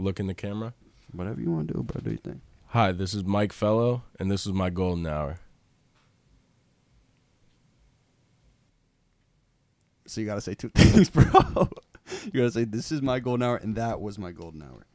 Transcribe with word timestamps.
look 0.00 0.20
in 0.20 0.26
the 0.26 0.34
camera. 0.34 0.74
Whatever 1.12 1.40
you 1.40 1.50
want 1.50 1.68
to 1.68 1.74
do, 1.74 1.82
bro. 1.82 2.00
Do 2.00 2.10
you 2.10 2.16
think? 2.16 2.40
Hi, 2.68 2.92
this 2.92 3.14
is 3.14 3.24
Mike 3.24 3.52
Fellow, 3.52 4.02
and 4.18 4.30
this 4.30 4.46
is 4.46 4.52
my 4.52 4.70
golden 4.70 5.06
hour. 5.06 5.38
So 10.06 10.20
you 10.20 10.26
gotta 10.26 10.40
say 10.40 10.54
two 10.54 10.68
things, 10.74 11.10
bro. 11.10 11.24
you 12.24 12.30
gotta 12.32 12.50
say 12.50 12.64
this 12.64 12.90
is 12.92 13.02
my 13.02 13.20
golden 13.20 13.46
hour, 13.46 13.56
and 13.56 13.76
that 13.76 14.00
was 14.00 14.18
my 14.18 14.32
golden 14.32 14.62
hour. 14.62 14.86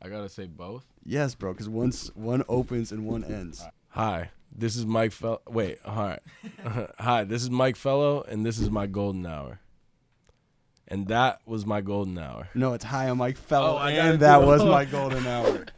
I 0.00 0.08
gotta 0.08 0.28
say 0.28 0.46
both. 0.46 0.86
Yes, 1.04 1.34
bro. 1.34 1.52
Because 1.52 1.68
once 1.68 2.08
one 2.14 2.42
opens 2.48 2.92
and 2.92 3.06
one 3.06 3.24
ends. 3.24 3.64
Hi, 3.90 4.30
this 4.54 4.76
is 4.76 4.86
Mike 4.86 5.12
Fellow. 5.12 5.40
Wait, 5.48 5.78
hi, 5.84 6.18
hi. 6.98 7.24
This 7.24 7.42
is 7.42 7.50
Mike 7.50 7.76
Fellow, 7.76 8.22
and 8.22 8.44
this 8.44 8.58
is 8.58 8.70
my 8.70 8.86
golden 8.86 9.26
hour. 9.26 9.60
And 10.90 11.08
that 11.08 11.40
was 11.44 11.66
my 11.66 11.82
golden 11.82 12.16
hour. 12.18 12.48
No, 12.54 12.72
it's 12.72 12.84
hi. 12.84 13.08
I'm 13.08 13.18
Mike 13.18 13.36
Fellow, 13.36 13.78
Oh, 13.78 13.86
and 13.86 14.20
that 14.20 14.42
was 14.42 14.64
my 14.76 14.86
golden 14.86 15.26
hour. 15.26 15.66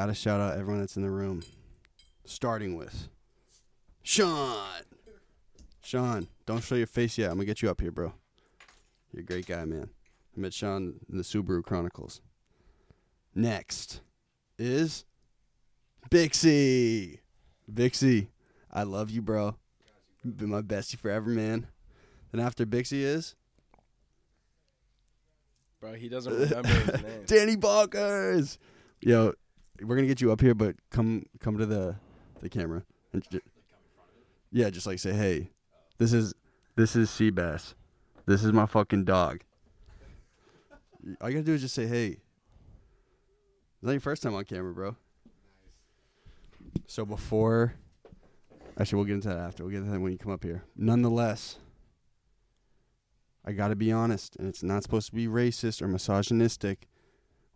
I 0.00 0.04
gotta 0.04 0.14
shout 0.14 0.40
out 0.40 0.56
everyone 0.56 0.80
that's 0.80 0.96
in 0.96 1.02
the 1.02 1.10
room, 1.10 1.42
starting 2.24 2.74
with 2.74 3.08
Sean. 4.02 4.64
Sean, 5.82 6.26
don't 6.46 6.64
show 6.64 6.74
your 6.74 6.86
face 6.86 7.18
yet. 7.18 7.26
I'm 7.30 7.36
gonna 7.36 7.44
get 7.44 7.60
you 7.60 7.68
up 7.68 7.82
here, 7.82 7.90
bro. 7.90 8.14
You're 9.12 9.20
a 9.20 9.26
great 9.26 9.44
guy, 9.44 9.62
man. 9.66 9.90
I 10.34 10.40
met 10.40 10.54
Sean 10.54 11.00
in 11.10 11.18
the 11.18 11.22
Subaru 11.22 11.62
Chronicles. 11.62 12.22
Next 13.34 14.00
is 14.58 15.04
Bixie. 16.10 17.18
Bixie, 17.70 18.28
I 18.72 18.84
love 18.84 19.10
you, 19.10 19.20
bro. 19.20 19.56
You've 20.24 20.38
been 20.38 20.48
my 20.48 20.62
bestie 20.62 20.96
forever, 20.96 21.28
man. 21.28 21.66
Then 22.32 22.40
after 22.40 22.64
Bixie 22.64 23.02
is 23.02 23.34
Bro, 25.78 25.92
he 25.92 26.08
doesn't 26.08 26.32
remember 26.32 26.68
his 26.68 26.86
name. 27.02 27.24
Danny 27.26 27.56
Buckets. 27.56 28.56
Yo, 29.02 29.34
we're 29.82 29.96
gonna 29.96 30.08
get 30.08 30.20
you 30.20 30.32
up 30.32 30.40
here, 30.40 30.54
but 30.54 30.76
come 30.90 31.26
come 31.40 31.58
to 31.58 31.66
the 31.66 31.96
the 32.40 32.48
camera 32.48 32.82
and 33.12 33.28
ju- 33.30 33.40
yeah, 34.52 34.70
just 34.70 34.86
like 34.86 34.98
say, 34.98 35.12
hey, 35.12 35.50
this 35.98 36.12
is 36.12 36.34
this 36.76 36.96
is 36.96 37.08
Seabass. 37.10 37.74
This 38.26 38.44
is 38.44 38.52
my 38.52 38.66
fucking 38.66 39.04
dog. 39.04 39.40
All 41.20 41.28
you 41.28 41.36
gotta 41.36 41.44
do 41.44 41.54
is 41.54 41.62
just 41.62 41.74
say, 41.74 41.86
hey. 41.86 42.18
It's 43.76 43.86
not 43.86 43.92
your 43.92 44.00
first 44.00 44.22
time 44.22 44.34
on 44.34 44.44
camera, 44.44 44.74
bro. 44.74 44.96
So 46.86 47.06
before, 47.06 47.74
actually, 48.78 48.96
we'll 48.96 49.06
get 49.06 49.14
into 49.14 49.28
that 49.28 49.38
after. 49.38 49.62
We'll 49.62 49.72
get 49.72 49.78
into 49.78 49.92
that 49.92 50.00
when 50.00 50.12
you 50.12 50.18
come 50.18 50.32
up 50.32 50.44
here. 50.44 50.64
Nonetheless, 50.76 51.56
I 53.44 53.52
gotta 53.52 53.76
be 53.76 53.90
honest, 53.90 54.36
and 54.36 54.46
it's 54.46 54.62
not 54.62 54.82
supposed 54.82 55.08
to 55.08 55.14
be 55.14 55.26
racist 55.26 55.80
or 55.80 55.88
misogynistic 55.88 56.88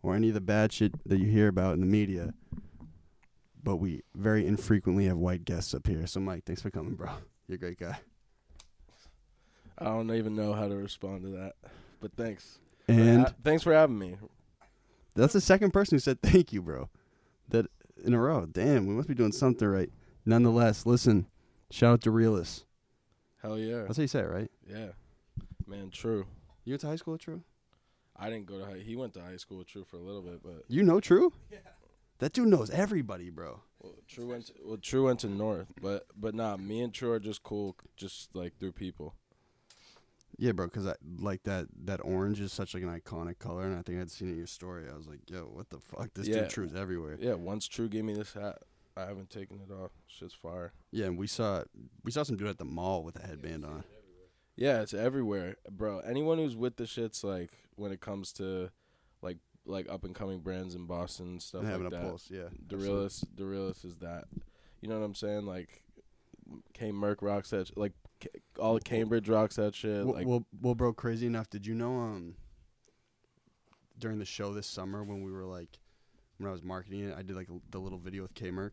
or 0.05 0.15
any 0.15 0.27
of 0.29 0.33
the 0.35 0.41
bad 0.41 0.71
shit 0.71 0.93
that 1.07 1.17
you 1.19 1.25
hear 1.25 1.47
about 1.47 1.73
in 1.73 1.79
the 1.79 1.85
media. 1.85 2.33
But 3.63 3.77
we 3.77 4.01
very 4.15 4.45
infrequently 4.45 5.05
have 5.05 5.17
white 5.17 5.43
guests 5.43 5.73
up 5.73 5.87
here. 5.87 6.05
So, 6.05 6.19
Mike, 6.19 6.43
thanks 6.45 6.61
for 6.61 6.69
coming, 6.69 6.93
bro. 6.93 7.09
You're 7.47 7.55
a 7.55 7.59
great 7.59 7.79
guy. 7.79 7.97
I 9.77 9.85
don't 9.85 10.11
even 10.11 10.35
know 10.35 10.53
how 10.53 10.67
to 10.67 10.75
respond 10.75 11.23
to 11.23 11.29
that. 11.29 11.53
But 11.99 12.11
thanks. 12.15 12.59
For 12.85 12.91
And 12.93 13.21
ha- 13.21 13.33
thanks 13.43 13.63
for 13.63 13.73
having 13.73 13.97
me. 13.97 14.15
that's 15.15 15.33
the 15.33 15.41
second 15.41 15.71
person 15.71 15.95
who 15.95 15.99
said 15.99 16.21
thank 16.21 16.53
you, 16.53 16.61
bro. 16.61 16.89
That 17.49 17.65
in 18.03 18.13
a 18.13 18.19
row. 18.19 18.45
Damn, 18.45 18.85
we 18.85 18.93
must 18.93 19.07
be 19.07 19.15
doing 19.15 19.31
something 19.31 19.67
right. 19.67 19.89
Nonetheless, 20.25 20.85
listen, 20.85 21.27
shout 21.71 21.93
out 21.93 22.01
to 22.01 22.11
Realist. 22.11 22.65
Hell 23.41 23.57
yeah. 23.57 23.83
That's 23.83 23.97
how 23.97 24.01
you 24.01 24.07
say 24.07 24.19
it, 24.19 24.29
right? 24.29 24.51
Yeah. 24.69 24.89
Man, 25.67 25.89
true. 25.89 26.25
You 26.63 26.73
went 26.73 26.81
to 26.81 26.87
high 26.87 26.95
school 26.95 27.13
at 27.15 27.19
True? 27.19 27.41
I 28.17 28.29
didn't 28.29 28.45
go 28.45 28.59
to 28.59 28.65
high. 28.65 28.77
He 28.79 28.95
went 28.95 29.13
to 29.15 29.21
high 29.21 29.37
school 29.37 29.57
with 29.59 29.67
True 29.67 29.83
for 29.83 29.97
a 29.97 30.01
little 30.01 30.21
bit, 30.21 30.41
but 30.43 30.63
You 30.67 30.83
know 30.83 30.99
True? 30.99 31.33
Yeah. 31.51 31.57
That 32.19 32.31
dude 32.33 32.47
knows 32.47 32.69
everybody, 32.69 33.29
bro. 33.29 33.61
well, 33.81 33.93
True 34.07 34.27
went. 34.27 34.47
To, 34.47 34.53
well, 34.63 34.77
True 34.77 35.05
went 35.05 35.19
to 35.21 35.27
North, 35.27 35.73
but 35.81 36.05
but 36.15 36.33
nah. 36.33 36.55
Me 36.57 36.81
and 36.81 36.93
True 36.93 37.11
are 37.11 37.19
just 37.19 37.43
cool, 37.43 37.75
just 37.97 38.33
like 38.35 38.57
through 38.57 38.71
people. 38.71 39.15
Yeah, 40.37 40.51
bro, 40.51 40.67
because 40.67 40.85
I 40.87 40.95
like 41.19 41.43
that 41.43 41.67
that 41.85 41.99
orange 42.03 42.39
is 42.41 42.51
such 42.53 42.73
like 42.73 42.83
an 42.83 42.89
iconic 42.99 43.39
color, 43.39 43.63
and 43.63 43.77
I 43.77 43.81
think 43.81 43.99
I'd 44.01 44.11
seen 44.11 44.29
it 44.29 44.31
in 44.31 44.37
your 44.37 44.47
story. 44.47 44.85
I 44.91 44.95
was 44.95 45.07
like, 45.07 45.29
yo, 45.29 45.41
what 45.43 45.69
the 45.69 45.79
fuck? 45.79 46.13
This 46.13 46.27
Yeah. 46.27 46.41
dude 46.41 46.49
True's 46.49 46.75
everywhere. 46.75 47.17
Yeah. 47.19 47.33
Once 47.33 47.67
True 47.67 47.87
gave 47.89 48.03
me 48.05 48.13
this 48.13 48.33
hat, 48.33 48.59
I 48.97 49.01
haven't 49.01 49.29
taken 49.29 49.59
it 49.59 49.73
off. 49.73 49.91
Shit's 50.07 50.33
fire. 50.33 50.71
Yeah, 50.91 51.05
and 51.07 51.17
we 51.17 51.27
saw 51.27 51.63
we 52.05 52.11
saw 52.11 52.23
some 52.23 52.37
dude 52.37 52.47
at 52.47 52.57
the 52.59 52.65
mall 52.65 53.03
with 53.03 53.21
a 53.21 53.25
headband 53.27 53.65
on. 53.65 53.83
Yeah, 54.55 54.81
it's 54.81 54.93
everywhere, 54.93 55.55
bro. 55.69 55.99
Anyone 55.99 56.37
who's 56.37 56.55
with 56.55 56.77
the 56.77 56.85
shits, 56.85 57.23
like 57.23 57.51
when 57.75 57.91
it 57.91 57.99
comes 58.01 58.31
to 58.33 58.69
like 59.21 59.37
like 59.65 59.89
up 59.89 60.03
and 60.03 60.13
coming 60.15 60.39
brands 60.39 60.75
in 60.75 60.85
Boston 60.85 61.25
and 61.27 61.41
stuff 61.41 61.61
and 61.61 61.69
having 61.69 61.85
like 61.85 61.93
a 61.93 61.95
that. 61.97 62.03
pulse, 62.09 62.27
yeah. 62.29 62.43
The 62.67 62.75
absolutely. 62.75 62.87
realist, 62.87 63.35
the 63.35 63.45
realist 63.45 63.85
is 63.85 63.95
that. 63.97 64.25
You 64.81 64.89
know 64.89 64.99
what 64.99 65.05
I'm 65.05 65.15
saying? 65.15 65.45
Like, 65.45 65.83
K 66.73 66.91
Merck 66.91 67.17
rocks 67.21 67.49
that. 67.49 67.67
sh- 67.67 67.71
Like, 67.75 67.93
K- 68.19 68.29
all 68.59 68.75
the 68.75 68.81
Cambridge 68.81 69.27
rocks 69.27 69.55
that 69.55 69.73
shit. 69.75 70.05
Well, 70.05 70.13
like, 70.15 70.27
well, 70.27 70.45
well, 70.61 70.75
bro, 70.75 70.93
crazy 70.93 71.25
enough. 71.25 71.49
Did 71.49 71.65
you 71.65 71.73
know 71.73 71.93
um 71.99 72.35
during 73.97 74.19
the 74.19 74.25
show 74.25 74.53
this 74.53 74.67
summer 74.67 75.03
when 75.03 75.23
we 75.23 75.31
were 75.31 75.45
like 75.45 75.79
when 76.37 76.49
I 76.49 76.51
was 76.53 76.61
marketing 76.63 77.01
it, 77.09 77.15
I 77.17 77.21
did 77.23 77.35
like 77.35 77.47
the 77.71 77.79
little 77.79 77.97
video 77.97 78.21
with 78.23 78.33
K 78.35 78.51
Merck. 78.51 78.71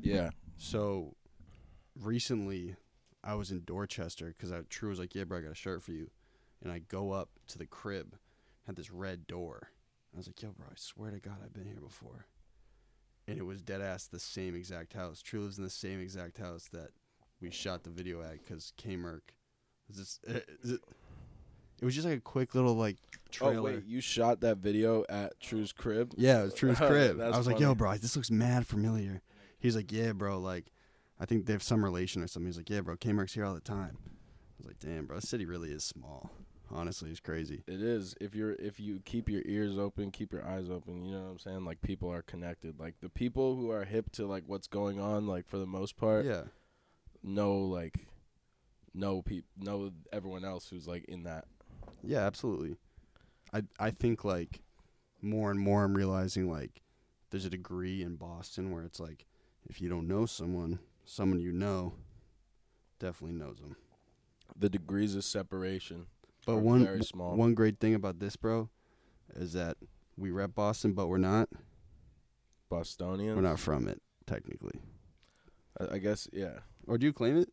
yeah, 0.00 0.30
So 0.58 1.16
recently, 1.98 2.76
I 3.22 3.34
was 3.34 3.50
in 3.50 3.62
Dorchester 3.64 4.34
because 4.36 4.52
True 4.68 4.90
was 4.90 4.98
like, 4.98 5.14
"Yeah, 5.14 5.24
bro, 5.24 5.38
I 5.38 5.42
got 5.42 5.52
a 5.52 5.54
shirt 5.54 5.82
for 5.82 5.92
you," 5.92 6.10
and 6.62 6.72
I 6.72 6.78
go 6.78 7.12
up 7.12 7.30
to 7.48 7.58
the 7.58 7.66
crib, 7.66 8.16
had 8.66 8.76
this 8.76 8.90
red 8.90 9.26
door. 9.26 9.70
I 10.14 10.16
was 10.16 10.26
like, 10.26 10.40
"Yo, 10.42 10.50
bro, 10.52 10.66
I 10.70 10.74
swear 10.76 11.10
to 11.10 11.20
God, 11.20 11.38
I've 11.44 11.52
been 11.52 11.66
here 11.66 11.80
before," 11.80 12.26
and 13.28 13.38
it 13.38 13.44
was 13.44 13.62
dead 13.62 13.80
ass 13.80 14.06
the 14.06 14.18
same 14.18 14.54
exact 14.54 14.92
house. 14.94 15.22
True 15.22 15.42
lives 15.42 15.58
in 15.58 15.64
the 15.64 15.70
same 15.70 16.00
exact 16.00 16.38
house 16.38 16.68
that 16.72 16.90
we 17.40 17.50
shot 17.50 17.84
the 17.84 17.90
video 17.90 18.22
at 18.22 18.44
because 18.44 18.72
K. 18.76 18.96
This? 19.88 20.20
It, 20.62 20.80
it 21.80 21.86
was 21.86 21.94
just 21.94 22.06
like 22.06 22.18
a 22.18 22.20
quick 22.20 22.54
little 22.54 22.74
like 22.74 22.98
trailer. 23.30 23.58
Oh 23.58 23.62
wait, 23.62 23.84
you 23.86 24.02
shot 24.02 24.42
that 24.42 24.58
video 24.58 25.04
at 25.08 25.40
True's 25.40 25.72
crib? 25.72 26.12
Yeah, 26.16 26.40
it 26.40 26.44
was 26.44 26.54
True's 26.54 26.76
crib. 26.78 27.20
I 27.20 27.36
was 27.36 27.46
like, 27.46 27.58
yo, 27.58 27.74
bro, 27.74 27.96
this 27.96 28.16
looks 28.16 28.30
mad 28.30 28.66
familiar. 28.66 29.22
He's 29.58 29.76
like, 29.76 29.90
yeah, 29.90 30.12
bro, 30.12 30.38
like, 30.38 30.72
I 31.20 31.26
think 31.26 31.46
they 31.46 31.52
have 31.52 31.62
some 31.62 31.84
relation 31.84 32.22
or 32.22 32.26
something. 32.26 32.46
He's 32.48 32.56
like, 32.56 32.70
yeah, 32.70 32.80
bro, 32.80 32.96
K-Merck's 32.96 33.34
here 33.34 33.44
all 33.44 33.54
the 33.54 33.60
time. 33.60 33.98
I 34.00 34.56
was 34.58 34.66
like, 34.66 34.78
damn, 34.80 35.04
bro, 35.06 35.16
this 35.16 35.28
city 35.28 35.44
really 35.44 35.70
is 35.70 35.84
small. 35.84 36.30
Honestly, 36.72 37.10
it's 37.10 37.20
crazy. 37.20 37.62
It 37.66 37.82
is. 37.82 38.14
If 38.20 38.34
you're 38.34 38.52
if 38.52 38.78
you 38.78 39.00
keep 39.04 39.28
your 39.28 39.42
ears 39.44 39.76
open, 39.76 40.12
keep 40.12 40.32
your 40.32 40.46
eyes 40.46 40.70
open, 40.70 41.04
you 41.04 41.12
know 41.12 41.22
what 41.24 41.30
I'm 41.32 41.38
saying? 41.40 41.64
Like 41.64 41.82
people 41.82 42.08
are 42.12 42.22
connected. 42.22 42.78
Like 42.78 42.94
the 43.00 43.08
people 43.08 43.56
who 43.56 43.70
are 43.72 43.84
hip 43.84 44.12
to 44.12 44.26
like 44.26 44.44
what's 44.46 44.68
going 44.68 45.00
on, 45.00 45.26
like 45.26 45.48
for 45.48 45.58
the 45.58 45.66
most 45.66 45.96
part, 45.96 46.24
Yeah, 46.24 46.42
know 47.24 47.56
like 47.58 48.06
know 48.94 49.20
peop 49.20 49.44
know 49.56 49.90
everyone 50.12 50.44
else 50.44 50.68
who's 50.70 50.86
like 50.86 51.04
in 51.06 51.24
that. 51.24 51.46
yeah, 52.04 52.20
absolutely. 52.20 52.76
I 53.52 53.62
I 53.80 53.90
think 53.90 54.24
like 54.24 54.60
more 55.20 55.50
and 55.50 55.58
more 55.58 55.82
I'm 55.82 55.94
realizing 55.94 56.48
like 56.48 56.82
there's 57.30 57.44
a 57.46 57.50
degree 57.50 58.00
in 58.00 58.14
Boston 58.14 58.70
where 58.70 58.84
it's 58.84 59.00
like 59.00 59.26
if 59.68 59.80
you 59.80 59.88
don't 59.88 60.06
know 60.06 60.24
someone, 60.24 60.78
someone 61.10 61.40
you 61.40 61.50
know 61.52 61.92
definitely 62.98 63.36
knows 63.36 63.58
them. 63.58 63.76
The 64.56 64.68
degrees 64.68 65.16
of 65.16 65.24
separation. 65.24 66.06
But 66.46 66.52
are 66.52 66.58
one 66.58 66.84
very 66.84 67.02
small. 67.04 67.36
one 67.36 67.54
great 67.54 67.80
thing 67.80 67.94
about 67.94 68.18
this, 68.18 68.36
bro, 68.36 68.70
is 69.34 69.52
that 69.52 69.76
we 70.16 70.30
rep 70.30 70.54
Boston, 70.54 70.92
but 70.92 71.08
we're 71.08 71.18
not. 71.18 71.48
Bostonians. 72.70 73.36
We're 73.36 73.42
not 73.42 73.58
from 73.58 73.88
it 73.88 74.00
technically. 74.26 74.80
I, 75.78 75.96
I 75.96 75.98
guess 75.98 76.28
yeah. 76.32 76.60
Or 76.86 76.96
do 76.96 77.06
you 77.06 77.12
claim 77.12 77.36
it? 77.36 77.50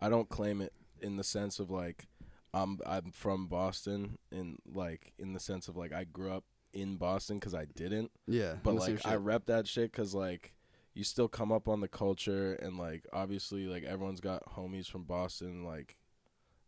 I 0.00 0.08
don't 0.08 0.28
claim 0.28 0.60
it 0.60 0.72
in 1.00 1.16
the 1.16 1.24
sense 1.24 1.60
of 1.60 1.70
like 1.70 2.08
I'm 2.52 2.80
I'm 2.84 3.12
from 3.12 3.46
Boston 3.46 4.18
in 4.32 4.58
like 4.66 5.12
in 5.18 5.32
the 5.32 5.40
sense 5.40 5.68
of 5.68 5.76
like 5.76 5.92
I 5.92 6.04
grew 6.04 6.32
up 6.32 6.44
in 6.72 6.96
Boston 6.96 7.38
because 7.38 7.54
I 7.54 7.66
didn't. 7.76 8.10
Yeah, 8.26 8.54
But 8.62 8.70
I'm 8.70 8.76
the 8.76 8.82
same 8.82 8.94
like 8.96 9.06
I 9.06 9.16
rep 9.16 9.46
that 9.46 9.68
shit 9.68 9.92
because 9.92 10.14
like 10.14 10.52
you 11.00 11.04
still 11.04 11.28
come 11.28 11.50
up 11.50 11.66
on 11.66 11.80
the 11.80 11.88
culture 11.88 12.52
and 12.56 12.76
like 12.76 13.06
obviously 13.10 13.64
like 13.64 13.84
everyone's 13.84 14.20
got 14.20 14.44
homies 14.54 14.86
from 14.86 15.04
Boston. 15.04 15.64
Like, 15.64 15.96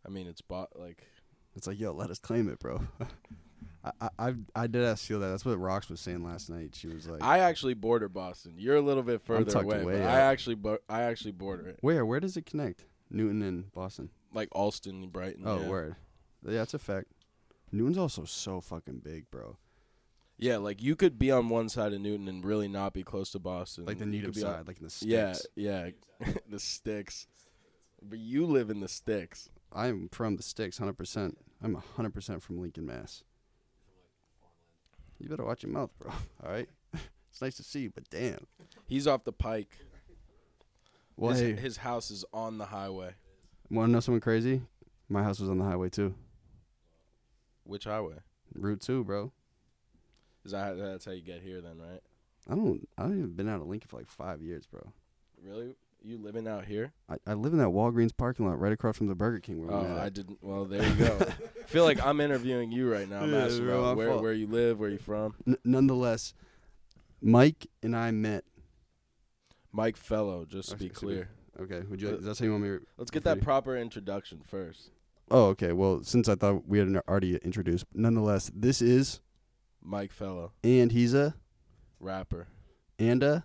I 0.07 0.09
mean 0.09 0.27
it's 0.27 0.41
bo- 0.41 0.69
like 0.75 1.07
It's 1.55 1.67
like, 1.67 1.79
yo, 1.79 1.93
let 1.93 2.09
us 2.09 2.19
claim 2.19 2.49
it, 2.49 2.59
bro. 2.59 2.81
I, 4.01 4.09
I 4.19 4.35
I 4.55 4.67
did 4.69 4.85
ask 4.85 5.05
feel 5.05 5.21
that. 5.21 5.29
That's 5.29 5.45
what 5.45 5.59
Rox 5.59 5.91
was 5.91 6.01
saying 6.01 6.25
last 6.25 6.49
night. 6.49 6.75
She 6.75 6.89
was 6.89 7.07
like, 7.07 7.23
I 7.23 7.41
actually 7.41 7.75
border 7.75 8.09
Boston. 8.09 8.55
You're 8.57 8.77
a 8.77 8.81
little 8.81 9.03
bit 9.03 9.21
further 9.21 9.59
away. 9.61 9.83
away 9.83 9.99
but. 9.99 10.09
I 10.09 10.21
actually 10.21 10.55
bo- 10.55 10.79
I 10.89 11.03
actually 11.03 11.33
border 11.33 11.69
it. 11.69 11.79
where 11.83 12.07
where 12.07 12.19
does 12.21 12.39
it 12.39 12.47
connect? 12.47 12.87
Newton 13.11 13.43
and 13.43 13.71
Boston. 13.73 14.09
Like 14.33 14.49
Allston, 14.53 15.03
and 15.03 15.13
Brighton. 15.13 15.43
Oh, 15.45 15.61
yeah. 15.61 15.69
word. 15.69 15.97
Yeah, 16.47 16.59
that's 16.59 16.73
a 16.73 16.79
fact. 16.79 17.09
Newton's 17.71 17.99
also 17.99 18.25
so 18.25 18.63
fucking 18.63 19.01
big, 19.01 19.31
bro. 19.31 19.59
Yeah, 20.43 20.57
like 20.57 20.83
you 20.83 20.97
could 20.97 21.21
be 21.21 21.31
on 21.31 21.51
one 21.51 21.69
side 21.69 21.93
of 21.93 22.01
Newton 22.01 22.27
and 22.27 22.45
really 22.45 22.67
not 22.67 22.93
be 22.93 23.05
close 23.05 23.31
to 23.31 23.39
Boston. 23.39 23.85
Like 23.85 24.01
the 24.01 24.07
Needham 24.07 24.33
could 24.33 24.43
on- 24.43 24.55
side, 24.55 24.67
like 24.67 24.79
in 24.79 24.85
the 24.85 24.91
sticks. 24.91 25.47
Yeah, 25.55 25.91
yeah, 26.19 26.31
the 26.49 26.59
sticks. 26.59 27.29
But 28.03 28.19
you 28.19 28.45
live 28.47 28.69
in 28.69 28.81
the 28.81 28.89
sticks. 28.89 29.51
I'm 29.73 30.09
from 30.09 30.35
the 30.35 30.43
sticks, 30.43 30.79
hundred 30.79 30.99
percent. 30.99 31.39
I'm 31.63 31.77
hundred 31.77 32.13
percent 32.13 32.43
from 32.43 32.61
Lincoln, 32.61 32.87
Mass. 32.87 33.23
You 35.21 35.29
better 35.29 35.45
watch 35.45 35.63
your 35.63 35.71
mouth, 35.71 35.91
bro. 36.01 36.11
All 36.45 36.51
right. 36.51 36.69
it's 37.31 37.41
nice 37.41 37.55
to 37.59 37.63
see 37.63 37.83
you, 37.83 37.93
but 37.95 38.11
damn. 38.11 38.49
He's 38.85 39.07
off 39.07 39.23
the 39.23 39.33
pike. 39.33 39.79
Well, 41.17 41.31
his, 41.31 41.41
hey, 41.41 41.53
his 41.53 41.77
house 41.77 42.11
is 42.11 42.25
on 42.33 42.59
the 42.59 42.67
highway. 42.67 43.15
want 43.71 43.91
to 43.91 43.93
know 43.93 44.01
something 44.01 44.21
crazy? 44.21 44.63
My 45.09 45.23
house 45.23 45.39
was 45.39 45.49
on 45.49 45.59
the 45.59 45.65
highway 45.65 45.89
too. 45.89 46.17
Which 47.63 47.85
highway? 47.85 48.17
Route 48.57 48.81
two, 48.81 49.05
bro. 49.05 49.31
Is 50.45 50.53
that 50.53 50.77
that's 50.79 51.05
how 51.05 51.13
you 51.13 51.23
get 51.23 51.43
here 51.43 51.61
then, 51.61 51.79
right? 51.79 52.01
I 52.51 52.55
don't. 52.55 52.89
I 52.99 53.03
don't 53.03 53.19
even 53.19 53.33
been 53.33 53.49
out 53.49 53.61
of 53.61 53.67
Lincoln 53.69 53.89
for 53.89 53.97
like 53.99 54.09
five 54.09 54.43
years, 54.43 54.67
bro. 54.67 54.93
Really? 55.45 55.75
You 56.05 56.19
living 56.19 56.49
out 56.49 56.65
here? 56.65 56.93
I, 57.09 57.15
I 57.29 57.35
live 57.35 57.53
in 57.53 57.61
that 57.61 57.69
Walgreens 57.69 58.11
parking 58.17 58.45
lot 58.45 58.59
right 58.59 58.73
across 58.73 58.97
from 58.97 59.07
the 59.07 59.15
Burger 59.15 59.39
King. 59.39 59.65
Where 59.65 59.73
Oh, 59.77 59.99
I 60.01 60.09
didn't. 60.09 60.39
Well, 60.43 60.65
there 60.65 60.83
you 60.85 60.95
go. 60.97 61.17
I 61.61 61.67
feel 61.67 61.85
like 61.85 62.05
I'm 62.05 62.21
interviewing 62.21 62.73
you 62.73 62.91
right 62.93 63.09
now. 63.09 63.21
I'm 63.21 63.33
Yeah, 63.33 63.45
asking 63.45 63.67
bro, 63.67 63.79
about 63.85 63.97
where 63.97 64.09
fault. 64.09 64.23
where 64.23 64.33
you 64.33 64.49
live, 64.49 64.81
where 64.81 64.91
you 64.91 64.99
from. 64.99 65.35
N- 65.47 65.59
nonetheless, 65.65 66.35
Mike 67.21 67.69
and 67.85 67.95
I 67.97 68.11
met. 68.11 68.43
Mike 69.73 69.97
Fellow, 69.97 70.45
just 70.45 70.71
to 70.71 70.75
Okay, 70.75 70.89
be 70.89 70.95
so 70.95 71.07
we- 71.07 71.13
clear. 71.15 71.29
Okay, 71.61 71.83
would 71.89 72.01
you? 72.03 72.09
Uh, 72.09 72.13
is 72.15 72.25
that 72.25 72.39
how 72.39 72.45
you 72.47 72.51
want 72.51 72.65
me? 72.65 72.69
To, 72.71 72.81
Let's 72.97 73.11
get 73.11 73.25
that 73.25 73.41
proper 73.43 73.77
introduction 73.77 74.41
first. 74.49 74.91
oh, 75.31 75.47
okay. 75.49 75.73
Well, 75.73 76.03
since 76.03 76.29
I 76.29 76.35
thought 76.35 76.67
we 76.67 76.79
had 76.79 76.97
already 77.07 77.37
introduced, 77.37 77.85
nonetheless, 77.95 78.51
this 78.55 78.83
is 78.83 79.21
Mike 79.83 80.13
Fellow, 80.13 80.53
and 80.63 80.93
he's 80.93 81.15
a 81.15 81.35
rapper, 82.01 82.49
and 82.99 83.23
a. 83.23 83.45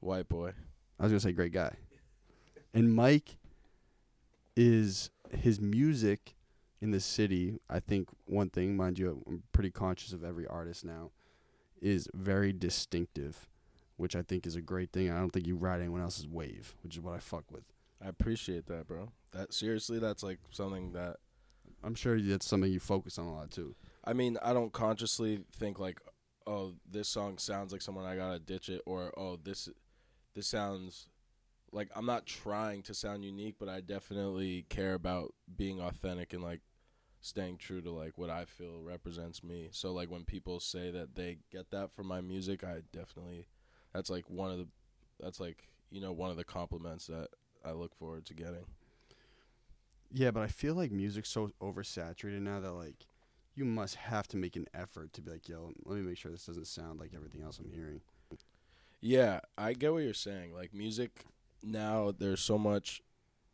white 0.00 0.28
boy. 0.28 0.52
I 0.98 1.02
was 1.02 1.12
gonna 1.12 1.20
say 1.20 1.32
great 1.32 1.52
guy, 1.52 1.74
and 2.72 2.94
Mike 2.94 3.36
is 4.56 5.10
his 5.30 5.60
music 5.60 6.34
in 6.80 6.90
the 6.90 7.00
city. 7.00 7.58
I 7.68 7.80
think 7.80 8.08
one 8.26 8.50
thing, 8.50 8.76
mind 8.76 8.98
you, 8.98 9.22
I'm 9.26 9.42
pretty 9.52 9.70
conscious 9.70 10.12
of 10.12 10.22
every 10.22 10.46
artist 10.46 10.84
now, 10.84 11.10
is 11.80 12.08
very 12.14 12.52
distinctive, 12.52 13.48
which 13.96 14.14
I 14.14 14.22
think 14.22 14.46
is 14.46 14.56
a 14.56 14.60
great 14.62 14.92
thing. 14.92 15.10
I 15.10 15.18
don't 15.18 15.30
think 15.30 15.46
you 15.46 15.56
ride 15.56 15.80
anyone 15.80 16.02
else's 16.02 16.28
wave, 16.28 16.74
which 16.82 16.96
is 16.96 17.00
what 17.00 17.14
I 17.14 17.18
fuck 17.18 17.50
with. 17.50 17.64
I 18.04 18.08
appreciate 18.08 18.66
that, 18.66 18.86
bro. 18.86 19.10
That 19.32 19.52
seriously, 19.54 19.98
that's 19.98 20.22
like 20.22 20.38
something 20.50 20.92
that 20.92 21.16
I'm 21.82 21.94
sure 21.94 22.20
that's 22.20 22.46
something 22.46 22.70
you 22.70 22.80
focus 22.80 23.18
on 23.18 23.26
a 23.26 23.34
lot 23.34 23.50
too. 23.50 23.74
I 24.04 24.12
mean, 24.12 24.38
I 24.42 24.52
don't 24.52 24.72
consciously 24.72 25.40
think 25.52 25.78
like, 25.78 26.00
oh, 26.46 26.74
this 26.88 27.08
song 27.08 27.38
sounds 27.38 27.72
like 27.72 27.82
someone 27.82 28.04
I 28.04 28.16
gotta 28.16 28.38
ditch 28.38 28.68
it, 28.68 28.82
or 28.86 29.12
oh, 29.18 29.38
this, 29.42 29.68
this 30.34 30.46
sounds 30.46 31.08
like 31.72 31.88
I'm 31.96 32.06
not 32.06 32.26
trying 32.26 32.82
to 32.82 32.94
sound 32.94 33.24
unique, 33.24 33.56
but 33.58 33.68
I 33.68 33.80
definitely 33.80 34.66
care 34.68 34.94
about 34.94 35.34
being 35.56 35.80
authentic 35.80 36.32
and 36.32 36.42
like 36.42 36.60
staying 37.20 37.56
true 37.56 37.80
to 37.80 37.90
like 37.90 38.18
what 38.18 38.30
I 38.30 38.44
feel 38.44 38.82
represents 38.82 39.42
me. 39.42 39.68
So 39.72 39.92
like 39.92 40.10
when 40.10 40.24
people 40.24 40.60
say 40.60 40.90
that 40.90 41.14
they 41.14 41.38
get 41.50 41.70
that 41.70 41.92
from 41.92 42.06
my 42.06 42.20
music, 42.20 42.62
I 42.62 42.82
definitely, 42.92 43.46
that's 43.92 44.10
like 44.10 44.28
one 44.28 44.50
of 44.50 44.58
the, 44.58 44.68
that's 45.18 45.40
like 45.40 45.68
you 45.90 46.00
know 46.00 46.12
one 46.12 46.30
of 46.30 46.36
the 46.36 46.44
compliments 46.44 47.06
that 47.06 47.28
I 47.64 47.72
look 47.72 47.94
forward 47.94 48.26
to 48.26 48.34
getting. 48.34 48.66
Yeah, 50.12 50.30
but 50.30 50.42
I 50.42 50.48
feel 50.48 50.74
like 50.74 50.92
music's 50.92 51.30
so 51.30 51.50
oversaturated 51.60 52.40
now 52.40 52.60
that 52.60 52.72
like 52.72 53.06
you 53.54 53.64
must 53.64 53.94
have 53.96 54.26
to 54.28 54.36
make 54.36 54.56
an 54.56 54.66
effort 54.74 55.12
to 55.14 55.22
be 55.22 55.30
like, 55.30 55.48
yo, 55.48 55.72
let 55.84 55.96
me 55.96 56.02
make 56.02 56.18
sure 56.18 56.30
this 56.30 56.46
doesn't 56.46 56.66
sound 56.66 56.98
like 56.98 57.12
everything 57.14 57.42
else 57.42 57.58
I'm 57.58 57.70
hearing. 57.70 58.00
Yeah, 59.00 59.40
I 59.56 59.74
get 59.74 59.92
what 59.92 60.02
you're 60.02 60.14
saying. 60.14 60.54
Like 60.54 60.72
music 60.74 61.24
now, 61.62 62.12
there's 62.16 62.40
so 62.40 62.58
much 62.58 63.02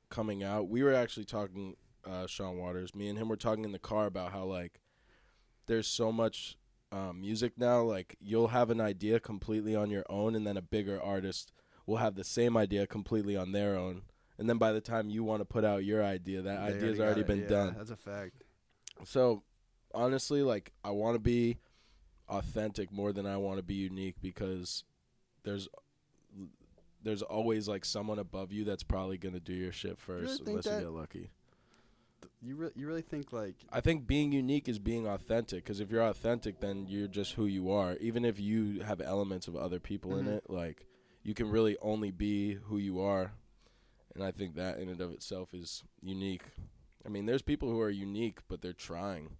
coming 0.08 0.43
out. 0.43 0.69
We 0.69 0.82
were 0.82 0.94
actually 0.94 1.26
talking, 1.26 1.76
uh, 2.08 2.26
Sean 2.26 2.56
Waters. 2.56 2.94
Me 2.94 3.08
and 3.08 3.19
him 3.19 3.29
were 3.29 3.37
talking 3.37 3.64
in 3.64 3.73
the 3.73 3.79
car 3.79 4.06
about 4.06 4.32
how 4.32 4.44
like 4.44 4.81
there's 5.67 5.87
so 5.87 6.11
much 6.12 6.56
um, 6.93 7.20
music 7.20 7.55
now. 7.58 7.82
Like 7.82 8.17
you'll 8.20 8.49
have 8.49 8.70
an 8.70 8.81
idea 8.81 9.20
completely 9.20 9.75
on 9.75 9.91
your 9.91 10.05
own, 10.08 10.35
and 10.35 10.46
then 10.46 10.56
a 10.56 10.62
bigger 10.62 11.00
artist 11.03 11.53
will 11.87 11.96
have 11.99 12.14
the 12.14 12.25
same 12.25 12.56
idea 12.56 12.87
completely 12.87 13.37
on 13.37 13.53
their 13.53 13.76
own. 13.76 14.03
And 14.38 14.49
then 14.49 14.56
by 14.56 14.73
the 14.73 14.81
time 14.81 15.11
you 15.11 15.23
want 15.25 15.41
to 15.41 15.44
put 15.44 15.64
out 15.64 15.85
your 15.85 16.03
idea, 16.03 16.41
that 16.43 16.67
They 16.67 16.76
idea's 16.76 17.00
already 17.00 17.20
it. 17.20 17.26
been 17.26 17.43
Yeah, 17.43 17.49
done. 17.49 17.75
That's 17.76 17.91
a 17.91 17.96
fact. 17.96 18.43
So 19.05 19.43
honestly, 19.95 20.43
like 20.43 20.73
I 20.85 20.91
want 20.91 21.15
to 21.15 21.19
be 21.21 21.59
authentic 22.29 22.93
more 22.93 23.13
than 23.13 23.27
I 23.27 23.37
want 23.37 23.59
to 23.59 23.63
be 23.63 23.75
unique 23.75 24.17
because 24.23 24.85
there's 25.43 25.69
there's 27.03 27.23
always 27.23 27.67
like 27.69 27.85
someone 27.85 28.19
above 28.19 28.53
you 28.53 28.65
that's 28.65 28.83
probably 28.83 29.19
gonna 29.19 29.41
do 29.41 29.55
your 29.55 29.73
shit 29.73 29.99
really 30.07 30.27
first 30.27 30.39
think 30.45 30.49
unless 30.51 30.67
you 30.67 30.81
get 30.87 30.91
lucky. 30.93 31.31
You 32.43 32.57
re- 32.57 32.71
you 32.75 32.87
really 32.87 33.03
think 33.03 33.33
like 33.33 33.55
I 33.73 33.81
think 33.81 34.07
being 34.07 34.33
unique 34.33 34.69
is 34.69 34.79
being 34.79 35.07
authentic 35.07 35.65
because 35.65 35.81
if 35.81 35.91
you're 35.91 36.03
authentic, 36.07 36.61
then 36.61 36.87
you're 36.89 37.09
just 37.09 37.33
who 37.35 37.47
you 37.47 37.71
are. 37.71 37.97
Even 38.01 38.25
if 38.25 38.39
you 38.39 38.81
have 38.81 39.01
elements 39.01 39.49
of 39.49 39.57
other 39.57 39.81
people 39.81 40.17
in 40.17 40.27
Mhm. 40.27 40.37
it, 40.37 40.45
like 40.51 40.87
you 41.23 41.35
can 41.35 41.51
really 41.51 41.77
only 41.83 42.11
be 42.11 42.55
who 42.55 42.79
you 42.79 43.01
are. 43.01 43.33
And 44.15 44.25
I 44.25 44.31
think 44.31 44.55
that 44.57 44.79
in 44.79 44.89
and 44.89 45.01
of 45.01 45.13
itself 45.13 45.55
is 45.55 45.85
unique. 46.03 46.43
I 47.05 47.09
mean, 47.09 47.27
there's 47.27 47.43
people 47.43 47.71
who 47.71 47.81
are 47.81 47.91
unique, 47.91 48.41
but 48.49 48.61
they're 48.61 48.73
trying. 48.73 49.37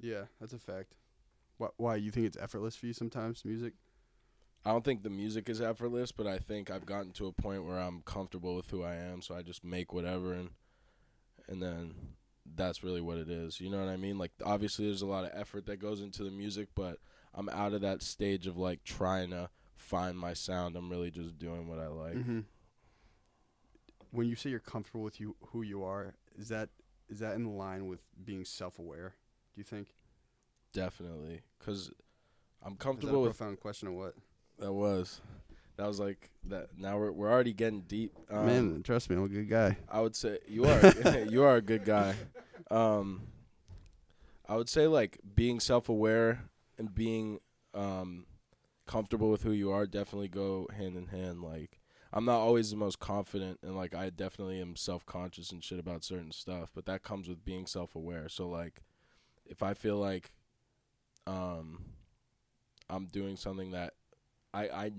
Yeah, 0.00 0.24
that's 0.40 0.52
a 0.52 0.58
fact. 0.58 0.94
Why, 1.58 1.68
why 1.76 1.96
you 1.96 2.10
think 2.10 2.26
it's 2.26 2.36
effortless 2.36 2.76
for 2.76 2.86
you 2.86 2.92
sometimes? 2.92 3.44
Music. 3.44 3.74
I 4.64 4.70
don't 4.72 4.84
think 4.84 5.02
the 5.02 5.10
music 5.10 5.48
is 5.48 5.60
effortless, 5.60 6.10
but 6.12 6.26
I 6.26 6.38
think 6.38 6.70
I've 6.70 6.86
gotten 6.86 7.12
to 7.12 7.26
a 7.26 7.32
point 7.32 7.64
where 7.64 7.78
I'm 7.78 8.02
comfortable 8.02 8.56
with 8.56 8.70
who 8.70 8.82
I 8.82 8.96
am, 8.96 9.22
so 9.22 9.34
I 9.36 9.42
just 9.42 9.64
make 9.64 9.92
whatever 9.92 10.32
and 10.32 10.50
and 11.48 11.62
then 11.62 11.94
that's 12.54 12.82
really 12.82 13.00
what 13.00 13.18
it 13.18 13.28
is. 13.30 13.60
You 13.60 13.70
know 13.70 13.78
what 13.78 13.88
I 13.88 13.96
mean? 13.96 14.18
Like 14.18 14.32
obviously 14.44 14.86
there's 14.86 15.02
a 15.02 15.06
lot 15.06 15.24
of 15.24 15.30
effort 15.34 15.66
that 15.66 15.76
goes 15.78 16.00
into 16.00 16.24
the 16.24 16.30
music, 16.30 16.68
but 16.74 16.98
I'm 17.34 17.48
out 17.48 17.74
of 17.74 17.80
that 17.82 18.02
stage 18.02 18.46
of 18.46 18.56
like 18.56 18.82
trying 18.84 19.30
to 19.30 19.50
find 19.76 20.18
my 20.18 20.32
sound. 20.34 20.76
I'm 20.76 20.90
really 20.90 21.10
just 21.10 21.38
doing 21.38 21.68
what 21.68 21.78
I 21.78 21.86
like. 21.86 22.14
hmm 22.14 22.40
When 24.10 24.26
you 24.28 24.34
say 24.34 24.50
you're 24.50 24.60
comfortable 24.60 25.02
with 25.02 25.20
you 25.20 25.36
who 25.48 25.62
you 25.62 25.84
are, 25.84 26.14
is 26.36 26.48
that 26.48 26.70
is 27.08 27.20
that 27.20 27.34
in 27.34 27.56
line 27.56 27.86
with 27.86 28.00
being 28.24 28.44
self 28.44 28.78
aware? 28.78 29.14
Do 29.56 29.60
you 29.60 29.64
think? 29.64 29.88
Definitely 30.72 31.40
cuz 31.58 31.90
I'm 32.62 32.72
Is 32.72 32.78
that 32.78 32.82
a 32.82 32.84
comfortable 32.84 33.22
with 33.22 33.36
profound 33.36 33.58
question 33.60 33.88
or 33.88 33.92
what? 33.92 34.14
that 34.58 34.72
was 34.72 35.20
that 35.76 35.86
was 35.86 35.98
like 35.98 36.30
that 36.44 36.68
now 36.78 36.98
we're 36.98 37.12
we're 37.12 37.30
already 37.32 37.54
getting 37.54 37.80
deep. 37.82 38.12
Um, 38.30 38.46
Man, 38.46 38.82
trust 38.82 39.08
me, 39.08 39.16
I'm 39.16 39.24
a 39.24 39.28
good 39.28 39.48
guy. 39.48 39.78
I 39.88 40.02
would 40.02 40.14
say 40.14 40.38
you 40.46 40.66
are 40.66 41.18
you 41.30 41.42
are 41.42 41.56
a 41.56 41.62
good 41.62 41.84
guy. 41.86 42.14
Um, 42.70 43.22
I 44.46 44.56
would 44.56 44.68
say 44.68 44.86
like 44.86 45.18
being 45.34 45.58
self 45.58 45.88
aware 45.88 46.44
and 46.78 46.94
being 46.94 47.40
um, 47.72 48.26
comfortable 48.86 49.30
with 49.30 49.42
who 49.42 49.52
you 49.52 49.70
are 49.70 49.86
definitely 49.86 50.28
go 50.28 50.68
hand 50.76 50.96
in 50.96 51.06
hand. 51.06 51.42
Like 51.42 51.80
I'm 52.12 52.24
not 52.24 52.38
always 52.38 52.70
the 52.70 52.76
most 52.76 52.98
confident, 52.98 53.60
and 53.62 53.74
like 53.76 53.94
I 53.94 54.10
definitely 54.10 54.60
am 54.60 54.76
self 54.76 55.06
conscious 55.06 55.50
and 55.50 55.64
shit 55.64 55.78
about 55.78 56.04
certain 56.04 56.32
stuff. 56.32 56.70
But 56.74 56.86
that 56.86 57.02
comes 57.02 57.28
with 57.28 57.44
being 57.44 57.66
self 57.66 57.94
aware. 57.94 58.28
So 58.28 58.48
like, 58.48 58.82
if 59.48 59.62
I 59.62 59.74
feel 59.74 59.96
like 59.96 60.32
um, 61.26 61.84
I'm 62.88 63.06
doing 63.06 63.36
something 63.36 63.72
that 63.72 63.94
I 64.54 64.68
I 64.68 64.92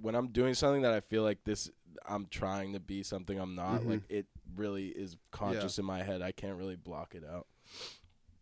when 0.00 0.14
I'm 0.14 0.28
doing 0.28 0.54
something 0.54 0.82
that 0.82 0.92
I 0.92 1.00
feel 1.00 1.22
like 1.22 1.44
this 1.44 1.70
I'm 2.06 2.26
trying 2.30 2.72
to 2.74 2.80
be 2.80 3.02
something 3.02 3.38
I'm 3.38 3.54
not, 3.54 3.82
Mhm. 3.82 3.86
like 3.88 4.02
it 4.08 4.26
really 4.54 4.88
is 4.88 5.16
conscious 5.30 5.78
in 5.78 5.84
my 5.84 6.02
head. 6.02 6.22
I 6.22 6.32
can't 6.32 6.56
really 6.58 6.76
block 6.76 7.14
it 7.14 7.24
out. 7.24 7.46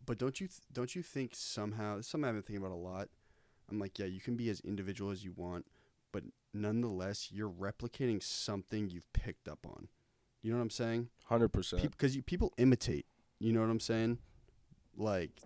But 0.05 0.17
don't 0.17 0.39
you 0.39 0.47
th- 0.47 0.61
don't 0.71 0.95
you 0.95 1.01
think 1.01 1.31
somehow 1.35 1.97
this 1.97 2.05
is 2.05 2.11
something 2.11 2.27
I've 2.27 2.35
been 2.35 2.43
thinking 2.43 2.63
about 2.65 2.73
a 2.75 2.77
lot? 2.77 3.09
I'm 3.69 3.79
like, 3.79 3.97
yeah, 3.97 4.05
you 4.05 4.21
can 4.21 4.35
be 4.35 4.49
as 4.49 4.59
individual 4.61 5.09
as 5.09 5.23
you 5.23 5.31
want, 5.33 5.65
but 6.11 6.23
nonetheless, 6.53 7.31
you're 7.31 7.49
replicating 7.49 8.21
something 8.21 8.89
you've 8.91 9.11
picked 9.13 9.47
up 9.47 9.65
on. 9.65 9.89
You 10.43 10.51
know 10.51 10.57
what 10.57 10.63
I'm 10.63 10.69
saying? 10.69 11.09
Hundred 11.25 11.49
percent. 11.49 11.81
Because 11.89 12.15
you 12.15 12.21
people 12.21 12.53
imitate. 12.57 13.07
You 13.39 13.51
know 13.51 13.61
what 13.61 13.69
I'm 13.71 13.79
saying? 13.79 14.19
Like, 14.97 15.41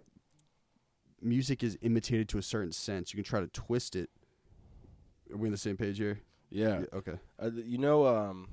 music 1.21 1.63
is 1.63 1.77
imitated 1.81 2.29
to 2.29 2.37
a 2.37 2.43
certain 2.43 2.71
sense, 2.71 3.13
you 3.13 3.17
can 3.17 3.23
try 3.23 3.39
to 3.39 3.47
twist 3.47 3.95
it. 3.95 4.09
Are 5.31 5.37
we 5.37 5.47
on 5.47 5.51
the 5.51 5.57
same 5.57 5.77
page 5.77 5.97
here? 5.97 6.19
Yeah. 6.49 6.83
Okay. 6.93 7.19
Uh, 7.41 7.51
you 7.53 7.77
know, 7.77 8.07
um, 8.07 8.49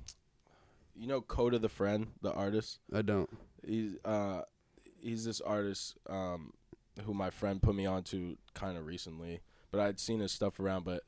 you 0.94 1.06
know, 1.06 1.20
Coda 1.20 1.58
the 1.58 1.68
Friend, 1.68 2.08
the 2.22 2.32
artist. 2.32 2.78
I 2.94 3.02
don't. 3.02 3.30
He's 3.66 3.96
uh, 4.04 4.42
he's 5.00 5.24
this 5.24 5.40
artist 5.40 5.96
um, 6.08 6.52
who 7.04 7.14
my 7.14 7.30
friend 7.30 7.62
put 7.62 7.74
me 7.74 7.86
onto 7.86 8.36
kind 8.54 8.76
of 8.76 8.86
recently, 8.86 9.40
but 9.70 9.80
I'd 9.80 10.00
seen 10.00 10.20
his 10.20 10.32
stuff 10.32 10.60
around. 10.60 10.84
But 10.84 11.02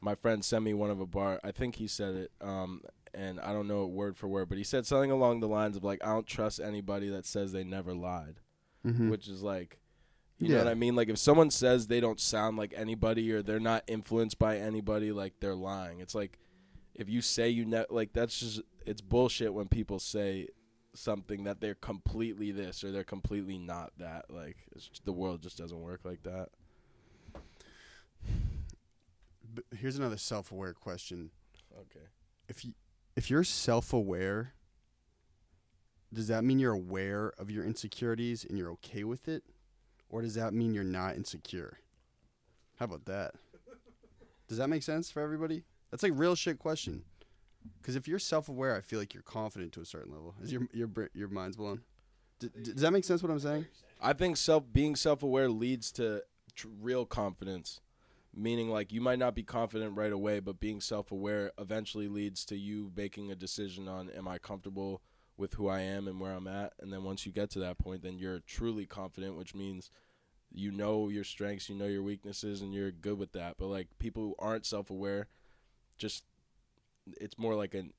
my 0.00 0.14
friend 0.14 0.44
sent 0.44 0.64
me 0.64 0.74
one 0.74 0.90
of 0.90 1.00
a 1.00 1.06
bar. 1.06 1.40
I 1.42 1.50
think 1.50 1.76
he 1.76 1.86
said 1.86 2.14
it, 2.14 2.30
um, 2.40 2.82
and 3.14 3.40
I 3.40 3.52
don't 3.52 3.68
know 3.68 3.84
it 3.84 3.90
word 3.90 4.16
for 4.16 4.28
word, 4.28 4.48
but 4.48 4.58
he 4.58 4.64
said 4.64 4.86
something 4.86 5.10
along 5.10 5.40
the 5.40 5.48
lines 5.48 5.76
of 5.76 5.84
like, 5.84 6.04
"I 6.04 6.12
don't 6.12 6.26
trust 6.26 6.60
anybody 6.60 7.08
that 7.08 7.26
says 7.26 7.52
they 7.52 7.64
never 7.64 7.94
lied," 7.94 8.36
Mm-hmm. 8.86 9.10
which 9.10 9.28
is 9.28 9.42
like. 9.42 9.80
You 10.40 10.50
know 10.50 10.58
what 10.58 10.68
I 10.68 10.74
mean? 10.74 10.94
Like 10.94 11.08
if 11.08 11.18
someone 11.18 11.50
says 11.50 11.88
they 11.88 11.98
don't 11.98 12.20
sound 12.20 12.58
like 12.58 12.72
anybody 12.76 13.32
or 13.32 13.42
they're 13.42 13.58
not 13.58 13.82
influenced 13.88 14.38
by 14.38 14.58
anybody, 14.58 15.10
like 15.10 15.34
they're 15.40 15.56
lying. 15.56 15.98
It's 15.98 16.14
like 16.14 16.38
if 16.94 17.08
you 17.08 17.20
say 17.22 17.48
you 17.48 17.64
ne- 17.64 17.86
like 17.90 18.12
that's 18.12 18.38
just 18.38 18.60
it's 18.86 19.00
bullshit 19.00 19.52
when 19.52 19.66
people 19.66 19.98
say 19.98 20.46
something 20.94 21.42
that 21.42 21.60
they're 21.60 21.74
completely 21.74 22.52
this 22.52 22.84
or 22.84 22.92
they're 22.92 23.02
completely 23.02 23.58
not 23.58 23.90
that. 23.98 24.26
Like 24.30 24.58
it's 24.76 24.86
just, 24.86 25.04
the 25.04 25.12
world 25.12 25.42
just 25.42 25.58
doesn't 25.58 25.80
work 25.80 26.02
like 26.04 26.22
that. 26.22 26.50
But 29.52 29.64
here's 29.76 29.98
another 29.98 30.18
self-aware 30.18 30.74
question. 30.74 31.30
Okay. 31.72 32.06
If 32.48 32.64
you 32.64 32.74
if 33.16 33.28
you're 33.28 33.42
self-aware, 33.42 34.52
does 36.12 36.28
that 36.28 36.44
mean 36.44 36.58
you're 36.58 36.72
aware 36.72 37.32
of 37.38 37.50
your 37.50 37.64
insecurities 37.64 38.44
and 38.44 38.56
you're 38.56 38.70
okay 38.72 39.04
with 39.04 39.28
it, 39.28 39.44
or 40.08 40.22
does 40.22 40.34
that 40.34 40.54
mean 40.54 40.74
you're 40.74 40.84
not 40.84 41.16
insecure? 41.16 41.78
How 42.76 42.86
about 42.86 43.04
that? 43.06 43.32
Does 44.48 44.58
that 44.58 44.68
make 44.68 44.82
sense 44.82 45.10
for 45.10 45.20
everybody? 45.20 45.64
That's 45.90 46.02
like 46.02 46.12
real 46.14 46.34
shit 46.34 46.58
question. 46.58 47.02
Because 47.80 47.96
if 47.96 48.08
you're 48.08 48.18
self-aware, 48.18 48.74
I 48.74 48.80
feel 48.80 48.98
like 48.98 49.12
you're 49.12 49.22
confident 49.22 49.72
to 49.72 49.80
a 49.80 49.84
certain 49.84 50.12
level. 50.12 50.34
Is 50.42 50.52
your 50.52 50.62
your 50.72 50.88
your 51.12 51.28
mind's 51.28 51.56
blown? 51.56 51.82
D- 52.38 52.48
does 52.62 52.82
that 52.82 52.92
make 52.92 53.04
sense? 53.04 53.22
What 53.22 53.30
I'm 53.30 53.40
saying? 53.40 53.66
I 54.00 54.12
think 54.12 54.36
self 54.36 54.64
being 54.72 54.96
self 54.96 55.22
aware 55.22 55.48
leads 55.50 55.92
to 55.92 56.22
tr- 56.54 56.68
real 56.80 57.04
confidence. 57.04 57.80
Meaning, 58.34 58.70
like 58.70 58.92
you 58.92 59.00
might 59.00 59.18
not 59.18 59.34
be 59.34 59.42
confident 59.42 59.96
right 59.96 60.12
away, 60.12 60.40
but 60.40 60.60
being 60.60 60.80
self 60.80 61.10
aware 61.10 61.50
eventually 61.58 62.08
leads 62.08 62.44
to 62.46 62.56
you 62.56 62.92
making 62.96 63.30
a 63.30 63.34
decision 63.34 63.88
on 63.88 64.08
am 64.10 64.28
I 64.28 64.38
comfortable 64.38 65.02
with 65.38 65.54
who 65.54 65.68
I 65.68 65.80
am 65.80 66.08
and 66.08 66.20
where 66.20 66.32
I'm 66.32 66.46
at. 66.48 66.74
And 66.80 66.92
then 66.92 67.04
once 67.04 67.24
you 67.24 67.32
get 67.32 67.50
to 67.50 67.60
that 67.60 67.78
point, 67.78 68.02
then 68.02 68.18
you're 68.18 68.40
truly 68.40 68.86
confident, 68.86 69.36
which 69.36 69.54
means 69.54 69.90
you 70.50 70.72
know 70.72 71.08
your 71.08 71.24
strengths, 71.24 71.68
you 71.68 71.76
know 71.76 71.86
your 71.86 72.02
weaknesses, 72.02 72.60
and 72.60 72.74
you're 72.74 72.90
good 72.90 73.18
with 73.18 73.32
that. 73.32 73.56
But 73.58 73.66
like 73.66 73.88
people 73.98 74.22
who 74.22 74.34
aren't 74.38 74.66
self 74.66 74.90
aware, 74.90 75.28
just 75.98 76.24
it's 77.20 77.38
more 77.38 77.54
like 77.54 77.74
an 77.74 77.92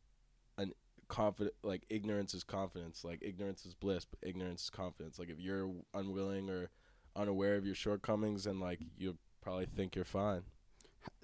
an 0.58 0.74
confident 1.08 1.55
like 1.63 1.84
ignorance 1.89 2.36
is 2.36 2.43
confidence 2.43 3.03
like 3.03 3.19
ignorance 3.24 3.65
is 3.65 3.74
bliss 3.74 4.05
but 4.05 4.19
ignorance 4.22 4.65
is 4.65 4.69
confidence 4.69 5.17
like 5.17 5.29
if 5.29 5.39
you're 5.39 5.72
unwilling 5.96 6.50
or 6.51 6.69
unaware 7.15 7.55
of 7.55 7.65
your 7.65 7.74
shortcomings 7.74 8.46
and 8.46 8.60
like 8.60 8.79
you 8.96 9.17
probably 9.41 9.65
think 9.65 9.96
you're 9.96 10.05
fine 10.05 10.43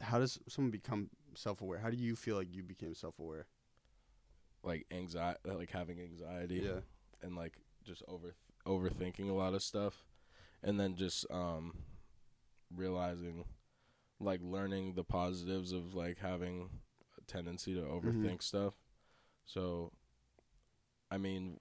How 0.02 0.20
does 0.20 0.40
someone 0.48 0.72
become 0.72 1.10
self-aware? 1.36 1.80
How 1.80 1.90
do 1.90 1.98
you 1.98 2.16
feel 2.16 2.36
like 2.38 2.54
you 2.54 2.64
became 2.64 2.94
self-aware? 2.96 3.46
Like 4.66 4.86
anxiety 4.92 5.40
like 5.46 5.72
having 5.72 6.00
anxiety 6.02 6.62
Yeah. 6.64 6.80
and 7.22 7.36
like 7.36 7.54
just 7.84 8.04
over 8.08 8.36
overthinking 8.68 9.30
a 9.30 9.34
lot 9.34 9.54
of 9.54 9.62
stuff 9.64 9.94
and 10.64 10.80
then 10.80 10.96
just 10.96 11.26
um 11.32 11.74
realizing 12.76 13.46
like 14.20 14.40
learning 14.44 14.94
the 14.96 15.04
positives 15.04 15.72
of 15.72 15.94
like 15.94 16.18
having 16.18 16.70
a 17.18 17.32
tendency 17.32 17.76
to 17.76 17.82
overthink 17.82 18.42
stuff 18.42 18.74
so 19.46 19.92
i 21.12 21.18
mean 21.18 21.58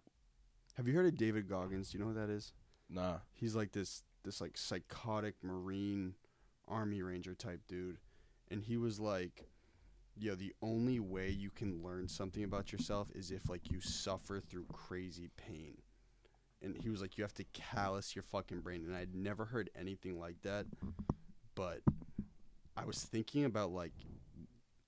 Have 0.77 0.89
you 0.89 0.95
heard 0.95 1.07
of 1.07 1.17
David 1.17 1.49
Goggins? 1.49 1.91
Do 1.91 1.99
you 1.99 2.05
know 2.05 2.11
who 2.11 2.17
that 2.19 2.31
is? 2.31 2.53
nah 2.89 3.19
He's 3.33 3.55
like 3.55 3.73
this 3.73 4.03
this 4.25 4.41
like 4.41 4.57
psychotic 4.57 5.35
marine 5.43 6.15
army 6.67 7.03
ranger 7.03 7.35
type 7.35 7.61
dude. 7.69 7.99
And 8.51 8.63
he 8.63 8.77
was 8.79 8.99
like, 8.99 9.45
yo, 10.17 10.35
the 10.35 10.55
only 10.63 11.01
way 11.01 11.31
you 11.31 11.51
can 11.51 11.83
learn 11.83 12.09
something 12.09 12.45
about 12.45 12.73
yourself 12.73 13.09
is 13.15 13.31
if 13.31 13.49
like 13.49 13.71
you 13.71 13.81
suffer 13.81 14.41
through 14.41 14.67
crazy 14.73 15.31
pain. 15.37 15.77
And 16.63 16.77
he 16.77 16.89
was 16.89 17.01
like, 17.01 17.19
you 17.19 17.25
have 17.25 17.35
to 17.35 17.45
callous 17.53 18.17
your 18.17 18.23
fucking 18.23 18.61
brain. 18.61 18.85
And 18.87 18.97
I'd 18.97 19.15
never 19.15 19.45
heard 19.45 19.71
anything 19.79 20.19
like 20.19 20.41
that. 20.43 20.67
But 21.55 21.81
I 22.77 22.85
was 22.85 22.99
thinking 23.03 23.45
about 23.45 23.71
like 23.71 23.93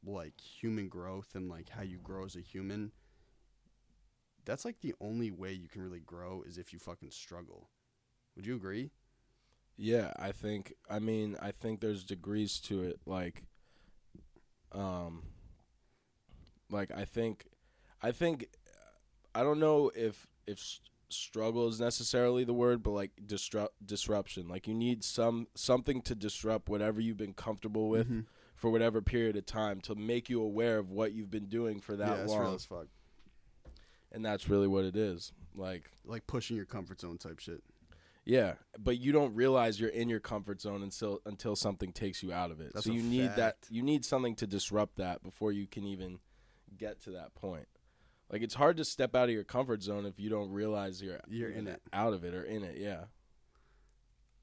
like 0.05 0.41
human 0.41 0.89
growth 0.89 1.35
and 1.35 1.49
like 1.49 1.69
how 1.69 1.83
you 1.83 1.99
grow 1.99 2.25
as 2.25 2.37
a 2.37 2.41
human. 2.41 2.93
That's 4.45 4.65
like 4.65 4.81
the 4.81 4.95
only 5.01 5.33
way 5.33 5.53
you 5.53 5.69
can 5.69 5.83
really 5.83 6.01
grow 6.01 6.43
is 6.47 6.57
if 6.57 6.73
you 6.73 6.79
fucking 6.79 7.11
struggle. 7.11 7.69
Would 8.37 8.47
you 8.47 8.55
agree? 8.55 8.91
Yeah, 9.77 10.13
I 10.19 10.33
think 10.33 10.75
I 10.89 10.99
mean 11.01 11.37
I 11.43 11.51
think 11.51 11.81
there's 11.81 12.05
degrees 12.05 12.61
to 12.61 12.83
it 12.83 13.01
like 13.07 13.43
um 14.73 15.23
like 16.71 16.91
I 16.91 17.05
think 17.05 17.47
I 18.03 18.13
think 18.13 18.49
I 19.35 19.43
don't 19.43 19.61
know 19.61 19.91
if 19.95 20.27
if 20.47 20.81
struggle 21.09 21.69
is 21.69 21.79
necessarily 21.81 22.43
the 22.45 22.53
word 22.53 22.83
but 22.83 22.91
like 22.91 23.13
disrupt 23.25 23.75
disruption 23.87 24.49
like 24.49 24.67
you 24.67 24.75
need 24.75 25.05
some 25.05 25.47
something 25.55 26.03
to 26.03 26.15
disrupt 26.17 26.69
whatever 26.69 27.01
you've 27.01 27.17
been 27.17 27.33
comfortable 27.33 27.89
with 27.89 28.11
Mhm. 28.11 28.27
for 28.57 28.71
whatever 28.71 29.01
period 29.01 29.37
of 29.37 29.47
time 29.47 29.81
to 29.83 29.95
make 29.95 30.29
you 30.29 30.43
aware 30.43 30.79
of 30.79 30.91
what 30.91 31.13
you've 31.13 31.31
been 31.31 31.47
doing 31.47 31.81
for 31.81 31.95
that 31.97 32.09
yeah, 32.09 32.17
that's 32.17 32.33
real 32.33 32.43
long 32.43 32.55
as 32.57 32.65
fuck. 32.65 32.87
and 34.11 34.25
that's 34.25 34.49
really 34.49 34.67
what 34.67 34.85
it 34.85 34.97
is 34.97 35.33
like 35.55 35.93
Like 36.05 36.27
pushing 36.27 36.57
your 36.57 36.67
comfort 36.67 37.01
zone 37.01 37.19
type 37.19 37.39
shit. 37.39 37.63
Yeah, 38.29 38.55
but 38.77 38.99
you 38.99 39.13
don't 39.13 39.35
realize 39.37 39.79
you're 39.81 39.89
in 39.89 40.09
your 40.09 40.19
comfort 40.19 40.61
zone 40.61 40.83
until 40.83 41.21
until 41.25 41.55
something 41.55 41.93
takes 41.93 42.25
you 42.25 42.33
out 42.33 42.51
of 42.51 42.61
it. 42.61 42.73
That's 42.75 42.85
so 42.87 42.93
you 42.93 43.03
need 43.03 43.31
that 43.37 43.57
you 43.71 43.83
need 43.83 44.05
something 44.05 44.35
to 44.37 44.47
disrupt 44.49 44.97
that 44.97 45.23
before 45.23 45.53
you 45.53 45.67
can 45.69 45.85
even 45.85 46.19
get 46.77 47.01
to 47.03 47.11
that 47.13 47.35
point. 47.37 47.69
Like 48.31 48.43
it's 48.43 48.55
hard 48.55 48.77
to 48.79 48.85
step 48.85 49.15
out 49.15 49.29
of 49.29 49.31
your 49.31 49.45
comfort 49.45 49.83
zone 49.85 50.05
if 50.05 50.19
you 50.19 50.29
don't 50.29 50.51
realize 50.51 51.01
you're 51.01 51.21
You're 51.29 51.51
in 51.51 51.69
it. 51.69 51.81
out 51.93 52.13
of 52.13 52.25
it 52.25 52.35
or 52.35 52.43
in 52.43 52.65
it. 52.65 52.79
Yeah. 52.79 53.05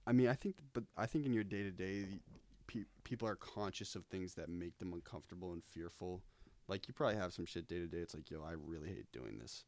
I 0.07 0.13
mean, 0.13 0.27
I 0.27 0.33
think, 0.33 0.55
but 0.73 0.83
I 0.97 1.05
think 1.05 1.25
in 1.25 1.33
your 1.33 1.43
day 1.43 1.63
to 1.63 1.71
day, 1.71 2.05
people 3.03 3.27
are 3.27 3.35
conscious 3.35 3.95
of 3.95 4.05
things 4.05 4.35
that 4.35 4.49
make 4.49 4.77
them 4.77 4.93
uncomfortable 4.93 5.51
and 5.53 5.63
fearful. 5.63 6.21
Like 6.67 6.87
you 6.87 6.93
probably 6.93 7.17
have 7.17 7.33
some 7.33 7.45
shit 7.45 7.67
day 7.67 7.79
to 7.79 7.87
day. 7.87 7.97
It's 7.97 8.13
like, 8.13 8.29
yo, 8.31 8.41
I 8.41 8.53
really 8.53 8.87
hate 8.87 9.11
doing 9.11 9.37
this, 9.37 9.65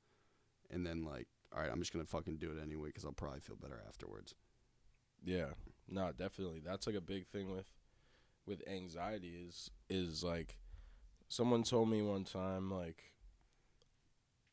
and 0.72 0.86
then 0.86 1.04
like, 1.04 1.28
all 1.56 1.62
right, 1.62 1.72
I'm 1.72 1.80
just 1.80 1.94
gonna 1.94 2.06
fucking 2.06 2.38
do 2.38 2.52
it 2.52 2.62
anyway 2.62 2.90
because 2.90 3.06
I'll 3.06 3.12
probably 3.14 3.40
feel 3.40 3.56
better 3.56 3.82
afterwards. 3.88 4.36
Yeah. 5.24 5.52
No, 5.88 6.12
definitely. 6.12 6.62
That's 6.66 6.86
like 6.88 6.96
a 6.96 7.02
big 7.02 7.28
thing 7.28 7.52
with 7.52 7.68
with 8.46 8.62
anxiety 8.68 9.36
is 9.48 9.72
is 9.90 10.24
like 10.24 10.58
someone 11.30 11.64
told 11.64 11.90
me 11.90 12.02
one 12.02 12.24
time 12.24 12.70
like 12.72 13.04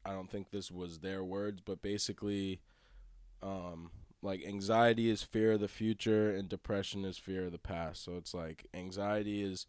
I 0.05 0.13
don't 0.13 0.31
think 0.31 0.51
this 0.51 0.71
was 0.71 0.99
their 1.01 1.23
words, 1.25 1.61
but 1.61 1.83
basically 1.83 2.61
um 3.43 3.91
like 4.23 4.45
anxiety 4.47 5.11
is 5.11 5.23
fear 5.23 5.53
of 5.53 5.61
the 5.61 5.69
future 5.69 6.31
and 6.35 6.49
depression 6.49 7.05
is 7.05 7.19
fear 7.19 7.47
of 7.47 7.53
the 7.53 7.59
past. 7.59 8.05
So 8.05 8.17
it's 8.17 8.35
like 8.35 8.67
anxiety 8.75 9.43
is 9.43 9.67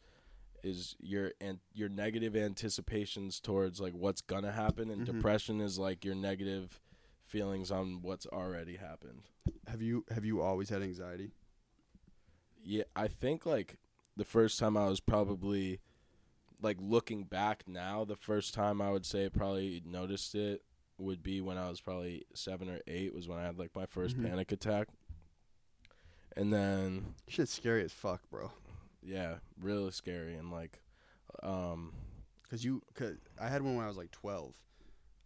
is 0.64 0.96
your 1.00 1.32
and 1.42 1.60
your 1.74 1.90
negative 1.90 2.36
anticipations 2.36 3.40
towards 3.40 3.82
like 3.82 3.94
what's 3.94 4.22
gonna 4.22 4.52
happen 4.52 4.90
and 4.90 5.02
Mhm. 5.02 5.06
depression 5.06 5.60
is 5.60 5.78
like 5.80 6.06
your 6.06 6.16
negative 6.16 6.80
feelings 7.34 7.72
on 7.72 8.00
what's 8.04 8.28
already 8.28 8.76
happened. 8.76 9.24
Have 9.68 9.82
you 9.82 10.06
have 10.14 10.24
you 10.24 10.40
always 10.40 10.70
had 10.70 10.84
anxiety? 10.84 11.32
Yeah, 12.64 12.84
I 12.96 13.08
think 13.08 13.44
like 13.48 13.80
the 14.16 14.24
first 14.24 14.60
time 14.60 14.78
I 14.78 14.86
was 14.88 15.00
probably 15.00 15.80
like 16.62 16.78
looking 16.80 17.24
back 17.24 17.64
now, 17.68 18.06
the 18.06 18.16
first 18.16 18.54
time 18.54 18.80
I 18.84 18.92
would 18.92 19.04
say 19.04 19.28
probably 19.30 19.82
noticed 19.84 20.36
it 20.36 20.62
would 21.00 21.24
be 21.24 21.42
when 21.42 21.58
I 21.58 21.70
was 21.70 21.82
probably 21.82 22.24
seven 22.36 22.70
or 22.70 22.80
eight 22.88 23.16
was 23.16 23.28
when 23.28 23.40
I 23.40 23.46
had 23.46 23.58
like 23.58 23.76
my 23.76 23.88
1st 23.88 24.16
Mhm. 24.16 24.30
panic 24.30 24.52
attack. 24.52 24.90
And 26.38 26.54
then 26.54 27.16
Shit's 27.28 27.52
scary 27.52 27.84
as 27.84 27.92
fuck, 27.94 28.22
bro. 28.30 28.52
yeah, 29.02 29.38
really 29.60 29.90
scary 29.92 30.36
and 30.36 30.52
like 30.52 30.84
um 31.42 31.94
Cause 32.48 32.64
you, 32.64 32.84
cause 32.94 33.16
I 33.42 33.48
had 33.48 33.64
one 33.64 33.76
when 33.76 33.86
I 33.86 33.88
was 33.88 33.98
like 33.98 34.12
12. 34.12 34.54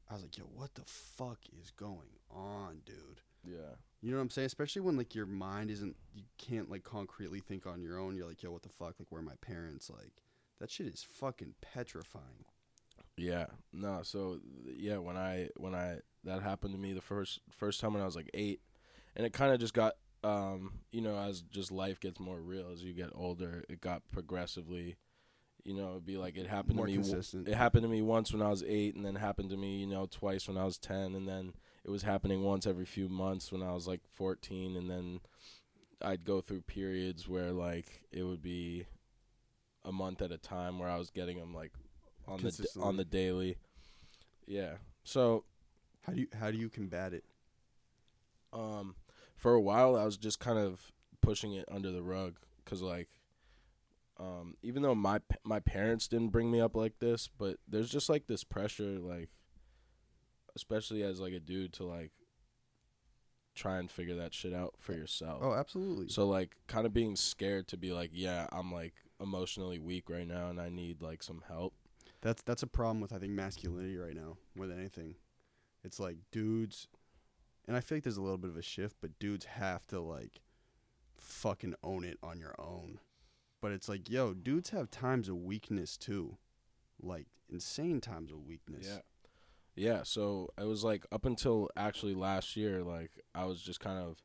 I 0.09 0.13
was 0.13 0.23
like, 0.23 0.37
yo, 0.37 0.45
what 0.55 0.73
the 0.75 0.85
fuck 0.85 1.39
is 1.61 1.71
going 1.71 2.19
on, 2.31 2.81
dude? 2.85 3.21
yeah. 3.45 3.75
You 4.01 4.11
know 4.11 4.17
what 4.17 4.23
I'm 4.23 4.29
saying? 4.29 4.45
Especially 4.45 4.81
when 4.81 4.95
like 4.95 5.15
your 5.15 5.25
mind 5.25 5.71
isn't, 5.71 5.95
you 6.13 6.23
can't 6.37 6.69
like 6.69 6.83
concretely 6.83 7.39
think 7.39 7.65
on 7.65 7.81
your 7.81 7.99
own. 7.99 8.15
You're 8.15 8.27
like, 8.27 8.43
yo, 8.43 8.51
what 8.51 8.61
the 8.61 8.69
fuck? 8.69 8.95
Like, 8.99 9.07
where 9.09 9.21
are 9.21 9.25
my 9.25 9.35
parents? 9.41 9.89
Like, 9.89 10.21
that 10.59 10.69
shit 10.69 10.87
is 10.87 11.03
fucking 11.03 11.55
petrifying. 11.61 12.45
Yeah. 13.17 13.47
No, 13.73 14.01
so 14.03 14.39
yeah, 14.65 14.97
when 14.97 15.17
I 15.17 15.49
when 15.57 15.73
I 15.73 15.97
that 16.23 16.43
happened 16.43 16.73
to 16.73 16.79
me 16.79 16.93
the 16.93 17.01
first 17.01 17.39
first 17.49 17.79
time 17.79 17.93
when 17.93 18.01
I 18.01 18.05
was 18.05 18.15
like 18.15 18.29
8 18.33 18.61
and 19.15 19.25
it 19.25 19.33
kind 19.33 19.51
of 19.51 19.59
just 19.59 19.73
got 19.73 19.95
um, 20.23 20.73
you 20.91 21.01
know, 21.01 21.17
as 21.17 21.41
just 21.41 21.71
life 21.71 21.99
gets 21.99 22.19
more 22.19 22.39
real 22.39 22.69
as 22.71 22.83
you 22.83 22.93
get 22.93 23.09
older, 23.15 23.63
it 23.69 23.81
got 23.81 24.01
progressively, 24.11 24.97
you 25.67 25.73
know, 25.75 25.91
it'd 25.91 26.05
be 26.05 26.17
like 26.17 26.37
it 26.37 26.47
happened 26.47 26.77
More 26.77 26.85
to 26.87 26.91
me. 26.91 26.97
consistent. 26.97 27.47
It 27.47 27.55
happened 27.55 27.83
to 27.83 27.89
me 27.89 28.01
once 28.01 28.31
when 28.33 28.41
I 28.41 28.49
was 28.49 28.63
eight, 28.63 28.95
and 28.95 29.05
then 29.05 29.15
happened 29.15 29.49
to 29.51 29.57
me, 29.57 29.77
you 29.77 29.87
know, 29.87 30.07
twice 30.09 30.47
when 30.47 30.57
I 30.57 30.63
was 30.65 30.77
ten, 30.77 31.13
and 31.13 31.27
then 31.27 31.53
it 31.83 31.91
was 31.91 32.03
happening 32.03 32.43
once 32.43 32.65
every 32.65 32.85
few 32.85 33.09
months 33.09 33.51
when 33.51 33.61
I 33.61 33.73
was 33.73 33.87
like 33.87 34.01
fourteen, 34.13 34.75
and 34.77 34.89
then 34.89 35.19
I'd 36.01 36.23
go 36.25 36.41
through 36.41 36.61
periods 36.61 37.27
where 37.27 37.51
like 37.51 38.01
it 38.11 38.23
would 38.23 38.41
be 38.41 38.85
a 39.85 39.91
month 39.91 40.21
at 40.21 40.31
a 40.31 40.37
time 40.37 40.79
where 40.79 40.89
I 40.89 40.97
was 40.97 41.09
getting 41.09 41.37
them 41.37 41.53
like 41.53 41.73
on 42.27 42.41
the 42.41 42.51
d- 42.51 42.65
on 42.81 42.97
the 42.97 43.05
daily. 43.05 43.57
Yeah. 44.45 44.75
So 45.03 45.43
How 46.05 46.13
do 46.13 46.21
you 46.21 46.27
how 46.39 46.49
do 46.51 46.57
you 46.57 46.69
combat 46.69 47.13
it? 47.13 47.23
um, 48.53 48.95
for 49.35 49.53
a 49.53 49.61
while, 49.61 49.95
I 49.95 50.05
was 50.05 50.17
just 50.17 50.39
kind 50.39 50.57
of 50.57 50.91
pushing 51.21 51.53
it 51.53 51.65
under 51.69 51.91
the 51.91 52.01
rug 52.01 52.35
because, 52.63 52.81
like, 52.81 53.09
um, 54.19 54.55
even 54.63 54.81
though 54.81 54.95
my 54.95 55.19
my 55.43 55.59
parents 55.59 56.07
didn't 56.07 56.29
bring 56.29 56.51
me 56.51 56.59
up 56.59 56.75
like 56.75 56.99
this, 56.99 57.29
but 57.37 57.57
there's 57.67 57.89
just 57.89 58.09
like 58.09 58.27
this 58.27 58.43
pressure, 58.43 58.97
like, 58.99 59.29
especially 60.55 61.03
as 61.03 61.19
like 61.19 61.33
a 61.33 61.39
dude, 61.39 61.73
to 61.73 61.83
like 61.83 62.11
try 63.53 63.77
and 63.77 63.91
figure 63.91 64.15
that 64.15 64.33
shit 64.33 64.53
out 64.53 64.75
for 64.79 64.93
yourself. 64.93 65.39
Oh, 65.41 65.53
absolutely. 65.53 66.09
So 66.09 66.27
like, 66.27 66.55
kind 66.67 66.85
of 66.85 66.93
being 66.93 67.15
scared 67.15 67.67
to 67.69 67.77
be 67.77 67.91
like, 67.91 68.11
yeah, 68.13 68.47
I'm 68.51 68.71
like 68.71 68.93
emotionally 69.19 69.79
weak 69.79 70.09
right 70.09 70.27
now, 70.27 70.49
and 70.49 70.59
I 70.59 70.69
need 70.69 71.01
like 71.01 71.21
some 71.21 71.43
help. 71.47 71.73
That's 72.21 72.41
that's 72.41 72.63
a 72.63 72.67
problem 72.67 73.01
with 73.01 73.13
I 73.13 73.19
think 73.19 73.33
masculinity 73.33 73.97
right 73.97 74.15
now 74.15 74.37
more 74.55 74.67
than 74.67 74.79
anything. 74.79 75.15
It's 75.83 75.99
like 75.99 76.17
dudes, 76.31 76.87
and 77.67 77.77
I 77.77 77.81
feel 77.81 77.97
like 77.97 78.03
there's 78.03 78.17
a 78.17 78.21
little 78.21 78.37
bit 78.37 78.49
of 78.49 78.57
a 78.57 78.63
shift, 78.63 78.97
but 78.99 79.19
dudes 79.19 79.45
have 79.45 79.85
to 79.87 79.99
like 79.99 80.41
fucking 81.17 81.75
own 81.83 82.03
it 82.03 82.17
on 82.23 82.39
your 82.39 82.55
own. 82.57 82.99
But 83.67 83.73
it's 83.73 83.89
like, 83.89 84.09
yo, 84.09 84.33
dudes 84.33 84.69
have 84.69 84.89
times 84.89 85.27
of 85.27 85.35
weakness 85.35 85.97
too, 85.97 86.37
like 87.01 87.27
insane 87.49 87.99
times 87.99 88.31
of 88.31 88.45
weakness. 88.45 88.87
Yeah. 88.87 88.99
Yeah, 89.75 90.03
so 90.03 90.51
it 90.57 90.63
was 90.63 90.85
like 90.85 91.05
up 91.11 91.25
until 91.25 91.69
actually 91.75 92.13
last 92.15 92.55
year, 92.55 92.81
like 92.81 93.11
I 93.35 93.43
was 93.43 93.61
just 93.61 93.81
kind 93.81 93.99
of 93.99 94.23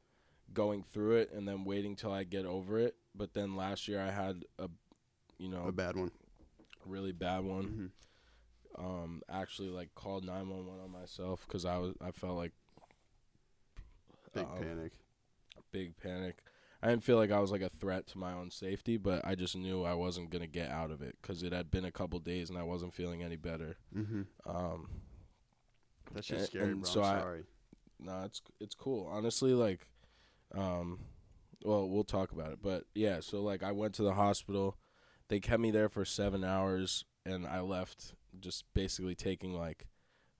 going 0.54 0.84
through 0.84 1.16
it 1.16 1.32
and 1.32 1.48
then 1.48 1.64
waiting 1.64 1.96
till 1.96 2.12
I 2.12 2.22
get 2.22 2.46
over 2.46 2.78
it. 2.78 2.94
But 3.16 3.34
then 3.34 3.56
last 3.56 3.88
year 3.88 4.00
I 4.00 4.12
had 4.12 4.44
a, 4.60 4.68
you 5.38 5.48
know, 5.48 5.64
a 5.66 5.72
bad 5.72 5.96
one. 5.96 6.12
really 6.86 7.10
bad 7.10 7.42
one. 7.42 7.92
Mhm. 8.78 8.80
Um, 8.84 9.22
actually 9.28 9.70
like 9.70 9.92
called 9.96 10.24
nine 10.24 10.48
one 10.50 10.66
one 10.66 10.78
on 10.78 10.92
myself 10.92 11.44
because 11.48 11.64
I 11.64 11.78
was 11.78 11.94
I 12.00 12.12
felt 12.12 12.36
like 12.36 12.52
Big 14.32 14.46
um, 14.46 14.58
panic. 14.60 14.92
big 15.72 15.96
panic. 15.96 16.36
I 16.82 16.88
didn't 16.88 17.04
feel 17.04 17.16
like 17.16 17.30
I 17.30 17.38
was 17.38 17.52
like 17.52 17.62
a 17.62 17.68
threat 17.68 18.08
to 18.08 18.18
my 18.18 18.32
own 18.32 18.50
safety, 18.50 18.96
but 18.96 19.24
I 19.24 19.36
just 19.36 19.54
knew 19.56 19.84
I 19.84 19.94
wasn't 19.94 20.30
gonna 20.30 20.48
get 20.48 20.68
out 20.70 20.90
of 20.90 21.00
it 21.00 21.16
because 21.22 21.42
it 21.44 21.52
had 21.52 21.70
been 21.70 21.84
a 21.84 21.92
couple 21.92 22.18
days 22.18 22.50
and 22.50 22.58
I 22.58 22.64
wasn't 22.64 22.92
feeling 22.94 23.22
any 23.22 23.36
better. 23.36 23.76
Mm-hmm. 23.96 24.22
Um, 24.44 24.88
That's 26.12 26.26
just 26.26 26.46
scary, 26.46 26.74
bro. 26.74 26.82
so 26.84 27.02
I'm 27.02 27.20
sorry. 27.20 27.44
no, 28.00 28.22
it's 28.24 28.42
it's 28.60 28.74
cool. 28.74 29.08
Honestly, 29.12 29.52
like, 29.52 29.86
um, 30.56 30.98
well, 31.64 31.88
we'll 31.88 32.02
talk 32.02 32.32
about 32.32 32.50
it, 32.52 32.58
but 32.60 32.84
yeah. 32.94 33.20
So 33.20 33.42
like, 33.42 33.62
I 33.62 33.70
went 33.72 33.94
to 33.94 34.02
the 34.02 34.14
hospital. 34.14 34.76
They 35.28 35.38
kept 35.38 35.60
me 35.60 35.70
there 35.70 35.88
for 35.88 36.04
seven 36.04 36.42
hours, 36.42 37.04
and 37.24 37.46
I 37.46 37.60
left 37.60 38.14
just 38.40 38.64
basically 38.74 39.14
taking 39.14 39.54
like 39.54 39.86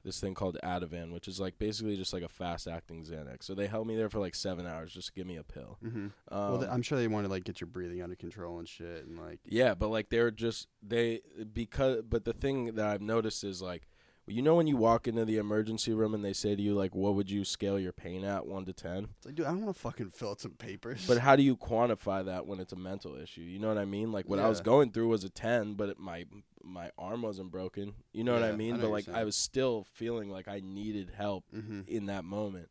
this 0.04 0.20
thing 0.20 0.34
called 0.34 0.58
Ativan, 0.62 1.12
which 1.12 1.28
is 1.28 1.40
like 1.40 1.58
basically 1.58 1.96
just 1.96 2.12
like 2.12 2.22
a 2.22 2.28
fast 2.28 2.66
acting 2.66 3.04
Xanax. 3.04 3.44
So 3.44 3.54
they 3.54 3.66
held 3.66 3.86
me 3.86 3.96
there 3.96 4.08
for 4.08 4.18
like 4.18 4.34
seven 4.34 4.66
hours 4.66 4.92
just 4.92 5.08
to 5.08 5.12
give 5.12 5.26
me 5.26 5.36
a 5.36 5.44
pill. 5.44 5.78
Mm-hmm. 5.84 5.98
Um, 5.98 6.12
well, 6.28 6.58
th- 6.58 6.70
I'm 6.70 6.82
sure 6.82 6.98
they 6.98 7.08
want 7.08 7.26
to 7.26 7.30
like 7.30 7.44
get 7.44 7.60
your 7.60 7.68
breathing 7.68 8.02
under 8.02 8.16
control 8.16 8.58
and 8.58 8.68
shit, 8.68 9.06
and 9.06 9.18
like 9.18 9.40
Yeah, 9.44 9.74
but 9.74 9.88
like 9.88 10.08
they're 10.10 10.30
just 10.30 10.68
they 10.82 11.20
because 11.52 12.02
but 12.02 12.24
the 12.24 12.32
thing 12.32 12.74
that 12.74 12.86
I've 12.86 13.02
noticed 13.02 13.44
is 13.44 13.62
like 13.62 13.86
you 14.26 14.40
know 14.40 14.54
when 14.54 14.66
you 14.66 14.76
walk 14.76 15.08
into 15.08 15.24
the 15.24 15.36
emergency 15.36 15.92
room 15.92 16.14
and 16.14 16.24
they 16.24 16.32
say 16.32 16.54
to 16.54 16.62
you 16.62 16.74
like 16.74 16.94
what 16.94 17.14
would 17.14 17.30
you 17.30 17.44
scale 17.44 17.78
your 17.78 17.92
pain 17.92 18.24
at 18.24 18.46
1 18.46 18.64
to 18.66 18.72
10? 18.72 19.08
it's 19.16 19.26
like, 19.26 19.34
dude, 19.34 19.46
I 19.46 19.50
don't 19.50 19.62
want 19.62 19.74
to 19.74 19.80
fucking 19.80 20.10
fill 20.10 20.30
out 20.30 20.40
some 20.40 20.52
papers. 20.52 21.06
But 21.06 21.18
how 21.18 21.36
do 21.36 21.42
you 21.42 21.56
quantify 21.70 22.24
that 22.24 22.46
when 22.46 22.60
it's 22.60 22.72
a 22.72 22.76
mental 22.76 23.16
issue? 23.16 23.40
You 23.40 23.58
know 23.58 23.68
what 23.68 23.78
I 23.78 23.84
mean? 23.84 24.12
Like 24.12 24.28
what 24.28 24.38
I 24.38 24.48
was 24.48 24.60
going 24.60 24.92
through 24.92 25.08
was 25.08 25.24
a 25.24 25.28
10, 25.28 25.74
but 25.74 25.90
it, 25.90 25.98
my 25.98 26.24
my 26.64 26.90
arm 26.98 27.22
wasn't 27.22 27.50
broken. 27.50 27.94
You 28.12 28.24
know 28.24 28.32
what 28.32 28.42
Yeah, 28.42 28.48
I 28.48 28.52
I 28.52 28.56
mean? 28.56 28.76
know 28.76 28.82
but 28.82 28.90
like 28.90 29.08
I 29.08 29.24
was 29.24 29.36
still 29.36 29.84
feeling 29.92 30.30
like 30.30 30.48
I 30.48 30.60
needed 30.60 31.10
help 31.16 31.44
mm-hmm. 31.54 31.82
in 31.86 32.06
that 32.06 32.24
moment. 32.24 32.68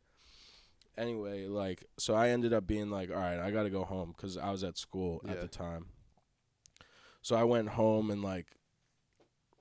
Anyway, 0.96 1.46
like 1.46 1.84
so 1.98 2.14
I 2.14 2.28
ended 2.30 2.52
up 2.52 2.66
being 2.66 2.90
like, 2.90 3.10
all 3.10 3.16
right, 3.16 3.38
I 3.38 3.50
got 3.50 3.62
to 3.64 3.70
go 3.70 3.84
home 3.84 4.14
cuz 4.16 4.36
I 4.36 4.50
was 4.50 4.62
at 4.64 4.76
school 4.78 5.22
at 5.26 5.40
the 5.40 5.48
time. 5.48 5.86
So 7.22 7.36
I 7.36 7.44
went 7.44 7.70
home 7.70 8.10
and 8.10 8.22
like 8.22 8.56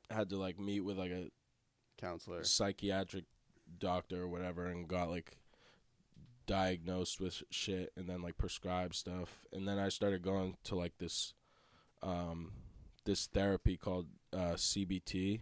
had 0.10 0.30
to 0.30 0.38
like 0.38 0.60
meet 0.60 0.82
with 0.82 0.98
like 0.98 1.12
a 1.12 1.30
counselor. 1.98 2.44
psychiatric 2.44 3.26
doctor 3.78 4.24
or 4.24 4.28
whatever 4.28 4.66
and 4.66 4.88
got 4.88 5.10
like 5.10 5.38
diagnosed 6.46 7.22
with 7.22 7.44
shit 7.50 7.94
and 7.96 8.10
then 8.10 8.22
like 8.22 8.38
prescribed 8.38 8.96
stuff 8.96 9.46
and 9.54 9.66
then 9.68 9.78
I 9.80 9.88
started 9.90 10.22
going 10.22 10.58
to 10.66 10.76
like 10.76 10.98
this 10.98 11.34
um 12.04 12.52
this 13.06 13.28
therapy 13.28 13.78
called 13.78 14.08
uh 14.34 14.54
CBT 14.56 15.42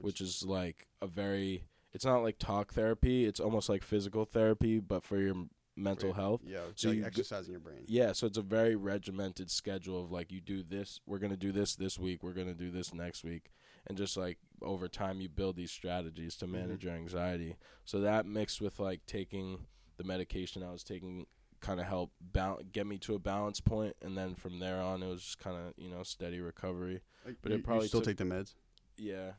which 0.00 0.20
is 0.20 0.44
like 0.44 0.86
a 1.02 1.06
very 1.06 1.64
it's 1.92 2.04
not 2.04 2.22
like 2.22 2.38
talk 2.38 2.72
therapy 2.72 3.24
it's 3.26 3.40
almost 3.40 3.68
like 3.68 3.82
physical 3.82 4.24
therapy 4.24 4.78
but 4.78 5.02
for 5.04 5.18
your 5.18 5.34
mental 5.76 6.12
health 6.12 6.40
Yeah, 6.44 6.60
So 6.74 6.88
like 6.88 6.98
you 6.98 7.04
exercising 7.04 7.52
your 7.52 7.60
brain. 7.60 7.84
yeah, 7.86 8.12
so 8.12 8.26
it's 8.26 8.36
a 8.36 8.42
very 8.42 8.76
regimented 8.76 9.50
schedule 9.50 10.02
of 10.04 10.10
like 10.12 10.30
you 10.30 10.40
do 10.40 10.62
this, 10.62 11.00
we're 11.06 11.18
gonna 11.18 11.36
do 11.38 11.52
this 11.52 11.74
this 11.74 11.98
week, 11.98 12.22
we're 12.22 12.34
gonna 12.34 12.54
do 12.54 12.70
this 12.70 12.92
next 12.92 13.24
week, 13.24 13.50
and 13.86 13.96
just 13.96 14.14
like 14.16 14.36
over 14.60 14.88
time 14.88 15.20
you 15.22 15.28
build 15.30 15.56
these 15.56 15.70
strategies 15.70 16.36
to 16.36 16.46
manage 16.46 16.84
your 16.84 16.92
anxiety. 16.94 17.56
So 17.86 18.00
that 18.00 18.26
mixed 18.26 18.60
with 18.60 18.78
like 18.78 19.06
taking 19.06 19.66
the 19.96 20.04
medication 20.04 20.62
I 20.62 20.70
was 20.70 20.84
taking, 20.84 21.26
kind 21.60 21.80
of 21.80 21.86
helped 21.86 22.14
bal- 22.20 22.60
get 22.72 22.86
me 22.86 22.98
to 22.98 23.14
a 23.14 23.18
balance 23.18 23.60
point, 23.60 23.96
and 24.02 24.16
then 24.16 24.34
from 24.34 24.58
there 24.58 24.80
on 24.80 25.02
it 25.02 25.08
was 25.08 25.22
just 25.22 25.38
kind 25.38 25.56
of 25.56 25.74
you 25.76 25.90
know 25.90 26.02
steady 26.02 26.40
recovery. 26.40 27.00
Like, 27.26 27.36
But 27.42 27.52
you, 27.52 27.58
it 27.58 27.64
probably 27.64 27.88
still 27.88 28.00
took- 28.00 28.16
take 28.16 28.28
the 28.28 28.34
meds. 28.34 28.54
Yeah, 28.96 29.32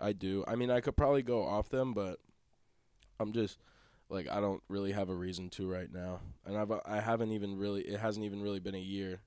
I 0.00 0.12
do. 0.12 0.44
I 0.46 0.54
mean, 0.56 0.70
I 0.70 0.80
could 0.80 0.96
probably 0.96 1.22
go 1.22 1.42
off 1.44 1.68
them, 1.68 1.92
but 1.94 2.18
I'm 3.20 3.32
just 3.32 3.58
like 4.10 4.28
I 4.30 4.40
don't 4.40 4.62
really 4.68 4.92
have 4.92 5.08
a 5.10 5.14
reason 5.14 5.50
to 5.50 5.68
right 5.70 5.92
now, 5.92 6.20
and 6.46 6.56
I've 6.56 6.70
I 6.86 7.00
haven't 7.00 7.32
even 7.32 7.56
really 7.58 7.82
it 7.82 8.00
hasn't 8.00 8.24
even 8.24 8.42
really 8.42 8.60
been 8.60 8.74
a 8.74 8.78
year 8.78 9.20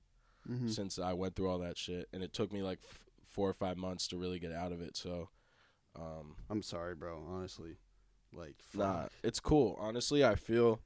Mm-hmm. 0.50 0.66
since 0.70 0.98
I 0.98 1.12
went 1.12 1.36
through 1.36 1.48
all 1.48 1.60
that 1.60 1.78
shit, 1.78 2.08
and 2.12 2.20
it 2.20 2.32
took 2.32 2.52
me 2.52 2.62
like 2.64 2.80
f- 2.82 2.98
four 3.22 3.48
or 3.48 3.52
five 3.54 3.76
months 3.76 4.08
to 4.08 4.16
really 4.16 4.40
get 4.40 4.50
out 4.50 4.72
of 4.72 4.80
it. 4.80 4.96
So, 4.96 5.28
um, 5.94 6.34
I'm 6.50 6.62
sorry, 6.62 6.96
bro. 6.96 7.22
Honestly, 7.30 7.76
like, 8.34 8.56
fuck. 8.58 8.80
nah, 8.80 9.06
it's 9.22 9.38
cool. 9.38 9.76
Honestly, 9.80 10.24
I 10.24 10.34
feel, 10.34 10.80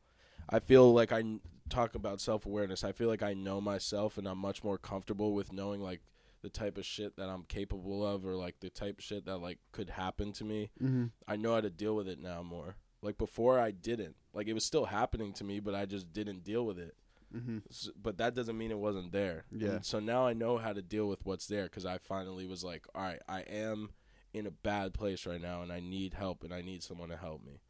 I 0.49 0.59
feel 0.61 0.93
like 0.93 1.13
I 1.13 1.23
talk 1.69 1.95
about 1.95 2.21
self 2.21 2.47
awareness. 2.47 2.85
I 2.85 2.93
feel 2.93 3.09
like 3.09 3.23
I 3.23 3.35
know 3.35 3.61
myself, 3.61 4.19
and 4.19 4.27
I'm 4.27 4.39
much 4.39 4.63
more 4.63 4.79
comfortable 4.79 5.35
with 5.35 5.53
knowing 5.53 5.81
like 5.81 6.01
the 6.43 6.49
type 6.49 6.79
of 6.79 6.85
shit 6.85 7.17
that 7.17 7.29
I'm 7.29 7.43
capable 7.45 8.07
of, 8.07 8.25
or 8.25 8.37
like 8.37 8.61
the 8.61 8.71
type 8.71 8.99
of 8.99 9.05
shit 9.05 9.27
that 9.27 9.39
like 9.39 9.59
could 9.73 9.91
happen 9.91 10.33
to 10.35 10.45
me. 10.45 10.71
Mm-hmm. 10.83 11.07
I 11.27 11.37
know 11.37 11.55
how 11.55 11.61
to 11.61 11.71
deal 11.71 11.97
with 11.97 12.09
it 12.09 12.21
now 12.21 12.43
more. 12.43 12.77
Like 13.03 13.19
before, 13.19 13.59
I 13.59 13.71
didn't. 13.71 14.17
Like 14.33 14.47
it 14.49 14.55
was 14.55 14.65
still 14.65 14.87
happening 14.87 15.33
to 15.35 15.45
me, 15.45 15.61
but 15.61 15.75
I 15.75 15.87
just 15.87 16.13
didn't 16.13 16.45
deal 16.45 16.65
with 16.65 16.79
it. 16.79 16.95
Mm-hmm. 17.35 17.59
S- 17.69 17.91
but 18.01 18.19
that 18.19 18.35
doesn't 18.35 18.57
mean 18.57 18.71
it 18.71 18.79
wasn't 18.79 19.13
there. 19.13 19.45
Yeah. 19.51 19.71
And 19.71 19.85
so 19.85 19.99
now 19.99 20.27
I 20.27 20.33
know 20.33 20.59
how 20.59 20.73
to 20.73 20.83
deal 20.83 21.09
with 21.09 21.25
what's 21.25 21.47
there 21.47 21.65
because 21.65 21.85
I 21.85 21.99
finally 21.99 22.47
was 22.47 22.63
like, 22.63 22.87
all 22.95 23.03
right, 23.03 23.21
I 23.29 23.41
am 23.41 23.91
in 24.33 24.47
a 24.47 24.51
bad 24.51 24.93
place 24.93 25.27
right 25.27 25.41
now, 25.41 25.63
and 25.63 25.73
I 25.73 25.81
need 25.81 26.15
help, 26.15 26.45
and 26.45 26.53
I 26.53 26.61
need 26.61 26.83
someone 26.83 27.09
to 27.09 27.17
help 27.17 27.45
me. 27.45 27.61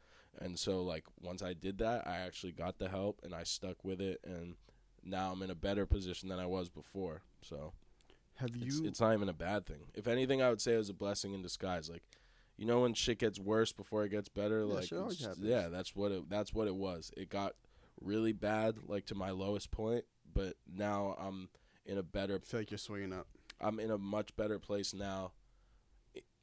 And 0.41 0.59
so 0.59 0.83
like 0.83 1.05
once 1.21 1.43
I 1.43 1.53
did 1.55 1.79
that, 1.79 2.07
I 2.07 2.19
actually 2.19 2.53
got 2.53 2.79
the 2.79 2.89
help, 2.89 3.21
and 3.23 3.35
I 3.35 3.43
stuck 3.45 3.85
with 3.85 4.01
it, 4.01 4.21
and 4.25 4.57
now 5.05 5.33
I'm 5.33 5.43
in 5.43 5.51
a 5.51 5.55
better 5.55 5.87
position 5.87 6.29
than 6.29 6.39
I 6.39 6.47
was 6.47 6.69
before. 6.69 7.23
So 7.43 7.73
Have 8.37 8.57
you? 8.57 8.67
it's, 8.67 8.79
it's 8.81 9.01
not 9.01 9.15
even 9.15 9.29
a 9.29 9.33
bad 9.35 9.67
thing. 9.67 9.87
If 9.95 10.07
anything, 10.09 10.43
I 10.43 10.51
would 10.51 10.61
say 10.61 10.75
it 10.75 10.79
was 10.79 10.91
a 10.91 10.95
blessing 10.95 11.33
in 11.33 11.43
disguise. 11.43 11.89
Like, 11.89 12.03
you 12.57 12.67
know, 12.67 12.81
when 12.81 12.93
shit 12.95 13.19
gets 13.19 13.39
worse 13.39 13.73
before 13.73 14.05
it 14.05 14.11
gets 14.11 14.29
better, 14.29 14.61
Yeah, 14.67 14.75
like, 14.75 14.85
shit 14.89 14.99
always 14.99 15.15
it's- 15.15 15.29
happens. 15.29 15.47
yeah, 15.47 15.69
that's 15.69 15.95
what 15.97 16.13
it. 16.13 16.29
That's 16.29 16.53
what 16.53 16.67
it 16.69 16.75
was. 16.77 17.11
It 17.17 17.29
got 17.31 17.55
really 18.01 18.33
bad, 18.33 18.77
like 18.87 19.07
to 19.07 19.15
my 19.15 19.31
lowest 19.31 19.71
point, 19.71 20.05
but 20.35 20.57
now 20.71 21.17
I'm 21.19 21.49
in 21.87 21.97
a 21.99 22.03
better. 22.03 22.35
I 22.35 22.39
feel 22.41 22.61
like 22.61 22.71
you're 22.71 22.79
swinging 22.79 23.13
up. 23.13 23.27
I'm 23.61 23.79
in 23.81 23.91
a 23.91 23.97
much 23.99 24.37
better 24.37 24.59
place 24.59 24.93
now. 24.93 25.33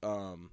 Um. 0.02 0.50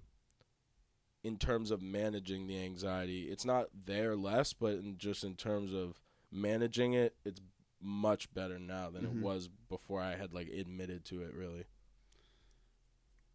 In 1.23 1.37
terms 1.37 1.71
of 1.71 1.83
managing 1.83 2.47
the 2.47 2.59
anxiety, 2.65 3.25
it's 3.31 3.45
not 3.45 3.67
there 3.85 4.17
less, 4.17 4.53
but 4.55 4.75
in 4.75 4.97
just 4.97 5.23
in 5.23 5.35
terms 5.37 5.73
of 5.75 6.01
managing 6.33 6.95
it, 6.95 7.15
it's 7.25 7.41
much 7.81 8.33
better 8.33 8.59
now 8.59 8.89
than 8.91 9.03
Mhm. 9.05 9.17
it 9.17 9.23
was 9.23 9.49
before 9.69 10.01
I 10.01 10.17
had 10.17 10.33
like 10.33 10.49
admitted 10.49 11.05
to 11.07 11.23
it. 11.23 11.35
Really. 11.35 11.65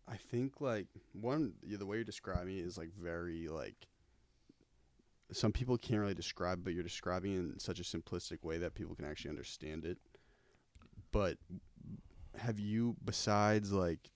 I 0.07 0.17
think 0.17 0.61
like 0.61 0.87
one 1.13 1.55
the 1.63 1.85
way 1.85 1.97
you're 1.97 2.03
describing 2.03 2.57
it 2.57 2.65
is 2.65 2.77
like 2.77 2.93
very 2.93 3.47
like 3.47 3.87
some 5.31 5.51
people 5.51 5.77
can't 5.77 5.99
really 6.01 6.13
describe, 6.13 6.63
but 6.63 6.73
you're 6.73 6.83
describing 6.83 7.33
it 7.33 7.37
in 7.37 7.59
such 7.59 7.79
a 7.79 7.83
simplistic 7.83 8.43
way 8.43 8.59
that 8.59 8.75
people 8.75 8.95
can 8.95 9.05
actually 9.05 9.29
understand 9.31 9.83
it. 9.85 9.97
But 11.11 11.39
have 12.35 12.59
you, 12.59 12.95
besides 13.03 13.71
like 13.71 14.11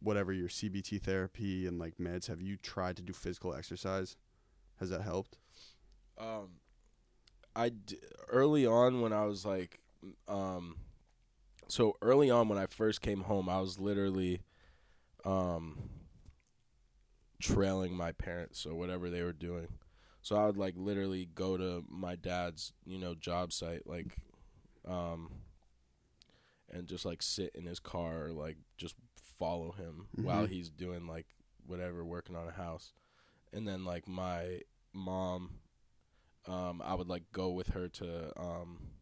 whatever 0.00 0.32
your 0.32 0.48
CBT 0.48 1.02
therapy 1.02 1.66
and 1.66 1.78
like 1.78 1.98
meds, 1.98 2.28
have 2.28 2.40
you 2.40 2.56
tried 2.56 2.96
to 2.96 3.02
do 3.02 3.12
physical 3.12 3.54
exercise? 3.54 4.16
Has 4.78 4.90
that 4.90 5.02
helped? 5.02 5.38
Um, 6.18 6.60
I 7.54 7.70
d- 7.70 7.98
early 8.28 8.66
on 8.66 9.00
when 9.00 9.12
I 9.12 9.24
was 9.24 9.44
like, 9.44 9.80
um, 10.28 10.76
so 11.68 11.96
early 12.00 12.30
on 12.30 12.48
when 12.48 12.58
I 12.58 12.66
first 12.66 13.00
came 13.00 13.22
home, 13.22 13.48
I 13.48 13.60
was 13.60 13.78
literally, 13.78 14.40
um, 15.24 15.90
trailing 17.40 17.94
my 17.94 18.12
parents 18.12 18.66
or 18.66 18.74
whatever 18.74 19.10
they 19.10 19.22
were 19.22 19.32
doing. 19.32 19.68
So 20.22 20.36
I 20.36 20.46
would 20.46 20.56
like 20.56 20.74
literally 20.76 21.28
go 21.34 21.56
to 21.56 21.84
my 21.88 22.16
dad's, 22.16 22.72
you 22.84 22.98
know, 22.98 23.14
job 23.14 23.52
site, 23.52 23.86
like, 23.86 24.16
um, 24.86 25.30
and 26.70 26.86
just 26.86 27.04
like 27.04 27.22
sit 27.22 27.52
in 27.54 27.64
his 27.64 27.78
car, 27.78 28.26
or, 28.26 28.32
like 28.32 28.56
just 28.76 28.94
follow 29.38 29.72
him 29.72 30.08
while 30.12 30.46
Mhm. 30.46 30.50
he's 30.50 30.70
doing 30.70 31.06
like 31.06 31.26
whatever, 31.66 32.04
working 32.04 32.34
on 32.36 32.48
a 32.48 32.52
house. 32.52 32.92
And 33.52 33.66
then 33.66 33.84
like 33.84 34.06
my 34.08 34.62
mom, 34.92 35.60
um, 36.46 36.80
I 36.82 36.94
would 36.94 37.08
like 37.08 37.30
go 37.32 37.50
with 37.50 37.68
her 37.68 37.88
to 37.88 38.32
um, 38.40 38.92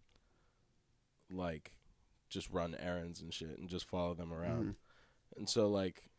like 1.31 1.73
just 2.29 2.51
run 2.51 2.75
errands 2.75 3.21
and 3.21 3.33
shit 3.33 3.59
and 3.59 3.69
just 3.69 3.85
follow 3.87 4.15
them 4.15 4.33
around. 4.33 4.65
Mhm. 4.71 4.77
And 5.37 5.49
so 5.49 5.69
like 5.69 6.11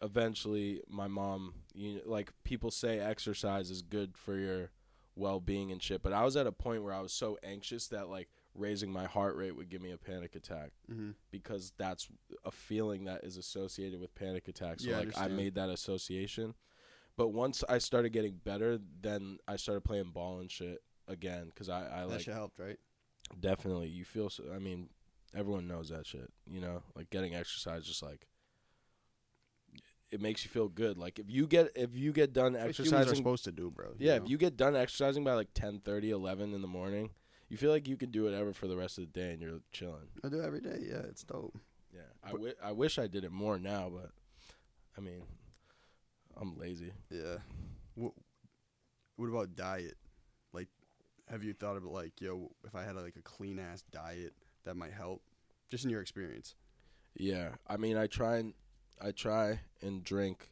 eventually 0.00 0.82
my 0.88 1.06
mom 1.06 1.54
you 1.74 1.94
know, 1.96 2.02
like 2.06 2.32
people 2.42 2.70
say 2.70 2.98
exercise 2.98 3.70
is 3.70 3.82
good 3.82 4.16
for 4.16 4.36
your 4.36 4.70
well-being 5.14 5.70
and 5.70 5.82
shit, 5.82 6.02
but 6.02 6.12
I 6.12 6.24
was 6.24 6.36
at 6.36 6.46
a 6.46 6.52
point 6.52 6.82
where 6.82 6.92
I 6.94 7.00
was 7.00 7.12
so 7.12 7.38
anxious 7.42 7.86
that 7.88 8.08
like 8.08 8.28
raising 8.54 8.92
my 8.92 9.06
heart 9.06 9.36
rate 9.36 9.56
would 9.56 9.68
give 9.70 9.80
me 9.82 9.90
a 9.90 9.98
panic 9.98 10.34
attack 10.34 10.72
Mhm. 10.90 11.14
because 11.30 11.72
that's 11.76 12.08
a 12.44 12.50
feeling 12.50 13.04
that 13.04 13.24
is 13.24 13.36
associated 13.36 14.00
with 14.00 14.14
panic 14.14 14.48
attacks. 14.48 14.82
So 14.84 14.90
Yeah, 14.90 14.98
like 14.98 15.06
I 15.08 15.22
understand. 15.22 15.36
made 15.36 15.54
that 15.54 15.70
association. 15.70 16.54
But 17.16 17.28
once 17.28 17.62
I 17.68 17.78
started 17.78 18.10
getting 18.10 18.36
better, 18.36 18.78
then 18.78 19.38
I 19.46 19.56
started 19.56 19.82
playing 19.84 20.10
ball 20.12 20.38
and 20.40 20.50
shit 20.50 20.82
again 21.08 21.46
because 21.46 21.68
I, 21.68 21.86
I 21.86 22.00
that 22.02 22.08
like 22.08 22.20
shit 22.22 22.34
helped, 22.34 22.58
right? 22.58 22.78
definitely 23.38 23.88
you 23.88 24.04
feel. 24.04 24.30
So, 24.30 24.44
I 24.54 24.58
mean, 24.58 24.90
everyone 25.34 25.66
knows 25.66 25.88
that 25.90 26.06
shit. 26.06 26.32
You 26.46 26.60
know, 26.60 26.82
like 26.94 27.10
getting 27.10 27.34
exercise 27.34 27.86
just 27.86 28.02
like 28.02 28.26
it 30.10 30.20
makes 30.20 30.44
you 30.44 30.50
feel 30.50 30.68
good. 30.68 30.98
Like 30.98 31.18
if 31.18 31.30
you 31.30 31.46
get 31.46 31.70
if 31.74 31.94
you 31.96 32.12
get 32.12 32.32
done 32.32 32.52
humans 32.52 32.66
are 32.66 32.68
exercising, 32.68 33.16
supposed 33.16 33.44
to 33.44 33.52
do, 33.52 33.70
bro. 33.70 33.94
yeah, 33.98 34.18
know? 34.18 34.24
if 34.24 34.30
you 34.30 34.36
get 34.36 34.56
done 34.56 34.76
exercising 34.76 35.24
by 35.24 35.32
like 35.34 35.54
10, 35.54 35.80
30, 35.80 36.10
11 36.10 36.54
in 36.54 36.60
the 36.60 36.68
morning, 36.68 37.10
you 37.52 37.58
feel 37.58 37.70
like 37.70 37.86
you 37.86 37.98
can 37.98 38.10
do 38.10 38.24
whatever 38.24 38.54
for 38.54 38.66
the 38.66 38.78
rest 38.78 38.96
of 38.96 39.04
the 39.04 39.20
day 39.20 39.30
and 39.30 39.42
you're 39.42 39.60
chilling. 39.72 40.08
I 40.24 40.30
do 40.30 40.40
it 40.40 40.46
every 40.46 40.62
day. 40.62 40.78
Yeah, 40.80 41.02
it's 41.06 41.22
dope. 41.22 41.54
Yeah, 41.94 42.00
I 42.24 42.68
I 42.70 42.72
wish 42.72 42.98
I 42.98 43.06
did 43.06 43.24
it 43.24 43.30
more 43.30 43.58
now, 43.58 43.92
but 43.94 44.10
I 44.96 45.02
mean, 45.02 45.22
I'm 46.40 46.56
lazy. 46.58 46.92
Yeah. 47.10 47.36
What, 47.94 48.14
what 49.16 49.28
about 49.28 49.54
diet? 49.54 49.98
Like, 50.54 50.68
have 51.28 51.44
you 51.44 51.52
thought 51.52 51.76
about 51.76 51.92
like, 51.92 52.22
yo, 52.22 52.52
if 52.64 52.74
I 52.74 52.84
had 52.84 52.96
like 52.96 53.16
a 53.18 53.22
clean 53.22 53.58
ass 53.58 53.84
diet, 53.92 54.32
that 54.64 54.74
might 54.74 54.94
help? 54.94 55.20
Just 55.68 55.84
in 55.84 55.90
your 55.90 56.00
experience. 56.00 56.54
Yeah, 57.18 57.50
I 57.66 57.76
mean, 57.76 57.98
I 57.98 58.06
try 58.06 58.38
and 58.38 58.54
I 58.98 59.10
try 59.10 59.60
and 59.82 60.02
drink 60.02 60.48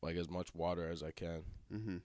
like 0.00 0.14
as 0.14 0.30
much 0.30 0.54
water 0.54 0.88
as 0.88 1.02
I 1.02 1.10
can. 1.10 1.42
Mm-hmm. 1.74 1.96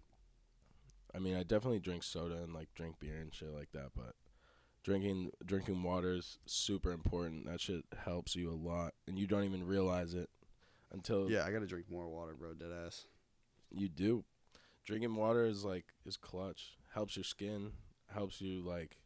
I 1.16 1.20
mean, 1.20 1.36
I 1.36 1.44
definitely 1.44 1.80
drink 1.80 2.04
soda 2.04 2.36
and 2.44 2.54
like 2.54 2.74
drink 2.76 3.00
beer 3.00 3.20
and 3.22 3.34
shit 3.34 3.54
like 3.54 3.72
that, 3.74 3.92
but 3.96 4.16
drinking 4.84 5.32
drinking 5.44 5.82
water 5.84 6.14
is 6.14 6.40
super 6.46 6.92
important. 6.92 7.46
That 7.46 7.62
shit 7.62 7.84
helps 8.04 8.36
you 8.36 8.52
a 8.52 8.56
lot, 8.56 8.94
and 9.08 9.18
you 9.18 9.28
don't 9.28 9.44
even 9.44 9.66
realize 9.66 10.14
it 10.14 10.30
until 10.92 11.30
Yeah, 11.30 11.46
I 11.46 11.52
gotta 11.52 11.68
drink 11.68 11.90
more 11.90 12.08
water, 12.08 12.34
bro. 12.38 12.54
Dead 12.54 12.72
ass. 12.86 13.06
you 13.72 13.90
do. 13.90 14.24
Drinking 14.86 15.16
water 15.16 15.46
is 15.46 15.66
like 15.66 15.86
is 16.06 16.18
clutch. 16.18 16.78
Helps 16.94 17.16
your 17.16 17.24
skin. 17.24 17.72
Helps 18.14 18.40
you 18.42 18.62
like 18.62 18.98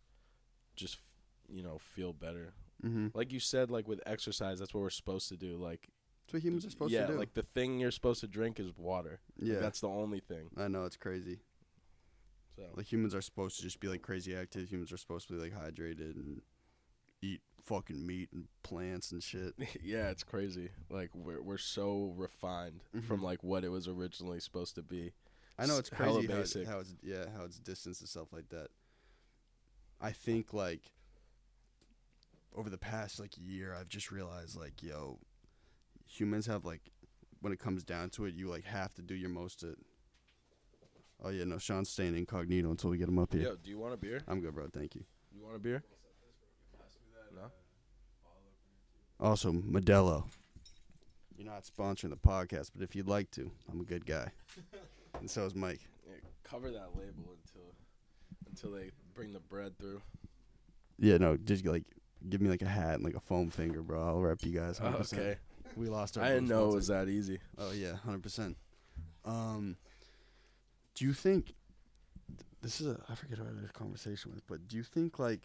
just 0.76 1.00
you 1.48 1.64
know 1.64 1.80
feel 1.80 2.14
better. 2.14 2.54
Mm-hmm. 2.86 3.08
Like 3.14 3.32
you 3.32 3.40
said, 3.40 3.72
like 3.72 3.88
with 3.88 4.02
exercise, 4.06 4.60
that's 4.60 4.74
what 4.74 4.82
we're 4.82 4.90
supposed 4.90 5.30
to 5.30 5.38
do. 5.38 5.58
Like 5.58 5.88
That's 6.24 6.34
what 6.34 6.44
humans 6.44 6.66
are 6.66 6.70
supposed 6.70 6.92
yeah, 6.92 7.02
to 7.02 7.08
do. 7.08 7.14
Yeah, 7.14 7.20
like 7.20 7.34
the 7.34 7.44
thing 7.44 7.80
you're 7.80 7.92
supposed 7.92 8.22
to 8.22 8.28
drink 8.28 8.60
is 8.60 8.72
water. 8.78 9.20
Like, 9.38 9.52
yeah, 9.52 9.60
that's 9.60 9.82
the 9.82 9.88
only 9.88 10.20
thing. 10.20 10.50
I 10.58 10.68
know 10.68 10.86
it's 10.86 10.98
crazy. 10.98 11.40
So 12.60 12.74
Like 12.76 12.92
humans 12.92 13.16
are 13.16 13.22
supposed 13.22 13.58
to 13.58 13.64
just 13.64 13.80
be 13.80 13.88
like 13.88 14.02
crazy 14.02 14.36
active. 14.36 14.70
Humans 14.70 14.92
are 14.92 14.98
supposed 14.98 15.28
to 15.28 15.34
be 15.34 15.40
like 15.40 15.54
hydrated 15.54 16.16
and 16.16 16.42
eat 17.22 17.42
fucking 17.66 18.06
meat 18.06 18.30
and 18.34 18.48
plants 18.64 19.12
and 19.12 19.22
shit. 19.22 19.54
yeah, 19.84 20.10
it's 20.10 20.24
crazy. 20.24 20.70
Like 20.90 21.10
we're 21.14 21.42
we're 21.42 21.58
so 21.58 22.14
refined 22.16 22.82
from 23.08 23.20
Mhm. 23.22 23.24
like 23.24 23.44
what 23.44 23.64
it 23.64 23.70
was 23.70 23.88
originally 23.88 24.40
supposed 24.40 24.76
to 24.76 24.82
be. 24.84 25.12
I 25.58 25.66
know 25.66 25.78
it's 25.78 25.90
crazy 25.90 26.28
how, 26.28 26.40
it- 26.40 26.68
how 26.68 26.80
it's 26.80 26.96
yeah 27.04 27.26
how 27.36 27.44
it's 27.44 27.60
distanced 27.60 28.02
and 28.02 28.10
stuff 28.10 28.32
like 28.32 28.50
that. 28.50 28.68
I 30.02 30.12
think 30.12 30.54
like 30.54 30.94
over 32.56 32.70
the 32.70 32.78
past 32.78 33.20
like 33.20 33.34
year, 33.38 33.76
I've 33.78 33.90
just 33.90 34.12
realized 34.12 34.58
like 34.58 34.82
yo, 34.82 35.20
humans 36.08 36.46
have 36.48 36.66
like 36.66 36.90
when 37.42 37.54
it 37.54 37.60
comes 37.60 37.84
down 37.84 38.10
to 38.12 38.26
it, 38.26 38.34
you 38.34 38.48
like 38.50 38.66
have 38.66 38.94
to 38.96 39.02
do 39.02 39.16
your 39.16 39.30
most 39.30 39.60
to. 39.62 39.76
Oh 41.24 41.30
yeah, 41.30 41.44
no, 41.44 41.58
Sean's 41.58 41.90
staying 41.90 42.16
incognito 42.16 42.70
until 42.72 42.90
we 42.90 42.98
get 42.98 43.10
him 43.10 43.20
up 43.20 43.34
here. 43.34 43.42
Yo, 43.44 43.56
do 43.56 43.70
you 43.70 43.78
want 43.78 43.94
a 43.94 43.98
beer? 43.98 44.22
I'm 44.28 44.40
good, 44.40 44.54
bro. 44.56 44.68
Thank 44.74 44.96
you. 44.96 45.04
You 45.36 45.44
want 45.44 45.56
a 45.56 45.60
beer? 45.60 45.84
No. 47.36 47.52
Also, 49.20 49.52
Modelo. 49.52 50.24
You're 51.38 51.48
not 51.48 51.64
sponsoring 51.64 52.10
the 52.10 52.18
podcast, 52.18 52.72
but 52.74 52.84
if 52.84 52.96
you'd 52.96 53.08
like 53.08 53.32
to, 53.32 53.52
I'm 53.72 53.80
a 53.80 53.84
good 53.84 54.06
guy, 54.06 54.32
and 55.20 55.30
so 55.30 55.46
is 55.46 55.56
Mike. 55.56 55.82
Yeah, 56.06 56.16
cover 56.44 56.70
that 56.72 56.90
label 56.96 57.36
until 57.44 57.74
until 58.48 58.72
they 58.72 58.92
bring 59.14 59.32
the 59.34 59.40
bread 59.40 59.78
through. 59.78 60.02
Yeah, 60.98 61.18
no, 61.18 61.38
just 61.38 61.66
like 61.66 61.84
give 62.28 62.42
me 62.42 62.50
like 62.50 62.62
a 62.62 62.68
hat 62.68 62.96
and 62.96 63.04
like 63.04 63.16
a 63.16 63.22
foam 63.22 63.50
finger, 63.50 63.82
bro. 63.82 64.06
I'll 64.06 64.20
rep 64.20 64.44
you 64.44 64.52
guys. 64.52 64.80
100%. 64.80 64.84
Oh, 64.94 65.20
okay. 65.20 65.38
We 65.76 65.88
lost 65.88 66.18
our. 66.18 66.24
I 66.24 66.30
didn't 66.30 66.50
know 66.50 66.70
it 66.70 66.76
was 66.76 66.88
that 66.88 67.08
easy. 67.08 67.40
Oh 67.58 67.72
yeah, 67.72 67.96
hundred 67.96 68.24
percent. 68.24 68.58
Um, 69.24 69.78
do 71.00 71.06
you 71.06 71.14
think 71.14 71.54
this 72.62 72.82
is 72.82 72.88
a? 72.88 73.00
I 73.10 73.16
forget 73.16 73.38
who 73.38 73.46
I 73.46 73.48
had 73.48 73.64
this 73.64 73.72
conversation 73.72 74.32
with, 74.34 74.46
but 74.48 74.68
do 74.68 74.76
you 74.76 74.84
think 74.84 75.18
like 75.18 75.40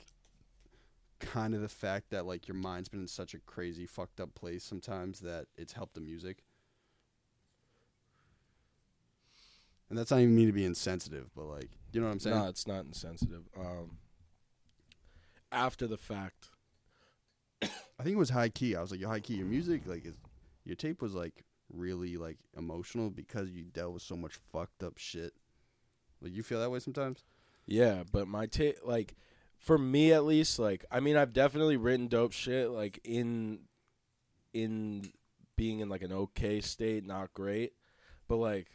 kind 1.21 1.55
of 1.55 1.61
the 1.61 1.69
fact 1.69 2.11
that 2.11 2.27
like 2.27 2.49
your 2.49 2.57
mind's 2.57 2.89
been 2.89 3.03
in 3.03 3.07
such 3.07 3.35
a 3.35 3.39
crazy 3.39 3.87
fucked 3.87 4.21
up 4.21 4.35
place 4.35 4.65
sometimes 4.65 5.21
that 5.21 5.47
it's 5.57 5.73
helped 5.73 5.95
the 5.95 6.01
music? 6.01 6.39
And 9.89 9.97
that's 9.97 10.11
not 10.11 10.19
even 10.19 10.35
mean 10.35 10.49
to 10.49 10.53
be 10.53 10.65
insensitive, 10.65 11.31
but 11.37 11.45
like, 11.45 11.71
you 11.93 12.01
know 12.01 12.09
what 12.09 12.15
I'm 12.15 12.19
saying? 12.19 12.37
No, 12.37 12.49
it's 12.49 12.67
not 12.67 12.85
insensitive. 12.85 13.45
Um, 13.57 13.99
after 15.53 15.87
the 15.87 15.99
fact, 15.99 16.49
I 17.63 18.03
think 18.03 18.17
it 18.17 18.19
was 18.19 18.31
high 18.31 18.49
key. 18.49 18.75
I 18.75 18.81
was 18.81 18.91
like, 18.91 18.99
yo, 18.99 19.07
high 19.07 19.21
key, 19.21 19.35
your 19.35 19.47
music, 19.47 19.83
like, 19.87 20.05
is, 20.05 20.17
your 20.65 20.75
tape 20.75 21.01
was 21.01 21.15
like 21.15 21.45
really 21.73 22.17
like 22.17 22.39
emotional 22.57 23.09
because 23.09 23.51
you 23.51 23.63
dealt 23.63 23.93
with 23.93 24.03
so 24.03 24.17
much 24.17 24.35
fucked 24.53 24.83
up 24.83 24.99
shit. 24.99 25.33
Like, 26.25 26.35
you 26.35 26.43
feel 26.43 26.61
that 26.61 26.71
way 26.71 26.81
sometimes? 26.81 27.23
yeah, 27.67 28.03
but 28.11 28.27
my 28.27 28.47
take, 28.47 28.79
like, 28.85 29.15
for 29.59 29.79
me 29.79 30.13
at 30.13 30.25
least, 30.25 30.59
like, 30.59 30.85
I 30.91 31.01
mean, 31.01 31.17
I've 31.17 31.33
definitely 31.33 31.77
written 31.77 32.09
dope 32.09 32.33
shit, 32.33 32.71
like 32.71 33.01
in 33.05 33.61
in 34.53 35.13
being 35.57 35.81
in 35.81 35.89
like 35.89 36.03
an 36.03 36.13
okay 36.13 36.61
state, 36.61 37.07
not 37.07 37.33
great, 37.35 37.73
but 38.29 38.37
like. 38.37 38.69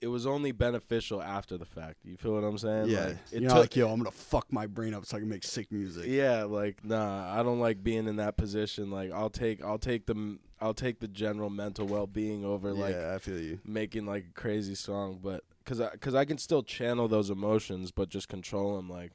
It 0.00 0.08
was 0.08 0.26
only 0.26 0.50
beneficial 0.50 1.22
after 1.22 1.56
the 1.56 1.64
fact. 1.64 1.98
You 2.02 2.16
feel 2.16 2.32
what 2.32 2.42
I'm 2.42 2.58
saying? 2.58 2.86
yeah. 2.88 3.04
Like, 3.04 3.16
it 3.30 3.40
You're 3.42 3.42
not 3.42 3.48
took, 3.50 3.60
like, 3.60 3.76
yo, 3.76 3.88
I'm 3.88 3.98
gonna 3.98 4.10
fuck 4.10 4.52
my 4.52 4.66
brain 4.66 4.94
up 4.94 5.06
so 5.06 5.16
I 5.16 5.20
can 5.20 5.28
make 5.28 5.44
sick 5.44 5.70
music. 5.70 6.06
Yeah, 6.08 6.42
like 6.42 6.84
nah, 6.84 7.32
I 7.32 7.44
don't 7.44 7.60
like 7.60 7.84
being 7.84 8.08
in 8.08 8.16
that 8.16 8.36
position. 8.36 8.90
Like 8.90 9.12
I'll 9.12 9.30
take 9.30 9.62
I'll 9.62 9.78
take 9.78 10.06
the 10.06 10.38
I'll 10.60 10.74
take 10.74 10.98
the 10.98 11.06
general 11.06 11.50
mental 11.50 11.86
well-being 11.86 12.44
over 12.44 12.72
like 12.72 12.96
yeah, 12.96 13.14
I 13.14 13.18
feel 13.18 13.38
you. 13.38 13.60
making 13.64 14.04
like 14.04 14.24
a 14.28 14.32
crazy 14.32 14.74
song, 14.74 15.20
but 15.22 15.44
cuz 15.64 15.80
I 15.80 15.96
cuz 15.96 16.14
I 16.14 16.24
can 16.24 16.38
still 16.38 16.62
channel 16.62 17.08
those 17.08 17.30
emotions 17.30 17.90
but 17.90 18.08
just 18.08 18.28
control 18.28 18.76
them 18.76 18.88
like 18.90 19.12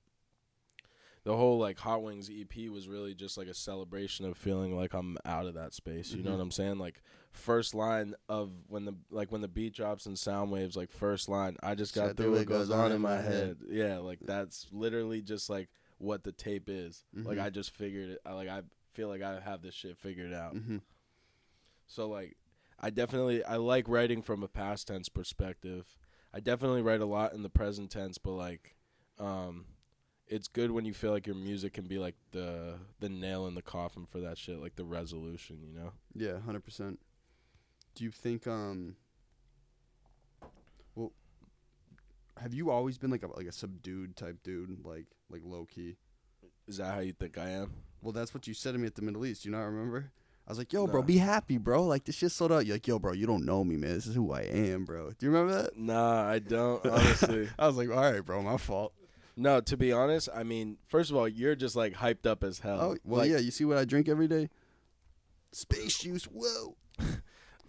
the 1.24 1.36
whole 1.36 1.58
like 1.60 1.78
Hot 1.80 2.04
Wings 2.04 2.30
EP 2.30 2.70
was 2.70 2.88
really 2.88 3.14
just 3.14 3.38
like 3.38 3.48
a 3.50 3.54
celebration 3.54 4.26
of 4.26 4.38
feeling 4.38 4.78
like 4.78 4.94
I'm 4.94 5.18
out 5.26 5.46
of 5.46 5.56
that 5.56 5.74
space. 5.74 6.12
You 6.12 6.24
know 6.24 6.30
Mhm. 6.30 6.38
what 6.38 6.42
I'm 6.44 6.52
saying? 6.52 6.78
Like 6.78 7.02
first 7.32 7.76
line 7.76 8.16
of 8.30 8.52
when 8.70 8.86
the 8.86 8.94
like 9.12 9.30
when 9.30 9.42
the 9.42 9.50
beat 9.50 9.74
drops 9.74 10.06
and 10.06 10.18
sound 10.18 10.52
waves 10.52 10.78
like 10.78 10.90
first 10.90 11.28
line, 11.28 11.58
I 11.62 11.76
just 11.76 11.94
got 11.94 12.16
through 12.16 12.36
what 12.38 12.46
goes 12.46 12.72
on 12.72 12.94
in 12.94 13.02
my 13.02 13.18
head. 13.18 13.58
Yeah, 13.70 13.98
like 13.98 14.20
that's 14.22 14.68
literally 14.72 15.22
just 15.22 15.50
like 15.50 15.68
what 15.98 16.24
the 16.24 16.32
tape 16.32 16.70
is. 16.70 17.04
Like 17.14 17.38
Mhm. 17.40 17.44
I 17.44 17.50
just 17.50 17.72
figured 17.72 18.10
it. 18.12 18.22
I, 18.26 18.32
like 18.32 18.48
I 18.48 18.62
feel 18.94 19.10
like 19.10 19.22
I 19.22 19.42
have 19.42 19.62
this 19.62 19.74
shit 19.76 19.98
figured 19.98 20.32
out. 20.34 20.54
hmm 20.54 20.78
So 21.88 22.08
like 22.08 22.38
I 22.80 22.90
definitely 22.90 23.44
I 23.44 23.58
like 23.58 23.90
writing 23.90 24.22
from 24.22 24.44
a 24.44 24.48
past 24.48 24.88
tense 24.88 25.10
perspective. 25.10 25.98
I 26.38 26.39
definitely 26.39 26.84
write 26.84 27.02
a 27.02 27.06
lot 27.06 27.34
in 27.34 27.41
the 27.41 27.50
present 27.50 27.89
tense, 27.89 28.19
but 28.19 28.34
like, 28.34 28.76
um, 29.17 29.65
it's 30.28 30.47
good 30.47 30.69
when 30.69 30.86
you 30.86 30.93
feel 30.93 31.10
like 31.10 31.26
your 31.26 31.36
music 31.36 31.73
can 31.73 31.88
be 31.88 31.97
like 31.97 32.13
the 32.32 32.76
the 33.00 33.10
nail 33.10 33.47
in 33.47 33.56
the 33.56 33.63
coffin 33.63 34.06
for 34.06 34.19
that 34.19 34.38
shit, 34.38 34.60
like 34.60 34.76
the 34.76 34.84
resolution, 34.84 35.58
you 35.63 35.73
know? 35.73 35.93
Yeah, 36.13 36.39
hundred 36.39 36.63
percent. 36.63 37.00
Do 37.95 38.04
you 38.04 38.12
think 38.12 38.45
um 38.45 38.97
well 40.93 41.12
have 42.39 42.54
you 42.54 42.69
always 42.69 43.00
been 43.00 43.10
like 43.10 43.23
a 43.23 43.36
like 43.36 43.47
a 43.47 43.52
subdued 43.52 44.15
type 44.15 44.43
dude, 44.43 44.86
like 44.86 45.08
like 45.32 45.41
low 45.43 45.65
key? 45.65 45.95
Is 46.67 46.78
that 46.78 46.93
how 46.93 47.00
you 47.00 47.13
think 47.13 47.39
I 47.39 47.50
am? 47.50 47.73
Well 48.00 48.13
that's 48.13 48.36
what 48.36 48.45
you 48.45 48.54
said 48.54 48.73
to 48.73 48.78
me 48.78 48.86
at 48.86 48.93
the 48.93 49.02
Middle 49.02 49.26
East, 49.26 49.41
Do 49.41 49.50
you 49.50 49.56
not 49.56 49.63
remember? 49.63 50.12
I 50.48 50.52
was 50.52 50.58
like, 50.58 50.72
yo, 50.72 50.88
bro, 50.88 51.02
be 51.02 51.18
happy, 51.18 51.58
bro. 51.58 51.84
Like 51.84 52.06
this 52.06 52.16
shit 52.16 52.32
sold 52.32 52.54
out. 52.54 52.66
You're 52.66 52.76
like, 52.76 52.88
yo, 52.88 53.00
bro, 53.00 53.12
you 53.12 53.28
don't 53.28 53.44
know 53.44 53.64
me, 53.66 53.76
man. 53.76 53.96
This 53.96 54.08
is 54.08 54.16
who 54.16 54.32
I 54.32 54.44
am, 54.44 54.86
bro. 54.86 55.10
Do 55.12 55.26
you 55.26 55.32
remember 55.32 55.64
that? 55.64 55.78
Nah, 55.78 56.26
I 56.30 56.40
don't 56.40 56.86
honestly. 56.86 57.50
I 57.60 57.68
was 57.68 57.76
like, 57.76 57.90
all 57.90 57.96
right, 58.12 58.24
bro, 58.24 58.42
my 58.42 58.56
fault. 58.56 58.94
no, 59.36 59.60
to 59.60 59.76
be 59.76 59.92
honest, 59.92 60.30
I 60.34 60.44
mean, 60.44 60.78
first 60.88 61.12
of 61.12 61.18
all, 61.18 61.28
you're 61.28 61.56
just 61.56 61.76
like 61.76 61.94
hyped 61.96 62.26
up 62.26 62.46
as 62.46 62.60
hell. 62.60 62.80
Oh, 62.82 62.98
well, 63.04 63.22
Like, 63.22 63.32
yeah. 63.32 63.40
You 63.40 63.52
see 63.52 63.66
what 63.66 63.78
I 63.78 63.84
drink 63.84 64.08
every 64.08 64.30
day? 64.30 64.50
Space 65.52 65.98
juice. 66.00 66.26
Whoa. 66.26 66.76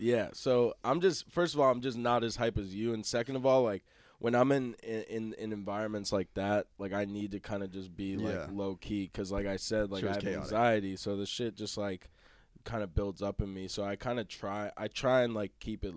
Yeah, 0.01 0.29
so 0.33 0.75
I'm 0.85 1.01
just 1.01 1.29
first 1.29 1.55
of 1.55 1.61
all, 1.61 1.73
I'm 1.73 1.81
just 1.81 1.99
not 1.99 2.23
as 2.23 2.37
hype 2.37 2.57
as 2.57 2.73
you, 2.73 2.95
and 2.95 3.05
second 3.05 3.35
of 3.35 3.45
all, 3.45 3.65
like 3.65 3.83
when 4.21 4.33
I'm 4.37 4.53
in 4.53 4.75
in, 4.85 5.35
in 5.37 5.51
environments 5.53 6.13
like 6.13 6.29
that, 6.35 6.69
like 6.79 6.93
I 6.93 7.05
need 7.05 7.33
to 7.33 7.41
kind 7.41 7.65
of 7.65 7.73
just 7.73 7.97
be 7.97 8.17
like 8.17 8.33
Yeah. 8.37 8.47
low 8.53 8.77
key 8.77 9.11
because, 9.13 9.33
like 9.33 9.49
I 9.49 9.57
said, 9.57 9.91
like 9.91 10.05
I 10.05 10.13
have 10.13 10.21
chaotic. 10.21 10.39
anxiety, 10.43 10.95
so 10.95 11.17
the 11.17 11.27
shit 11.27 11.57
just 11.57 11.77
like 11.77 12.11
kind 12.65 12.83
of 12.83 12.95
builds 12.95 13.23
up 13.23 13.41
in 13.41 13.53
me. 13.53 13.69
So 13.69 13.85
I 13.85 13.97
kind 13.97 14.19
of 14.21 14.29
try, 14.29 14.71
I 14.77 14.89
try 14.89 15.23
and 15.23 15.35
like 15.35 15.53
keep 15.61 15.85
it 15.85 15.95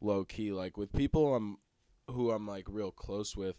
low 0.00 0.24
key, 0.24 0.52
like 0.52 0.76
with 0.76 0.92
people 0.92 1.34
I'm 1.34 1.58
who 2.08 2.30
I'm 2.30 2.46
like 2.46 2.64
real 2.68 2.90
close 2.90 3.36
with. 3.36 3.56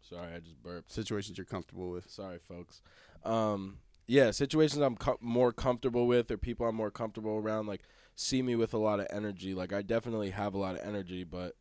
Sorry, 0.00 0.34
I 0.34 0.40
just 0.40 0.60
burped. 0.62 0.90
Situations 0.92 1.38
you're 1.38 1.44
comfortable 1.44 1.90
with. 1.90 2.10
Sorry, 2.10 2.38
folks. 2.38 2.82
Um, 3.24 3.78
yeah, 4.08 4.32
situations 4.32 4.82
I'm 4.82 4.96
co- 4.96 5.18
more 5.20 5.52
comfortable 5.52 6.06
with, 6.06 6.30
or 6.30 6.36
people 6.36 6.66
I'm 6.66 6.74
more 6.74 6.90
comfortable 6.90 7.36
around, 7.36 7.66
like 7.68 7.82
see 8.16 8.42
me 8.42 8.56
with 8.56 8.74
a 8.74 8.78
lot 8.78 8.98
of 8.98 9.06
energy. 9.10 9.54
Like 9.54 9.72
I 9.72 9.82
definitely 9.82 10.30
have 10.30 10.54
a 10.54 10.58
lot 10.58 10.74
of 10.74 10.80
energy, 10.86 11.22
but 11.22 11.54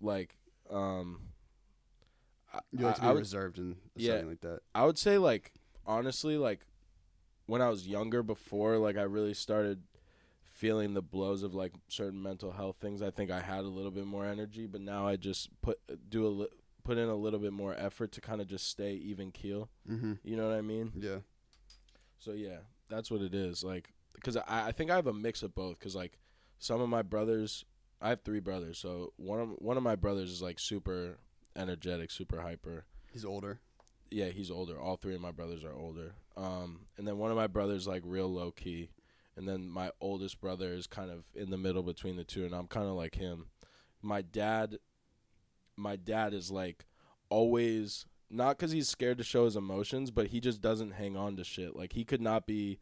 like, 0.00 0.36
um, 0.70 1.20
I, 2.54 2.60
You 2.72 2.86
like 2.86 2.94
to 2.96 3.00
be 3.02 3.06
I 3.06 3.12
would, 3.12 3.18
reserved 3.18 3.58
in 3.58 3.76
Yeah. 3.96 4.12
setting 4.12 4.28
like 4.30 4.40
that. 4.40 4.60
I 4.74 4.86
would 4.86 4.96
say 4.98 5.18
like 5.18 5.52
honestly, 5.86 6.38
like 6.38 6.60
when 7.50 7.60
I 7.60 7.68
was 7.68 7.84
younger, 7.84 8.22
before 8.22 8.78
like 8.78 8.96
I 8.96 9.02
really 9.02 9.34
started 9.34 9.82
feeling 10.44 10.94
the 10.94 11.02
blows 11.02 11.42
of 11.42 11.52
like 11.52 11.72
certain 11.88 12.22
mental 12.22 12.52
health 12.52 12.76
things. 12.80 13.02
I 13.02 13.10
think 13.10 13.32
I 13.32 13.40
had 13.40 13.64
a 13.64 13.68
little 13.68 13.90
bit 13.90 14.06
more 14.06 14.24
energy, 14.24 14.66
but 14.66 14.80
now 14.80 15.08
I 15.08 15.16
just 15.16 15.48
put 15.60 15.80
do 16.08 16.26
a 16.26 16.28
li- 16.28 16.48
put 16.84 16.96
in 16.96 17.08
a 17.08 17.16
little 17.16 17.40
bit 17.40 17.52
more 17.52 17.74
effort 17.76 18.12
to 18.12 18.20
kind 18.20 18.40
of 18.40 18.46
just 18.46 18.68
stay 18.68 18.92
even 18.92 19.32
keel. 19.32 19.68
Mm-hmm. 19.90 20.12
You 20.22 20.36
know 20.36 20.48
what 20.48 20.56
I 20.56 20.60
mean? 20.60 20.92
Yeah. 20.96 21.18
So 22.20 22.34
yeah, 22.34 22.58
that's 22.88 23.10
what 23.10 23.20
it 23.20 23.34
is. 23.34 23.64
Like, 23.64 23.94
because 24.14 24.36
I, 24.36 24.68
I 24.68 24.72
think 24.72 24.92
I 24.92 24.94
have 24.94 25.08
a 25.08 25.12
mix 25.12 25.42
of 25.42 25.52
both. 25.52 25.80
Because 25.80 25.96
like 25.96 26.20
some 26.60 26.80
of 26.80 26.88
my 26.88 27.02
brothers, 27.02 27.64
I 28.00 28.10
have 28.10 28.22
three 28.22 28.38
brothers. 28.38 28.78
So 28.78 29.12
one 29.16 29.40
of 29.40 29.48
one 29.58 29.76
of 29.76 29.82
my 29.82 29.96
brothers 29.96 30.30
is 30.30 30.40
like 30.40 30.60
super 30.60 31.18
energetic, 31.56 32.12
super 32.12 32.42
hyper. 32.42 32.84
He's 33.12 33.24
older. 33.24 33.58
Yeah, 34.10 34.26
he's 34.26 34.50
older. 34.50 34.78
All 34.78 34.96
three 34.96 35.14
of 35.14 35.20
my 35.20 35.30
brothers 35.30 35.62
are 35.64 35.72
older. 35.74 36.14
Um, 36.36 36.80
and 36.98 37.06
then 37.06 37.18
one 37.18 37.30
of 37.30 37.36
my 37.36 37.46
brothers 37.46 37.86
like 37.86 38.02
real 38.04 38.28
low 38.32 38.50
key, 38.50 38.90
and 39.36 39.48
then 39.48 39.68
my 39.68 39.90
oldest 40.00 40.40
brother 40.40 40.72
is 40.72 40.86
kind 40.86 41.10
of 41.10 41.24
in 41.34 41.50
the 41.50 41.58
middle 41.58 41.82
between 41.82 42.16
the 42.16 42.24
two, 42.24 42.44
and 42.44 42.54
I'm 42.54 42.66
kind 42.66 42.86
of 42.86 42.94
like 42.94 43.14
him. 43.14 43.46
My 44.02 44.22
dad, 44.22 44.78
my 45.76 45.96
dad 45.96 46.34
is 46.34 46.50
like 46.50 46.86
always 47.28 48.06
not 48.30 48.56
because 48.58 48.70
he's 48.72 48.88
scared 48.88 49.18
to 49.18 49.24
show 49.24 49.44
his 49.44 49.56
emotions, 49.56 50.10
but 50.10 50.28
he 50.28 50.40
just 50.40 50.60
doesn't 50.60 50.92
hang 50.92 51.16
on 51.16 51.36
to 51.36 51.44
shit. 51.44 51.76
Like 51.76 51.92
he 51.92 52.04
could 52.04 52.20
not 52.20 52.46
be 52.46 52.78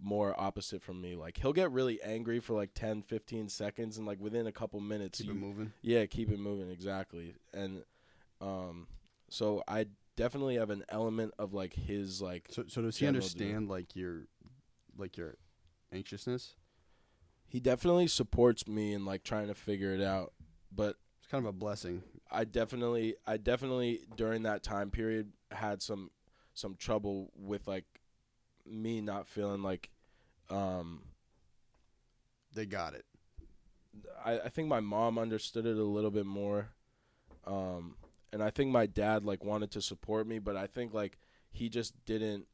more 0.00 0.38
opposite 0.40 0.82
from 0.82 1.00
me. 1.00 1.14
Like 1.16 1.38
he'll 1.38 1.52
get 1.52 1.70
really 1.70 2.00
angry 2.02 2.40
for 2.40 2.54
like 2.54 2.74
10, 2.74 3.02
15 3.02 3.48
seconds, 3.48 3.96
and 3.98 4.06
like 4.06 4.20
within 4.20 4.46
a 4.46 4.52
couple 4.52 4.80
minutes, 4.80 5.18
Keep 5.18 5.26
you 5.28 5.32
it 5.32 5.38
moving. 5.38 5.72
yeah, 5.82 6.06
keep 6.06 6.30
it 6.30 6.38
moving 6.38 6.70
exactly. 6.70 7.34
And 7.52 7.82
um 8.40 8.86
so 9.28 9.62
I 9.66 9.86
definitely 10.16 10.56
have 10.56 10.70
an 10.70 10.84
element 10.88 11.34
of 11.38 11.52
like 11.54 11.74
his 11.74 12.20
like 12.20 12.48
So, 12.50 12.64
so 12.68 12.82
does 12.82 12.96
he 12.98 13.06
understand 13.06 13.68
like 13.68 13.94
your, 13.96 14.26
like 14.96 15.16
your 15.16 15.36
anxiousness? 15.92 16.54
he 17.46 17.60
definitely 17.60 18.06
supports 18.06 18.66
me 18.66 18.94
in 18.94 19.04
like 19.04 19.22
trying 19.22 19.48
to 19.48 19.54
figure 19.54 19.92
it 19.94 20.00
out. 20.00 20.32
But 20.74 20.96
It's 21.20 21.30
kind 21.30 21.44
of 21.44 21.48
a 21.50 21.52
blessing. 21.52 22.02
I 22.30 22.44
definitely 22.44 23.16
I 23.26 23.36
definitely 23.36 24.06
during 24.16 24.44
that 24.44 24.62
time 24.62 24.90
period 24.90 25.32
had 25.50 25.82
some 25.82 26.10
some 26.54 26.76
trouble 26.76 27.30
with 27.36 27.66
like 27.68 27.84
me 28.64 29.00
not 29.02 29.26
feeling 29.26 29.62
like 29.62 29.90
um 30.48 31.02
They 32.54 32.64
got 32.66 32.94
it. 32.94 33.04
I, 34.24 34.40
I 34.40 34.48
think 34.48 34.68
my 34.68 34.80
mom 34.80 35.18
understood 35.18 35.66
it 35.66 35.76
a 35.76 35.82
little 35.84 36.10
bit 36.10 36.24
more. 36.26 36.70
Um, 37.46 37.96
and 38.32 38.42
I 38.42 38.50
think 38.50 38.70
my 38.70 38.86
dad 38.86 39.24
like 39.24 39.44
wanted 39.44 39.70
to 39.72 39.82
support 39.82 40.26
me, 40.26 40.38
but 40.38 40.56
I 40.56 40.66
think 40.66 40.94
like 40.94 41.18
he 41.50 41.68
just 41.68 41.92
didn't 42.04 42.46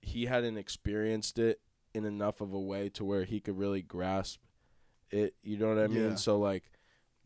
he 0.00 0.26
hadn't 0.26 0.58
experienced 0.58 1.38
it 1.38 1.60
in 1.94 2.04
enough 2.04 2.40
of 2.40 2.52
a 2.52 2.60
way 2.60 2.88
to 2.90 3.04
where 3.04 3.24
he 3.24 3.40
could 3.40 3.58
really 3.58 3.82
grasp 3.82 4.40
it. 5.10 5.34
You 5.42 5.56
know 5.56 5.68
what 5.68 5.78
I 5.78 5.86
mean? 5.86 6.10
Yeah. 6.10 6.14
So 6.16 6.38
like 6.38 6.64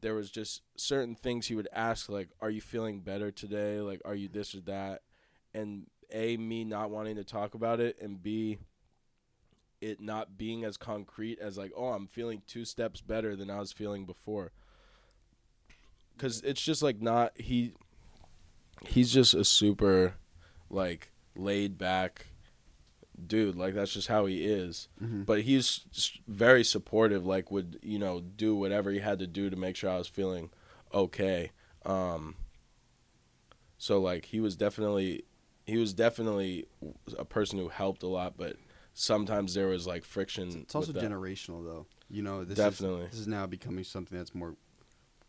there 0.01 0.15
was 0.15 0.31
just 0.31 0.63
certain 0.77 1.15
things 1.15 1.47
he 1.47 1.55
would 1.55 1.69
ask 1.73 2.09
like, 2.09 2.29
Are 2.41 2.51
you 2.51 2.61
feeling 2.61 3.01
better 3.01 3.31
today? 3.31 3.81
Like 3.81 4.01
are 4.05 4.15
you 4.15 4.29
this 4.29 4.55
or 4.55 4.61
that? 4.63 5.03
And 5.53 5.87
A, 6.13 6.37
me 6.37 6.65
not 6.65 6.91
wanting 6.91 7.17
to 7.17 7.25
talk 7.25 7.55
about 7.55 7.81
it 7.81 8.01
and 8.01 8.23
B 8.23 8.59
it 9.83 10.01
not 10.01 10.39
being 10.39 10.65
as 10.65 10.77
concrete 10.77 11.41
as 11.41 11.59
like, 11.59 11.73
oh, 11.77 11.89
I'm 11.89 12.07
feeling 12.07 12.43
two 12.47 12.65
steps 12.65 13.01
better 13.01 13.35
than 13.35 13.51
I 13.51 13.59
was 13.59 13.73
feeling 13.73 14.07
before. 14.07 14.53
Cause 16.23 16.41
it's 16.45 16.63
just 16.63 16.85
like 16.85 17.03
not 17.03 17.33
he. 17.35 17.73
He's 18.87 19.13
just 19.13 19.35
a 19.35 19.45
super, 19.45 20.15
like 20.71 21.11
laid 21.35 21.79
back, 21.79 22.29
dude. 23.27 23.57
Like 23.57 23.75
that's 23.75 23.93
just 23.93 24.07
how 24.07 24.27
he 24.27 24.45
is. 24.45 24.87
Mhm. 25.03 25.27
But 25.27 25.41
he's 25.41 25.85
very 26.29 26.63
supportive. 26.63 27.27
Like 27.27 27.51
would 27.51 27.81
you 27.83 27.99
know 27.99 28.21
do 28.21 28.55
whatever 28.55 28.93
he 28.93 29.01
had 29.01 29.19
to 29.19 29.27
do 29.27 29.51
to 29.51 29.57
make 29.57 29.75
sure 29.75 29.91
I 29.91 29.99
was 29.99 30.07
feeling 30.07 30.51
okay. 30.95 31.51
Um. 31.85 32.37
So 33.77 34.01
like 34.01 34.27
he 34.27 34.39
was 34.39 34.55
definitely, 34.55 35.25
he 35.67 35.77
was 35.77 35.93
definitely 35.93 36.67
a 37.19 37.25
person 37.25 37.59
who 37.59 37.69
helped 37.69 38.05
a 38.05 38.07
lot, 38.07 38.35
but 38.37 38.59
sometimes 38.95 39.55
there 39.55 39.67
was 39.67 39.89
like 39.89 40.05
friction. 40.05 40.61
It's 40.63 40.77
also 40.77 40.93
generational, 40.93 41.65
though. 41.65 41.87
You 42.09 42.23
know, 42.23 42.45
this 42.45 42.59
Definitely. 42.59 43.07
Is, 43.07 43.11
this 43.11 43.21
is 43.21 43.27
now 43.27 43.47
becoming 43.47 43.83
something 43.83 44.17
that's 44.17 44.37
more 44.37 44.55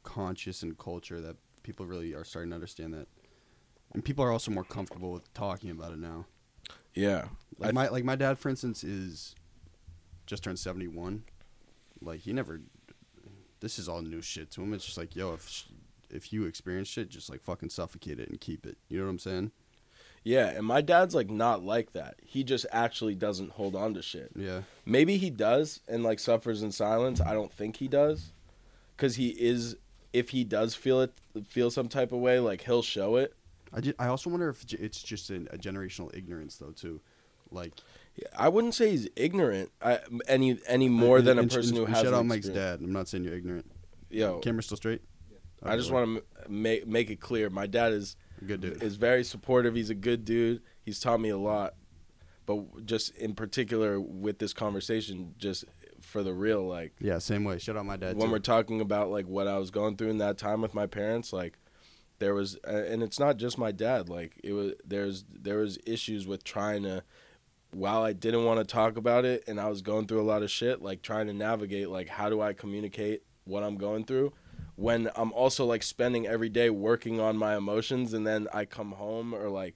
conscious 0.04 0.64
in 0.64 0.76
culture 0.76 1.20
that 1.22 1.36
people 1.64 1.86
really 1.86 2.14
are 2.14 2.24
starting 2.24 2.52
to 2.52 2.56
understand 2.56 2.94
that, 2.94 3.08
and 3.94 4.04
people 4.04 4.24
are 4.24 4.32
also 4.32 4.52
more 4.52 4.64
comfortable 4.64 5.12
with 5.12 5.34
talking 5.34 5.70
about 5.70 5.92
it 5.94 6.00
now. 6.00 6.26
Yeah, 6.94 7.26
Like 7.58 7.74
my 7.74 7.88
like 7.88 8.04
my 8.04 8.16
dad, 8.16 8.38
for 8.38 8.50
instance, 8.50 8.84
is 8.84 9.36
just 10.26 10.44
turned 10.44 10.60
seventy 10.60 10.88
one. 10.88 11.24
Like 12.02 12.22
he 12.22 12.34
never. 12.34 12.62
This 13.60 13.80
is 13.80 13.88
all 13.88 14.02
new 14.02 14.22
shit 14.22 14.52
to 14.52 14.62
him. 14.62 14.74
It's 14.74 14.86
just 14.86 14.98
like, 14.98 15.16
yo, 15.16 15.34
if 15.34 15.66
if 16.10 16.32
you 16.32 16.46
experience 16.46 16.88
shit, 16.88 17.10
just 17.10 17.30
like 17.30 17.42
fucking 17.42 17.70
suffocate 17.70 18.20
it 18.20 18.30
and 18.30 18.40
keep 18.40 18.66
it. 18.66 18.78
You 18.90 19.00
know 19.00 19.06
what 19.06 19.12
I'm 19.12 19.20
saying? 19.20 19.52
yeah, 20.26 20.48
and 20.50 20.66
my 20.66 20.80
dad's 20.82 21.14
like 21.16 21.30
not 21.30 21.64
like 21.64 21.94
that. 21.94 22.16
He 22.24 22.44
just 22.44 22.66
actually 22.72 23.16
doesn't 23.16 23.52
hold 23.52 23.76
on 23.76 23.94
to 23.96 24.02
shit. 24.02 24.32
Yeah. 24.36 24.62
Maybe 24.86 25.18
he 25.18 25.30
does 25.30 25.82
and 25.88 26.04
like 26.04 26.20
suffers 26.20 26.62
in 26.62 26.72
silence. 26.72 27.20
I 27.20 27.34
don't 27.34 27.52
think 27.52 27.78
he 27.78 27.88
does, 27.88 28.32
because 28.96 29.16
he 29.16 29.30
is. 29.30 29.76
If 30.14 30.30
he 30.30 30.44
does 30.44 30.76
feel 30.76 31.02
it, 31.02 31.12
feel 31.48 31.72
some 31.72 31.90
type 31.90 32.12
of 32.12 32.20
way, 32.20 32.40
like 32.40 32.62
he'll 32.62 32.84
show 32.84 33.16
it. 33.18 33.34
I, 33.74 33.82
ju- 33.82 33.96
I 33.98 34.08
also 34.08 34.30
wonder 34.30 34.50
if 34.50 34.64
it's 34.74 35.02
just 35.02 35.32
an, 35.32 35.48
a 35.52 35.58
generational 35.58 36.16
ignorance 36.16 36.58
though 36.58 36.72
too, 36.72 37.02
like 37.52 37.74
I 38.38 38.48
wouldn't 38.50 38.76
say 38.76 38.92
he's 38.92 39.10
ignorant 39.16 39.72
I, 39.82 40.00
any 40.28 40.60
any 40.68 40.88
uh, 40.88 40.92
more 40.92 41.18
and- 41.18 41.28
than 41.28 41.40
a 41.40 41.44
person 41.48 41.76
and 41.76 41.78
who 41.78 41.86
has. 41.92 42.04
Shout 42.04 42.14
out 42.14 42.26
Mike's 42.26 42.48
dad. 42.50 42.80
I'm 42.82 42.94
not 42.94 43.08
saying 43.08 43.24
you're 43.24 43.34
ignorant. 43.34 43.66
Yo, 44.10 44.38
Camera 44.40 44.62
still 44.62 44.78
straight. 44.78 45.02
I 45.64 45.76
just 45.78 45.92
want 45.92 46.22
to 46.46 46.52
make 46.52 46.86
make 46.86 47.10
it 47.10 47.20
clear. 47.20 47.50
My 47.50 47.66
dad 47.66 47.94
is 47.94 48.16
good 48.46 48.62
dude. 48.62 48.84
is 48.84 48.96
very 48.96 49.24
supportive. 49.24 49.74
He's 49.74 49.90
a 49.90 49.96
good 49.96 50.26
dude. 50.26 50.62
He's 50.84 51.00
taught 51.00 51.20
me 51.20 51.30
a 51.30 51.38
lot. 51.38 51.74
But 52.46 52.86
just 52.86 53.16
in 53.16 53.34
particular 53.34 54.00
with 54.00 54.38
this 54.40 54.52
conversation, 54.54 55.34
just 55.38 55.64
for 56.04 56.24
the 56.24 56.34
real, 56.34 56.68
like 56.68 56.94
Yeah, 57.00 57.20
same 57.20 57.44
way. 57.44 57.58
Shout 57.58 57.78
out 57.78 57.86
my 57.86 57.98
dad. 57.98 58.16
when 58.16 58.28
too. 58.28 58.32
we're 58.32 58.40
talking 58.40 58.82
about 58.82 59.10
like 59.10 59.28
what 59.28 59.48
I 59.48 59.58
was 59.58 59.72
going 59.72 59.98
through 59.98 60.10
in 60.10 60.18
that 60.20 60.38
time 60.38 60.62
with 60.62 60.74
my 60.74 60.86
parents, 60.86 61.34
like 61.34 61.58
there 62.20 62.34
was, 62.34 62.56
and 62.66 63.02
it's 63.02 63.20
not 63.20 63.38
just 63.38 63.58
my 63.58 63.72
dad. 63.72 64.10
Like 64.10 64.40
it 64.44 64.54
was, 64.54 64.74
there's 64.86 65.26
there 65.32 65.58
was 65.58 65.78
issues 65.86 66.28
with 66.28 66.44
trying 66.44 66.84
to, 66.84 67.04
while 67.72 68.04
I 68.04 68.14
didn't 68.14 68.46
want 68.46 68.60
to 68.60 68.66
talk 68.66 68.98
about 68.98 69.26
it, 69.26 69.44
and 69.48 69.60
I 69.60 69.70
was 69.70 69.82
going 69.82 70.08
through 70.08 70.22
a 70.22 70.24
lot 70.24 70.44
of 70.44 70.52
shit, 70.52 70.82
like 70.82 71.02
trying 71.02 71.28
to 71.28 71.34
navigate 71.34 71.90
like 71.90 72.10
how 72.10 72.30
do 72.30 72.42
I 72.42 72.54
communicate 72.54 73.24
what 73.46 73.64
I'm 73.64 73.78
going 73.78 74.06
through, 74.06 74.34
when 74.76 75.10
I'm 75.16 75.32
also 75.34 75.66
like 75.66 75.84
spending 75.84 76.28
every 76.28 76.50
day 76.50 76.70
working 76.70 77.20
on 77.20 77.38
my 77.38 77.56
emotions 77.56 78.14
and 78.14 78.26
then 78.26 78.48
I 78.54 78.66
come 78.66 78.92
home 78.92 79.34
or 79.34 79.50
like 79.50 79.76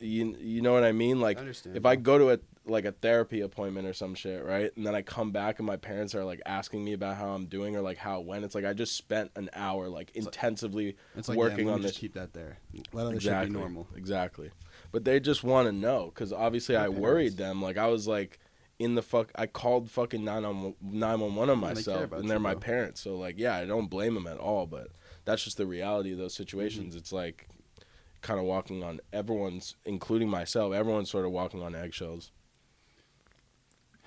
you 0.00 0.36
you 0.38 0.62
know 0.62 0.72
what 0.72 0.84
I 0.84 0.92
mean? 0.92 1.20
Like 1.20 1.38
I 1.38 1.52
if 1.74 1.84
I 1.84 1.96
go 1.96 2.18
to 2.18 2.30
a 2.30 2.38
like 2.68 2.84
a 2.84 2.92
therapy 2.92 3.40
appointment 3.40 3.86
or 3.86 3.92
some 3.92 4.14
shit, 4.14 4.44
right? 4.44 4.70
And 4.76 4.86
then 4.86 4.94
I 4.94 5.02
come 5.02 5.30
back 5.32 5.58
and 5.58 5.66
my 5.66 5.76
parents 5.76 6.14
are 6.14 6.24
like 6.24 6.40
asking 6.46 6.84
me 6.84 6.92
about 6.92 7.16
how 7.16 7.30
I'm 7.30 7.46
doing 7.46 7.76
or 7.76 7.80
like 7.80 7.98
how 7.98 8.20
it 8.20 8.26
went. 8.26 8.44
It's 8.44 8.54
like 8.54 8.64
I 8.64 8.72
just 8.72 8.96
spent 8.96 9.30
an 9.36 9.50
hour 9.54 9.88
like 9.88 10.10
intensively 10.14 10.96
It's 11.16 11.28
like 11.28 11.38
working 11.38 11.68
yeah, 11.68 11.74
on 11.74 11.82
this 11.82 11.92
just 11.92 12.00
keep 12.00 12.14
that 12.14 12.32
there. 12.32 12.58
Let 12.92 13.06
other 13.06 13.14
exactly, 13.14 13.46
shit 13.46 13.54
be 13.54 13.58
normal. 13.60 13.88
Exactly. 13.96 14.50
But 14.92 15.04
they 15.04 15.20
just 15.20 15.42
want 15.44 15.66
to 15.66 15.72
know 15.72 16.12
because 16.14 16.32
obviously 16.32 16.76
I 16.76 16.80
parents. 16.80 17.00
worried 17.00 17.36
them. 17.36 17.62
Like 17.62 17.78
I 17.78 17.86
was 17.88 18.06
like 18.06 18.38
in 18.78 18.94
the 18.94 19.02
fuck. 19.02 19.30
I 19.34 19.46
called 19.46 19.90
fucking 19.90 20.24
911 20.24 20.76
911 20.80 21.50
on 21.50 21.60
Yeah, 21.60 21.68
they 21.68 21.74
myself, 21.74 22.12
and 22.12 22.30
they're 22.30 22.38
my 22.38 22.54
bro. 22.54 22.60
parents. 22.60 23.00
So 23.00 23.16
like, 23.16 23.38
yeah, 23.38 23.56
I 23.56 23.64
don't 23.64 23.88
blame 23.90 24.14
them 24.14 24.26
at 24.26 24.38
all. 24.38 24.66
But 24.66 24.88
that's 25.24 25.44
just 25.44 25.56
the 25.56 25.66
reality 25.66 26.12
of 26.12 26.18
those 26.18 26.34
situations. 26.34 26.90
Mm-hmm. 26.90 26.98
It's 26.98 27.12
like 27.12 27.48
kind 28.20 28.40
of 28.40 28.46
walking 28.46 28.82
on 28.82 29.00
everyone's, 29.12 29.76
including 29.84 30.28
myself. 30.28 30.74
Everyone's 30.74 31.10
sort 31.10 31.24
of 31.24 31.32
walking 31.32 31.62
on 31.62 31.74
eggshells. 31.74 32.30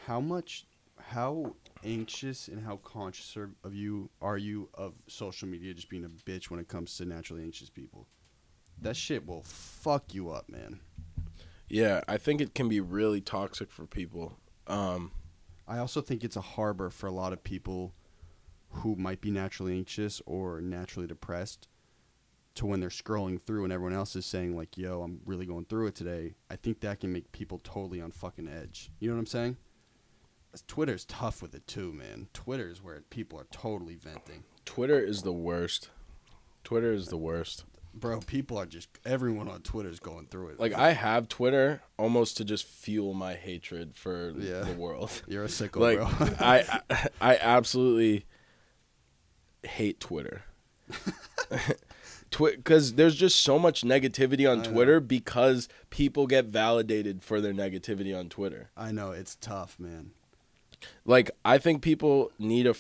How 0.07 0.19
much, 0.19 0.65
how 0.99 1.55
anxious 1.83 2.47
and 2.47 2.63
how 2.63 2.77
conscious 2.77 3.37
are- 3.37 3.55
of 3.63 3.73
you 3.73 4.09
are 4.21 4.37
you 4.37 4.69
of 4.73 4.93
social 5.07 5.47
media 5.47 5.73
just 5.73 5.89
being 5.89 6.05
a 6.05 6.09
bitch 6.09 6.49
when 6.49 6.59
it 6.59 6.67
comes 6.67 6.95
to 6.97 7.05
naturally 7.05 7.43
anxious 7.43 7.69
people? 7.69 8.07
That 8.79 8.95
shit 8.95 9.27
will 9.27 9.43
fuck 9.43 10.13
you 10.13 10.29
up, 10.29 10.49
man. 10.49 10.79
Yeah, 11.69 12.01
I 12.07 12.17
think 12.17 12.41
it 12.41 12.55
can 12.55 12.67
be 12.67 12.79
really 12.79 13.21
toxic 13.21 13.71
for 13.71 13.85
people. 13.85 14.37
Um, 14.67 15.11
I 15.67 15.77
also 15.77 16.01
think 16.01 16.23
it's 16.23 16.35
a 16.35 16.41
harbor 16.41 16.89
for 16.89 17.07
a 17.07 17.11
lot 17.11 17.31
of 17.31 17.43
people 17.43 17.93
who 18.69 18.95
might 18.95 19.21
be 19.21 19.31
naturally 19.31 19.77
anxious 19.77 20.21
or 20.25 20.61
naturally 20.61 21.07
depressed 21.07 21.67
to 22.55 22.65
when 22.65 22.79
they're 22.79 22.89
scrolling 22.89 23.41
through 23.41 23.63
and 23.63 23.71
everyone 23.71 23.93
else 23.93 24.15
is 24.15 24.25
saying 24.25 24.55
like, 24.55 24.77
"Yo, 24.77 25.03
I'm 25.03 25.21
really 25.25 25.45
going 25.45 25.65
through 25.65 25.87
it 25.87 25.95
today." 25.95 26.35
I 26.49 26.55
think 26.55 26.79
that 26.79 26.99
can 26.99 27.13
make 27.13 27.31
people 27.31 27.59
totally 27.59 28.01
on 28.01 28.11
fucking 28.11 28.47
edge. 28.47 28.91
You 28.99 29.07
know 29.07 29.15
what 29.15 29.21
I'm 29.21 29.25
saying? 29.27 29.57
Twitter's 30.67 31.05
tough 31.05 31.41
with 31.41 31.55
it 31.55 31.65
too, 31.67 31.93
man. 31.93 32.27
Twitter's 32.33 32.83
where 32.83 33.01
people 33.09 33.39
are 33.39 33.47
totally 33.51 33.95
venting. 33.95 34.43
Twitter 34.65 34.99
is 34.99 35.21
the 35.23 35.31
worst. 35.33 35.89
Twitter 36.63 36.91
is 36.91 37.07
the 37.07 37.17
worst. 37.17 37.63
Bro, 37.93 38.21
people 38.21 38.57
are 38.57 38.65
just 38.65 38.87
everyone 39.05 39.49
on 39.49 39.61
Twitter 39.61 39.89
is 39.89 39.99
going 39.99 40.27
through 40.27 40.49
it. 40.49 40.59
Like 40.59 40.73
I 40.73 40.91
have 40.93 41.27
Twitter 41.27 41.81
almost 41.97 42.37
to 42.37 42.45
just 42.45 42.65
fuel 42.65 43.13
my 43.13 43.33
hatred 43.33 43.95
for 43.97 44.31
Yeah. 44.37 44.61
the 44.61 44.73
world. 44.73 45.21
you're 45.27 45.43
a 45.43 45.47
sicko, 45.47 45.77
like 45.77 45.97
bro. 45.97 46.07
I, 46.39 46.81
I 47.19 47.37
absolutely 47.37 48.25
hate 49.63 49.99
Twitter. 49.99 50.43
Twi- 52.31 52.55
cuz 52.63 52.93
there's 52.93 53.15
just 53.15 53.41
so 53.41 53.59
much 53.59 53.81
negativity 53.81 54.49
on 54.49 54.61
I 54.61 54.63
know. 54.63 54.71
Twitter 54.71 54.99
because 55.01 55.67
people 55.89 56.27
get 56.27 56.45
validated 56.45 57.23
for 57.23 57.41
their 57.41 57.53
negativity 57.53 58.17
on 58.17 58.29
Twitter. 58.29 58.69
I 58.77 58.91
know 58.93 59.11
it's 59.11 59.35
tough, 59.35 59.77
man. 59.77 60.11
Like 61.05 61.31
I 61.43 61.57
think 61.57 61.81
people 61.81 62.31
need 62.39 62.67
a 62.67 62.75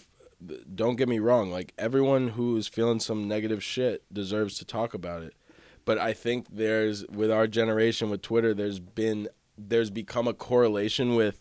don't 0.73 0.95
get 0.95 1.07
me 1.07 1.19
wrong, 1.19 1.51
like 1.51 1.73
everyone 1.77 2.29
who's 2.29 2.67
feeling 2.67 2.99
some 2.99 3.27
negative 3.27 3.63
shit 3.63 4.03
deserves 4.11 4.57
to 4.57 4.65
talk 4.65 4.93
about 4.93 5.23
it. 5.23 5.35
But 5.85 5.97
I 5.97 6.13
think 6.13 6.47
there's 6.51 7.05
with 7.07 7.31
our 7.31 7.47
generation 7.47 8.09
with 8.09 8.21
Twitter 8.21 8.53
there's 8.53 8.79
been 8.79 9.27
there's 9.57 9.89
become 9.89 10.27
a 10.27 10.33
correlation 10.33 11.15
with 11.15 11.40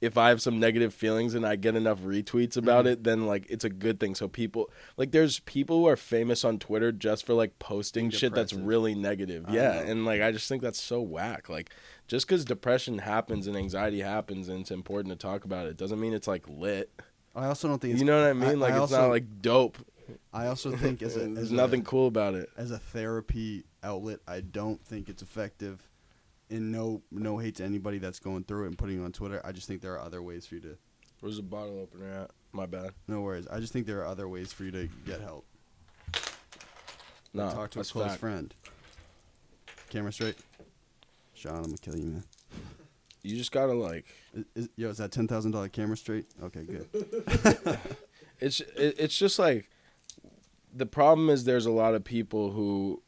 if 0.00 0.18
I 0.18 0.28
have 0.28 0.42
some 0.42 0.60
negative 0.60 0.92
feelings 0.92 1.34
and 1.34 1.46
I 1.46 1.56
get 1.56 1.74
enough 1.74 2.00
retweets 2.00 2.56
about 2.56 2.84
Mhm. 2.84 2.88
it, 2.92 3.04
then 3.04 3.26
like 3.26 3.46
it's 3.48 3.64
a 3.64 3.70
good 3.70 3.98
thing. 3.98 4.14
So 4.14 4.28
people 4.28 4.70
like 4.98 5.10
there's 5.10 5.38
people 5.40 5.78
who 5.80 5.86
are 5.88 5.96
famous 5.96 6.44
on 6.44 6.58
Twitter 6.58 6.92
just 6.92 7.24
for 7.24 7.32
like 7.34 7.58
posting 7.58 8.04
Being 8.04 8.10
shit 8.10 8.34
that's 8.34 8.52
really 8.52 8.94
negative. 8.94 9.44
I 9.48 9.54
yeah, 9.54 9.72
know. 9.84 9.90
and 9.90 10.04
like 10.04 10.20
I 10.20 10.32
just 10.32 10.48
think 10.48 10.60
that's 10.62 10.80
so 10.80 11.00
whack. 11.00 11.48
Like 11.48 11.70
just 12.08 12.26
because 12.28 12.44
depression 12.44 12.98
happens 12.98 13.46
and 13.46 13.56
anxiety 13.56 14.00
happens 14.00 14.48
and 14.48 14.60
it's 14.60 14.70
important 14.70 15.12
to 15.12 15.26
talk 15.26 15.44
about 15.44 15.66
it 15.66 15.76
doesn't 15.76 15.98
mean 16.00 16.12
it's 16.12 16.28
like 16.28 16.46
lit. 16.48 16.90
I 17.34 17.46
also 17.46 17.68
don't 17.68 17.80
think 17.80 17.92
it's, 17.92 18.00
You 18.00 18.06
know 18.06 18.20
what 18.20 18.28
I 18.30 18.32
mean? 18.32 18.60
like 18.60 18.72
I 18.72 18.76
it's 18.76 18.92
also, 18.92 19.02
not 19.02 19.10
like 19.10 19.40
dope. 19.42 19.78
I 20.32 20.46
also 20.46 20.70
think 20.76 21.02
as 21.02 21.16
a, 21.16 21.20
There's 21.20 21.38
as 21.38 21.52
nothing 21.52 21.80
a, 21.80 21.84
cool 21.84 22.06
about 22.06 22.34
it. 22.34 22.48
as 22.56 22.70
a 22.70 22.78
therapy 22.78 23.64
outlet, 23.82 24.20
I 24.28 24.40
don't 24.40 24.84
think 24.84 25.08
it's 25.08 25.22
effective. 25.22 25.88
And 26.50 26.70
no, 26.70 27.02
no 27.10 27.38
hate 27.38 27.56
to 27.56 27.64
anybody 27.64 27.98
that's 27.98 28.18
going 28.20 28.44
through 28.44 28.64
it 28.64 28.68
and 28.68 28.78
putting 28.78 29.00
it 29.00 29.04
on 29.04 29.12
Twitter. 29.12 29.40
I 29.44 29.52
just 29.52 29.66
think 29.66 29.82
there 29.82 29.94
are 29.94 30.00
other 30.00 30.22
ways 30.22 30.46
for 30.46 30.54
you 30.56 30.60
to. 30.62 30.78
Where's 31.20 31.36
the 31.36 31.42
bottle 31.42 31.80
opener 31.80 32.08
at? 32.10 32.30
My 32.52 32.66
bad. 32.66 32.90
No 33.08 33.20
worries. 33.22 33.46
I 33.48 33.58
just 33.58 33.72
think 33.72 33.86
there 33.86 34.00
are 34.00 34.06
other 34.06 34.28
ways 34.28 34.52
for 34.52 34.64
you 34.64 34.70
to 34.70 34.88
get 35.04 35.20
help. 35.20 35.44
No, 37.34 37.50
Talk 37.50 37.70
to 37.70 37.80
a 37.80 37.84
close 37.84 38.06
fact. 38.08 38.20
friend. 38.20 38.54
Camera 39.90 40.12
straight. 40.12 40.36
Sean, 41.34 41.56
I'm 41.56 41.62
gonna 41.64 41.76
kill 41.78 41.96
you, 41.96 42.04
man. 42.06 42.24
You 43.22 43.36
just 43.36 43.52
gotta 43.52 43.74
like. 43.74 44.06
Is, 44.32 44.44
is, 44.54 44.68
yo, 44.76 44.88
is 44.88 44.98
that 44.98 45.10
ten 45.12 45.26
thousand 45.28 45.50
dollar 45.50 45.68
camera 45.68 45.96
straight? 45.96 46.26
Okay, 46.42 46.62
good. 46.64 47.78
It's 48.38 48.60
it, 48.60 48.96
it's 48.98 49.16
just 49.16 49.38
like 49.38 49.70
the 50.70 50.84
problem 50.86 51.30
is 51.30 51.44
there's 51.44 51.64
a 51.66 51.70
lot 51.70 51.94
of 51.94 52.04
people 52.04 52.50
who 52.50 53.02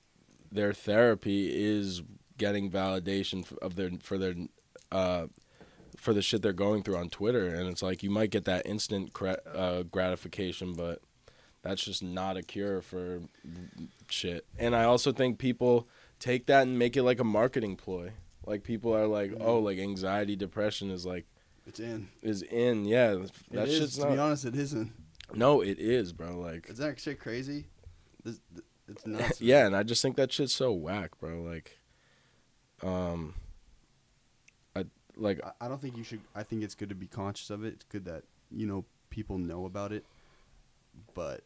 their 0.50 0.72
therapy 0.72 1.50
is 1.52 2.02
getting 2.38 2.70
validation 2.70 3.44
of 3.58 3.74
their 3.76 3.90
for 4.02 4.16
their 4.18 4.34
uh 4.90 5.26
for 5.96 6.14
the 6.14 6.22
shit 6.22 6.40
they're 6.42 6.52
going 6.52 6.82
through 6.82 6.96
on 6.96 7.10
Twitter 7.10 7.48
and 7.48 7.68
it's 7.68 7.82
like 7.82 8.02
you 8.02 8.10
might 8.10 8.30
get 8.30 8.44
that 8.44 8.64
instant 8.66 9.12
gra- 9.12 9.40
uh, 9.52 9.82
gratification 9.82 10.72
but 10.74 11.00
that's 11.62 11.84
just 11.84 12.02
not 12.04 12.36
a 12.36 12.42
cure 12.42 12.80
for 12.80 13.20
shit. 14.08 14.46
And 14.58 14.76
I 14.76 14.84
also 14.84 15.10
think 15.12 15.38
people 15.38 15.88
take 16.20 16.46
that 16.46 16.62
and 16.62 16.78
make 16.78 16.96
it 16.96 17.02
like 17.02 17.18
a 17.20 17.24
marketing 17.24 17.74
ploy. 17.76 18.12
Like 18.46 18.62
people 18.62 18.94
are 18.94 19.06
like, 19.08 19.32
Mhm. 19.32 19.38
"Oh, 19.40 19.58
like 19.58 19.78
anxiety, 19.78 20.36
depression 20.36 20.90
is 20.90 21.04
like 21.04 21.26
It's 21.66 21.80
in. 21.80 22.08
is 22.22 22.42
in." 22.42 22.84
Yeah, 22.84 23.14
that 23.50 23.64
it 23.66 23.68
is. 23.70 23.78
shit's 23.78 23.94
To 23.96 24.02
not 24.04 24.12
be 24.12 24.18
honest, 24.18 24.44
it 24.44 24.54
isn't. 24.56 24.92
No, 25.34 25.60
it 25.60 25.78
is, 25.80 26.12
bro. 26.12 26.38
Like 26.38 26.70
Is 26.70 26.78
that 26.78 26.98
shit 27.00 27.18
crazy? 27.18 27.66
This, 28.24 28.40
th- 28.54 28.64
it's 28.88 29.04
nuts. 29.06 29.40
yeah, 29.40 29.66
and 29.66 29.76
I 29.76 29.82
just 29.82 30.00
think 30.00 30.16
that 30.16 30.32
shit's 30.32 30.54
so 30.54 30.72
whack, 30.72 31.18
bro. 31.18 31.42
Like, 31.42 31.78
um, 32.82 33.34
I 34.76 34.84
like 35.16 35.40
I, 35.44 35.64
I 35.64 35.68
don't 35.68 35.80
think 35.80 35.96
you 35.96 36.04
should. 36.04 36.20
I 36.34 36.42
think 36.42 36.62
it's 36.62 36.74
good 36.74 36.88
to 36.88 36.94
be 36.94 37.06
conscious 37.06 37.50
of 37.50 37.64
it. 37.64 37.74
It's 37.74 37.84
good 37.84 38.04
that 38.06 38.24
you 38.50 38.66
know 38.66 38.84
people 39.10 39.38
know 39.38 39.64
about 39.66 39.92
it, 39.92 40.04
but 41.14 41.42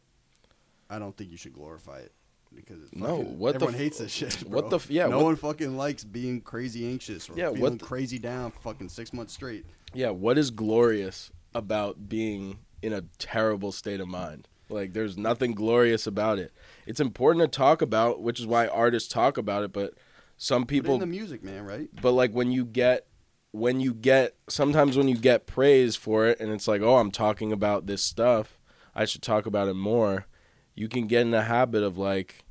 I 0.89 0.99
don't 0.99 1.15
think 1.15 1.31
you 1.31 1.37
should 1.37 1.53
glorify 1.53 1.99
it 1.99 2.11
because 2.55 2.83
it's 2.83 2.93
No, 2.95 3.17
fucking- 3.17 3.39
what 3.39 3.51
the 3.53 3.55
everyone 3.55 3.73
f- 3.75 3.79
hates 3.79 3.97
this 3.99 4.11
shit. 4.11 4.33
what 4.47 4.69
the 4.69 4.75
f- 4.77 4.89
yeah, 4.89 5.07
no 5.07 5.17
what- 5.17 5.25
one 5.25 5.35
fucking 5.37 5.75
likes 5.77 6.03
being 6.03 6.41
crazy 6.41 6.87
anxious 6.87 7.29
or 7.29 7.33
Yeah, 7.35 7.51
feeling 7.51 7.77
the- 7.77 7.85
crazy 7.85 8.19
down 8.19 8.51
fucking 8.51 8.89
six 8.89 9.11
months 9.13 9.33
straight. 9.33 9.65
yeah. 9.93 10.09
What 10.11 10.37
is 10.37 10.51
glorious 10.51 11.31
about 11.55 12.09
being 12.09 12.59
in 12.81 12.93
a 12.93 13.01
terrible 13.17 13.71
state 13.71 13.99
of 13.99 14.07
mind? 14.07 14.47
Like, 14.69 14.93
there's 14.93 15.17
nothing 15.17 15.53
glorious 15.53 16.05
about 16.07 16.39
it. 16.39 16.51
It's 16.87 16.99
important 16.99 17.43
to 17.43 17.47
talk 17.57 17.81
about, 17.81 18.21
which 18.21 18.39
is 18.39 18.45
why 18.47 18.67
artists 18.67 19.11
talk 19.11 19.37
about 19.37 19.63
it. 19.63 19.71
But 19.73 19.93
some 20.37 20.65
people 20.65 20.95
in 20.95 20.99
the 20.99 21.05
music, 21.05 21.43
man, 21.43 21.63
right? 21.63 21.89
but 22.01 22.11
like 22.11 22.31
when 22.31 22.51
you 22.51 22.65
get 22.65 23.07
when 23.51 23.79
you 23.79 23.93
get 23.93 24.35
sometimes 24.49 24.97
when 24.97 25.07
you 25.07 25.15
get 25.15 25.45
praise 25.45 25.95
for 25.95 26.25
it 26.25 26.39
and 26.39 26.51
it's 26.51 26.67
like 26.67 26.81
oh 26.81 26.97
i'm 26.97 27.11
talking 27.11 27.51
about 27.51 27.85
this 27.85 28.01
stuff 28.01 28.57
i 28.95 29.05
should 29.05 29.21
talk 29.21 29.45
about 29.45 29.67
it 29.67 29.75
more 29.75 30.25
you 30.73 30.87
can 30.89 31.05
get 31.05 31.21
in 31.21 31.29
the 31.29 31.43
habit 31.43 31.83
of 31.83 31.95
like 31.95 32.43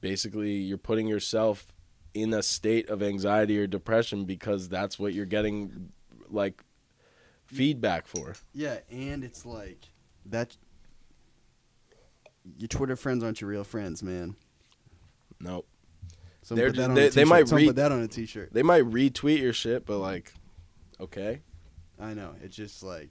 basically 0.00 0.52
you're 0.52 0.78
putting 0.78 1.06
yourself 1.06 1.66
in 2.14 2.32
a 2.32 2.42
state 2.42 2.88
of 2.88 3.02
anxiety 3.02 3.58
or 3.58 3.66
depression 3.66 4.24
because 4.24 4.68
that's 4.68 4.98
what 4.98 5.12
you're 5.12 5.26
getting 5.26 5.90
like 6.30 6.62
feedback 7.44 8.06
for 8.06 8.34
Yeah, 8.54 8.78
and 8.90 9.22
it's 9.22 9.44
like 9.44 9.88
that. 10.26 10.56
Your 12.58 12.68
Twitter 12.68 12.96
friends 12.96 13.24
aren't 13.24 13.40
your 13.40 13.50
real 13.50 13.64
friends, 13.64 14.02
man. 14.02 14.36
nope 15.40 15.66
Someone 16.44 16.60
They're 16.60 16.70
put 16.70 16.76
just- 16.76 16.84
that 16.86 16.90
on 16.90 16.94
they- 16.94 17.06
a 17.08 17.10
they 17.10 17.24
might 17.24 17.48
Someone 17.48 17.62
re- 17.62 17.66
put 17.68 17.76
that 17.76 17.90
on 17.92 18.00
a 18.02 18.08
t-shirt. 18.08 18.52
they 18.52 18.62
might 18.62 18.84
retweet 18.84 19.40
your 19.40 19.52
shit 19.52 19.84
but 19.86 19.98
like 19.98 20.32
okay 21.00 21.40
I 21.98 22.12
know. 22.12 22.34
It's 22.42 22.56
just 22.56 22.82
like, 22.82 23.10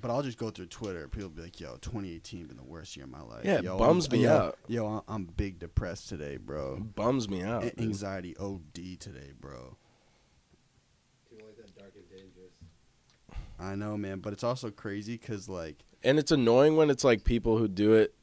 but 0.00 0.10
I'll 0.10 0.22
just 0.22 0.38
go 0.38 0.48
through 0.48 0.66
Twitter. 0.66 1.06
People 1.06 1.28
be 1.28 1.42
like, 1.42 1.60
"Yo, 1.60 1.76
2018 1.82 2.46
been 2.46 2.56
the 2.56 2.62
worst 2.62 2.96
year 2.96 3.04
of 3.04 3.10
my 3.10 3.20
life." 3.20 3.44
Yeah, 3.44 3.58
it 3.58 3.64
yo, 3.64 3.76
bums 3.78 4.06
I'm, 4.06 4.12
me 4.12 4.24
yo, 4.24 4.30
out. 4.32 4.58
Yo, 4.68 4.86
I'm- 4.86 5.02
I'm 5.06 5.24
big 5.26 5.58
depressed 5.58 6.08
today, 6.08 6.38
bro. 6.38 6.76
it 6.76 6.94
bums 6.96 7.28
me 7.28 7.42
out 7.42 7.62
A- 7.62 7.70
dude. 7.70 7.80
anxiety 7.80 8.34
OD 8.38 8.96
today, 8.96 9.32
bro. 9.38 9.76
Like 11.30 11.56
that 11.56 11.76
dark 11.78 11.92
and 11.94 12.08
dangerous. 12.08 12.52
I 13.58 13.74
know, 13.74 13.96
man, 13.98 14.20
but 14.20 14.32
it's 14.32 14.42
also 14.44 14.70
crazy 14.70 15.18
because 15.18 15.46
like, 15.48 15.84
and 16.02 16.18
it's 16.18 16.30
annoying 16.32 16.76
when 16.76 16.88
it's 16.88 17.04
like 17.04 17.24
people 17.24 17.58
who 17.58 17.68
do 17.68 17.92
it 17.92 18.14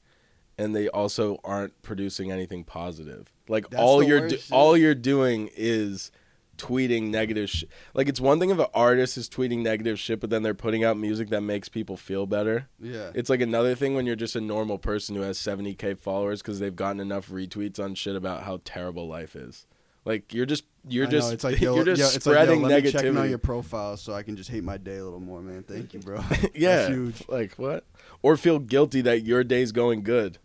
and 0.58 0.76
they 0.76 0.90
also 0.90 1.38
aren't 1.44 1.80
producing 1.84 2.32
anything 2.32 2.64
positive 2.64 3.32
like 3.50 3.70
That's 3.70 3.82
all 3.82 4.02
you're 4.02 4.30
do- 4.30 4.38
all 4.52 4.78
you're 4.78 4.96
doing 4.96 5.50
is 5.56 6.12
tweeting 6.58 7.10
negative 7.10 7.50
shit. 7.50 7.70
Like 7.94 8.08
it's 8.08 8.22
one 8.22 8.40
thing 8.40 8.52
if 8.52 8.60
an 8.60 8.68
artist 8.74 9.18
is 9.18 9.28
tweeting 9.28 9.60
negative 9.60 10.00
shit, 10.00 10.20
but 10.20 10.30
then 10.30 10.44
they're 10.44 10.54
putting 10.54 10.84
out 10.84 10.98
music 10.98 11.30
that 11.30 11.42
makes 11.42 11.68
people 11.68 11.98
feel 11.98 12.28
better. 12.28 12.68
Yeah. 12.80 13.12
It's 13.16 13.30
like 13.30 13.42
another 13.42 13.74
thing 13.76 13.96
when 13.96 14.06
you're 14.06 14.16
just 14.16 14.36
a 14.36 14.42
normal 14.42 14.78
person 14.78 15.16
who 15.16 15.22
has 15.22 15.40
70k 15.40 15.98
followers 15.98 16.42
because 16.42 16.60
they've 16.60 16.76
gotten 16.76 17.00
enough 17.00 17.30
retweets 17.30 17.80
on 17.80 17.96
shit 17.96 18.16
about 18.16 18.44
how 18.44 18.62
terrible 18.64 19.08
life 19.08 19.36
is. 19.36 19.66
Like 20.06 20.34
you're 20.34 20.46
just 20.46 20.66
you're 20.88 21.06
know, 21.06 21.12
just 21.12 21.34
it's 21.34 21.44
like 21.44 21.60
yo, 21.62 21.76
you're 21.76 21.86
just 21.86 22.00
yo, 22.00 22.16
it's 22.16 22.26
like, 22.26 22.34
yo, 22.34 22.42
spreading 22.44 22.62
let 22.62 22.84
me 22.84 22.92
check 22.92 23.06
out 23.06 23.30
your 23.30 23.38
profile 23.38 23.98
so 23.98 24.14
I 24.14 24.24
can 24.24 24.36
just 24.36 24.50
hate 24.50 24.64
my 24.64 24.78
day 24.78 24.98
a 24.98 25.04
little 25.04 25.20
more, 25.20 25.42
man. 25.42 25.64
Thank 25.64 25.94
you, 25.94 26.00
bro. 26.00 26.22
yeah, 26.54 26.94
like 27.28 27.54
what? 27.56 27.86
Or 28.22 28.38
feel 28.38 28.60
guilty 28.60 29.02
that 29.02 29.24
your 29.24 29.44
day's 29.44 29.72
going 29.72 30.04
good. 30.04 30.38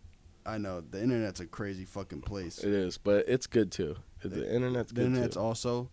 I 0.45 0.57
know 0.59 0.81
the 0.81 1.01
internet's 1.01 1.39
a 1.39 1.45
crazy 1.47 1.85
fucking 1.85 2.21
place. 2.21 2.59
It 2.59 2.71
is, 2.71 2.97
but 2.97 3.25
it's 3.27 3.47
good 3.47 3.71
too. 3.71 3.95
The, 4.21 4.29
The- 4.29 4.55
internet's 4.55 4.89
The 4.91 4.95
good 4.95 5.05
internet's 5.07 5.35
too. 5.35 5.41
also 5.41 5.89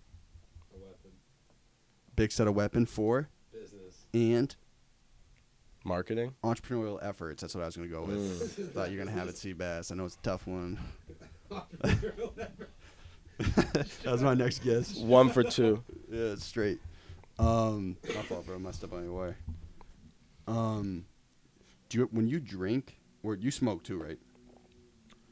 A 0.75 0.79
weapon. 0.79 1.11
big 2.17 2.33
set 2.33 2.47
of 2.47 2.55
weapon 2.55 2.85
for 2.87 3.29
Business. 3.53 4.07
and 4.13 4.55
Marketing. 5.85 6.35
entrepreneurial 6.45 6.99
efforts. 7.03 7.41
That's 7.41 7.55
what 7.55 7.63
I 7.63 7.67
was 7.67 7.77
gonna 7.77 7.89
go 7.89 8.03
with. 8.05 8.57
Mm. 8.59 8.73
Thought 8.73 8.91
you're 8.93 9.05
gonna 9.05 9.17
have 9.17 9.29
it, 9.29 9.35
Seabass. 9.37 9.91
I 9.91 9.95
know 9.97 10.05
it's 10.05 10.17
a 10.17 10.21
tough 10.23 10.47
one. 10.47 10.79
that 13.39 14.05
was 14.07 14.23
my 14.23 14.35
next 14.35 14.63
guess. 14.65 14.97
One 14.99 15.29
for 15.31 15.43
two. 15.43 15.83
Yeah, 16.11 16.33
it's 16.33 16.45
straight. 16.45 16.79
Um, 17.39 17.97
my 18.15 18.23
fault, 18.23 18.47
bro. 18.47 18.59
Messed 18.59 18.85
up 18.85 18.93
on 18.93 19.03
your 19.05 19.13
wire. 19.13 19.37
Um, 20.47 21.05
do 21.89 21.99
you 21.99 22.09
when 22.13 22.29
you 22.29 22.39
drink 22.41 22.99
or 23.23 23.35
you 23.35 23.51
smoke 23.51 23.83
too, 23.83 24.01
right? 24.01 24.19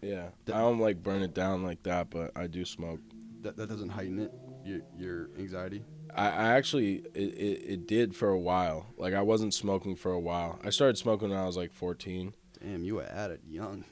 Yeah, 0.02 0.28
The- 0.46 0.54
I 0.54 0.58
don't 0.60 0.78
like 0.78 1.02
burn 1.02 1.22
it 1.22 1.34
down 1.34 1.62
like 1.62 1.82
that, 1.84 2.10
but 2.10 2.32
I 2.36 2.46
do 2.46 2.64
smoke. 2.64 3.00
That 3.42 3.56
that 3.56 3.68
doesn't 3.68 3.90
heighten 3.90 4.18
it. 4.20 4.32
Your 4.64 4.80
your 4.96 5.30
anxiety. 5.38 5.82
I, 6.14 6.26
I 6.26 6.46
actually 6.56 6.96
it, 7.14 7.34
it, 7.34 7.62
it 7.72 7.86
did 7.86 8.14
for 8.16 8.28
a 8.30 8.38
while. 8.38 8.86
Like 8.98 9.14
I 9.14 9.22
wasn't 9.22 9.54
smoking 9.54 9.96
for 9.96 10.12
a 10.12 10.20
while. 10.20 10.58
I 10.64 10.70
started 10.70 10.98
smoking 10.98 11.30
when 11.30 11.38
I 11.38 11.46
was 11.46 11.56
like 11.56 11.72
14. 11.72 12.34
Damn, 12.62 12.84
you 12.84 12.96
were 12.96 13.04
at 13.04 13.30
it 13.30 13.40
young. 13.46 13.84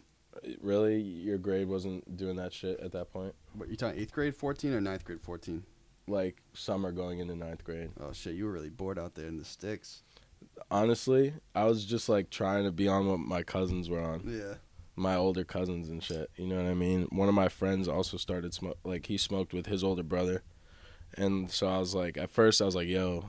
Really, 0.60 1.00
your 1.00 1.38
grade 1.38 1.66
wasn't 1.68 2.16
doing 2.16 2.36
that 2.36 2.52
shit 2.52 2.78
at 2.80 2.92
that 2.92 3.10
point. 3.12 3.34
What 3.54 3.68
you 3.68 3.76
talking? 3.76 3.98
Eighth 4.00 4.12
grade, 4.12 4.36
fourteen, 4.36 4.72
or 4.72 4.80
ninth 4.80 5.04
grade, 5.04 5.20
fourteen? 5.20 5.64
Like 6.06 6.42
summer 6.52 6.92
going 6.92 7.18
into 7.18 7.34
ninth 7.34 7.64
grade. 7.64 7.90
Oh 8.00 8.12
shit, 8.12 8.34
you 8.34 8.44
were 8.44 8.52
really 8.52 8.70
bored 8.70 8.98
out 8.98 9.14
there 9.14 9.26
in 9.26 9.36
the 9.36 9.44
sticks. 9.44 10.02
Honestly, 10.70 11.32
I 11.54 11.64
was 11.64 11.84
just 11.84 12.08
like 12.08 12.30
trying 12.30 12.64
to 12.64 12.70
be 12.72 12.86
on 12.88 13.06
what 13.06 13.18
my 13.20 13.42
cousins 13.42 13.88
were 13.88 14.00
on. 14.00 14.22
Yeah. 14.26 14.54
My 14.98 15.14
older 15.14 15.44
cousins 15.44 15.88
and 15.88 16.02
shit. 16.02 16.30
You 16.36 16.46
know 16.46 16.56
what 16.56 16.66
I 16.66 16.74
mean? 16.74 17.08
One 17.10 17.28
of 17.28 17.34
my 17.34 17.48
friends 17.48 17.88
also 17.88 18.16
started 18.16 18.54
smoke. 18.54 18.78
Like 18.84 19.06
he 19.06 19.16
smoked 19.16 19.52
with 19.52 19.66
his 19.66 19.82
older 19.84 20.02
brother, 20.02 20.42
and 21.16 21.50
so 21.50 21.68
I 21.68 21.78
was 21.78 21.94
like, 21.94 22.18
at 22.18 22.30
first 22.30 22.60
I 22.60 22.64
was 22.64 22.74
like, 22.74 22.88
"Yo, 22.88 23.28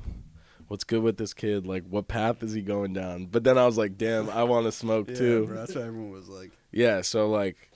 what's 0.67 0.83
good 0.83 1.01
with 1.01 1.17
this 1.17 1.33
kid? 1.33 1.65
Like, 1.65 1.85
what 1.87 2.07
path 2.07 2.43
is 2.43 2.53
he 2.53 2.61
going 2.61 2.93
down?" 2.93 3.27
But 3.27 3.43
then 3.43 3.57
I 3.57 3.65
was 3.65 3.77
like, 3.77 3.97
"Damn, 3.97 4.29
I 4.29 4.43
want 4.43 4.65
to 4.65 4.71
smoke 4.71 5.07
too." 5.07 5.45
bro. 5.47 5.57
That's 5.57 5.75
what 5.75 5.85
everyone 5.85 6.11
was 6.11 6.29
like. 6.29 6.51
Yeah, 6.71 7.01
so 7.01 7.29
like, 7.29 7.71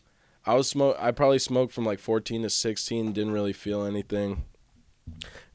I 0.45 0.55
was 0.55 0.67
smoke. 0.67 0.97
I 0.99 1.11
probably 1.11 1.39
smoked 1.39 1.73
from 1.73 1.85
like 1.85 1.99
14 1.99 2.43
to 2.43 2.49
16. 2.49 3.13
Didn't 3.13 3.33
really 3.33 3.53
feel 3.53 3.83
anything. 3.83 4.45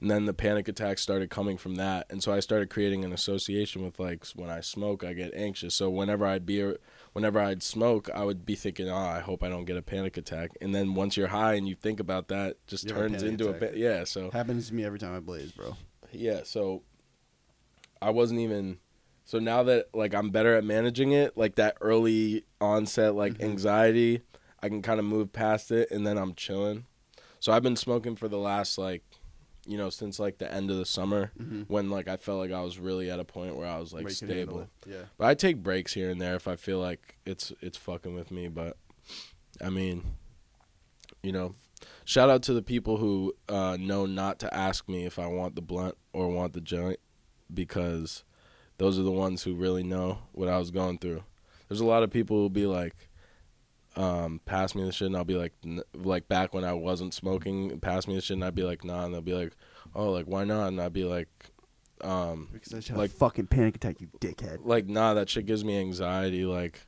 And 0.01 0.11
then 0.11 0.27
the 0.27 0.35
panic 0.35 0.69
attacks 0.69 1.03
started 1.03 1.31
coming 1.31 1.57
from 1.57 1.77
that, 1.77 2.07
and 2.11 2.23
so 2.23 2.33
I 2.33 2.41
started 2.41 2.71
creating 2.71 3.05
an 3.05 3.13
association 3.13 3.83
with 3.83 3.99
like 3.99 4.27
when 4.37 4.51
I 4.51 4.61
smoke, 4.61 5.03
I 5.03 5.13
get 5.13 5.35
anxious. 5.35 5.75
So 5.75 5.91
whenever 5.91 6.27
I'd 6.27 6.47
be, 6.47 6.75
whenever 7.19 7.41
I'd 7.41 7.65
smoke, 7.65 8.09
I 8.15 8.23
would 8.25 8.47
be 8.47 8.55
thinking, 8.55 8.89
"Oh, 8.89 8.95
I 8.97 9.19
hope 9.19 9.43
I 9.43 9.49
don't 9.49 9.65
get 9.65 9.77
a 9.77 9.83
panic 9.83 10.17
attack." 10.17 10.53
And 10.61 10.73
then 10.73 10.95
once 10.95 11.17
you're 11.17 11.29
high 11.29 11.55
and 11.55 11.67
you 11.69 11.75
think 11.75 11.99
about 11.99 12.29
that, 12.29 12.51
it 12.53 12.59
just 12.69 12.85
You 12.85 12.95
have 12.95 13.05
a 13.05 13.09
turns 13.09 13.23
into 13.25 13.49
attack. 13.51 13.63
a 13.63 13.67
pa- 13.73 13.77
yeah. 13.77 14.05
So 14.05 14.31
Happens 14.31 14.69
to 14.69 14.75
me 14.75 14.85
every 14.85 15.01
time 15.01 15.15
I 15.17 15.21
blaze, 15.21 15.51
bro. 15.51 15.77
yeah, 16.13 16.43
so 16.45 16.83
I 18.01 18.11
wasn't 18.11 18.41
even 18.41 18.79
so 19.25 19.39
now 19.39 19.63
that 19.65 19.89
like 19.93 20.15
I'm 20.15 20.31
better 20.31 20.55
at 20.57 20.65
managing 20.65 21.13
it, 21.13 21.37
like 21.37 21.57
that 21.57 21.77
early 21.81 22.45
onset 22.61 23.15
like 23.15 23.35
Mhm. 23.39 23.43
anxiety, 23.45 24.23
I 24.63 24.69
can 24.69 24.81
kind 24.83 24.99
of 25.01 25.05
move 25.05 25.33
past 25.33 25.71
it 25.73 25.91
and 25.91 26.07
then 26.07 26.17
I'm 26.19 26.35
chilling. 26.35 26.87
So 27.41 27.53
I've 27.53 27.63
been 27.63 27.77
smoking 27.77 28.17
for 28.17 28.29
the 28.29 28.39
last 28.39 28.79
like 28.79 29.03
you 29.69 29.77
know, 29.77 29.91
since 29.91 30.19
like 30.19 30.39
the 30.39 30.51
end 30.53 30.71
of 30.71 30.79
the 30.79 30.87
summer 30.87 31.31
Mm-hmm. 31.39 31.63
when 31.69 31.91
like 31.91 32.09
I 32.09 32.17
felt 32.17 32.39
like 32.39 32.51
I 32.53 32.63
was 32.63 32.79
really 32.79 33.11
at 33.11 33.21
a 33.21 33.25
point 33.25 33.55
where 33.55 33.67
I 33.69 33.79
was 33.79 33.93
like 33.93 34.05
stable. 34.11 34.69
Yeah. 34.87 35.03
But 35.19 35.27
I 35.29 35.35
take 35.35 35.63
breaks 35.63 35.93
here 35.95 36.11
and 36.11 36.21
there 36.21 36.35
if 36.37 36.49
I 36.49 36.57
feel 36.57 36.79
like 36.81 37.19
it's 37.27 37.53
it's 37.61 37.77
fucking 37.77 38.15
with 38.15 38.31
me, 38.31 38.49
but 38.49 38.77
I 39.63 39.69
mean, 39.71 40.03
you 41.23 41.33
know, 41.33 41.55
shout 42.05 42.31
out 42.31 42.43
to 42.45 42.55
the 42.55 42.63
people 42.63 42.97
who 42.97 43.35
uh, 43.49 43.77
know 43.79 44.07
not 44.07 44.39
to 44.41 44.55
ask 44.55 44.89
me 44.89 45.05
if 45.05 45.19
I 45.19 45.27
want 45.27 45.55
the 45.55 45.63
blunt 45.63 45.97
or 46.13 46.29
want 46.29 46.53
the 46.55 46.61
joint 46.61 46.99
because 47.53 48.25
those 48.79 48.99
are 48.99 49.03
the 49.03 49.11
ones 49.11 49.43
who 49.43 49.55
really 49.55 49.83
know 49.83 50.19
what 50.33 50.49
I 50.49 50.59
was 50.59 50.71
going 50.71 50.99
through. 50.99 51.25
There's 51.69 51.81
a 51.81 51.87
lot 51.87 52.03
of 52.03 52.11
people 52.11 52.37
who'll 52.37 52.49
be 52.49 52.67
like, 52.67 52.95
um, 53.99 54.41
pass 54.47 54.75
me 54.75 54.85
the 54.85 54.93
shit, 54.93 55.07
and 55.07 55.17
I'll 55.17 55.25
be 55.25 55.35
like, 55.37 55.53
n- 55.65 55.83
like 55.95 56.29
back 56.29 56.55
when 56.55 56.65
I 56.65 56.73
wasn't 56.73 57.13
smoking, 57.13 57.79
pass 57.81 58.07
me 58.07 58.15
the 58.15 58.21
shit, 58.23 58.35
and 58.37 58.45
I'd 58.45 58.55
be 58.55 58.63
like, 58.63 58.85
nah, 58.85 59.05
and 59.05 59.13
they'll 59.13 59.21
be 59.21 59.35
like, 59.35 59.53
oh, 59.95 60.11
like 60.13 60.27
why 60.27 60.45
not? 60.45 60.69
And 60.69 60.81
I'd 60.81 60.93
be 60.93 61.05
like, 61.05 61.29
um, 62.03 62.49
Because 62.53 62.73
I 62.73 62.77
just 62.77 62.89
had 62.89 62.97
Like- 62.99 63.11
a 63.11 63.15
fucking 63.15 63.49
panic 63.49 63.77
attack, 63.77 64.01
you 64.01 64.09
dickhead. 64.21 64.61
like 64.65 64.87
nah 64.87 65.15
that 65.15 65.29
shit 65.29 65.47
gives 65.47 65.65
me 65.65 65.79
anxiety 65.81 66.45
like 66.45 66.87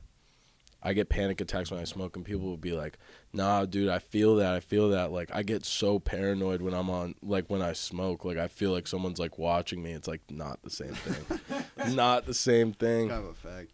i 0.83 0.93
get 0.93 1.09
panic 1.09 1.39
attacks 1.41 1.69
when 1.69 1.79
i 1.79 1.83
smoke 1.83 2.15
and 2.15 2.25
people 2.25 2.47
will 2.47 2.57
be 2.57 2.71
like 2.71 2.97
nah 3.33 3.65
dude 3.65 3.87
i 3.89 3.99
feel 3.99 4.37
that 4.37 4.53
i 4.53 4.59
feel 4.59 4.89
that 4.89 5.11
like 5.11 5.29
i 5.31 5.43
get 5.43 5.63
so 5.65 5.99
paranoid 5.99 6.59
when 6.61 6.73
i'm 6.73 6.89
on 6.89 7.13
like 7.21 7.47
when 7.51 7.61
i 7.61 7.71
smoke 7.73 8.25
like 8.25 8.37
i 8.37 8.47
feel 8.47 8.71
like 8.71 8.87
someone's 8.87 9.19
like 9.19 9.37
watching 9.37 9.83
me 9.83 9.91
it's 9.91 10.07
like 10.07 10.21
not 10.31 10.59
the 10.63 10.69
same 10.71 10.93
thing 10.95 11.39
not 11.93 12.25
the 12.25 12.33
same 12.33 12.71
thing 12.73 13.09
Kind 13.09 13.23
of 13.25 13.29
a 13.29 13.33
fact. 13.35 13.69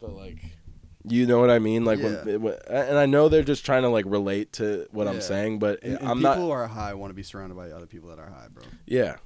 but 0.00 0.16
like 0.16 0.38
you 1.08 1.26
know 1.26 1.38
what 1.40 1.50
i 1.50 1.58
mean 1.58 1.84
like 1.84 1.98
Yeah. 1.98 2.22
when, 2.24 2.42
when 2.42 2.54
and 2.68 2.98
i 2.98 3.06
know 3.06 3.28
they're 3.28 3.42
just 3.42 3.64
trying 3.64 3.82
to 3.82 3.88
like 3.88 4.04
relate 4.06 4.52
to 4.54 4.86
what 4.90 5.08
i'm 5.08 5.20
saying 5.20 5.58
but 5.58 5.82
And, 5.82 5.98
and 5.98 6.08
i'm 6.08 6.18
people 6.18 6.22
not 6.22 6.36
who 6.36 6.50
are 6.50 6.66
high 6.66 6.92
want 6.94 7.10
to 7.10 7.14
be 7.14 7.22
surrounded 7.22 7.54
by 7.54 7.70
other 7.70 7.86
people 7.86 8.08
that 8.10 8.18
are 8.18 8.28
high, 8.30 8.48
bro. 8.52 8.64
Yeah. 8.86 9.16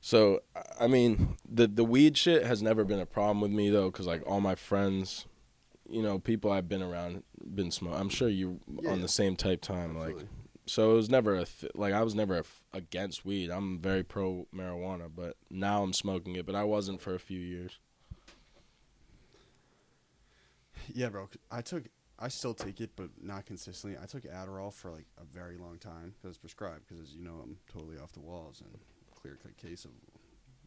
So 0.00 0.40
I 0.78 0.86
mean, 0.86 1.36
the 1.48 1.66
the 1.66 1.84
weed 1.84 2.16
shit 2.16 2.44
has 2.44 2.62
never 2.62 2.84
been 2.84 3.00
a 3.00 3.06
problem 3.06 3.40
with 3.40 3.50
me 3.50 3.70
though, 3.70 3.90
because 3.90 4.06
like 4.06 4.22
all 4.26 4.40
my 4.40 4.54
friends, 4.54 5.26
you 5.88 6.02
know, 6.02 6.18
people 6.18 6.52
I've 6.52 6.68
been 6.68 6.82
around, 6.82 7.22
been 7.54 7.70
smoke. 7.70 7.94
I'm 7.98 8.10
sure 8.10 8.28
you 8.28 8.60
Yeah, 8.82 8.90
on 8.90 8.96
yeah. 8.96 9.02
the 9.02 9.08
same 9.08 9.34
type 9.36 9.60
time, 9.62 9.96
like. 9.96 10.16
So 10.66 10.92
it 10.92 10.96
was 10.96 11.10
never 11.10 11.34
a 11.34 11.44
th- 11.44 11.72
like 11.74 11.92
I 11.92 12.02
was 12.02 12.14
never 12.14 12.36
f- 12.38 12.62
against 12.72 13.26
weed. 13.26 13.50
I'm 13.50 13.78
very 13.78 14.02
pro 14.02 14.46
marijuana, 14.54 15.10
but 15.14 15.36
now 15.50 15.82
I'm 15.82 15.92
smoking 15.92 16.36
it. 16.36 16.46
But 16.46 16.54
I 16.54 16.64
wasn't 16.64 17.02
for 17.02 17.14
a 17.14 17.18
few 17.18 17.38
years. 17.40 17.78
Yeah, 20.92 21.08
bro. 21.08 21.28
I 21.50 21.62
took, 21.62 21.84
I 22.18 22.28
still 22.28 22.54
take 22.54 22.80
it, 22.80 22.90
but 22.96 23.10
not 23.22 23.46
consistently. 23.46 23.98
I 24.00 24.06
took 24.06 24.24
Adderall 24.24 24.72
for 24.72 24.90
like 24.90 25.06
a 25.18 25.24
very 25.24 25.56
long 25.56 25.78
time 25.78 26.14
because 26.14 26.36
it's 26.36 26.38
prescribed. 26.38 26.82
Because 26.86 27.02
as 27.02 27.14
you 27.14 27.22
know, 27.22 27.40
I'm 27.42 27.56
totally 27.72 27.98
off 27.98 28.12
the 28.12 28.20
walls 28.20 28.60
and 28.60 28.70
clear 29.14 29.38
cut 29.42 29.56
case 29.56 29.84
of 29.84 29.90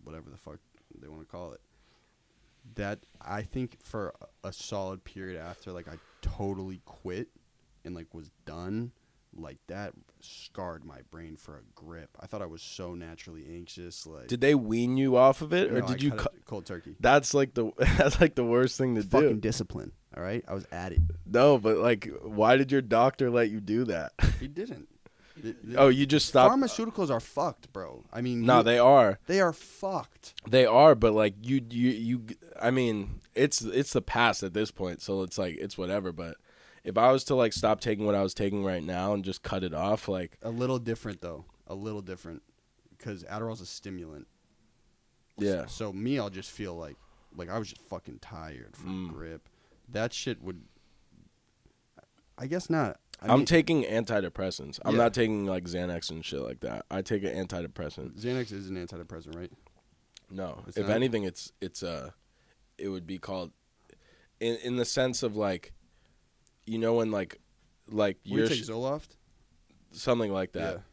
whatever 0.04 0.30
the 0.30 0.38
fuck 0.38 0.60
they 1.00 1.08
want 1.08 1.22
to 1.22 1.28
call 1.28 1.54
it. 1.54 1.62
That 2.76 3.00
I 3.22 3.44
think 3.44 3.78
for 3.84 4.14
a 4.44 4.52
solid 4.52 5.04
period 5.04 5.40
after, 5.40 5.72
like 5.72 5.88
I 5.88 5.98
totally 6.22 6.82
quit 6.86 7.30
and 7.86 7.96
like 7.96 8.14
was 8.14 8.32
done. 8.46 8.92
Like 9.38 9.58
that 9.68 9.94
scarred 10.20 10.84
my 10.84 11.00
brain 11.12 11.38
for 11.38 11.58
a 11.58 11.62
grip. 11.76 12.10
I 12.20 12.26
thought 12.26 12.42
I 12.42 12.48
was 12.48 12.62
so 12.64 12.96
naturally 12.96 13.46
anxious. 13.56 14.08
Like, 14.08 14.28
Did 14.28 14.42
they 14.42 14.56
wean 14.56 14.98
you 14.98 15.16
off 15.16 15.42
of 15.42 15.54
it, 15.54 15.72
or 15.72 15.80
No, 15.80 15.86
I 15.86 15.88
did 15.90 16.02
you? 16.04 16.12
cut 16.12 16.34
it 16.36 16.44
cold 16.46 16.66
turkey? 16.66 16.96
That's 17.00 17.34
like 17.36 17.54
the 17.54 17.72
that's 17.98 18.20
like 18.20 18.36
the 18.36 18.44
worst 18.44 18.78
thing 18.78 18.96
to 18.96 19.02
Fucking 19.04 19.20
do. 19.20 19.26
Fucking 19.28 19.40
discipline. 19.42 19.92
All 20.16 20.24
right, 20.24 20.44
I 20.48 20.54
was 20.56 20.66
at 20.72 20.92
it. 20.94 21.02
No, 21.26 21.60
but 21.60 21.78
like, 21.78 22.10
why 22.24 22.58
did 22.58 22.72
your 22.72 22.82
doctor 22.82 23.30
let 23.30 23.50
you 23.52 23.60
do 23.60 23.84
that? 23.86 24.14
He 24.40 24.48
didn't. 24.48 24.88
The- 25.40 25.56
the- 25.64 25.78
oh, 25.78 25.90
you 25.90 26.08
just 26.08 26.26
stopped. 26.26 26.56
Pharmaceuticals 26.56 27.12
are 27.12 27.20
fucked, 27.20 27.72
bro. 27.72 28.04
I 28.12 28.22
mean, 28.22 28.42
No, 28.44 28.58
you- 28.58 28.64
they 28.64 28.80
are. 28.80 29.20
they 29.28 29.40
are 29.40 29.54
fucked. 29.54 30.34
They 30.50 30.66
are, 30.66 30.96
but 30.96 31.14
like 31.14 31.36
you, 31.44 31.62
you, 31.70 31.90
you. 31.92 32.26
I 32.60 32.72
mean, 32.72 33.20
it's 33.36 33.62
it's 33.62 33.94
the 33.94 34.02
past 34.02 34.42
at 34.42 34.56
this 34.56 34.72
point, 34.72 35.04
so 35.04 35.22
it's 35.22 35.38
like 35.38 35.58
it's 35.60 35.78
whatever. 35.78 36.12
But 36.12 36.38
if 36.88 36.98
I 36.98 37.12
was 37.12 37.24
to 37.26 37.36
like 37.36 37.54
stop 37.54 37.82
taking 37.82 38.06
what 38.06 38.16
I 38.16 38.24
was 38.24 38.34
taking 38.34 38.64
right 38.64 38.84
now 38.84 39.14
and 39.14 39.24
just 39.24 39.44
cut 39.44 39.64
it 39.64 39.74
off, 39.74 40.08
like 40.08 40.38
A 40.42 40.50
little 40.50 40.80
different 40.80 41.22
though. 41.22 41.46
A 41.68 41.76
little 41.76 42.02
different 42.02 42.42
because 42.98 43.24
Adderall's 43.26 43.62
a 43.62 43.66
stimulant. 43.66 44.26
yeah, 45.38 45.66
So 45.68 45.92
me, 45.94 46.18
I'll 46.18 46.30
just 46.30 46.50
feel 46.52 46.76
like 46.76 46.96
like 47.36 47.50
I 47.50 47.60
was 47.60 47.68
just 47.70 47.82
fucking 47.84 48.20
tired 48.20 48.76
from 48.76 49.10
Mm. 49.10 49.14
grip. 49.14 49.50
That 49.90 50.14
shit 50.14 50.42
would. 50.42 50.64
I 52.38 52.48
guess 52.48 52.70
not. 52.70 53.00
I 53.22 53.32
I'm 53.34 53.40
mean, 53.40 53.46
taking 53.46 53.84
antidepressants. 53.84 54.80
I'm 54.86 54.94
Yeah. 54.96 55.04
not 55.04 55.14
taking 55.14 55.46
like 55.46 55.66
Xanax 55.66 56.10
and 56.10 56.24
shit 56.24 56.40
like 56.42 56.60
that. 56.62 56.86
I 56.92 57.02
take 57.02 57.24
an 57.24 57.34
antidepressant. 57.48 58.20
Xanax 58.20 58.52
is 58.52 58.70
an 58.70 58.76
antidepressant, 58.78 59.36
right? 59.36 59.52
No, 60.30 60.64
It's 60.68 60.78
if 60.78 60.88
not? 60.88 60.96
anything, 60.96 61.24
it's 61.24 61.52
it's 61.62 61.82
uh, 61.84 62.12
it 62.78 62.90
would 62.90 63.08
be 63.08 63.18
called, 63.18 63.52
in 64.40 64.56
in 64.58 64.76
the 64.78 64.86
sense 64.86 65.24
of 65.24 65.36
like, 65.36 65.74
you 66.68 66.78
know, 66.78 66.96
when 66.96 67.10
like, 67.10 67.40
like 67.90 68.18
you're 68.24 68.44
you 68.44 68.50
take 68.50 68.64
Zoloft, 68.64 69.16
something 69.92 70.32
like 70.32 70.52
that. 70.52 70.84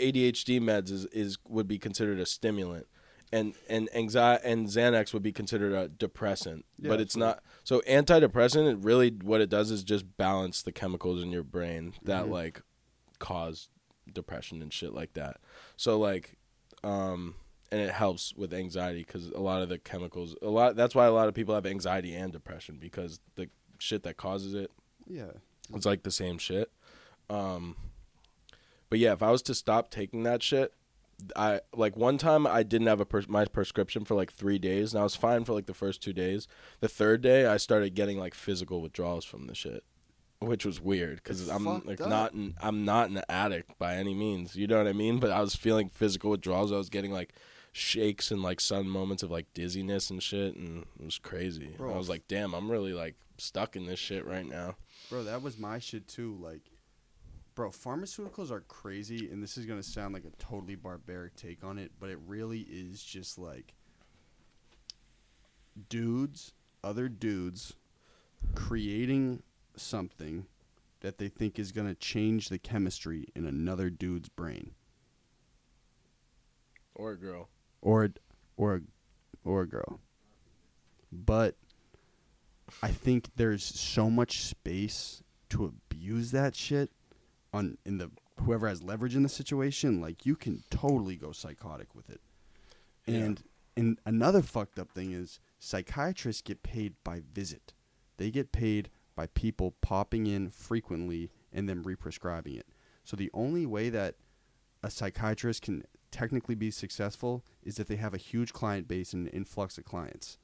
ADHD 0.00 0.60
meds 0.60 0.90
is, 0.90 1.04
is 1.06 1.38
would 1.48 1.68
be 1.68 1.78
considered 1.78 2.18
a 2.18 2.26
stimulant, 2.26 2.86
and 3.32 3.54
and 3.68 3.88
anxiety 3.94 4.42
and 4.48 4.66
Xanax 4.66 5.12
would 5.12 5.22
be 5.22 5.32
considered 5.32 5.72
a 5.74 5.88
depressant. 5.88 6.64
Yeah, 6.78 6.88
but 6.88 7.00
it's 7.00 7.14
absolutely. 7.14 7.34
not. 7.34 7.42
So 7.64 7.80
antidepressant, 7.88 8.70
it 8.72 8.78
really 8.80 9.10
what 9.10 9.40
it 9.40 9.50
does 9.50 9.70
is 9.70 9.84
just 9.84 10.16
balance 10.16 10.62
the 10.62 10.72
chemicals 10.72 11.22
in 11.22 11.30
your 11.30 11.42
brain 11.44 11.92
that 12.04 12.24
Mhm. 12.26 12.30
like 12.30 12.62
cause 13.18 13.68
depression 14.10 14.62
and 14.62 14.72
shit 14.72 14.94
like 14.94 15.12
that. 15.14 15.38
So 15.76 15.98
like, 15.98 16.38
um, 16.82 17.34
and 17.70 17.80
it 17.80 17.90
helps 17.90 18.32
with 18.34 18.54
anxiety 18.54 19.00
because 19.00 19.28
a 19.28 19.40
lot 19.40 19.60
of 19.60 19.68
the 19.68 19.78
chemicals, 19.78 20.34
a 20.40 20.48
lot. 20.48 20.76
That's 20.76 20.94
why 20.94 21.04
a 21.06 21.12
lot 21.12 21.28
of 21.28 21.34
people 21.34 21.54
have 21.54 21.66
anxiety 21.66 22.14
and 22.14 22.32
depression 22.32 22.78
because 22.80 23.20
the 23.34 23.50
shit 23.78 24.02
that 24.04 24.16
causes 24.16 24.54
it 24.54 24.70
Yeah. 25.08 25.32
it's 25.74 25.86
like 25.86 26.02
the 26.02 26.10
same 26.10 26.38
shit. 26.38 26.70
Um, 27.30 27.76
but 28.90 28.98
yeah, 28.98 29.12
if 29.12 29.22
I 29.22 29.30
was 29.30 29.42
to 29.42 29.54
stop 29.54 29.90
taking 29.90 30.22
that 30.22 30.42
shit, 30.42 30.72
I 31.34 31.60
like 31.74 31.96
one 31.96 32.16
time 32.16 32.46
I 32.46 32.62
didn't 32.62 32.86
have 32.86 33.00
a 33.00 33.04
pres- 33.04 33.28
my 33.28 33.44
prescription 33.44 34.04
for 34.04 34.14
like 34.14 34.32
three 34.32 34.58
days, 34.58 34.92
and 34.94 35.00
I 35.00 35.02
was 35.02 35.16
fine 35.16 35.44
for 35.44 35.52
like 35.52 35.66
the 35.66 35.74
first 35.74 36.02
two 36.02 36.12
days. 36.12 36.46
The 36.80 36.88
third 36.88 37.20
day, 37.22 37.46
I 37.46 37.56
started 37.56 37.94
getting 37.94 38.18
like 38.18 38.34
physical 38.34 38.80
withdrawals 38.80 39.24
from 39.24 39.46
the 39.48 39.54
shit, 39.54 39.82
which 40.38 40.64
was 40.64 40.80
weird 40.80 41.16
because 41.16 41.40
It's 41.40 41.50
I'm 41.50 41.64
fucked 41.64 41.86
like 41.86 42.00
up. 42.00 42.08
not 42.08 42.32
an, 42.34 42.54
I'm 42.62 42.84
not 42.84 43.10
an 43.10 43.20
addict 43.28 43.78
by 43.78 43.96
any 43.96 44.14
means. 44.14 44.54
You 44.54 44.68
know 44.68 44.78
what 44.78 44.86
I 44.86 44.92
mean? 44.92 45.18
But 45.18 45.30
I 45.32 45.40
was 45.40 45.56
feeling 45.56 45.88
physical 45.88 46.30
withdrawals. 46.30 46.70
I 46.72 46.76
was 46.76 46.88
getting 46.88 47.10
like 47.10 47.34
shakes 47.72 48.30
and 48.30 48.40
like 48.42 48.60
sudden 48.60 48.88
moments 48.88 49.22
of 49.24 49.30
like 49.30 49.52
dizziness 49.54 50.10
and 50.10 50.22
shit, 50.22 50.54
and 50.54 50.86
it 51.00 51.04
was 51.04 51.18
crazy. 51.18 51.74
Bro. 51.76 51.92
I 51.94 51.98
was 51.98 52.08
like, 52.08 52.28
damn, 52.28 52.54
I'm 52.54 52.70
really 52.70 52.92
like 52.94 53.16
stuck 53.38 53.76
in 53.76 53.86
this 53.86 53.98
shit 53.98 54.26
right 54.26 54.46
now. 54.46 54.76
Bro, 55.08 55.24
that 55.24 55.42
was 55.42 55.58
my 55.58 55.78
shit 55.78 56.06
too. 56.08 56.36
Like, 56.40 56.62
bro, 57.54 57.70
pharmaceuticals 57.70 58.50
are 58.50 58.60
crazy, 58.60 59.30
and 59.30 59.42
this 59.42 59.56
is 59.56 59.64
gonna 59.66 59.82
sound 59.82 60.14
like 60.14 60.24
a 60.24 60.30
totally 60.42 60.74
barbaric 60.74 61.34
take 61.36 61.64
on 61.64 61.78
it, 61.78 61.92
but 61.98 62.10
it 62.10 62.18
really 62.26 62.60
is 62.60 63.02
just 63.02 63.38
like 63.38 63.74
dudes, 65.88 66.52
other 66.82 67.08
dudes, 67.08 67.74
creating 68.54 69.42
something 69.76 70.46
that 71.00 71.18
they 71.18 71.28
think 71.28 71.58
is 71.58 71.70
gonna 71.72 71.94
change 71.94 72.48
the 72.48 72.58
chemistry 72.58 73.26
in 73.34 73.46
another 73.46 73.88
dude's 73.90 74.28
brain, 74.28 74.72
Or 76.94 77.12
a 77.12 77.16
girl. 77.16 77.48
or 77.80 78.04
a- 78.06 78.12
or 78.56 78.82
or 79.44 79.62
a 79.62 79.66
girl. 79.68 80.00
But 81.12 81.56
I 82.82 82.88
think 82.88 83.28
there's 83.36 83.64
so 83.64 84.10
much 84.10 84.40
space 84.44 85.22
to 85.50 85.64
abuse 85.64 86.30
that 86.32 86.54
shit 86.54 86.90
on 87.52 87.78
in 87.84 87.98
the 87.98 88.10
whoever 88.40 88.68
has 88.68 88.82
leverage 88.82 89.16
in 89.16 89.22
the 89.22 89.28
situation. 89.28 90.00
Like 90.00 90.26
you 90.26 90.36
can 90.36 90.62
totally 90.70 91.16
go 91.16 91.32
psychotic 91.32 91.94
with 91.94 92.10
it. 92.10 92.20
Yeah. 93.06 93.16
And 93.16 93.42
and 93.76 93.98
another 94.04 94.42
fucked 94.42 94.78
up 94.78 94.90
thing 94.90 95.12
is 95.12 95.40
psychiatrists 95.58 96.42
get 96.42 96.62
paid 96.62 96.94
by 97.04 97.22
visit. 97.32 97.72
They 98.16 98.30
get 98.30 98.52
paid 98.52 98.90
by 99.14 99.26
people 99.28 99.74
popping 99.80 100.26
in 100.26 100.50
frequently 100.50 101.30
and 101.52 101.68
then 101.68 101.82
represcribing 101.82 102.58
it. 102.58 102.66
So 103.04 103.16
the 103.16 103.30
only 103.32 103.66
way 103.66 103.88
that 103.90 104.16
a 104.82 104.90
psychiatrist 104.90 105.62
can 105.62 105.84
technically 106.10 106.54
be 106.54 106.70
successful 106.70 107.44
is 107.62 107.78
if 107.78 107.88
they 107.88 107.96
have 107.96 108.14
a 108.14 108.18
huge 108.18 108.52
client 108.52 108.88
base 108.88 109.12
and 109.12 109.26
an 109.26 109.32
influx 109.32 109.78
of 109.78 109.84
clients. 109.84 110.38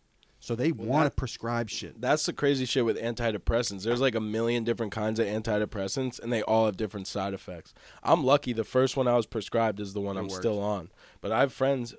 So 0.45 0.55
they 0.55 0.73
Well, 0.73 0.87
want 0.87 1.07
to 1.07 1.11
prescribe 1.11 1.71
shit. 1.71 1.99
That's 2.03 2.27
the 2.27 2.35
crazy 2.35 2.67
shit 2.67 2.85
with 2.85 2.99
antidepressants. 3.01 3.83
There's 3.85 4.03
like 4.03 4.15
a 4.15 4.21
million 4.21 4.63
different 4.63 4.93
kinds 4.93 5.19
of 5.19 5.27
antidepressants, 5.27 6.21
and 6.21 6.31
they 6.31 6.43
all 6.43 6.67
have 6.67 6.77
different 6.77 7.07
side 7.07 7.33
effects. 7.33 7.73
I'm 8.03 8.23
lucky 8.23 8.53
the 8.53 8.63
first 8.63 8.95
one 8.95 9.09
I 9.09 9.15
was 9.17 9.25
prescribed 9.25 9.81
is 9.81 9.95
the 9.95 10.03
one 10.03 10.17
It 10.17 10.21
I'm 10.21 10.27
worked. 10.29 10.43
still 10.43 10.61
on. 10.61 10.91
But 11.23 11.33
I 11.33 11.41
have 11.41 11.51
friends 11.55 11.95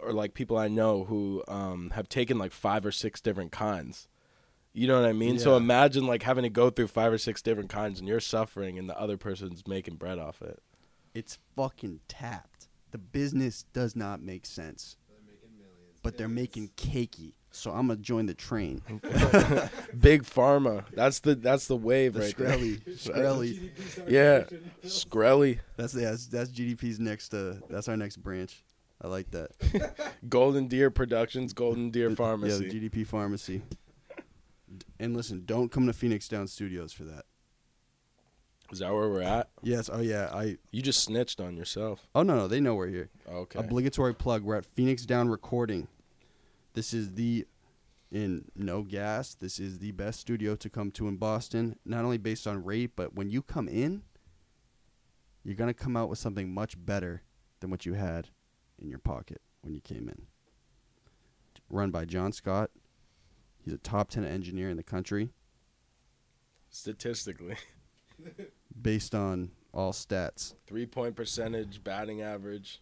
or 0.00 0.12
like 0.12 0.34
people 0.34 0.56
I 0.56 0.68
know 0.68 1.02
who 1.02 1.42
um, 1.48 1.90
have 1.96 2.08
taken 2.08 2.38
like 2.38 2.52
five 2.52 2.86
or 2.86 2.92
six 2.92 3.20
different 3.20 3.50
kinds. 3.50 4.06
You 4.72 4.86
know 4.86 5.00
what 5.00 5.08
I 5.08 5.12
mean? 5.12 5.40
So 5.40 5.56
imagine 5.56 6.06
like 6.06 6.22
having 6.22 6.44
to 6.44 6.50
go 6.50 6.70
through 6.70 6.86
five 6.88 7.12
or 7.12 7.18
six 7.18 7.42
different 7.42 7.70
kinds, 7.70 7.98
and 7.98 8.06
you're 8.06 8.20
suffering, 8.20 8.78
and 8.78 8.88
the 8.88 8.96
other 8.96 9.16
person's 9.16 9.66
making 9.66 9.96
bread 9.96 10.20
off 10.20 10.42
it. 10.42 10.62
It's 11.12 11.38
fucking 11.56 12.00
tapped. 12.06 12.68
The 12.92 12.98
business 12.98 13.64
does 13.72 13.96
not 13.96 14.22
make 14.22 14.46
sense, 14.46 14.96
They're 15.08 15.18
making 15.26 15.58
millions. 15.58 15.98
but 16.04 16.16
they're 16.16 16.28
making 16.28 16.70
cakey. 16.76 17.32
So 17.54 17.70
I'm 17.70 17.86
gonna 17.86 18.00
join 18.00 18.26
the 18.26 18.34
train. 18.34 18.82
Big 19.98 20.24
pharma. 20.24 20.84
That's 20.92 21.20
the 21.20 21.36
that's 21.36 21.68
the 21.68 21.76
wave 21.76 22.14
The 22.14 22.20
right 22.20 22.36
there. 22.36 22.48
Skrelly, 22.58 22.80
Skrelly. 22.98 24.10
Yeah, 24.10 24.44
Skrelly, 24.84 25.60
That's 25.76 25.92
that's 25.92 26.26
that's 26.26 26.50
GDP's 26.50 26.98
next. 26.98 27.32
Uh, 27.32 27.54
that's 27.70 27.88
our 27.88 27.96
next 27.96 28.16
branch. 28.16 28.64
I 29.00 29.06
like 29.06 29.30
that. 29.30 29.50
Golden 30.28 30.66
Deer 30.66 30.90
Productions, 30.90 31.52
Golden 31.52 31.90
Deer 31.90 32.10
Pharmacy. 32.16 32.64
Yeah, 32.64 32.70
the 32.70 32.88
GDP 32.88 33.06
pharmacy. 33.06 33.62
And 34.98 35.16
listen, 35.16 35.42
don't 35.44 35.70
come 35.70 35.86
to 35.86 35.92
Phoenix 35.92 36.26
Down 36.26 36.48
Studios 36.48 36.92
for 36.92 37.04
that. 37.04 37.24
Is 38.72 38.80
that 38.80 38.92
where 38.92 39.08
we're 39.08 39.22
at? 39.22 39.48
Yes. 39.62 39.88
Oh 39.92 40.00
yeah. 40.00 40.30
I. 40.32 40.56
You 40.72 40.82
just 40.82 41.04
snitched 41.04 41.40
on 41.40 41.56
yourself. 41.56 42.08
Oh 42.16 42.24
no 42.24 42.36
no. 42.36 42.48
They 42.48 42.60
know 42.60 42.74
we're 42.74 42.88
here. 42.88 43.10
Okay. 43.30 43.60
Obligatory 43.60 44.14
plug. 44.14 44.42
We're 44.42 44.56
at 44.56 44.66
Phoenix 44.66 45.06
Down 45.06 45.28
Recording. 45.28 45.86
This 46.74 46.92
is 46.92 47.14
the, 47.14 47.46
in 48.10 48.44
no 48.54 48.82
gas. 48.82 49.34
This 49.34 49.58
is 49.58 49.78
the 49.78 49.92
best 49.92 50.20
studio 50.20 50.54
to 50.56 50.68
come 50.68 50.90
to 50.92 51.08
in 51.08 51.16
Boston. 51.16 51.76
Not 51.84 52.04
only 52.04 52.18
based 52.18 52.46
on 52.46 52.64
rate, 52.64 52.92
but 52.96 53.14
when 53.14 53.30
you 53.30 53.42
come 53.42 53.68
in, 53.68 54.02
you're 55.42 55.54
gonna 55.54 55.74
come 55.74 55.96
out 55.96 56.08
with 56.08 56.18
something 56.18 56.52
much 56.52 56.74
better 56.84 57.22
than 57.60 57.70
what 57.70 57.86
you 57.86 57.94
had 57.94 58.28
in 58.78 58.88
your 58.88 58.98
pocket 58.98 59.40
when 59.62 59.74
you 59.74 59.80
came 59.80 60.08
in. 60.08 60.26
Run 61.70 61.90
by 61.90 62.04
John 62.04 62.32
Scott. 62.32 62.70
He's 63.62 63.74
a 63.74 63.78
top 63.78 64.10
ten 64.10 64.24
engineer 64.24 64.68
in 64.68 64.76
the 64.76 64.82
country, 64.82 65.30
Statistically, 66.70 67.56
based 68.82 69.14
on 69.14 69.52
all 69.72 69.92
stats. 69.92 70.54
three 70.66 70.86
point 70.86 71.14
percentage, 71.14 71.82
batting 71.84 72.20
average. 72.20 72.80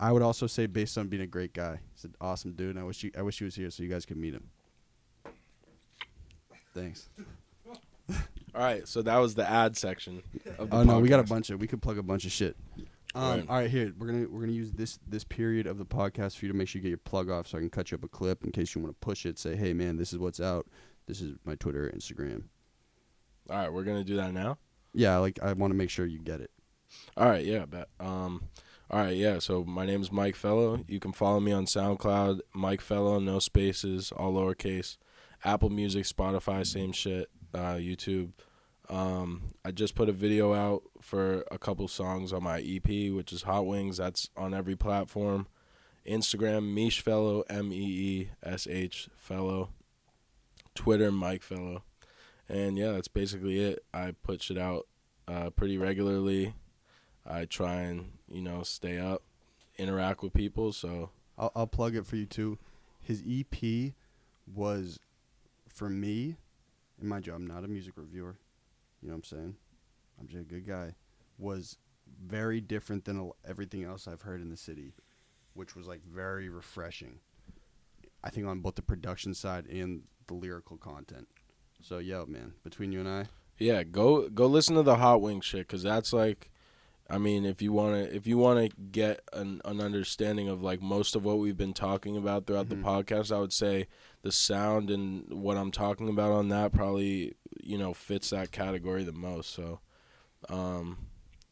I 0.00 0.10
would 0.12 0.22
also 0.22 0.46
say 0.46 0.66
based 0.66 0.98
on 0.98 1.08
being 1.08 1.22
a 1.22 1.26
great 1.26 1.52
guy. 1.52 1.80
He's 1.94 2.04
an 2.04 2.14
awesome 2.20 2.52
dude, 2.52 2.70
and 2.70 2.78
I 2.78 2.82
wish 2.84 3.02
you, 3.04 3.10
I 3.16 3.22
wish 3.22 3.38
he 3.38 3.44
was 3.44 3.54
here 3.54 3.70
so 3.70 3.82
you 3.82 3.88
guys 3.88 4.04
could 4.04 4.16
meet 4.16 4.34
him. 4.34 4.50
Thanks. 6.74 7.08
All 8.54 8.60
right, 8.60 8.86
so 8.86 9.02
that 9.02 9.16
was 9.18 9.34
the 9.34 9.48
ad 9.48 9.76
section. 9.76 10.22
Of 10.58 10.70
the 10.70 10.76
Oh 10.76 10.82
no, 10.82 10.98
we 11.00 11.08
got 11.08 11.20
a 11.20 11.24
podcast. 11.24 11.28
bunch 11.28 11.50
of 11.50 11.60
we 11.60 11.66
could 11.66 11.82
plug 11.82 11.98
a 11.98 12.02
bunch 12.02 12.24
of 12.24 12.32
shit. 12.32 12.56
Um, 13.14 13.22
Right. 13.22 13.48
All 13.48 13.56
right, 13.56 13.70
here 13.70 13.92
we're 13.98 14.06
gonna 14.08 14.26
we're 14.28 14.40
gonna 14.40 14.52
use 14.52 14.72
this 14.72 14.98
this 15.06 15.24
period 15.24 15.66
of 15.66 15.78
the 15.78 15.84
podcast 15.86 16.36
for 16.36 16.46
you 16.46 16.52
to 16.52 16.58
make 16.58 16.68
sure 16.68 16.78
you 16.80 16.82
get 16.82 16.88
your 16.88 16.98
plug 16.98 17.30
off, 17.30 17.46
so 17.46 17.58
I 17.58 17.60
can 17.60 17.70
cut 17.70 17.90
you 17.90 17.96
up 17.96 18.04
a 18.04 18.08
clip 18.08 18.44
in 18.44 18.50
case 18.50 18.74
you 18.74 18.80
want 18.80 18.92
to 18.94 18.98
push 19.06 19.24
it. 19.26 19.38
Say, 19.38 19.54
hey 19.56 19.72
man, 19.72 19.96
this 19.96 20.12
is 20.12 20.18
what's 20.18 20.40
out. 20.40 20.66
This 21.06 21.20
is 21.20 21.36
my 21.44 21.54
Twitter, 21.54 21.92
Instagram. 21.94 22.44
All 23.50 23.56
right, 23.56 23.72
we're 23.72 23.84
gonna 23.84 24.04
do 24.04 24.16
that 24.16 24.32
now. 24.32 24.58
Yeah, 24.92 25.18
like 25.18 25.38
I 25.42 25.52
want 25.52 25.70
to 25.72 25.76
make 25.76 25.90
sure 25.90 26.06
you 26.06 26.18
get 26.18 26.40
it. 26.40 26.50
All 27.16 27.28
right, 27.28 27.44
yeah, 27.44 27.64
bet. 27.66 27.88
Um, 28.00 28.42
all 28.90 29.00
right, 29.00 29.16
yeah. 29.16 29.38
So 29.38 29.64
my 29.64 29.86
name 29.86 30.02
is 30.02 30.12
Mike 30.12 30.36
Fellow. 30.36 30.84
You 30.86 31.00
can 31.00 31.12
follow 31.12 31.40
me 31.40 31.52
on 31.52 31.66
SoundCloud, 31.66 32.40
Mike 32.54 32.80
Fellow, 32.80 33.18
no 33.18 33.38
spaces, 33.38 34.12
all 34.12 34.34
lowercase. 34.34 34.96
Apple 35.44 35.70
Music, 35.70 36.04
Spotify, 36.04 36.66
same 36.66 36.92
shit. 36.92 37.28
Uh, 37.52 37.74
YouTube. 37.74 38.32
Um, 38.88 39.42
I 39.64 39.70
just 39.70 39.94
put 39.94 40.08
a 40.08 40.12
video 40.12 40.52
out 40.52 40.82
for 41.00 41.44
a 41.50 41.58
couple 41.58 41.88
songs 41.88 42.32
on 42.32 42.42
my 42.42 42.60
EP, 42.60 43.12
which 43.12 43.32
is 43.32 43.42
Hot 43.42 43.66
Wings. 43.66 43.96
That's 43.96 44.28
on 44.36 44.52
every 44.52 44.76
platform. 44.76 45.46
Instagram, 46.06 46.74
Meesh 46.74 47.00
Fellow, 47.00 47.44
M 47.48 47.72
E 47.72 47.76
E 47.76 48.30
S 48.42 48.66
H 48.66 49.08
Fellow. 49.16 49.70
Twitter, 50.74 51.10
Mike 51.10 51.42
Fellow. 51.42 51.82
And 52.48 52.76
yeah, 52.76 52.92
that's 52.92 53.08
basically 53.08 53.60
it. 53.60 53.84
I 53.94 54.12
put 54.22 54.42
shit 54.42 54.58
out 54.58 54.86
uh, 55.26 55.50
pretty 55.50 55.78
regularly. 55.78 56.54
I 57.26 57.46
try 57.46 57.76
and 57.82 58.12
you 58.34 58.42
know 58.42 58.62
stay 58.62 58.98
up, 58.98 59.22
interact 59.78 60.22
with 60.22 60.34
people. 60.34 60.72
So 60.72 61.10
I'll, 61.38 61.52
I'll 61.54 61.66
plug 61.66 61.94
it 61.94 62.04
for 62.04 62.16
you 62.16 62.26
too. 62.26 62.58
His 63.00 63.22
EP 63.28 63.92
was, 64.52 64.98
for 65.68 65.88
me, 65.88 66.36
and 67.00 67.08
mind 67.08 67.26
you, 67.26 67.34
I'm 67.34 67.46
not 67.46 67.64
a 67.64 67.68
music 67.68 67.94
reviewer. 67.96 68.36
You 69.00 69.08
know 69.08 69.14
what 69.14 69.18
I'm 69.18 69.24
saying? 69.24 69.56
I'm 70.18 70.26
just 70.26 70.40
a 70.40 70.44
good 70.44 70.66
guy. 70.66 70.94
Was 71.38 71.76
very 72.24 72.60
different 72.60 73.04
than 73.04 73.30
everything 73.46 73.84
else 73.84 74.08
I've 74.08 74.22
heard 74.22 74.40
in 74.40 74.50
the 74.50 74.56
city, 74.56 74.94
which 75.54 75.74
was 75.76 75.86
like 75.86 76.02
very 76.04 76.48
refreshing. 76.48 77.18
I 78.22 78.30
think 78.30 78.46
on 78.46 78.60
both 78.60 78.76
the 78.76 78.82
production 78.82 79.34
side 79.34 79.66
and 79.66 80.02
the 80.26 80.34
lyrical 80.34 80.76
content. 80.76 81.28
So 81.82 81.98
yo, 81.98 82.24
man, 82.26 82.54
between 82.62 82.92
you 82.92 83.00
and 83.00 83.08
I, 83.08 83.26
yeah, 83.58 83.82
go 83.82 84.28
go 84.28 84.46
listen 84.46 84.74
to 84.76 84.82
the 84.82 84.96
Hot 84.96 85.20
Wing 85.20 85.40
shit 85.40 85.66
because 85.66 85.82
that's 85.82 86.12
like, 86.12 86.50
I 87.10 87.18
mean, 87.18 87.44
if 87.44 87.60
you 87.60 87.70
wanna 87.72 87.98
if 87.98 88.26
you 88.26 88.38
wanna 88.38 88.68
get 88.68 89.20
an 89.32 89.60
an 89.64 89.80
understanding 89.80 90.48
of 90.48 90.62
like 90.62 90.80
most 90.80 91.14
of 91.14 91.24
what 91.24 91.38
we've 91.38 91.56
been 91.56 91.74
talking 91.74 92.16
about 92.16 92.46
throughout 92.46 92.66
Mhm. 92.66 92.70
the 92.70 92.76
podcast, 92.76 93.30
I 93.34 93.38
would 93.40 93.52
say 93.52 93.88
the 94.22 94.32
sound 94.32 94.90
and 94.90 95.30
what 95.32 95.56
I'm 95.58 95.70
talking 95.70 96.08
about 96.08 96.32
on 96.32 96.48
that 96.48 96.72
probably 96.72 97.34
you 97.62 97.76
know 97.78 97.92
fits 97.92 98.30
that 98.30 98.52
category 98.52 99.04
the 99.04 99.12
most. 99.12 99.50
So, 99.50 99.80
um, 100.48 101.06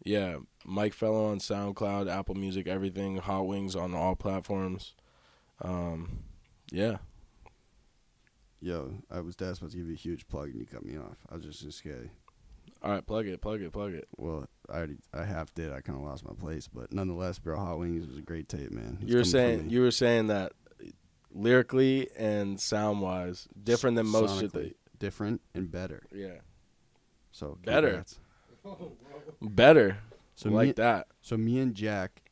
Yeah, 0.05 0.39
Mike 0.65 0.95
Fellow 0.95 1.27
on 1.27 1.39
SoundCloud, 1.39 2.09
Apple 2.11 2.35
Music, 2.35 2.67
everything. 2.67 3.19
Hot 3.19 3.47
Wings 3.47 3.77
on 3.77 3.95
all 3.95 4.17
platforms. 4.17 4.95
Um, 5.61 6.25
yeah. 6.73 6.99
Yo, 8.61 8.95
I 9.11 9.21
was 9.21 9.37
that's 9.37 9.59
supposed 9.59 9.73
to 9.75 9.79
give 9.79 9.87
you 9.89 9.95
a 9.95 9.97
huge 9.97 10.27
plug 10.29 10.49
and 10.51 10.59
you 10.59 10.67
cut 10.67 10.85
me 10.85 10.97
off. 10.97 11.17
I 11.31 11.35
was 11.37 11.45
just 11.45 11.61
just 11.63 11.79
scared. 11.79 12.11
All 12.83 12.91
right, 12.91 13.07
plug 13.07 13.27
it, 13.29 13.41
plug 13.41 13.63
it, 13.63 13.73
plug 13.73 13.95
it. 13.95 14.09
Well, 14.17 14.47
I 14.69 14.77
already 14.79 14.97
I 15.15 15.25
half 15.25 15.55
did. 15.55 15.73
I 15.73 15.81
kind 15.81 15.97
of 15.99 16.05
lost 16.05 16.25
my 16.25 16.35
place, 16.35 16.67
but 16.69 16.93
nonetheless, 16.93 17.39
bro, 17.39 17.57
Hot 17.57 17.79
Wings 17.79 18.07
was 18.07 18.19
a 18.19 18.23
great 18.23 18.49
tape, 18.49 18.73
man. 18.73 18.99
It's 19.01 19.11
you 19.11 19.17
were 19.19 19.25
saying 19.25 19.71
you 19.71 19.81
were 19.83 19.91
saying 19.93 20.27
that 20.29 20.53
lyrically 21.33 22.09
and 22.17 22.61
sound 22.61 23.01
wise, 23.01 23.49
different 23.63 23.97
than 23.97 24.07
most. 24.07 24.35
Sonically 24.43 24.53
That, 24.53 24.99
different 24.99 25.41
and 25.55 25.71
better. 25.71 26.03
yeah, 26.13 26.39
So 27.31 27.59
Better. 27.65 28.05
better. 29.41 29.99
So 30.35 30.51
like 30.51 30.69
me, 30.69 30.73
that. 30.75 31.07
So 31.21 31.37
me 31.37 31.59
and 31.61 31.75
Jack, 31.75 32.23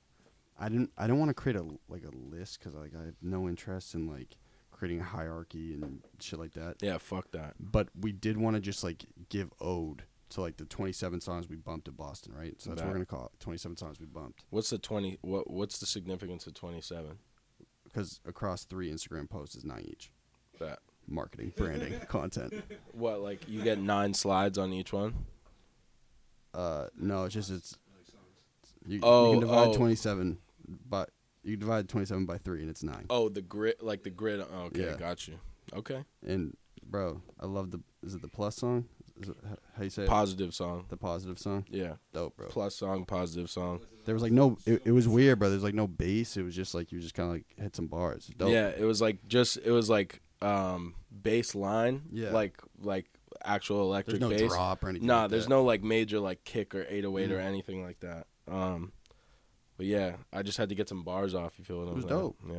I 0.58 0.68
didn't. 0.68 0.90
I 0.98 1.06
don't 1.06 1.18
want 1.18 1.28
to 1.30 1.34
create 1.34 1.56
a 1.56 1.62
like 1.88 2.02
a 2.04 2.10
list 2.16 2.58
because 2.58 2.74
like 2.74 2.92
I 3.00 3.04
have 3.06 3.14
no 3.22 3.48
interest 3.48 3.94
in 3.94 4.06
like 4.08 4.36
creating 4.72 5.00
a 5.00 5.04
hierarchy 5.04 5.74
and 5.74 6.00
shit 6.18 6.38
like 6.38 6.54
that. 6.54 6.76
Yeah, 6.80 6.98
fuck 6.98 7.30
that. 7.32 7.54
But 7.60 7.88
we 7.98 8.12
did 8.12 8.36
want 8.36 8.56
to 8.56 8.60
just 8.60 8.82
like 8.82 9.04
give 9.28 9.50
ode 9.60 10.04
to 10.30 10.40
like 10.40 10.56
the 10.56 10.64
27 10.64 11.20
songs 11.20 11.48
we 11.48 11.56
bumped 11.56 11.88
in 11.88 11.94
Boston, 11.94 12.32
right? 12.36 12.54
So 12.60 12.70
that's 12.70 12.80
what 12.82 12.88
we're 12.88 12.94
gonna 12.94 13.06
call 13.06 13.26
it. 13.26 13.40
27 13.40 13.76
songs 13.76 14.00
we 14.00 14.06
bumped 14.06 14.44
What's 14.50 14.70
the 14.70 14.78
twenty? 14.78 15.18
What 15.22 15.50
What's 15.50 15.78
the 15.78 15.86
significance 15.86 16.46
of 16.46 16.54
twenty 16.54 16.80
seven? 16.80 17.18
because 17.84 18.20
across 18.24 18.64
three 18.64 18.90
Instagram 18.92 19.28
posts 19.28 19.56
is 19.56 19.64
nine 19.64 19.84
each. 19.88 20.12
That 20.60 20.78
Marketing, 21.08 21.52
branding, 21.56 21.98
content. 22.08 22.54
what? 22.92 23.20
Like 23.20 23.48
you 23.48 23.62
get 23.62 23.80
nine 23.80 24.14
slides 24.14 24.58
on 24.58 24.72
each 24.72 24.92
one. 24.92 25.14
Uh, 26.54 26.86
no, 26.96 27.24
it's 27.24 27.34
just 27.34 27.50
it's. 27.50 27.76
You, 28.86 28.96
you 28.96 29.00
Oh, 29.02 29.30
can 29.32 29.40
divide 29.40 29.68
oh. 29.68 29.74
27, 29.76 30.38
but 30.88 31.10
you 31.42 31.56
divide 31.56 31.88
27 31.88 32.24
by 32.26 32.38
three 32.38 32.60
and 32.60 32.70
it's 32.70 32.82
nine. 32.82 33.06
Oh, 33.10 33.28
the 33.28 33.42
grid, 33.42 33.76
like 33.82 34.02
the 34.04 34.10
grid. 34.10 34.40
oh, 34.40 34.62
Okay, 34.66 34.84
Yeah. 34.86 34.96
got 34.96 35.28
you. 35.28 35.38
Okay, 35.74 36.04
And 36.26 36.56
bro, 36.84 37.20
I 37.38 37.46
love 37.46 37.70
the. 37.72 37.80
Is 38.02 38.14
it 38.14 38.22
the 38.22 38.28
plus 38.28 38.56
song? 38.56 38.86
Is 39.20 39.28
it 39.28 39.36
how 39.76 39.82
you 39.84 39.90
say 39.90 40.02
it? 40.04 40.08
positive 40.08 40.54
song. 40.54 40.86
the 40.88 40.96
positive 40.96 41.38
song? 41.38 41.64
Yeah, 41.70 41.94
Dope, 42.12 42.36
bro. 42.36 42.46
plus 42.48 42.74
song, 42.74 43.04
positive 43.04 43.50
song. 43.50 43.80
There 44.06 44.14
was 44.14 44.22
like 44.22 44.32
no. 44.32 44.56
It, 44.66 44.82
it 44.86 44.92
was 44.92 45.06
weird, 45.06 45.38
bro. 45.38 45.50
There's 45.50 45.62
like 45.62 45.74
no 45.74 45.86
bass. 45.86 46.36
It 46.36 46.42
was 46.42 46.56
just 46.56 46.74
like 46.74 46.90
you 46.92 47.00
just 47.00 47.14
kind 47.14 47.28
of 47.28 47.34
like 47.34 47.46
hit 47.56 47.76
some 47.76 47.86
bars. 47.86 48.26
Dope. 48.36 48.50
Yeah, 48.50 48.68
it 48.68 48.84
was 48.84 49.00
like 49.00 49.26
just 49.28 49.58
it 49.58 49.70
was 49.70 49.88
like 49.90 50.20
um 50.42 50.94
bass 51.22 51.54
line. 51.54 52.02
Yeah. 52.10 52.30
like 52.30 52.60
like 52.80 53.06
actual 53.44 53.76
There's 53.92 54.08
electric 54.14 54.20
no 54.20 54.30
bass. 54.30 54.50
drop 54.52 54.82
or 54.84 54.88
anything. 54.88 55.06
Nah, 55.06 55.22
like 55.22 55.30
there's 55.30 55.44
that. 55.44 55.50
no 55.50 55.64
like 55.64 55.82
major 55.82 56.18
like 56.18 56.44
kick 56.44 56.74
or 56.74 56.84
808 56.88 57.32
or 57.32 57.38
Mm. 57.38 57.44
anything 57.44 57.82
like 57.84 58.00
that. 58.00 58.26
Um, 58.48 58.92
but 59.76 59.86
yeah, 59.86 60.16
I 60.32 60.42
just 60.42 60.58
had 60.58 60.68
to 60.70 60.74
get 60.74 60.88
some 60.88 61.04
bars 61.04 61.34
off. 61.34 61.58
You 61.58 61.64
feel 61.64 61.78
what 61.78 61.84
I'm 61.88 61.92
It 61.92 61.96
was 61.96 62.04
dope. 62.06 62.36
Yeah. 62.48 62.56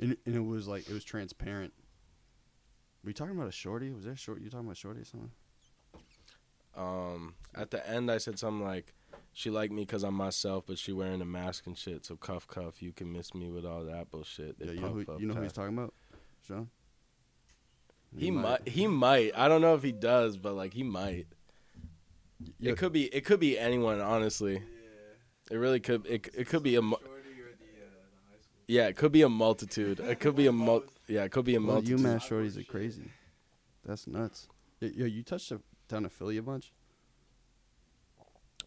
And, 0.00 0.16
and 0.26 0.34
it 0.36 0.44
was 0.44 0.66
like 0.68 0.88
it 0.88 0.92
was 0.92 1.04
transparent. 1.04 1.72
Were 3.04 3.10
you 3.10 3.14
talking 3.14 3.34
about 3.36 3.48
a 3.48 3.52
shorty? 3.52 3.90
Was 3.92 4.04
there 4.04 4.12
a 4.12 4.16
short? 4.16 4.40
You 4.40 4.48
talking 4.48 4.66
about 4.66 4.76
shorty 4.76 5.00
or 5.00 5.04
something? 5.04 5.30
Um, 6.76 7.34
at 7.54 7.70
the 7.70 7.86
end, 7.88 8.10
I 8.10 8.18
said 8.18 8.38
something 8.38 8.64
like, 8.64 8.94
"She 9.32 9.50
liked 9.50 9.72
me 9.72 9.82
because 9.82 10.02
I'm 10.02 10.14
myself, 10.14 10.64
but 10.66 10.78
she 10.78 10.92
wearing 10.92 11.20
a 11.20 11.26
mask 11.26 11.66
and 11.66 11.76
shit. 11.76 12.04
So 12.06 12.16
cuff 12.16 12.46
cuff, 12.46 12.82
you 12.82 12.92
can 12.92 13.12
miss 13.12 13.34
me 13.34 13.50
with 13.50 13.64
all 13.66 13.84
that 13.84 14.10
bullshit." 14.10 14.58
They 14.58 14.66
yeah, 14.66 14.72
you 14.72 14.80
know 14.80 14.88
who 14.88 15.00
up 15.00 15.20
you 15.20 15.26
know 15.26 15.34
who 15.34 15.42
he's 15.42 15.52
talking 15.52 15.76
about, 15.76 15.92
Sean. 16.46 16.68
He 18.16 18.30
might. 18.30 18.68
He 18.68 18.86
might. 18.86 19.32
I 19.34 19.48
don't 19.48 19.60
know 19.60 19.74
if 19.74 19.82
he 19.82 19.92
does, 19.92 20.36
but 20.36 20.54
like 20.54 20.74
he 20.74 20.82
might. 20.82 21.26
Yeah, 22.58 22.72
It 22.72 22.78
could 22.78 22.92
be. 22.92 23.04
It 23.04 23.24
could 23.24 23.40
be 23.40 23.58
anyone. 23.58 24.00
Honestly, 24.00 24.62
it 25.50 25.56
really 25.56 25.80
could. 25.80 26.06
It 26.06 26.28
it 26.36 26.48
could 26.48 26.62
be 26.62 26.76
a. 26.76 26.82
mu- 26.82 26.96
Yeah, 28.66 28.88
it 28.88 28.96
could 28.96 29.12
be 29.12 29.22
a 29.22 29.28
multitude. 29.28 30.00
It 30.00 30.20
could 30.20 30.36
be 30.36 30.46
a 30.46 30.52
mul. 30.52 30.84
Yeah, 31.08 31.24
it 31.24 31.32
could 31.32 31.44
be 31.44 31.54
a 31.54 31.60
well, 31.60 31.74
multitude. 31.74 32.00
UMass 32.00 32.28
shorties 32.28 32.58
are 32.58 32.64
crazy. 32.64 33.10
That's 33.84 34.06
nuts. 34.06 34.48
Yo, 34.80 34.88
yo, 34.88 35.06
you 35.06 35.22
touched 35.22 35.50
a, 35.52 35.60
down 35.88 36.02
to 36.04 36.08
Philly 36.08 36.36
a 36.36 36.42
bunch. 36.42 36.72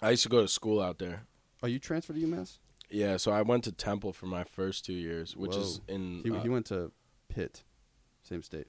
I 0.01 0.11
used 0.11 0.23
to 0.23 0.29
go 0.29 0.41
to 0.41 0.47
school 0.47 0.81
out 0.81 0.99
there. 0.99 1.25
Are 1.63 1.69
you 1.69 1.79
transferred 1.79 2.15
to 2.17 2.21
UMass? 2.21 2.57
Yeah, 2.89 3.17
so 3.17 3.31
I 3.31 3.41
went 3.41 3.63
to 3.63 3.71
Temple 3.71 4.13
for 4.13 4.27
my 4.27 4.43
first 4.43 4.85
two 4.85 4.93
years, 4.93 5.35
which 5.35 5.55
is 5.55 5.81
in 5.87 6.21
He, 6.23 6.31
uh, 6.31 6.39
he 6.41 6.49
went 6.49 6.67
to 6.67 6.91
Pitt, 7.29 7.63
same 8.23 8.43
state. 8.43 8.67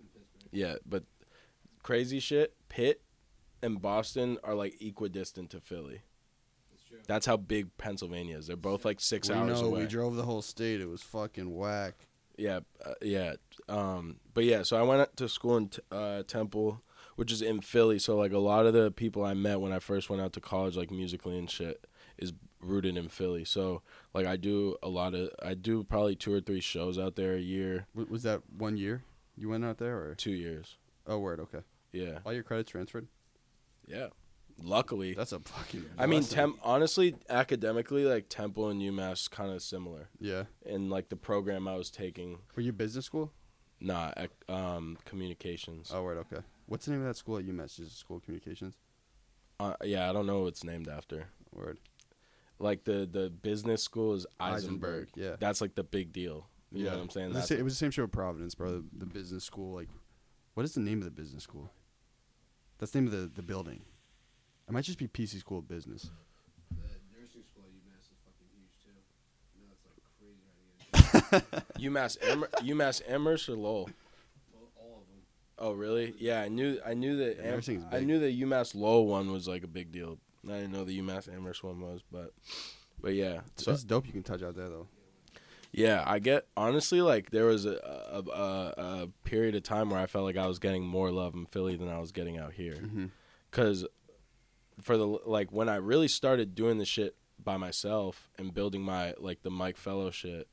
yeah, 0.51 0.77
but 0.87 1.05
crazy 1.83 2.19
shit. 2.21 2.55
Pitt 2.69 3.03
and 3.63 3.81
Boston 3.83 4.39
are 4.43 4.55
like 4.55 4.81
equidistant 4.81 5.51
to 5.51 5.61
Philly. 5.61 6.03
That's 7.07 7.27
how 7.27 7.37
big 7.37 7.77
Pennsylvania 7.77 8.39
is. 8.39 8.47
They're 8.47 8.57
both 8.57 8.85
like 8.85 9.01
six 9.01 9.29
we 9.29 9.35
hours 9.35 9.61
know 9.61 9.69
away. 9.69 9.81
we 9.83 9.87
drove 9.87 10.17
the 10.17 10.23
whole 10.23 10.41
state. 10.43 10.81
It 10.81 10.89
was 10.89 11.03
fucking 11.03 11.55
whack. 11.55 11.95
Yeah, 12.39 12.61
uh, 12.85 12.95
yeah. 13.03 13.35
Um, 13.69 14.17
but 14.33 14.45
yeah, 14.45 14.63
so 14.63 14.77
I 14.79 14.83
went 14.83 15.15
to 15.19 15.29
school 15.29 15.57
in 15.59 15.69
t- 15.69 15.83
uh, 15.93 16.23
Temple, 16.23 16.81
which 17.17 17.33
is 17.33 17.43
in 17.43 17.61
Philly. 17.61 17.99
So 17.99 18.17
like 18.17 18.33
a 18.33 18.39
lot 18.39 18.65
of 18.67 18.73
the 18.73 18.91
people 18.91 19.25
I 19.25 19.35
met 19.35 19.61
when 19.61 19.73
I 19.73 19.79
first 19.81 20.09
went 20.09 20.23
out 20.23 20.33
to 20.35 20.41
college, 20.41 20.77
like 20.77 20.91
musically 20.91 21.37
and 21.39 21.51
shit, 21.51 21.87
is 22.19 22.33
rooted 22.61 22.97
in 22.97 23.09
Philly. 23.09 23.45
So 23.45 23.83
like 24.15 24.27
I 24.27 24.37
do 24.37 24.77
a 24.83 24.89
lot 24.89 25.15
of, 25.15 25.31
I 25.43 25.55
do 25.55 25.83
probably 25.85 26.15
two 26.17 26.33
or 26.33 26.41
three 26.41 26.61
shows 26.61 26.99
out 26.99 27.17
there 27.17 27.35
a 27.35 27.41
year, 27.41 27.87
W- 27.95 28.11
was 28.11 28.23
that 28.23 28.43
one 28.57 28.77
year 28.77 29.03
you 29.37 29.49
went 29.51 29.65
out 29.65 29.77
there, 29.79 29.99
or 29.99 30.15
two 30.15 30.31
years. 30.33 30.77
oh, 31.07 31.19
word, 31.19 31.41
okay. 31.41 31.61
Yeah, 31.93 32.19
All 32.25 32.33
your 32.33 32.43
credits 32.43 32.71
transferred. 32.71 33.07
yeah. 33.87 34.09
Luckily, 34.63 35.13
That's 35.13 35.33
a 35.33 35.41
fucking. 35.41 35.85
I 35.99 36.07
mean, 36.07 36.21
blessing. 36.21 36.35
temp. 36.35 36.59
Honestly, 36.63 37.15
academically, 37.29 38.07
like 38.07 38.31
Temple 38.31 38.71
and 38.71 38.81
UMass 38.81 39.31
kind 39.31 39.53
of 39.53 39.61
similar. 39.61 40.09
Yeah. 40.19 40.45
In 40.65 40.89
like 40.89 41.11
the 41.11 41.17
program 41.17 41.69
I 41.69 41.77
was 41.77 41.91
taking, 41.91 42.39
Were 42.55 42.63
you 42.63 42.73
business 42.73 43.05
school? 43.05 43.33
nah, 43.81 44.13
um, 44.49 44.97
communications. 45.05 45.91
Oh, 45.93 46.03
word, 46.03 46.17
okay. 46.33 46.43
What's 46.67 46.87
the 46.87 46.93
name 46.93 47.01
of 47.01 47.07
that 47.07 47.17
school 47.17 47.39
at 47.39 47.47
UMass? 47.47 47.77
Just 47.77 47.99
School 47.99 48.17
of 48.19 48.25
Communications. 48.25 48.75
Uh, 49.59 49.75
yeah, 49.85 50.11
I 50.11 50.13
don't 50.13 50.27
know 50.27 50.41
what 50.41 50.49
it's 50.49 50.65
named 50.65 50.89
after. 50.89 51.29
Word. 51.53 51.79
like 52.59 52.85
the 52.85 53.09
the 53.11 53.31
business 53.31 53.83
school 53.83 54.13
is 54.15 54.27
Isenberg, 54.41 54.63
Isenberg. 54.81 55.07
yeah. 55.15 55.37
That's 55.39 55.61
like 55.61 55.75
the 55.75 55.85
big 55.85 56.13
deal. 56.13 56.47
You 56.73 56.85
know 56.85 56.91
what 56.91 57.01
I'm 57.01 57.11
saying? 57.11 57.27
It 57.27 57.29
was, 57.29 57.35
the 57.35 57.41
That's 57.55 57.61
it 57.61 57.65
was 57.65 57.73
the 57.75 57.79
same 57.79 57.91
show 57.93 58.03
at 58.05 58.13
Providence, 58.13 58.55
bro. 58.55 58.73
The, 58.73 58.85
the 58.99 59.07
business 59.07 59.45
school, 59.45 59.75
like, 59.75 59.89
what 60.55 60.65
is 60.65 60.75
the 60.75 60.81
name 60.81 60.99
of 60.99 61.05
the 61.05 61.11
business 61.11 61.45
school? 61.45 61.71
That's 62.79 62.93
the 62.93 63.01
name 63.01 63.07
of 63.07 63.13
the, 63.13 63.31
the 63.35 63.43
building. 63.43 63.81
It 64.69 64.73
might 64.73 64.85
just 64.85 64.99
be 64.99 65.07
PC 65.07 65.39
School 65.39 65.61
of 65.61 65.69
Business. 65.69 66.11
The 66.71 66.77
nursing 67.19 67.45
school 67.49 67.65
at 67.65 67.73
UMass 67.73 68.11
is 68.11 68.19
fucking 68.27 68.49
huge 68.53 68.77
too. 68.85 68.91
No, 69.63 69.67
it's 69.73 69.87
like 69.87 70.03
crazy 70.19 71.41
right 71.41 71.63
here. 71.79 71.91
UMass 71.91 72.19
Emer- 72.31 72.51
UMass 72.63 73.01
Amherst 73.09 73.49
or 73.49 73.55
Lowell. 73.55 73.89
Well, 74.53 74.69
all 74.77 75.03
of 75.03 75.07
them. 75.09 75.23
Oh 75.59 75.73
really? 75.73 76.15
Yeah, 76.19 76.41
I 76.43 76.49
knew 76.49 76.79
I 76.85 76.95
knew 76.95 77.17
that 77.17 77.43
nursing's 77.43 77.85
I 77.91 78.01
knew 78.01 78.19
the 78.19 78.43
UMass 78.43 78.75
Lowell 78.75 79.07
one 79.07 79.33
was 79.33 79.49
like 79.49 79.65
a 79.65 79.69
big 79.69 79.91
deal. 79.93 80.19
I 80.49 80.53
didn't 80.53 80.73
know 80.73 80.85
the 80.85 81.01
UMass 81.01 81.33
Amherst 81.33 81.65
one 81.65 81.81
was, 81.81 82.03
but 82.11 82.33
but 83.01 83.15
yeah. 83.15 83.41
So 83.57 83.73
it's 83.73 83.85
dope 83.85 84.07
you 84.07 84.13
can 84.13 84.23
touch 84.23 84.43
out 84.43 84.55
there, 84.55 84.69
though. 84.69 84.89
yeah, 85.73 86.03
I 86.07 86.19
get 86.19 86.47
honestly 86.57 87.01
like 87.01 87.31
there 87.31 87.47
was 87.47 87.65
a, 87.67 87.73
a 87.77 88.23
a 88.31 88.75
a 89.03 89.09
period 89.25 89.55
of 89.55 89.63
time 89.63 89.91
where 89.91 90.01
I 90.01 90.07
felt 90.07 90.25
like 90.25 90.37
I 90.37 90.47
was 90.47 90.59
getting 90.59 90.85
more 90.85 91.11
love 91.11 91.35
in 91.35 91.47
Philly 91.47 91.77
than 91.77 91.89
I 91.89 91.99
was 91.99 92.13
getting 92.13 92.39
out 92.39 92.53
here. 92.53 92.75
Mm-hmm. 92.75 93.07
because 93.51 93.87
for 94.83 94.97
the 94.99 95.07
like 95.07 95.51
when 95.51 95.69
I 95.71 95.77
really 95.77 96.09
started 96.09 96.55
doing 96.55 96.77
the 96.79 96.85
shit 96.85 97.17
by 97.43 97.57
myself 97.57 98.31
and 98.39 98.53
building 98.53 98.83
my 98.83 99.15
like 99.19 99.43
the 99.43 99.51
Mike 99.51 99.77
Fellow 99.79 100.11
shit 100.11 100.49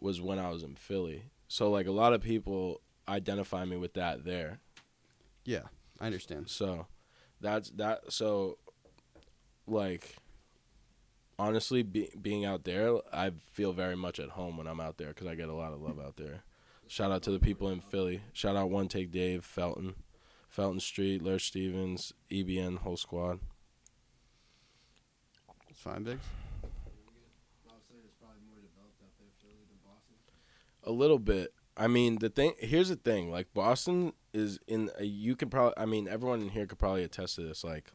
was 0.00 0.20
when 0.20 0.38
I 0.38 0.50
was 0.50 0.62
in 0.62 0.74
Philly. 0.74 1.24
So 1.46 1.70
like 1.70 1.86
a 1.86 1.92
lot 1.92 2.12
of 2.12 2.22
people 2.22 2.80
identify 3.08 3.64
me 3.64 3.76
with 3.76 3.94
that 3.94 4.24
there. 4.24 4.60
Yeah, 5.44 5.64
I 6.00 6.06
understand. 6.06 6.48
So 6.48 6.86
that's 7.40 7.70
that. 7.70 8.12
So 8.12 8.58
like 9.66 10.16
honestly, 11.40 11.82
be, 11.82 12.10
being 12.20 12.44
out 12.44 12.64
there, 12.64 12.98
I 13.12 13.32
feel 13.50 13.72
very 13.72 13.96
much 13.96 14.20
at 14.20 14.30
home 14.30 14.58
when 14.58 14.66
I'm 14.66 14.80
out 14.80 14.98
there 14.98 15.08
because 15.08 15.26
I 15.26 15.34
get 15.34 15.48
a 15.48 15.54
lot 15.54 15.72
of 15.72 15.80
love 15.80 15.98
out 15.98 16.16
there. 16.16 16.44
Shout 16.86 17.10
out 17.10 17.22
to 17.22 17.30
the 17.30 17.38
people 17.38 17.68
in 17.70 17.80
Philly. 17.80 18.20
Shout 18.32 18.56
out 18.56 18.70
One 18.70 18.88
Take 18.88 19.10
Dave, 19.10 19.44
Felton, 19.44 19.94
Felton 20.48 20.80
Street, 20.80 21.22
Lurch 21.22 21.46
Stevens, 21.46 22.12
EBN, 22.30 22.78
whole 22.78 22.96
squad. 22.96 23.38
It's 25.68 25.80
fine, 25.80 26.02
Biggs. 26.02 26.20
I 26.62 27.72
was 27.72 27.82
saying 27.88 28.02
it's 28.04 28.14
probably 28.20 28.40
more 28.50 28.58
developed 28.60 29.00
out 29.02 29.12
there, 29.18 29.30
Philly 29.40 29.64
than 29.70 29.78
Boston. 29.84 30.16
A 30.84 30.90
little 30.90 31.18
bit. 31.18 31.54
I 31.80 31.86
mean, 31.86 32.18
the 32.18 32.28
thing 32.28 32.52
here's 32.58 32.90
the 32.90 32.96
thing. 32.96 33.30
Like 33.30 33.54
Boston 33.54 34.12
is 34.34 34.60
in. 34.68 34.90
A, 34.98 35.04
you 35.04 35.34
could 35.34 35.50
probably. 35.50 35.72
I 35.78 35.86
mean, 35.86 36.08
everyone 36.08 36.42
in 36.42 36.50
here 36.50 36.66
could 36.66 36.78
probably 36.78 37.04
attest 37.04 37.36
to 37.36 37.40
this. 37.40 37.64
Like, 37.64 37.90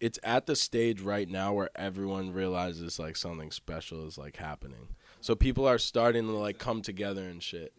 it's 0.00 0.18
at 0.24 0.46
the 0.46 0.56
stage 0.56 1.00
right 1.00 1.28
now 1.28 1.52
where 1.52 1.70
everyone 1.76 2.32
realizes 2.32 2.98
like 2.98 3.14
something 3.14 3.52
special 3.52 4.04
is 4.04 4.18
like 4.18 4.36
happening. 4.36 4.88
So 5.20 5.36
people 5.36 5.68
are 5.68 5.78
starting 5.78 6.26
to 6.26 6.32
like 6.32 6.58
come 6.58 6.82
together 6.82 7.22
and 7.22 7.40
shit. 7.40 7.72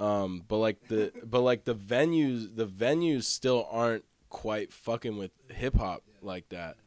Um, 0.00 0.42
but 0.48 0.56
like 0.56 0.88
the 0.88 1.12
but 1.22 1.42
like 1.42 1.64
the 1.64 1.76
venues 1.76 2.56
the 2.56 2.66
venues 2.66 3.24
still 3.24 3.68
aren't 3.70 4.04
quite 4.28 4.72
fucking 4.72 5.16
with 5.16 5.30
hip 5.52 5.76
hop 5.76 6.02
like 6.20 6.48
that. 6.48 6.78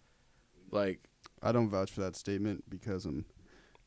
Like, 0.71 0.99
I 1.41 1.53
don't 1.53 1.69
vouch 1.69 1.91
for 1.91 2.01
that 2.01 2.17
statement 2.17 2.65
because 2.69 3.05
I'm 3.05 3.23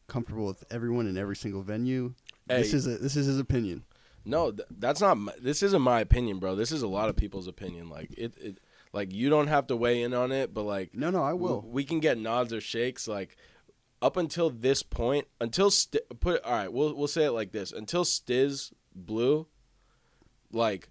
comfortable 0.07 0.47
with 0.47 0.65
everyone 0.71 1.07
in 1.07 1.19
every 1.19 1.37
single 1.37 1.61
venue. 1.61 2.15
Hey. 2.49 2.59
This 2.59 2.75
is 2.75 2.87
a, 2.87 2.99
this 2.99 3.17
is 3.17 3.27
his 3.27 3.39
opinion. 3.39 3.85
no, 4.25 4.51
th- 4.53 4.69
that's 4.79 5.01
not. 5.01 5.17
My, 5.19 5.33
this 5.41 5.63
isn't 5.63 5.83
my 5.83 6.01
opinion, 6.01 6.39
bro. 6.39 6.55
This 6.55 6.73
is 6.73 6.83
a 6.83 6.89
lot 6.89 7.09
of 7.09 7.17
people's 7.17 7.49
opinion. 7.49 7.89
Like 7.89 8.11
it, 8.17 8.35
it, 8.39 8.59
like 8.93 9.13
you 9.13 9.29
don't 9.31 9.49
have 9.49 9.67
to 9.69 9.77
weigh 9.77 10.03
in 10.03 10.15
on 10.15 10.33
it, 10.33 10.53
but 10.55 10.65
like 10.65 10.95
No, 10.95 11.11
no, 11.11 11.23
I 11.23 11.35
will. 11.35 11.63
We 11.67 11.85
can 11.85 12.01
get 12.01 12.19
nods 12.19 12.53
or 12.53 12.61
shakes. 12.61 13.07
Like 13.07 13.37
up 14.01 14.17
until 14.17 14.51
this 14.51 14.83
point, 14.83 15.27
until 15.41 15.71
st- 15.71 16.21
put 16.21 16.43
all 16.45 16.53
right, 16.53 16.73
we'll 16.73 16.95
we'll 16.95 17.09
say 17.09 17.25
it 17.25 17.33
like 17.33 17.53
this: 17.53 17.73
until 17.73 18.05
Stizz 18.05 18.73
blew, 18.95 19.47
like 20.53 20.89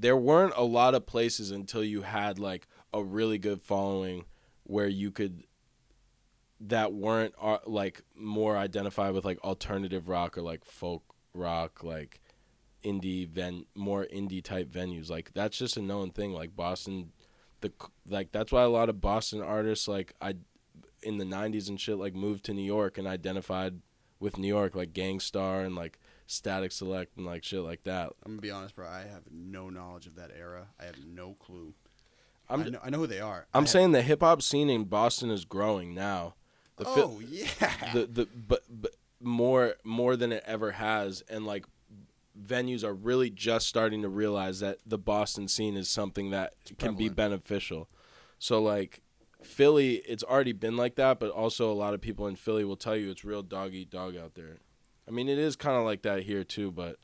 there 0.00 0.16
weren't 0.16 0.54
a 0.56 0.62
lot 0.64 0.94
of 0.94 1.06
places 1.06 1.50
until 1.50 1.82
you 1.82 2.02
had 2.02 2.38
like 2.38 2.68
a 2.94 3.02
really 3.02 3.38
good 3.38 3.60
following 3.62 4.24
where 4.64 4.88
you 4.88 5.10
could 5.10 5.42
that 6.60 6.92
weren't 6.92 7.34
uh, 7.40 7.58
like 7.66 8.02
more 8.16 8.56
identified 8.56 9.12
with 9.14 9.24
like 9.24 9.38
alternative 9.44 10.08
rock 10.08 10.36
or 10.36 10.42
like 10.42 10.64
folk 10.64 11.02
rock 11.34 11.84
like 11.84 12.20
indie 12.84 13.28
ven 13.28 13.64
more 13.74 14.06
indie 14.12 14.42
type 14.42 14.68
venues 14.70 15.08
like 15.10 15.32
that's 15.34 15.58
just 15.58 15.76
a 15.76 15.82
known 15.82 16.10
thing 16.10 16.32
like 16.32 16.54
boston 16.56 17.12
the 17.60 17.72
like 18.08 18.32
that's 18.32 18.50
why 18.52 18.62
a 18.62 18.68
lot 18.68 18.88
of 18.88 19.00
boston 19.00 19.40
artists 19.42 19.86
like 19.88 20.14
i 20.20 20.34
in 21.02 21.18
the 21.18 21.24
90s 21.24 21.68
and 21.68 21.80
shit 21.80 21.96
like 21.96 22.14
moved 22.14 22.44
to 22.44 22.52
new 22.54 22.62
york 22.62 22.98
and 22.98 23.06
identified 23.06 23.80
with 24.20 24.36
new 24.38 24.48
york 24.48 24.74
like 24.74 24.92
Gang 24.92 25.20
Starr 25.20 25.60
and 25.60 25.76
like 25.76 25.98
Statik 26.26 26.70
Selektah 26.70 27.16
and 27.16 27.26
like 27.26 27.44
shit 27.44 27.60
like 27.60 27.84
that 27.84 28.10
I'm 28.24 28.32
gonna 28.32 28.42
be 28.42 28.50
honest, 28.50 28.74
bro. 28.74 28.86
I 28.86 29.00
have 29.10 29.22
no 29.30 29.70
knowledge 29.70 30.06
of 30.06 30.16
that 30.16 30.30
era. 30.36 30.66
I 30.78 30.84
have 30.84 30.98
no 31.06 31.34
clue. 31.38 31.72
i'm 32.50 32.62
I 32.62 32.68
know, 32.68 32.78
I 32.84 32.90
know 32.90 32.98
who 32.98 33.06
they 33.06 33.20
are. 33.20 33.46
i'm 33.54 33.62
I 33.62 33.66
saying 33.66 33.92
the 33.92 34.02
hip 34.02 34.20
hop 34.20 34.42
scene 34.42 34.68
in 34.68 34.84
boston 34.84 35.30
is 35.30 35.44
growing 35.44 35.94
now 35.94 36.34
the 36.78 36.84
fi- 36.84 37.02
oh 37.02 37.20
yeah. 37.28 37.46
the 37.92 38.06
the 38.06 38.28
but, 38.34 38.62
but 38.68 38.92
more 39.20 39.74
more 39.84 40.16
than 40.16 40.32
it 40.32 40.42
ever 40.46 40.72
has 40.72 41.22
and 41.28 41.44
like 41.44 41.64
venues 42.40 42.84
are 42.84 42.94
really 42.94 43.30
just 43.30 43.66
starting 43.66 44.02
to 44.02 44.08
realize 44.08 44.60
that 44.60 44.78
the 44.86 44.98
Boston 44.98 45.48
scene 45.48 45.76
is 45.76 45.88
something 45.88 46.30
that 46.30 46.54
can 46.78 46.94
be 46.94 47.08
beneficial. 47.08 47.88
So 48.38 48.62
like 48.62 49.02
Philly, 49.42 49.96
it's 49.96 50.22
already 50.22 50.52
been 50.52 50.76
like 50.76 50.96
that, 50.96 51.18
but 51.20 51.30
also 51.30 51.70
a 51.70 51.74
lot 51.74 51.94
of 51.94 52.00
people 52.00 52.26
in 52.26 52.36
Philly 52.36 52.64
will 52.64 52.76
tell 52.76 52.96
you 52.96 53.10
it's 53.10 53.24
real 53.24 53.42
dog 53.42 53.74
eat 53.74 53.90
dog 53.90 54.16
out 54.16 54.34
there. 54.34 54.58
I 55.06 55.10
mean, 55.10 55.28
it 55.28 55.38
is 55.38 55.56
kind 55.56 55.76
of 55.76 55.84
like 55.84 56.02
that 56.02 56.24
here 56.24 56.44
too, 56.44 56.70
but 56.70 56.96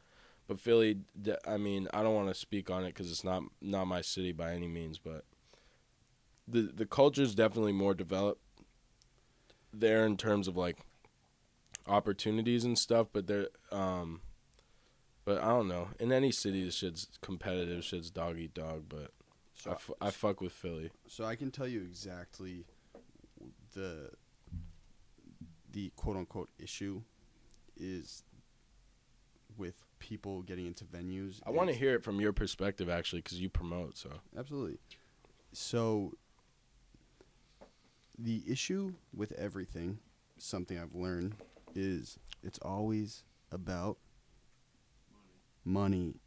but 0.46 0.60
Philly, 0.60 0.98
I 1.46 1.56
mean, 1.56 1.88
I 1.94 2.02
don't 2.02 2.14
want 2.14 2.28
to 2.28 2.34
speak 2.34 2.70
on 2.70 2.84
it 2.84 2.88
because 2.88 3.10
it's 3.10 3.24
not 3.24 3.42
not 3.60 3.86
my 3.86 4.02
city 4.02 4.32
by 4.32 4.52
any 4.52 4.68
means, 4.68 4.98
but 4.98 5.24
the 6.46 6.62
the 6.62 6.86
culture 6.86 7.22
is 7.22 7.34
definitely 7.34 7.72
more 7.72 7.94
developed 7.94 8.42
there 9.80 10.06
in 10.06 10.16
terms 10.16 10.48
of 10.48 10.56
like 10.56 10.78
opportunities 11.86 12.64
and 12.64 12.78
stuff, 12.78 13.08
but 13.12 13.26
there 13.26 13.48
um 13.72 14.20
but 15.24 15.42
I 15.42 15.48
don't 15.48 15.68
know. 15.68 15.88
In 15.98 16.12
any 16.12 16.30
city, 16.30 16.64
this 16.64 16.74
shit's 16.74 17.08
competitive. 17.22 17.82
Shit's 17.82 18.10
dog 18.10 18.38
eat 18.38 18.52
dog. 18.52 18.84
But 18.88 18.98
I, 19.00 19.08
so, 19.54 19.70
f- 19.70 19.90
I 20.00 20.10
fuck 20.10 20.40
with 20.40 20.52
Philly. 20.52 20.90
so 21.08 21.24
I 21.24 21.34
can 21.36 21.50
tell 21.50 21.66
you 21.66 21.80
exactly 21.80 22.66
the 23.74 24.10
the 25.72 25.90
quote 25.96 26.16
unquote 26.16 26.50
issue 26.58 27.02
is 27.76 28.22
with 29.56 29.82
people 29.98 30.42
getting 30.42 30.66
into 30.66 30.84
venues. 30.84 31.40
I 31.46 31.50
want 31.50 31.70
to 31.70 31.74
hear 31.74 31.94
it 31.94 32.04
from 32.04 32.20
your 32.20 32.32
perspective, 32.32 32.88
actually, 32.90 33.22
because 33.22 33.40
you 33.40 33.48
promote. 33.48 33.96
So 33.96 34.10
Absolutely. 34.38 34.78
So 35.52 36.12
the 38.18 38.42
issue 38.46 38.94
with 39.14 39.32
everything, 39.32 39.98
something 40.38 40.78
I've 40.78 40.94
learned, 40.94 41.34
is 41.74 42.18
it's 42.42 42.58
always 42.60 43.24
about 43.50 43.98
money. 45.64 46.20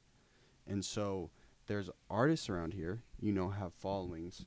And 0.66 0.84
so 0.84 1.30
there's 1.68 1.90
artists 2.10 2.50
around 2.50 2.74
here, 2.74 3.04
you 3.20 3.32
know, 3.32 3.50
have 3.50 3.74
followings 3.74 4.46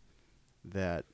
that 0.64 1.06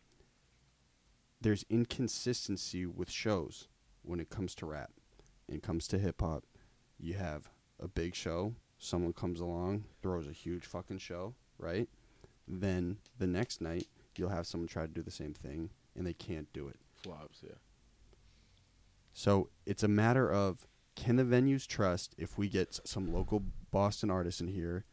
there's 1.40 1.64
inconsistency 1.68 2.86
with 2.86 3.10
shows 3.10 3.68
when 4.02 4.20
it 4.20 4.30
comes 4.30 4.54
to 4.56 4.66
rap. 4.66 4.90
It 5.48 5.62
comes 5.62 5.86
to 5.88 5.98
hip 5.98 6.20
hop, 6.20 6.44
you 6.98 7.14
have 7.14 7.48
a 7.78 7.86
big 7.86 8.14
show, 8.14 8.54
someone 8.78 9.12
comes 9.12 9.40
along, 9.40 9.84
throws 10.02 10.26
a 10.26 10.32
huge 10.32 10.66
fucking 10.66 10.98
show, 10.98 11.34
right? 11.58 11.88
Then 12.48 12.98
the 13.18 13.26
next 13.26 13.60
night, 13.60 13.86
you'll 14.16 14.30
have 14.30 14.46
someone 14.46 14.66
try 14.66 14.86
to 14.86 14.92
do 14.92 15.02
the 15.02 15.10
same 15.10 15.34
thing 15.34 15.70
and 15.96 16.06
they 16.06 16.12
can't 16.14 16.52
do 16.52 16.68
it. 16.68 16.76
flops, 16.94 17.40
yeah. 17.42 17.54
So 19.12 19.48
it's 19.64 19.82
a 19.82 19.88
matter 19.88 20.30
of 20.30 20.66
can 20.94 21.16
the 21.16 21.24
venues 21.24 21.66
trust 21.66 22.14
if 22.18 22.36
we 22.36 22.48
get 22.48 22.80
some 22.84 23.12
local 23.12 23.44
Boston 23.70 24.10
artists 24.10 24.40
in 24.40 24.48
here, 24.48 24.84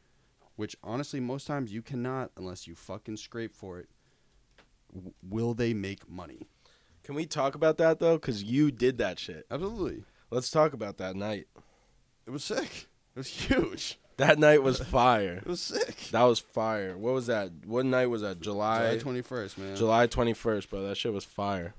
which 0.56 0.76
honestly 0.84 1.20
most 1.20 1.48
times 1.48 1.74
you 1.74 1.82
cannot 1.82 2.32
unless 2.38 2.68
you 2.68 2.76
fucking 2.76 3.18
scrape 3.18 3.56
for 3.56 3.80
it. 3.80 3.90
W- 4.94 5.14
will 5.28 5.54
they 5.54 5.74
make 5.74 6.10
money? 6.10 6.48
Can 7.04 7.16
we 7.16 7.26
talk 7.26 7.56
about 7.56 7.78
that 7.78 8.00
though? 8.00 8.16
Because 8.18 8.44
you 8.44 8.72
did 8.72 8.98
that 9.00 9.20
shit. 9.20 9.46
Absolutely. 9.50 10.04
Let's 10.30 10.50
talk 10.50 10.74
about 10.74 10.98
that 10.98 11.16
night. 11.16 11.48
It 12.26 12.32
was 12.32 12.44
sick. 12.44 12.88
It 13.16 13.20
was 13.20 13.28
huge. 13.28 14.00
That 14.28 14.40
night 14.40 14.64
was 14.64 14.80
fire. 14.80 15.42
It 15.46 15.48
was 15.48 15.60
sick. 15.60 15.96
That 16.12 16.24
was 16.24 16.40
fire. 16.40 16.96
What 16.98 17.14
was 17.14 17.28
that? 17.28 17.52
What 17.66 17.86
night 17.86 18.08
was 18.08 18.22
that? 18.22 18.40
July 18.40 18.98
July. 18.98 19.22
21st, 19.22 19.58
man. 19.58 19.76
July 19.76 20.08
twenty 20.08 20.34
first, 20.34 20.70
bro. 20.70 20.82
That 20.88 20.96
shit 20.96 21.12
was 21.12 21.26
fire. 21.26 21.74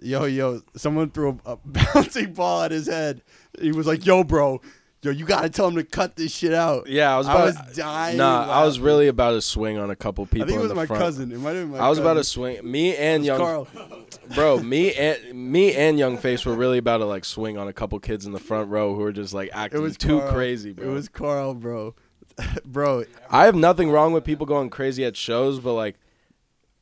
Yo, 0.00 0.24
yo, 0.24 0.60
someone 0.76 1.10
threw 1.10 1.40
a, 1.46 1.52
a 1.52 1.56
bouncing 1.64 2.34
ball 2.34 2.62
at 2.62 2.70
his 2.70 2.86
head. 2.86 3.22
He 3.58 3.72
was 3.72 3.86
like, 3.86 4.04
"Yo, 4.04 4.24
bro, 4.24 4.60
yo, 5.02 5.10
you 5.10 5.24
gotta 5.24 5.48
tell 5.48 5.68
him 5.68 5.76
to 5.76 5.84
cut 5.84 6.16
this 6.16 6.32
shit 6.32 6.52
out." 6.52 6.88
Yeah, 6.88 7.14
I 7.14 7.18
was. 7.18 7.26
I 7.28 7.44
was 7.44 7.56
dying 7.76 8.16
Nah, 8.16 8.50
I 8.50 8.64
was 8.64 8.80
really 8.80 9.08
about 9.08 9.32
to 9.32 9.40
swing 9.40 9.78
on 9.78 9.90
a 9.90 9.96
couple 9.96 10.26
people. 10.26 10.44
I 10.44 10.46
think 10.48 10.60
it 10.60 10.62
was 10.62 10.74
my 10.74 10.86
front. 10.86 11.02
cousin. 11.02 11.32
It 11.32 11.38
might 11.38 11.56
have 11.56 11.70
been 11.70 11.78
my 11.78 11.84
I 11.84 11.88
was 11.88 11.98
about 11.98 12.14
to 12.14 12.24
swing. 12.24 12.68
Me 12.68 12.96
and 12.96 13.24
young 13.24 13.38
Carl. 13.38 13.68
bro, 14.34 14.58
me 14.58 14.94
and 14.94 15.50
me 15.50 15.74
and 15.74 15.98
Youngface 15.98 16.44
were 16.46 16.54
really 16.54 16.78
about 16.78 16.98
to 16.98 17.04
like 17.06 17.24
swing 17.24 17.58
on 17.58 17.68
a 17.68 17.72
couple 17.72 17.98
kids 18.00 18.26
in 18.26 18.32
the 18.32 18.40
front 18.40 18.70
row 18.70 18.94
who 18.94 19.00
were 19.00 19.12
just 19.12 19.34
like 19.34 19.48
It 19.48 19.54
acting 19.56 19.82
was 19.82 19.96
too 19.96 20.18
Carl. 20.20 20.32
crazy, 20.32 20.72
bro. 20.72 20.90
It 20.90 20.92
was 20.92 21.08
Carl, 21.08 21.54
bro. 21.54 21.94
bro, 22.64 23.04
I 23.30 23.46
have 23.46 23.54
nothing 23.54 23.90
wrong 23.90 24.12
with 24.12 24.24
people 24.24 24.46
going 24.46 24.68
crazy 24.68 25.04
at 25.04 25.16
shows, 25.16 25.58
but 25.60 25.74
like 25.74 25.96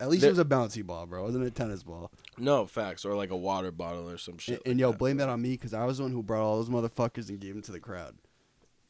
at 0.00 0.08
least 0.08 0.24
it 0.24 0.28
was 0.30 0.38
a 0.38 0.44
bouncy 0.44 0.84
ball, 0.84 1.06
bro. 1.06 1.22
It 1.22 1.26
wasn't 1.26 1.44
a 1.44 1.50
tennis 1.50 1.82
ball. 1.82 2.10
No 2.38 2.66
facts 2.66 3.04
or 3.04 3.14
like 3.14 3.30
a 3.30 3.36
water 3.36 3.70
bottle 3.70 4.08
or 4.08 4.18
some 4.18 4.38
shit. 4.38 4.62
and 4.66 4.74
like 4.74 4.80
yo, 4.80 4.90
that. 4.92 4.98
blame 4.98 5.16
that 5.18 5.28
on 5.28 5.40
me 5.42 5.50
because 5.50 5.74
I 5.74 5.84
was 5.84 5.98
the 5.98 6.04
one 6.04 6.12
who 6.12 6.22
brought 6.22 6.42
all 6.42 6.56
those 6.62 6.68
motherfuckers 6.68 7.28
and 7.28 7.40
gave 7.40 7.54
them 7.54 7.62
to 7.62 7.72
the 7.72 7.80
crowd. 7.80 8.16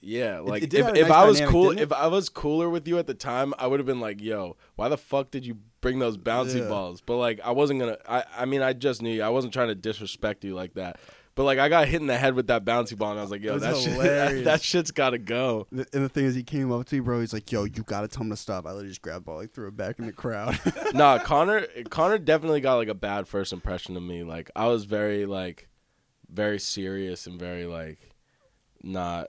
Yeah, 0.06 0.40
like 0.40 0.62
it 0.62 0.70
did 0.70 0.80
if, 0.80 0.96
if 0.96 1.08
nice 1.08 1.16
I 1.16 1.24
was 1.24 1.38
dynamic, 1.38 1.52
cool, 1.52 1.78
if 1.78 1.90
I 1.92 2.06
was 2.08 2.28
cooler 2.28 2.68
with 2.68 2.86
you 2.86 2.98
at 2.98 3.06
the 3.06 3.14
time, 3.14 3.54
I 3.58 3.66
would 3.66 3.80
have 3.80 3.86
been 3.86 4.00
like, 4.00 4.20
"Yo, 4.20 4.56
why 4.76 4.90
the 4.90 4.98
fuck 4.98 5.30
did 5.30 5.46
you 5.46 5.56
bring 5.80 5.98
those 5.98 6.18
bouncy 6.18 6.58
Yeah. 6.60 6.68
balls?" 6.68 7.00
But 7.00 7.16
like, 7.16 7.40
I 7.42 7.52
wasn't 7.52 7.80
gonna. 7.80 7.96
I 8.06 8.24
I 8.36 8.44
mean, 8.44 8.60
I 8.60 8.74
just 8.74 9.00
knew 9.00 9.10
you. 9.10 9.22
I 9.22 9.30
wasn't 9.30 9.54
trying 9.54 9.68
to 9.68 9.74
disrespect 9.74 10.44
you 10.44 10.54
like 10.54 10.74
that. 10.74 11.00
But 11.36 11.44
like, 11.44 11.58
I 11.58 11.68
got 11.68 11.88
hit 11.88 12.00
in 12.00 12.06
the 12.06 12.16
head 12.16 12.34
with 12.34 12.46
that 12.46 12.64
bouncy 12.64 12.96
ball, 12.96 13.10
and 13.10 13.18
I 13.18 13.22
was 13.22 13.30
like, 13.30 13.42
"Yo, 13.42 13.56
It 13.56 13.60
that 13.60 13.76
shit, 13.76 13.92
hilarious. 13.92 14.44
that 14.44 14.62
shit's 14.62 14.90
got 14.92 15.10
to 15.10 15.18
go." 15.18 15.66
And 15.72 15.86
the 15.92 16.08
thing 16.08 16.26
is, 16.26 16.34
he 16.34 16.44
came 16.44 16.70
up 16.70 16.86
to 16.86 16.94
me, 16.94 17.00
bro. 17.00 17.20
He's 17.20 17.32
like, 17.32 17.50
"Yo, 17.50 17.64
you 17.64 17.82
gotta 17.82 18.06
tell 18.06 18.22
him 18.22 18.30
to 18.30 18.36
stop." 18.36 18.66
I 18.66 18.70
literally 18.70 18.88
just 18.88 19.02
grabbed 19.02 19.22
the 19.22 19.26
ball, 19.26 19.38
like 19.38 19.50
threw 19.52 19.68
it 19.68 19.76
back 19.76 19.98
in 19.98 20.06
the 20.06 20.12
crowd. 20.12 20.58
nah, 20.94 21.18
Connor 21.18 21.66
Connor 21.90 22.18
definitely 22.18 22.60
got 22.60 22.76
like 22.76 22.88
a 22.88 22.94
bad 22.94 23.26
first 23.26 23.52
impression 23.52 23.96
of 23.96 24.02
me. 24.02 24.22
Like 24.22 24.50
I 24.54 24.66
was 24.68 24.84
very 24.84 25.26
like 25.26 25.68
very 26.30 26.58
serious 26.58 27.26
and 27.26 27.38
very 27.38 27.66
like 27.66 27.98
not 28.82 29.28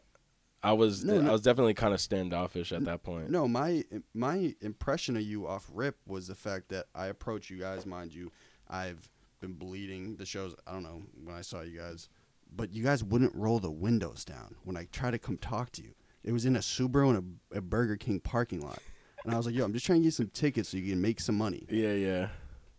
I 0.65 0.73
was 0.73 1.05
No, 1.05 1.21
no. 1.21 1.29
I 1.29 1.31
was 1.31 1.41
definitely 1.41 1.75
kind 1.75 1.93
of 1.93 2.01
standoffish 2.01 2.71
at 2.71 2.85
that 2.85 3.03
point. 3.03 3.29
No, 3.29 3.47
my 3.47 3.83
my 4.15 4.55
impression 4.61 5.15
of 5.15 5.21
you 5.21 5.47
off 5.47 5.69
rip 5.71 5.97
was 6.07 6.27
the 6.27 6.35
fact 6.35 6.69
that 6.69 6.87
I 6.95 7.07
approach 7.07 7.49
you 7.51 7.57
guys, 7.59 7.85
mind 7.85 8.13
you, 8.13 8.31
I've 8.67 9.07
been 9.39 9.53
bleeding 9.53 10.15
the 10.15 10.25
shows. 10.25 10.55
I 10.67 10.73
don't 10.73 10.83
know 10.83 11.03
when 11.23 11.35
I 11.35 11.41
saw 11.41 11.61
you 11.61 11.77
guys, 11.77 12.09
but 12.55 12.73
you 12.73 12.83
guys 12.83 13.03
wouldn't 13.03 13.35
roll 13.35 13.59
the 13.59 13.71
windows 13.71 14.25
down 14.25 14.55
when 14.63 14.77
I 14.77 14.87
tried 14.91 15.11
to 15.11 15.19
come 15.19 15.37
talk 15.37 15.71
to 15.73 15.83
you. 15.83 15.93
It 16.23 16.31
was 16.31 16.45
in 16.45 16.55
a 16.55 16.59
Subaru 16.59 17.15
and 17.15 17.37
a, 17.53 17.57
a 17.57 17.61
Burger 17.61 17.97
King 17.97 18.19
parking 18.19 18.61
lot, 18.61 18.79
and 19.23 19.33
I 19.33 19.37
was 19.37 19.45
like, 19.45 19.55
"Yo, 19.55 19.63
I'm 19.63 19.73
just 19.73 19.85
trying 19.85 19.99
to 19.99 20.03
get 20.03 20.13
some 20.13 20.27
tickets 20.27 20.69
so 20.69 20.77
you 20.77 20.91
can 20.91 21.01
make 21.01 21.19
some 21.19 21.37
money." 21.37 21.65
Yeah, 21.69 21.93
yeah. 21.93 22.27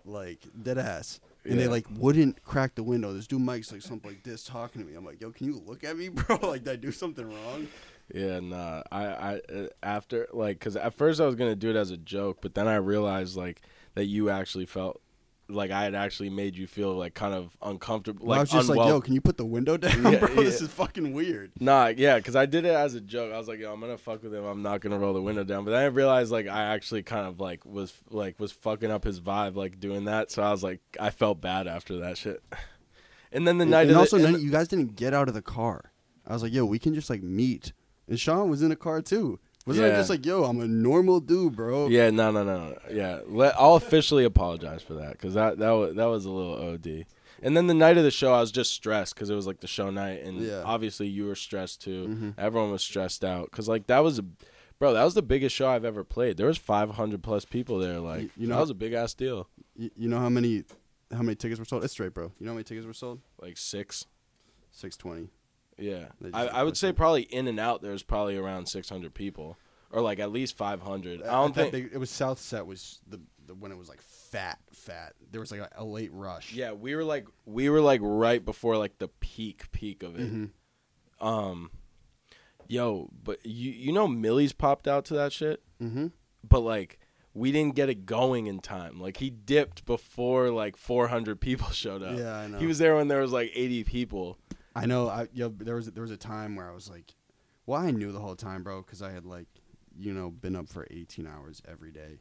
Like 0.04 0.40
dead 0.62 0.78
ass. 0.78 1.20
And 1.44 1.60
they 1.60 1.68
like 1.68 1.86
wouldn't 1.96 2.42
crack 2.42 2.74
the 2.74 2.82
window. 2.82 3.12
This 3.12 3.28
dude 3.28 3.40
Mike's 3.40 3.70
like 3.70 3.82
something 3.82 4.10
like 4.10 4.24
this 4.24 4.42
talking 4.42 4.82
to 4.82 4.88
me. 4.88 4.96
I'm 4.96 5.04
like, 5.04 5.20
yo, 5.20 5.30
can 5.30 5.46
you 5.46 5.62
look 5.64 5.84
at 5.84 5.96
me, 5.96 6.08
bro? 6.10 6.38
Like, 6.42 6.64
did 6.64 6.72
I 6.72 6.76
do 6.76 6.90
something 6.90 7.28
wrong? 7.28 7.68
Yeah, 8.12 8.40
nah. 8.40 8.82
I, 8.90 9.04
I, 9.04 9.40
uh, 9.52 9.66
after 9.82 10.28
like, 10.32 10.58
cause 10.60 10.76
at 10.76 10.94
first 10.94 11.20
I 11.20 11.26
was 11.26 11.34
gonna 11.34 11.56
do 11.56 11.70
it 11.70 11.76
as 11.76 11.90
a 11.90 11.96
joke, 11.96 12.38
but 12.40 12.54
then 12.54 12.66
I 12.68 12.76
realized 12.76 13.36
like 13.36 13.62
that 13.94 14.06
you 14.06 14.30
actually 14.30 14.66
felt 14.66 15.00
like 15.48 15.70
I 15.70 15.84
had 15.84 15.94
actually 15.94 16.30
made 16.30 16.56
you 16.56 16.66
feel 16.66 16.94
like 16.94 17.14
kind 17.14 17.32
of 17.34 17.56
uncomfortable. 17.62 18.26
Well, 18.26 18.30
Like 18.30 18.38
I 18.38 18.42
was 18.42 18.50
just 18.50 18.68
unwell- 18.70 18.86
like, 18.86 18.94
yo, 18.94 19.00
can 19.00 19.14
you 19.14 19.20
put 19.20 19.36
the 19.36 19.44
window 19.44 19.76
down, 19.76 20.12
Yeah, 20.12 20.18
bro? 20.18 20.28
This 20.34 20.60
is 20.60 20.68
fucking 20.68 21.12
weird. 21.12 21.52
Nah, 21.60 21.86
yeah, 21.88 22.16
because 22.16 22.34
I 22.34 22.46
did 22.46 22.64
it 22.64 22.74
as 22.74 22.94
a 22.94 23.00
joke. 23.00 23.32
I 23.32 23.38
was 23.38 23.46
like, 23.48 23.58
yo, 23.60 23.72
I'm 23.72 23.80
gonna 23.80 23.96
fuck 23.98 24.22
with 24.22 24.34
him. 24.34 24.44
I'm 24.44 24.62
not 24.62 24.80
gonna 24.80 24.98
roll 24.98 25.14
the 25.14 25.22
window 25.22 25.44
down. 25.44 25.64
But 25.64 25.70
then 25.72 25.82
I 25.82 25.86
realized 25.86 26.32
like 26.32 26.48
I 26.48 26.74
actually 26.74 27.02
kind 27.04 27.26
of 27.26 27.38
like 27.40 27.64
was 27.64 27.92
like 28.10 28.40
was 28.40 28.52
fucking 28.52 28.90
up 28.90 29.04
his 29.04 29.20
vibe 29.20 29.54
like 29.56 29.78
doing 29.78 30.06
that. 30.06 30.30
So 30.30 30.42
I 30.42 30.50
was 30.50 30.62
like, 30.62 30.80
I 30.98 31.10
felt 31.10 31.40
bad 31.40 31.66
after 31.66 31.98
that 31.98 32.18
shit. 32.18 32.42
And 33.32 33.46
then 33.46 33.58
the 33.58 33.62
And, 33.62 33.70
night 33.72 33.82
and 33.82 33.90
of 33.90 33.96
also, 33.98 34.18
the, 34.18 34.26
and- 34.28 34.40
you 34.40 34.50
guys 34.50 34.68
didn't 34.68 34.94
get 34.96 35.12
out 35.12 35.28
of 35.28 35.34
the 35.34 35.42
car. 35.42 35.92
I 36.26 36.32
was 36.32 36.42
like, 36.42 36.52
yo, 36.52 36.64
we 36.64 36.78
can 36.78 36.94
just 36.94 37.10
like 37.10 37.22
meet. 37.22 37.72
And 38.08 38.18
Sean 38.18 38.48
was 38.48 38.62
in 38.62 38.68
the 38.70 38.76
car 38.76 39.02
too. 39.02 39.40
Wasn't 39.66 39.84
I 39.92 39.96
just 39.96 40.10
like, 40.10 40.24
yo, 40.24 40.44
I'm 40.44 40.60
a 40.60 40.66
normal 40.68 41.18
dude, 41.20 41.56
bro? 41.56 41.88
yeah, 41.88 42.10
no, 42.10 42.30
no, 42.30 42.44
no, 42.44 42.78
yeah. 42.90 43.20
Let, 43.26 43.54
I'll 43.58 43.74
officially 43.74 44.24
apologize 44.24 44.82
for 44.82 44.94
that 44.94 45.12
because 45.12 45.34
that 45.34 45.58
that 45.58 45.70
was 45.72 45.94
that 45.96 46.04
was 46.06 46.24
a 46.24 46.30
little 46.30 46.54
od. 46.72 47.06
And 47.42 47.54
then 47.56 47.66
the 47.66 47.74
night 47.74 47.98
of 47.98 48.04
the 48.04 48.10
show, 48.10 48.32
I 48.32 48.40
was 48.40 48.50
just 48.50 48.72
stressed 48.72 49.14
because 49.14 49.28
it 49.28 49.34
was 49.34 49.46
like 49.46 49.60
the 49.60 49.66
show 49.66 49.90
night, 49.90 50.22
and 50.22 50.38
Yeah. 50.40 50.62
obviously 50.64 51.06
you 51.08 51.26
were 51.26 51.34
stressed 51.34 51.82
too. 51.82 52.06
Mhm. 52.08 52.34
Everyone 52.38 52.70
was 52.70 52.82
stressed 52.82 53.24
out 53.24 53.50
because 53.50 53.68
like 53.68 53.88
that 53.88 53.98
was 54.04 54.18
a, 54.20 54.24
bro, 54.78 54.94
that 54.94 55.04
was 55.04 55.14
the 55.14 55.22
biggest 55.22 55.54
show 55.54 55.68
I've 55.68 55.84
ever 55.84 56.02
played. 56.04 56.36
There 56.38 56.46
was 56.46 56.56
500 56.58 57.22
plus 57.22 57.44
people 57.44 57.78
there. 57.78 57.98
Like 58.00 58.22
You- 58.22 58.30
you 58.38 58.46
know- 58.46 58.54
that 58.54 58.60
was 58.62 58.70
a 58.70 58.74
big 58.74 58.92
ass 58.94 59.12
deal. 59.14 59.48
You, 59.76 59.90
you 59.96 60.08
know 60.08 60.18
how 60.18 60.28
many 60.30 60.64
how 61.12 61.22
many 61.22 61.34
tickets 61.36 61.58
were 61.58 61.64
sold? 61.66 61.84
It's 61.84 61.92
straight, 61.92 62.14
bro. 62.14 62.32
You 62.38 62.46
know 62.46 62.52
how 62.52 62.54
many 62.54 62.64
tickets 62.64 62.86
were 62.86 62.94
sold? 62.94 63.20
Like 63.40 63.56
six. 63.58 64.06
Six 64.70 64.96
twenty. 64.96 65.28
Yeah, 65.78 66.06
I, 66.32 66.46
I 66.48 66.62
would 66.62 66.76
say 66.76 66.92
probably 66.92 67.22
in 67.22 67.48
and 67.48 67.60
out. 67.60 67.82
There's 67.82 68.02
probably 68.02 68.36
around 68.36 68.66
600 68.66 69.12
people, 69.14 69.58
or 69.90 70.00
like 70.00 70.18
at 70.18 70.32
least 70.32 70.56
500. 70.56 71.22
I 71.22 71.32
don't 71.32 71.54
think. 71.54 71.72
they, 71.72 71.80
it 71.82 71.98
was 71.98 72.08
South 72.10 72.38
Set 72.38 72.66
was 72.66 73.00
the, 73.06 73.20
the 73.46 73.54
when 73.54 73.72
it 73.72 73.76
was 73.78 73.88
like 73.88 74.00
fat, 74.00 74.58
fat. 74.72 75.12
There 75.30 75.40
was 75.40 75.50
like 75.50 75.60
a, 75.60 75.68
a 75.76 75.84
late 75.84 76.12
rush. 76.12 76.52
Yeah, 76.54 76.72
we 76.72 76.94
were 76.94 77.04
like 77.04 77.26
we 77.44 77.68
were 77.68 77.80
like 77.82 78.00
right 78.02 78.42
before 78.44 78.76
like 78.78 78.98
the 78.98 79.08
peak 79.08 79.70
peak 79.72 80.02
of 80.02 80.18
it. 80.18 80.32
Mhm. 80.32 80.50
Um, 81.20 81.70
yo, 82.68 83.10
but 83.22 83.44
you 83.44 83.70
you 83.72 83.92
know 83.92 84.08
Millyz 84.08 84.56
popped 84.56 84.88
out 84.88 85.04
to 85.06 85.14
that 85.14 85.32
shit, 85.32 85.62
Mm-hmm. 85.82 86.06
but 86.48 86.60
like 86.60 86.98
we 87.34 87.52
didn't 87.52 87.74
get 87.74 87.90
it 87.90 88.06
going 88.06 88.46
in 88.46 88.60
time. 88.60 88.98
Like 88.98 89.18
he 89.18 89.28
dipped 89.28 89.84
before 89.84 90.48
like 90.50 90.74
400 90.76 91.38
people 91.38 91.68
showed 91.72 92.02
up. 92.02 92.18
Yeah, 92.18 92.34
I 92.34 92.46
know. 92.46 92.58
He 92.58 92.66
was 92.66 92.78
there 92.78 92.96
when 92.96 93.08
there 93.08 93.20
was 93.20 93.30
like 93.32 93.52
80 93.54 93.84
people. 93.84 94.38
I 94.76 94.84
know. 94.84 95.08
I 95.08 95.28
yo, 95.32 95.48
there 95.48 95.76
was 95.76 95.90
there 95.90 96.02
was 96.02 96.10
a 96.10 96.18
time 96.18 96.54
where 96.54 96.70
I 96.70 96.74
was 96.74 96.90
like, 96.90 97.14
well, 97.64 97.80
I 97.80 97.90
knew 97.90 98.12
the 98.12 98.20
whole 98.20 98.36
time, 98.36 98.62
bro, 98.62 98.82
because 98.82 99.00
I 99.00 99.10
had 99.10 99.24
like, 99.24 99.48
you 99.96 100.12
know, 100.12 100.30
been 100.30 100.54
up 100.54 100.68
for 100.68 100.86
18 100.90 101.26
hours 101.26 101.62
every 101.66 101.90
day, 101.90 102.20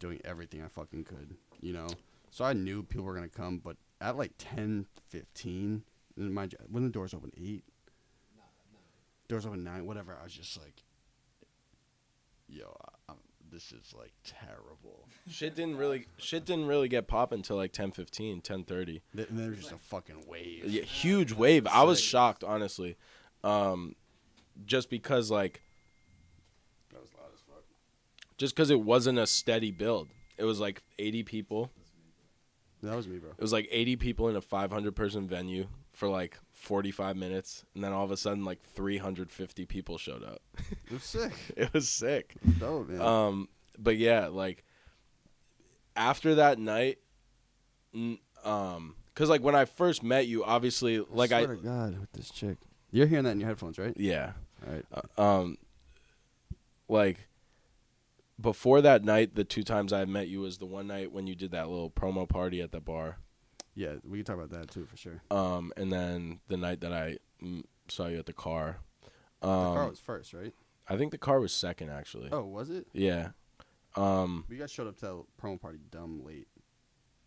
doing 0.00 0.20
everything 0.24 0.60
I 0.60 0.66
fucking 0.66 1.04
could, 1.04 1.36
you 1.60 1.72
know. 1.72 1.86
So 2.32 2.44
I 2.44 2.52
knew 2.52 2.82
people 2.82 3.04
were 3.04 3.14
gonna 3.14 3.28
come, 3.28 3.58
but 3.58 3.76
at 4.00 4.18
like 4.18 4.32
10, 4.38 4.86
15, 5.08 5.84
and 6.16 6.36
when 6.68 6.82
the 6.82 6.90
doors 6.90 7.14
open 7.14 7.30
eight, 7.36 7.62
doors 9.28 9.46
open 9.46 9.62
nine, 9.62 9.86
whatever. 9.86 10.18
I 10.20 10.24
was 10.24 10.32
just 10.32 10.60
like, 10.60 10.82
yo, 12.48 12.76
this 13.54 13.72
is 13.72 13.94
like 13.96 14.12
terrible. 14.24 15.06
Shit 15.30 15.54
didn't 15.54 15.76
really 15.78 16.06
shit 16.18 16.44
didn't 16.44 16.66
really 16.66 16.88
get 16.88 17.06
popping 17.06 17.38
until 17.38 17.56
like 17.56 17.72
10:15, 17.72 18.42
10:30. 18.42 18.66
Th- 19.16 19.28
And 19.28 19.38
there 19.38 19.48
was 19.50 19.58
just 19.60 19.72
a 19.72 19.78
fucking 19.78 20.26
wave. 20.26 20.64
Yeah, 20.66 20.82
huge 20.82 21.32
wave. 21.32 21.66
I 21.68 21.84
was 21.84 22.00
shocked, 22.00 22.42
honestly, 22.44 22.96
um, 23.44 23.94
just 24.66 24.90
because 24.90 25.30
like 25.30 25.62
That 26.92 27.00
was 27.00 27.10
loud 27.16 27.30
as 27.32 27.40
fuck. 27.40 27.62
just 28.36 28.54
because 28.54 28.70
it 28.70 28.80
wasn't 28.80 29.18
a 29.18 29.26
steady 29.26 29.70
build. 29.70 30.08
It 30.36 30.44
was 30.44 30.58
like 30.60 30.82
80 30.98 31.22
people. 31.22 31.70
That 32.82 32.96
was 32.96 33.06
me, 33.08 33.18
bro. 33.18 33.30
It 33.30 33.40
was 33.40 33.52
like 33.52 33.68
80 33.70 33.96
people 33.96 34.28
in 34.28 34.36
a 34.36 34.40
500 34.42 34.94
person 34.96 35.26
venue 35.28 35.68
for 35.92 36.08
like 36.08 36.38
45 36.64 37.16
minutes, 37.16 37.64
and 37.74 37.84
then 37.84 37.92
all 37.92 38.04
of 38.04 38.10
a 38.10 38.16
sudden 38.16 38.44
like 38.44 38.60
350 38.62 39.66
people 39.66 39.98
showed 39.98 40.24
up. 40.24 40.40
It 40.86 40.92
was 40.92 41.04
sick. 41.04 41.32
it 41.56 41.72
was 41.72 41.88
sick. 41.88 42.34
Dope, 42.58 42.88
man. 42.88 43.00
Um, 43.00 43.48
but 43.78 43.96
yeah, 43.96 44.26
like 44.28 44.64
after 45.96 46.36
that 46.36 46.58
night, 46.58 46.98
n- 47.94 48.18
um, 48.44 48.96
because 49.12 49.28
like 49.28 49.42
when 49.42 49.54
I 49.54 49.64
first 49.64 50.02
met 50.02 50.26
you, 50.26 50.44
obviously, 50.44 50.98
like 50.98 51.32
I, 51.32 51.44
swear 51.44 51.56
to 51.56 51.62
God, 51.62 52.00
with 52.00 52.12
this 52.12 52.30
chick. 52.30 52.58
You're 52.90 53.06
hearing 53.06 53.24
that 53.24 53.32
in 53.32 53.40
your 53.40 53.48
headphones, 53.48 53.78
right? 53.78 53.94
yeah, 53.96 54.32
All 54.66 54.72
right. 54.72 54.84
Uh, 55.16 55.22
um 55.22 55.58
like 56.88 57.28
before 58.40 58.80
that 58.82 59.04
night 59.04 59.34
the 59.36 59.44
two 59.44 59.62
times 59.62 59.92
i 59.92 60.04
met 60.04 60.28
you 60.28 60.40
was 60.40 60.58
the 60.58 60.66
one 60.66 60.86
night 60.86 61.10
when 61.12 61.26
you 61.26 61.34
did 61.34 61.50
that 61.52 61.68
little 61.68 61.88
promo 61.88 62.28
party 62.28 62.60
at 62.60 62.72
the 62.72 62.80
bar 62.80 63.16
Yeah, 63.74 63.94
we 64.04 64.18
can 64.18 64.24
talk 64.24 64.36
about 64.36 64.50
that 64.50 64.70
too 64.70 64.86
for 64.86 64.96
sure. 64.96 65.20
um 65.30 65.72
and 65.76 65.92
then 65.92 66.40
the 66.48 66.56
night 66.56 66.80
that 66.80 66.92
i 66.92 67.18
mm, 67.42 67.62
saw 67.88 68.06
you 68.06 68.18
at 68.18 68.26
the 68.26 68.32
car 68.32 68.78
the 69.40 69.48
um 69.48 69.74
car 69.74 69.88
was 69.88 69.98
first, 70.00 70.32
right? 70.32 70.54
i 70.88 70.96
think 70.96 71.10
the 71.12 71.18
car 71.18 71.40
was 71.40 71.52
second 71.52 71.90
actually 71.90 72.28
Oh, 72.32 72.44
was 72.44 72.70
it? 72.70 72.86
yeah 72.92 73.30
um 73.96 74.44
We 74.48 74.56
got 74.56 74.70
showed 74.70 74.86
up 74.88 74.96
to 74.98 75.06
the 75.06 75.22
promo 75.40 75.60
party 75.60 75.78
dumb 75.90 76.24
late. 76.24 76.48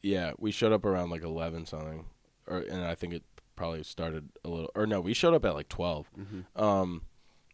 yeah 0.01 0.31
we 0.37 0.51
showed 0.51 0.71
up 0.73 0.85
around 0.85 1.09
like 1.09 1.23
11 1.23 1.65
something 1.65 2.05
or 2.47 2.59
and 2.59 2.83
i 2.85 2.95
think 2.95 3.13
it 3.13 3.23
probably 3.55 3.83
started 3.83 4.29
a 4.45 4.49
little 4.49 4.71
or 4.75 4.85
no 4.85 5.01
we 5.01 5.13
showed 5.13 5.33
up 5.33 5.43
at 5.45 5.53
like 5.55 5.69
12 5.69 6.09
Mm-hmm. 6.17 6.63
Um, 6.63 7.01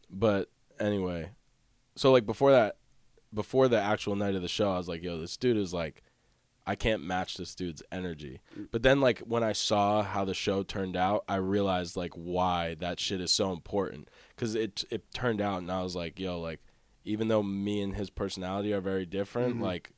but 0.10 0.50
anyway, 0.80 1.32
so 1.96 2.12
like 2.12 2.26
before 2.26 2.52
that, 2.52 2.76
before 3.34 3.68
the 3.68 3.82
actual 3.82 4.16
night 4.16 4.36
of 4.36 4.42
the 4.44 4.48
show, 4.48 4.72
I 4.72 4.78
was 4.78 4.88
like, 4.88 5.02
yo, 5.02 5.18
this 5.18 5.38
dude 5.38 5.58
is 5.58 5.74
like, 5.74 6.03
I 6.66 6.76
can't 6.76 7.04
match 7.04 7.36
this 7.36 7.56
dude's 7.56 7.84
energy. 7.92 8.40
But 8.72 8.84
then 8.84 9.02
like 9.02 9.20
when 9.20 9.44
I 9.44 9.52
saw 9.54 10.02
how 10.04 10.24
the 10.26 10.34
show 10.34 10.64
turned 10.64 10.96
out, 10.96 11.24
I 11.28 11.36
realized 11.36 11.98
like 11.98 12.14
why 12.14 12.76
that 12.80 13.00
shit 13.00 13.20
is 13.22 13.32
so 13.32 13.52
important 13.52 14.10
because 14.30 14.56
it 14.56 14.84
it 14.90 15.12
turned 15.14 15.42
out, 15.42 15.58
and 15.62 15.72
I 15.72 15.84
was 15.84 15.96
like, 15.96 16.20
yo, 16.20 16.40
like 16.40 16.62
even 17.06 17.28
though 17.28 17.44
me 17.44 17.82
and 17.82 17.96
his 17.96 18.10
personality 18.10 18.72
are 18.74 18.80
very 18.80 19.06
different, 19.06 19.58
Mhm. 19.58 19.62
like 19.62 19.92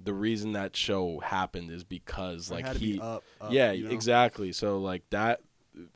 the 0.00 0.12
reason 0.12 0.52
that 0.52 0.74
show 0.76 1.20
happened 1.20 1.70
is 1.70 1.84
because 1.84 2.50
like 2.50 2.66
he 2.76 3.00
up, 3.00 3.22
up, 3.40 3.52
yeah 3.52 3.72
you 3.72 3.84
know? 3.84 3.90
exactly 3.90 4.52
so 4.52 4.78
like 4.78 5.02
that 5.10 5.40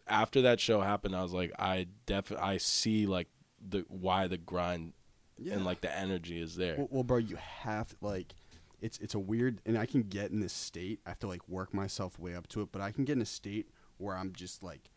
after 0.09 0.43
that 0.43 0.59
show 0.59 0.81
happened 0.81 1.14
i 1.14 1.23
was 1.23 1.33
like 1.33 1.53
i 1.57 1.87
def 2.07 2.33
i 2.33 2.57
see 2.57 3.07
like 3.07 3.29
the 3.68 3.85
why 3.89 4.27
the 4.27 4.37
grind 4.39 4.93
Yeah. 5.39 5.55
and 5.55 5.64
like 5.64 5.83
the 5.83 5.97
energy 5.97 6.41
is 6.41 6.57
there 6.57 6.75
well, 6.79 6.89
well, 6.91 7.03
bro, 7.05 7.18
you 7.18 7.37
have 7.37 7.95
like, 8.01 8.35
it's 8.83 8.99
it's 8.99 9.14
a 9.14 9.18
weird, 9.18 9.62
and 9.64 9.78
I 9.78 9.87
can 9.87 10.03
get 10.03 10.30
in 10.33 10.41
this 10.41 10.53
state. 10.53 11.01
I 11.07 11.11
have 11.11 11.20
to 11.20 11.28
like 11.28 11.49
work 11.49 11.72
myself 11.72 12.18
way 12.18 12.35
up 12.35 12.49
to 12.49 12.61
it, 12.61 12.68
but 12.72 12.83
I 12.83 12.91
can 12.91 13.05
get 13.05 13.14
in 13.14 13.22
a 13.22 13.26
state 13.26 13.70
where 13.97 14.16
I'm 14.16 14.33
just 14.33 14.62
like 14.62 14.91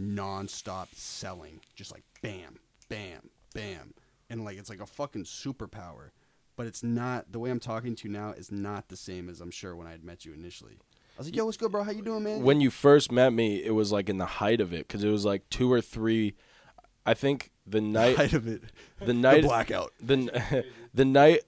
nonstop 0.00 0.94
selling, 0.94 1.60
just 1.74 1.92
like 1.92 2.04
bam, 2.22 2.60
bam, 2.88 3.30
bam, 3.52 3.94
and 4.30 4.44
like 4.44 4.56
it's 4.56 4.70
like 4.70 4.80
a 4.80 4.86
fucking 4.86 5.24
superpower. 5.24 6.10
But 6.56 6.66
it's 6.66 6.84
not 6.84 7.32
the 7.32 7.40
way 7.40 7.50
I'm 7.50 7.60
talking 7.60 7.96
to 7.96 8.08
you 8.08 8.14
now 8.14 8.30
is 8.30 8.52
not 8.52 8.88
the 8.88 8.96
same 8.96 9.28
as 9.28 9.40
I'm 9.40 9.50
sure 9.50 9.74
when 9.74 9.86
I 9.86 9.90
had 9.90 10.04
met 10.04 10.24
you 10.24 10.32
initially. 10.32 10.78
I 11.16 11.18
was 11.18 11.26
like, 11.26 11.36
"Yo, 11.36 11.44
what's 11.44 11.56
good, 11.56 11.72
bro? 11.72 11.82
How 11.82 11.90
you 11.90 12.02
doing, 12.02 12.22
man?" 12.22 12.42
when 12.42 12.60
you 12.60 12.70
first 12.70 13.10
met 13.10 13.32
me 13.32 13.62
it 13.62 13.72
was 13.72 13.90
like 13.90 14.08
in 14.08 14.18
the 14.18 14.26
height 14.26 14.60
of 14.60 14.72
it 14.72 14.86
because 14.86 15.02
it 15.02 15.10
was 15.10 15.24
like 15.24 15.48
two 15.50 15.70
or 15.70 15.80
three 15.80 16.34
i 17.04 17.12
think 17.12 17.50
the 17.66 17.80
night 17.80 18.16
height 18.16 18.32
of 18.32 18.46
it, 18.48 18.62
the 19.00 19.14
night 19.14 19.42
the 19.42 19.48
blackout. 19.48 19.92
the 20.00 20.64
the 20.94 21.04
night 21.04 21.40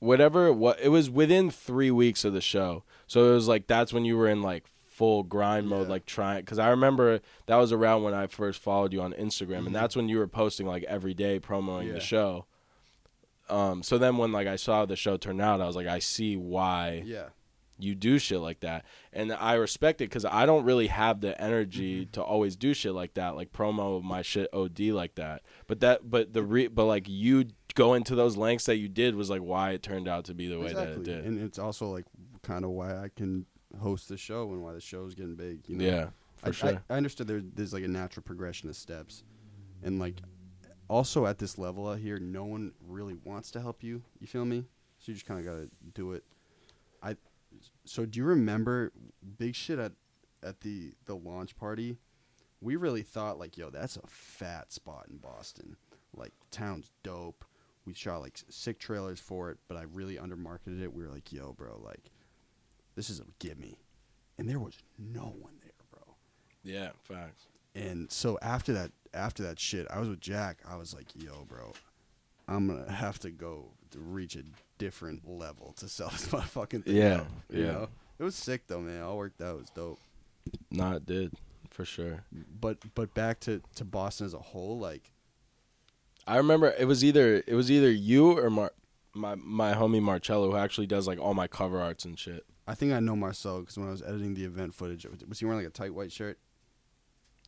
whatever 0.00 0.46
it 0.46 0.54
was 0.54 0.76
it 0.82 0.88
was 0.88 1.08
within 1.08 1.50
three 1.50 1.90
weeks 1.90 2.24
of 2.24 2.32
the 2.32 2.40
show 2.40 2.82
so 3.06 3.30
it 3.30 3.34
was 3.34 3.46
like 3.48 3.66
that's 3.66 3.92
when 3.92 4.04
you 4.04 4.16
were 4.16 4.28
in 4.28 4.42
like 4.42 4.64
full 4.86 5.22
grind 5.22 5.66
mode 5.68 5.86
Yeah. 5.86 5.92
like 5.92 6.04
trying 6.06 6.40
because 6.40 6.58
i 6.58 6.68
remember 6.68 7.20
that 7.46 7.56
was 7.56 7.70
around 7.72 8.02
when 8.02 8.12
i 8.14 8.26
first 8.26 8.60
followed 8.60 8.92
you 8.92 9.00
on 9.02 9.12
instagram 9.14 9.62
Mhm. 9.62 9.66
and 9.68 9.74
that's 9.74 9.94
when 9.96 10.08
you 10.08 10.18
were 10.18 10.26
posting 10.26 10.66
like 10.66 10.82
every 10.84 11.14
day 11.14 11.38
promoting 11.38 11.88
Yeah. 11.88 11.94
the 11.94 12.00
show 12.00 12.46
um 13.48 13.82
so 13.82 13.98
then 13.98 14.16
when 14.16 14.32
like 14.32 14.46
i 14.46 14.56
saw 14.56 14.84
the 14.86 14.96
show 14.96 15.16
turn 15.16 15.40
out 15.40 15.60
i 15.60 15.66
was 15.66 15.76
like 15.76 15.86
i 15.86 15.98
see 15.98 16.36
why 16.36 17.02
Yeah, 17.04 17.28
you 17.78 17.94
do 17.94 18.18
shit 18.18 18.40
like 18.40 18.60
that 18.60 18.84
and 19.12 19.32
i 19.32 19.54
respect 19.54 20.00
it 20.00 20.04
because 20.04 20.24
i 20.24 20.46
don't 20.46 20.64
really 20.64 20.86
have 20.88 21.20
the 21.20 21.40
energy 21.40 22.02
Mm-hmm. 22.02 22.10
to 22.12 22.22
always 22.22 22.56
do 22.56 22.74
shit 22.74 22.92
like 22.92 23.14
that 23.14 23.36
like 23.36 23.52
promo 23.52 24.02
my 24.02 24.22
shit 24.22 24.48
od 24.52 24.78
like 24.80 25.14
that 25.16 25.42
but 25.66 25.80
that 25.80 26.08
but 26.10 26.32
the 26.32 26.42
re 26.42 26.68
but 26.68 26.84
like 26.84 27.08
you 27.08 27.46
go 27.74 27.94
into 27.94 28.14
those 28.14 28.36
lengths 28.36 28.66
that 28.66 28.76
you 28.76 28.88
did 28.88 29.14
was 29.14 29.30
like 29.30 29.40
why 29.40 29.70
it 29.70 29.82
turned 29.82 30.08
out 30.08 30.24
to 30.24 30.34
be 30.34 30.48
the 30.48 30.58
way 30.58 30.72
that 30.72 30.88
it 30.88 31.02
did 31.02 31.24
and 31.24 31.40
it's 31.40 31.58
also 31.58 31.86
like 31.86 32.04
kind 32.42 32.64
of 32.64 32.70
why 32.70 32.96
I 32.96 33.10
can 33.14 33.46
host 33.80 34.08
the 34.08 34.16
show 34.16 34.50
and 34.50 34.62
why 34.62 34.72
the 34.72 34.80
show's 34.80 35.14
getting 35.14 35.36
big. 35.36 35.60
You 35.68 35.76
know? 35.76 35.84
yeah 35.84 36.06
for 36.40 36.48
I, 36.48 36.52
sure 36.52 36.82
I, 36.88 36.94
I 36.94 36.96
understood 36.96 37.28
there, 37.28 37.40
there's 37.42 37.72
like 37.72 37.84
a 37.84 37.88
natural 37.88 38.22
progression 38.22 38.68
of 38.68 38.76
steps, 38.76 39.22
and 39.82 39.98
like 39.98 40.16
also 40.88 41.26
at 41.26 41.38
this 41.38 41.58
level 41.58 41.88
out 41.88 41.98
here, 41.98 42.18
no 42.18 42.44
one 42.44 42.72
really 42.86 43.14
wants 43.24 43.50
to 43.52 43.60
help 43.60 43.82
you. 43.82 44.02
You 44.20 44.26
feel 44.26 44.44
me? 44.44 44.64
So 44.98 45.12
you 45.12 45.14
just 45.14 45.26
kind 45.26 45.38
of 45.40 45.46
gotta 45.46 45.68
do 45.94 46.12
it. 46.12 46.24
I. 47.02 47.16
So 47.84 48.06
do 48.06 48.18
you 48.18 48.24
remember 48.24 48.92
big 49.38 49.54
shit 49.54 49.78
at 49.78 49.92
at 50.42 50.60
the 50.60 50.94
the 51.04 51.14
launch 51.14 51.56
party? 51.56 51.98
We 52.62 52.76
really 52.76 53.02
thought 53.02 53.38
like, 53.38 53.56
yo, 53.56 53.70
that's 53.70 53.96
a 53.96 54.06
fat 54.06 54.72
spot 54.72 55.06
in 55.10 55.18
Boston. 55.18 55.76
Like 56.14 56.32
town's 56.50 56.90
dope. 57.02 57.44
We 57.86 57.94
shot 57.94 58.20
like 58.20 58.38
sick 58.48 58.78
trailers 58.78 59.18
for 59.20 59.50
it, 59.50 59.58
but 59.68 59.76
I 59.76 59.82
really 59.92 60.16
undermarketed 60.16 60.82
it. 60.82 60.92
We 60.92 61.02
were 61.02 61.10
like, 61.10 61.32
yo, 61.32 61.52
bro, 61.52 61.80
like 61.84 62.10
This 62.94 63.10
is 63.10 63.20
a 63.20 63.24
gimme. 63.38 63.78
And 64.38 64.48
there 64.48 64.58
was 64.58 64.78
no 64.98 65.34
one 65.38 65.54
there, 65.62 65.72
bro. 65.90 66.14
Yeah, 66.62 66.90
facts. 67.02 67.46
And 67.74 68.10
so 68.10 68.38
after 68.42 68.72
that, 68.72 68.92
after 69.14 69.42
that 69.44 69.58
shit, 69.58 69.86
I 69.90 70.00
was 70.00 70.08
with 70.08 70.20
Jack. 70.20 70.58
I 70.68 70.76
was 70.76 70.94
like, 70.94 71.06
"Yo, 71.14 71.44
bro, 71.48 71.72
I'm 72.48 72.66
gonna 72.68 72.90
have 72.90 73.18
to 73.20 73.30
go 73.30 73.66
to 73.90 73.98
reach 74.00 74.34
a 74.36 74.42
different 74.78 75.28
level 75.28 75.72
to 75.76 75.88
sell 75.88 76.08
this 76.12 76.26
motherfucking 76.28 76.84
thing." 76.84 76.96
Yeah, 76.96 77.20
out," 77.20 77.26
you 77.50 77.64
yeah. 77.64 77.72
know? 77.72 77.88
It 78.18 78.24
was 78.24 78.34
sick 78.34 78.66
though, 78.66 78.80
man. 78.80 79.02
All 79.02 79.16
worked 79.18 79.40
out. 79.40 79.56
It 79.56 79.60
was 79.60 79.70
dope. 79.70 80.00
Nah, 80.70 80.96
it 80.96 81.06
did 81.06 81.32
for 81.70 81.84
sure. 81.84 82.24
But 82.60 82.78
but 82.94 83.14
back 83.14 83.40
to 83.40 83.62
to 83.76 83.84
Boston 83.84 84.26
as 84.26 84.34
a 84.34 84.38
whole, 84.38 84.78
like 84.78 85.12
I 86.30 86.36
remember 86.36 86.68
it 86.78 86.86
was 86.86 87.02
either 87.04 87.42
it 87.46 87.54
was 87.54 87.70
either 87.70 87.90
you 87.90 88.38
or 88.38 88.50
Mar- 88.50 88.72
my 89.14 89.34
my 89.34 89.74
homie 89.74 90.00
Marcello 90.00 90.50
who 90.50 90.56
actually 90.56 90.86
does 90.86 91.06
like 91.08 91.18
all 91.18 91.34
my 91.34 91.46
cover 91.48 91.80
arts 91.80 92.04
and 92.04 92.18
shit. 92.18 92.44
I 92.66 92.74
think 92.74 92.92
I 92.92 93.00
know 93.00 93.16
Marcel 93.16 93.60
because 93.60 93.76
when 93.76 93.88
I 93.88 93.90
was 93.90 94.02
editing 94.02 94.34
the 94.34 94.44
event 94.44 94.74
footage, 94.74 95.04
was 95.28 95.40
he 95.40 95.44
wearing 95.44 95.60
like 95.60 95.68
a 95.68 95.72
tight 95.72 95.92
white 95.94 96.12
shirt? 96.12 96.38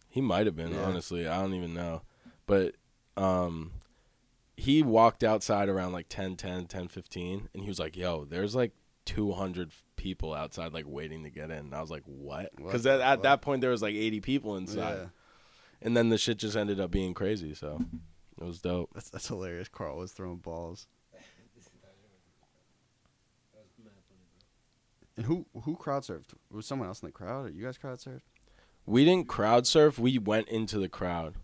He 0.09 0.21
might 0.21 0.47
have 0.47 0.57
been, 0.57 0.73
Yeah. 0.73 0.83
honestly. 0.85 1.29
I 1.29 1.41
don't 1.41 1.55
even 1.55 1.75
know. 1.75 2.03
But 2.47 2.75
um 3.17 3.73
he 4.57 4.83
walked 4.83 5.23
outside 5.25 5.69
around 5.69 5.93
like 5.93 6.07
10 6.09 6.37
10 6.37 6.67
10 6.67 6.89
15 6.89 7.49
and 7.55 7.63
he 7.63 7.69
was 7.69 7.79
like, 7.79 7.97
"Yo, 7.97 8.25
there's 8.25 8.55
like 8.55 8.73
200 9.07 9.71
people 9.97 10.35
outside 10.35 10.73
like 10.73 10.87
waiting 10.89 11.23
to 11.23 11.31
get 11.31 11.51
in." 11.51 11.59
And 11.59 11.75
I 11.75 11.81
was 11.81 11.91
like, 11.91 12.03
"What?" 12.05 12.51
Cuz 12.71 12.85
at, 12.87 13.01
at 13.01 13.23
that 13.23 13.43
point 13.43 13.61
there 13.61 13.71
was 13.71 13.83
like 13.83 13.95
80 13.95 14.21
people 14.21 14.57
inside. 14.57 14.95
Yeah, 14.99 15.07
And 15.81 15.97
then 15.97 16.09
the 16.09 16.19
shit 16.19 16.39
just 16.39 16.57
ended 16.57 16.81
up 16.81 16.91
being 16.91 17.15
crazy, 17.15 17.55
so 17.55 17.81
it 18.43 18.47
was 18.47 18.61
dope. 18.61 18.91
that's 18.95 19.11
that's 19.11 19.29
hilarious. 19.29 19.69
Carl 19.69 19.97
was 19.99 20.13
throwing 20.13 20.39
balls. 20.39 20.87
That 23.53 23.61
was 23.63 23.71
mad 23.85 23.93
funny, 24.09 24.25
bro. 24.35 25.17
And 25.17 25.27
who 25.27 25.47
who 25.63 25.77
crowd 25.77 26.03
surfed? 26.03 26.35
Was 26.51 26.67
someone 26.67 26.89
else 26.89 27.01
in 27.03 27.07
the 27.07 27.13
crowd? 27.13 27.47
Or 27.47 27.51
you 27.51 27.65
guys 27.65 27.79
crowd 27.79 27.99
surfed? 27.99 28.23
We 28.87 29.05
didn't 29.05 29.29
crowd 29.29 29.67
surf. 29.67 29.99
We 29.99 30.19
went 30.19 30.49
into 30.49 30.79
the 30.79 30.89
crowd. 30.89 31.35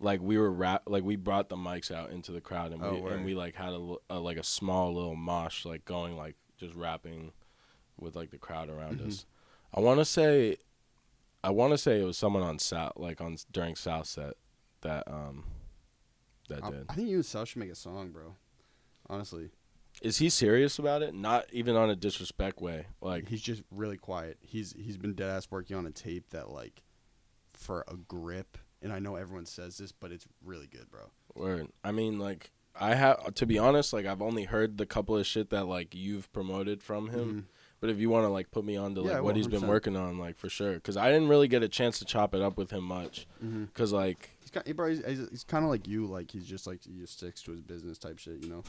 Like 0.00 0.20
we 0.20 0.36
were 0.38 0.50
rap. 0.50 0.82
Like 0.86 1.04
we 1.04 1.16
brought 1.16 1.48
the 1.48 1.56
mics 1.56 1.90
out 1.94 2.10
into 2.10 2.32
the 2.32 2.40
crowd, 2.40 2.72
and 2.72 2.82
Oh, 2.82 2.94
we 2.94 3.00
word. 3.00 3.12
and 3.14 3.24
we 3.24 3.34
like 3.34 3.54
had 3.54 3.72
a, 3.72 3.94
a 4.10 4.18
like 4.18 4.36
a 4.36 4.42
small 4.44 4.94
little 4.94 5.16
mosh, 5.16 5.64
like 5.64 5.84
going 5.84 6.16
like 6.16 6.36
just 6.58 6.74
rapping 6.74 7.32
with 7.98 8.16
like 8.16 8.30
the 8.30 8.38
crowd 8.38 8.68
around 8.68 8.98
Mhm. 9.00 9.06
us. 9.08 9.26
I 9.72 9.80
want 9.80 10.00
to 10.00 10.04
say, 10.04 10.56
I 11.42 11.50
want 11.50 11.72
to 11.72 11.78
say 11.78 12.00
it 12.00 12.04
was 12.04 12.18
someone 12.18 12.42
on 12.42 12.58
South, 12.58 12.92
like 12.96 13.20
on 13.20 13.36
during 13.52 13.76
South 13.76 14.06
set 14.06 14.34
that 14.80 15.04
um 15.06 15.44
that 16.48 16.62
I, 16.64 16.70
did. 16.70 16.86
I 16.88 16.94
think 16.94 17.08
you 17.08 17.16
and 17.16 17.26
Sal 17.26 17.44
should 17.44 17.58
make 17.60 17.70
a 17.70 17.74
song, 17.74 18.10
bro. 18.10 18.36
Honestly, 19.08 19.50
Is 20.02 20.18
he 20.18 20.28
serious 20.30 20.78
about 20.78 21.02
it? 21.02 21.14
Not 21.14 21.46
even 21.52 21.76
on 21.76 21.90
a 21.90 21.96
disrespect 21.96 22.60
way. 22.60 22.86
Like 23.00 23.28
he's 23.28 23.42
just 23.42 23.62
really 23.70 23.96
quiet. 23.98 24.38
He's 24.40 24.72
he's 24.76 24.96
been 24.96 25.14
dead 25.14 25.30
ass 25.30 25.48
working 25.50 25.76
on 25.76 25.86
a 25.86 25.90
tape 25.90 26.30
that 26.30 26.50
like 26.50 26.82
for 27.52 27.84
a 27.88 27.96
grip. 27.96 28.58
And 28.82 28.92
I 28.92 28.98
know 28.98 29.16
everyone 29.16 29.46
says 29.46 29.78
this, 29.78 29.92
but 29.92 30.12
it's 30.12 30.26
really 30.44 30.66
good, 30.66 30.90
bro. 30.90 31.10
Word. 31.34 31.68
I 31.82 31.92
mean, 31.92 32.18
like 32.18 32.50
I 32.78 32.94
have 32.94 33.34
to 33.34 33.46
be 33.46 33.58
honest. 33.58 33.92
Like 33.92 34.06
I've 34.06 34.22
only 34.22 34.44
heard 34.44 34.78
the 34.78 34.86
couple 34.86 35.16
of 35.16 35.26
shit 35.26 35.50
that 35.50 35.66
like 35.66 35.94
you've 35.94 36.32
promoted 36.32 36.82
from 36.82 37.08
him. 37.10 37.34
Mhm. 37.34 37.44
But 37.80 37.90
if 37.90 37.98
you 37.98 38.08
want 38.08 38.24
to 38.24 38.30
like 38.30 38.50
put 38.50 38.64
me 38.64 38.76
on 38.76 38.94
to 38.94 39.02
like 39.02 39.16
I 39.16 39.20
what 39.20 39.36
he's 39.36 39.46
been 39.48 39.66
working 39.66 39.96
on, 39.96 40.18
like 40.18 40.38
for 40.38 40.48
sure, 40.48 40.74
because 40.74 40.96
I 40.96 41.10
didn't 41.12 41.28
really 41.28 41.48
get 41.48 41.62
a 41.62 41.68
chance 41.68 41.98
to 41.98 42.06
chop 42.06 42.34
it 42.34 42.40
up 42.40 42.56
with 42.56 42.70
him 42.70 42.84
much. 42.84 43.26
Mhm. 43.44 43.72
Cause 43.74 43.92
like 43.92 44.33
He's 44.54 44.62
kind, 44.62 44.76
bro. 44.76 44.88
He's, 44.88 45.04
he's, 45.04 45.28
he's 45.30 45.44
kind 45.44 45.64
of 45.64 45.70
like 45.70 45.88
you. 45.88 46.06
Like 46.06 46.30
he's 46.30 46.46
just 46.46 46.66
like 46.66 46.84
he 46.84 46.98
just 46.98 47.14
sticks 47.18 47.42
to 47.42 47.50
his 47.50 47.60
business 47.60 47.98
type 47.98 48.18
shit. 48.18 48.42
You 48.42 48.48
know. 48.48 48.64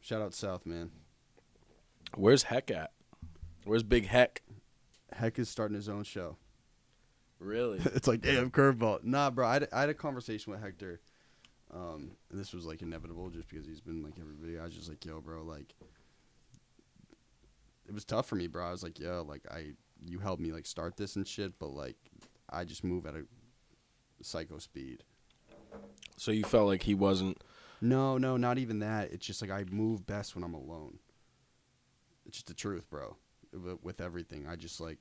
Shout 0.00 0.22
out 0.22 0.34
South, 0.34 0.66
man. 0.66 0.90
where's 2.14 2.44
Heck 2.44 2.70
at? 2.70 2.92
Where's 3.64 3.82
Big 3.82 4.06
Heck? 4.06 4.42
Heck 5.12 5.38
is 5.38 5.48
starting 5.48 5.74
his 5.74 5.88
own 5.88 6.04
show. 6.04 6.36
Really? 7.40 7.80
it's 7.86 8.06
like 8.06 8.20
damn 8.20 8.50
curveball. 8.50 9.02
Nah, 9.02 9.30
bro. 9.30 9.46
I 9.46 9.54
had, 9.54 9.68
I 9.72 9.80
had 9.80 9.88
a 9.88 9.94
conversation 9.94 10.52
with 10.52 10.62
Hector, 10.62 11.00
um, 11.74 12.12
and 12.30 12.38
this 12.38 12.52
was 12.52 12.64
like 12.64 12.82
inevitable 12.82 13.30
just 13.30 13.48
because 13.48 13.66
he's 13.66 13.80
been 13.80 14.02
like 14.02 14.14
every 14.20 14.36
video. 14.40 14.60
I 14.60 14.64
was 14.64 14.74
just 14.74 14.88
like, 14.88 15.04
yo, 15.04 15.20
bro, 15.20 15.42
like, 15.42 15.74
it 17.88 17.94
was 17.94 18.04
tough 18.04 18.26
for 18.26 18.36
me, 18.36 18.46
bro. 18.46 18.66
I 18.66 18.70
was 18.70 18.82
like, 18.82 18.98
yo, 18.98 19.24
like 19.26 19.42
I, 19.50 19.72
you 20.04 20.18
helped 20.18 20.40
me 20.40 20.52
like 20.52 20.66
start 20.66 20.96
this 20.96 21.16
and 21.16 21.26
shit, 21.26 21.58
but 21.58 21.70
like, 21.70 21.96
I 22.48 22.64
just 22.64 22.84
move 22.84 23.06
at 23.06 23.14
a 23.14 23.24
psycho 24.22 24.58
speed. 24.58 25.04
so 26.16 26.30
you 26.30 26.44
felt 26.44 26.68
like 26.68 26.82
he 26.82 26.94
wasn't. 26.94 27.42
No, 27.80 28.16
no, 28.18 28.36
not 28.36 28.58
even 28.58 28.78
that. 28.80 29.12
It's 29.12 29.26
just 29.26 29.42
like 29.42 29.50
I 29.50 29.64
move 29.70 30.06
best 30.06 30.34
when 30.34 30.44
I'm 30.44 30.54
alone. 30.54 30.98
It's 32.26 32.38
just 32.38 32.46
the 32.46 32.54
truth, 32.54 32.88
bro. 32.90 33.16
With, 33.52 33.82
with 33.82 34.00
everything, 34.00 34.46
I 34.48 34.56
just 34.56 34.80
like 34.80 34.98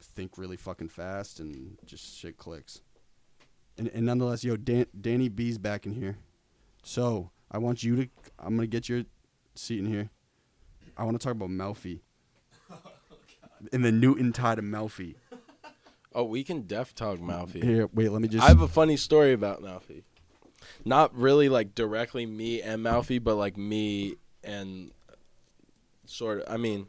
think 0.00 0.38
really 0.38 0.56
fucking 0.56 0.88
fast 0.88 1.40
and 1.40 1.78
just 1.84 2.16
shit 2.16 2.36
clicks. 2.36 2.80
And, 3.78 3.88
and 3.88 4.06
nonetheless, 4.06 4.44
yo, 4.44 4.56
Dan, 4.56 4.86
Danny 4.98 5.28
B's 5.28 5.58
back 5.58 5.86
in 5.86 5.92
here. 5.92 6.16
So 6.82 7.30
I 7.50 7.58
want 7.58 7.82
you 7.82 7.96
to. 7.96 8.08
I'm 8.38 8.56
gonna 8.56 8.66
get 8.66 8.88
your 8.88 9.04
seat 9.54 9.80
in 9.80 9.86
here. 9.86 10.10
I 10.96 11.04
want 11.04 11.20
to 11.20 11.24
talk 11.24 11.34
about 11.34 11.50
Moufy. 11.50 12.00
Oh, 12.68 12.90
in 13.72 13.82
the 13.82 13.92
Newton 13.92 14.32
tie 14.32 14.54
to 14.54 14.60
Moufy. 14.62 15.14
Oh, 16.16 16.24
we 16.24 16.42
can 16.44 16.66
def 16.66 16.94
talk 16.94 17.18
Moufy. 17.18 17.62
Here, 17.62 17.90
wait, 17.92 18.10
let 18.10 18.22
me 18.22 18.28
just. 18.28 18.42
I 18.42 18.48
have 18.48 18.62
a 18.62 18.68
funny 18.68 18.96
story 18.96 19.34
about 19.34 19.60
Moufy. 19.62 20.02
Not 20.82 21.14
really 21.14 21.50
like 21.50 21.74
directly 21.74 22.24
me 22.24 22.62
and 22.62 22.82
Moufy, 22.82 23.22
but 23.22 23.34
like 23.36 23.58
me 23.58 24.16
and 24.42 24.92
sort 26.06 26.40
of. 26.40 26.50
I 26.52 26.56
mean, 26.56 26.86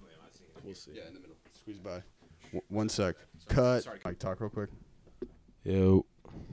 we'll 0.63 0.75
see. 0.75 0.91
yeah, 0.95 1.07
in 1.09 1.13
the 1.13 1.19
middle. 1.19 1.35
Squeeze 1.59 1.77
by. 1.79 2.01
W- 2.45 2.61
one 2.69 2.87
sec. 2.87 3.15
Cut. 3.49 3.83
Sorry. 3.83 3.99
Mike, 4.05 4.17
talk 4.17 4.39
real 4.39 4.49
quick. 4.49 4.69
Yo. 5.65 6.05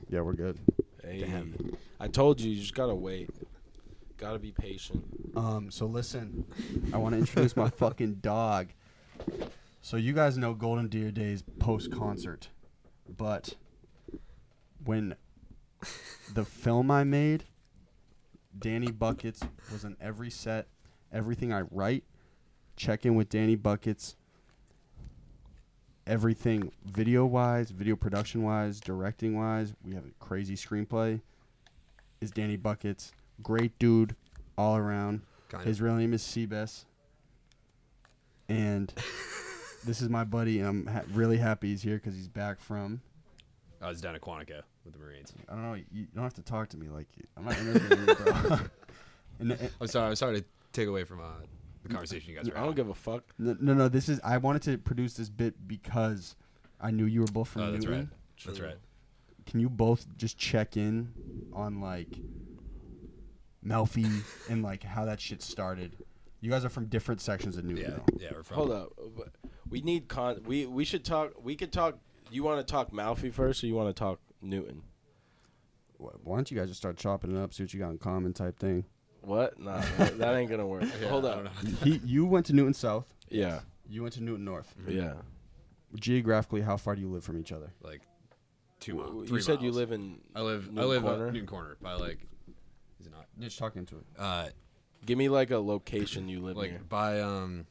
Yeah, 0.09 0.23
we're 0.23 0.33
good. 0.33 0.59
Hey. 1.05 1.21
Damn. 1.21 1.77
I 2.01 2.09
told 2.09 2.41
you, 2.41 2.51
you 2.51 2.61
just 2.61 2.75
gotta 2.75 2.95
wait. 2.95 3.31
Gotta 4.17 4.41
be 4.41 4.51
patient. 4.51 5.05
Um, 5.37 5.71
so 5.71 5.87
listen, 5.87 6.45
I 6.93 6.97
want 6.97 7.13
to 7.15 7.19
introduce 7.21 7.57
my 7.57 7.71
fucking 7.79 8.17
dog. 8.17 8.71
So 9.81 9.97
you 9.97 10.13
guys 10.13 10.37
know 10.37 10.55
Golden 10.55 10.89
Deer 10.89 11.13
Days 11.13 11.45
post 11.61 11.93
concert, 11.93 12.49
but 13.09 13.55
when 14.85 15.17
the 16.33 16.45
film 16.45 16.91
I 16.91 17.05
made, 17.05 17.45
Danny 18.59 18.91
Buckets 18.91 19.41
was 19.73 19.85
on 19.85 19.97
every 20.01 20.31
set. 20.31 20.67
Everything 21.13 21.53
I 21.53 21.63
write, 21.71 22.05
check 22.77 23.07
in 23.07 23.15
with 23.15 23.29
Danny 23.29 23.57
Buckets. 23.57 24.17
Everything 26.07 26.71
video 26.85 27.25
wise, 27.25 27.71
video 27.71 27.97
production 27.97 28.43
wise, 28.43 28.79
directing 28.81 29.39
wise, 29.39 29.75
we 29.85 29.95
have 29.95 30.05
a 30.05 30.25
crazy 30.25 30.55
screenplay. 30.55 31.21
Is 32.21 32.31
Danny 32.31 32.57
Buckets. 32.57 33.13
Great 33.43 33.79
dude 33.79 34.15
all 34.57 34.77
around. 34.77 35.23
Kind 35.49 35.65
His 35.65 35.81
real 35.81 35.95
name 35.95 36.13
is 36.15 36.23
Seabass. 36.23 36.85
And 38.49 38.93
this 39.85 40.01
is 40.03 40.09
my 40.09 40.25
buddy, 40.25 40.59
and 40.61 40.69
I'm 40.69 40.87
ha- 40.87 41.03
really 41.13 41.37
happy 41.39 41.69
he's 41.71 41.83
here 41.83 41.97
because 41.97 42.15
he's 42.15 42.29
back 42.29 42.61
from. 42.61 43.01
I 43.83 43.89
was 43.89 44.01
down 44.01 44.15
at 44.15 44.21
Quantico 44.21 44.63
with 44.85 44.95
the 44.95 44.99
Marines. 45.01 45.33
I 45.49 45.53
don't 45.53 45.63
know. 45.63 45.75
You, 45.75 45.85
you 45.93 46.07
don't 46.15 46.25
have 46.25 46.35
to 46.35 46.43
talk 46.43 46.69
to 46.71 46.77
me 46.79 46.89
like 46.89 47.07
I'm 47.37 47.45
not 47.45 47.59
interviewing 47.59 48.09
you, 48.09 48.15
bro. 48.15 48.33
and, 49.41 49.53
and- 49.53 49.71
I'm 49.81 49.87
sorry. 49.87 50.09
I'm 50.09 50.17
sorry 50.17 50.41
to 50.41 50.45
take 50.73 50.89
away 50.89 51.05
from 51.05 51.21
uh, 51.21 51.25
the 51.83 51.89
conversation 51.91 52.31
you 52.31 52.37
guys 52.37 52.47
were 52.49 52.53
I 52.57 52.61
don't 52.61 52.71
having. 52.71 52.77
give 52.77 52.89
a 52.89 52.95
fuck. 52.95 53.25
no, 53.39 53.57
no, 53.61 53.75
no. 53.75 53.89
This 53.89 54.09
is. 54.09 54.21
I 54.25 54.39
wanted 54.39 54.63
to 54.63 54.79
produce 54.79 55.15
this 55.15 55.29
bit 55.29 55.67
because 55.69 56.35
I 56.81 56.91
knew 56.91 57.05
you 57.05 57.21
were 57.21 57.27
both 57.27 57.49
from 57.49 57.63
Oh, 57.63 57.73
that's 57.73 57.85
Newton. 57.85 58.01
right. 58.01 58.09
That's 58.47 58.61
right. 58.61 58.77
Can 59.47 59.61
you 59.61 59.69
both 59.69 60.07
just 60.17 60.39
check 60.39 60.77
in 60.79 61.13
on 61.53 61.81
like 61.83 62.09
Moufy 63.65 64.23
and 64.51 64.63
like 64.63 64.83
how 64.83 65.05
that 65.05 65.21
shit 65.21 65.43
started? 65.43 65.97
You 66.41 66.51
guys 66.51 66.65
are 66.65 66.69
from 66.71 66.87
different 66.87 67.21
sections 67.21 67.57
of 67.57 67.65
Newton. 67.65 67.85
Yeah. 67.85 67.91
though. 67.91 68.19
Yeah. 68.19 68.29
We're 68.35 68.43
from. 68.43 68.57
Hold 68.57 68.71
up. 68.73 68.93
We 69.75 69.81
need 69.81 70.07
con. 70.07 70.41
We 70.47 70.67
we 70.67 70.85
should 70.85 71.05
talk. 71.05 71.33
We 71.43 71.57
could 71.57 71.73
talk. 71.73 71.99
You 72.31 72.45
want 72.45 72.65
to 72.65 72.71
talk 72.71 72.93
Moufy 72.93 73.33
first, 73.33 73.65
or 73.65 73.67
you 73.67 73.75
want 73.75 73.89
to 73.89 73.99
talk 73.99 74.21
Newton? 74.41 74.83
Wh- 75.99 76.25
Why 76.25 76.37
don't 76.37 76.49
you 76.49 76.57
guys 76.57 76.69
just 76.69 76.79
start 76.81 76.97
chopping 76.97 77.35
it 77.37 77.43
up, 77.43 77.53
see 77.53 77.65
what 77.65 77.75
you 77.75 77.81
got 77.81 77.91
in 77.91 77.99
common, 77.99 78.33
type 78.33 78.57
thing? 78.57 78.85
What? 79.23 79.59
Nah, 79.59 79.81
that, 79.99 80.17
that 80.19 80.35
ain't 80.37 80.49
gonna 80.49 80.65
work. 80.67 80.85
Yeah, 81.03 81.09
Hold 81.09 81.27
I 81.27 81.31
up. 81.31 81.35
don't 81.45 81.65
know. 81.65 81.71
he, 81.83 82.01
you 82.05 82.25
went 82.25 82.47
to 82.47 82.53
Newton 82.53 82.73
South. 82.75 83.07
Yeah, 83.31 83.61
You 83.89 84.03
went 84.03 84.15
to 84.15 84.23
Newton 84.23 84.45
North. 84.45 84.73
yeah. 84.87 85.15
Geographically, 85.97 86.61
how 86.61 86.77
far 86.77 86.95
do 86.95 87.01
you 87.01 87.09
live 87.09 87.25
from 87.25 87.39
each 87.39 87.51
other? 87.53 87.73
Like 87.83 88.03
two 88.81 88.93
W- 88.93 89.13
miles. 89.13 89.31
You 89.31 89.41
said 89.41 89.61
you 89.63 89.73
live 89.73 89.91
in. 89.93 90.21
I 90.37 90.41
live. 90.43 90.69
I 90.69 90.73
Newton 90.73 90.89
live 90.91 91.03
Corner? 91.03 91.33
Newton 91.33 91.47
Corner 91.49 91.77
by 91.83 91.95
like. 91.95 92.19
Is 93.01 93.07
it 93.07 93.13
not? 93.13 93.27
Just 93.41 93.59
talk 93.59 93.75
into 93.77 93.97
it. 93.97 94.05
Uh, 94.19 94.49
Give 95.07 95.19
me 95.19 95.29
like 95.29 95.51
a 95.51 95.59
location 95.59 96.29
you 96.29 96.41
live 96.41 96.57
like 96.57 96.71
near. 96.71 96.81
by 96.89 97.21
um, 97.21 97.67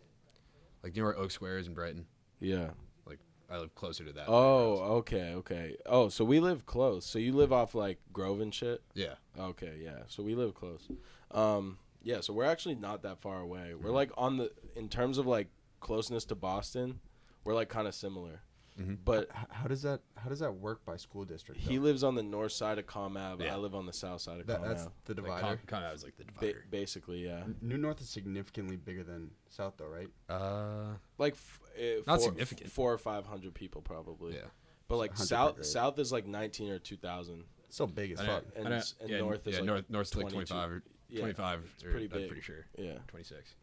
like 0.83 0.95
near 0.95 1.05
where 1.05 1.17
Oak 1.17 1.31
Square 1.31 1.59
is 1.59 1.67
in 1.67 1.73
Brighton. 1.73 2.05
Yeah. 2.39 2.71
Like 3.05 3.19
I 3.49 3.57
live 3.57 3.73
closer 3.75 4.03
to 4.03 4.11
that. 4.13 4.25
Oh, 4.27 4.97
okay, 4.97 5.33
okay. 5.35 5.77
Oh, 5.85 6.09
so 6.09 6.25
we 6.25 6.39
live 6.39 6.65
close. 6.65 7.05
So 7.05 7.19
you 7.19 7.33
live 7.33 7.53
off 7.53 7.73
like 7.73 7.99
Grove 8.11 8.41
and 8.41 8.53
shit. 8.53 8.81
Yeah. 8.93 9.15
Okay, 9.39 9.79
yeah. 9.81 10.03
So 10.07 10.21
we 10.23 10.35
live 10.35 10.53
close. 10.53 10.87
Um, 11.31 11.77
yeah. 12.03 12.21
So 12.21 12.33
we're 12.33 12.45
actually 12.45 12.75
not 12.75 13.01
that 13.03 13.21
far 13.21 13.39
away. 13.39 13.73
We're 13.73 13.91
like 13.91 14.11
on 14.17 14.37
the 14.37 14.51
in 14.75 14.89
terms 14.89 15.17
of 15.17 15.25
like 15.25 15.47
closeness 15.79 16.25
to 16.25 16.35
Boston, 16.35 16.99
we're 17.43 17.55
like 17.55 17.69
kind 17.69 17.87
of 17.87 17.95
similar. 17.95 18.41
Mhm. 18.79 18.97
But 19.05 19.29
H- 19.29 19.45
how 19.51 19.67
does 19.67 19.83
that 19.83 20.01
how 20.15 20.29
does 20.29 20.39
that 20.39 20.51
work 20.55 20.83
by 20.83 20.97
school 20.97 21.25
district? 21.25 21.61
he 21.61 21.77
though? 21.77 21.83
lives 21.83 22.03
on 22.03 22.15
the 22.15 22.23
north 22.23 22.51
side 22.53 22.79
of 22.79 22.87
Comab. 22.87 23.39
Yeah. 23.41 23.53
I 23.53 23.57
live 23.57 23.75
on 23.75 23.85
the 23.85 23.93
south 23.93 24.21
side 24.21 24.39
of 24.39 24.47
That, 24.47 24.59
Com 24.61 24.67
that's 24.67 24.81
Ave. 24.83 24.91
the 25.05 25.13
Like, 25.13 25.23
divider. 25.23 25.41
Con, 25.41 25.59
Con 25.67 25.83
Ave's 25.91 26.03
like 26.03 26.17
the 26.17 26.25
Ba- 26.25 26.31
divider. 26.39 26.65
basically, 26.71 27.23
yeah. 27.25 27.43
New 27.61 27.77
North 27.77 28.01
is 28.01 28.09
significantly 28.09 28.75
bigger 28.75 29.03
than 29.03 29.31
South, 29.49 29.75
though, 29.77 29.87
right? 29.87 30.09
Uh, 30.27 30.95
Like 31.19 31.33
f- 31.33 31.59
uh, 31.77 32.01
Not 32.07 32.19
four, 32.19 32.29
significant. 32.29 32.71
four 32.71 32.91
or 32.91 32.97
five 32.97 33.27
hundred 33.27 33.53
people 33.53 33.81
probably. 33.81 34.33
yeah. 34.35 34.47
But 34.87 34.97
like 34.97 35.15
south 35.17 35.55
grade. 35.55 35.65
south 35.65 35.99
is 35.99 36.11
like 36.11 36.25
nineteen 36.25 36.69
or 36.71 36.79
two 36.79 36.97
thousand. 36.97 37.45
So 37.69 37.85
big 37.87 38.11
as 38.11 38.19
fuck. 38.21 38.43
And 38.55 38.67
I 38.73 38.81
and 38.99 39.09
yeah, 39.09 39.19
north 39.19 39.47
is 39.47 39.53
yeah, 39.53 39.59
like 39.61 39.67
north 39.67 39.89
north's 39.89 40.15
like 40.15 40.29
25 40.29 40.71
or 40.71 40.83
Yeah, 41.09 41.19
25 41.21 41.63
it's 41.75 41.83
or- 41.83 41.89
pretty 41.91 42.05
I'm 42.05 42.11
big. 42.11 42.27
pretty 42.27 42.41
sure. 42.41 42.65
Yeah. 42.77 42.97
26. 43.07 43.55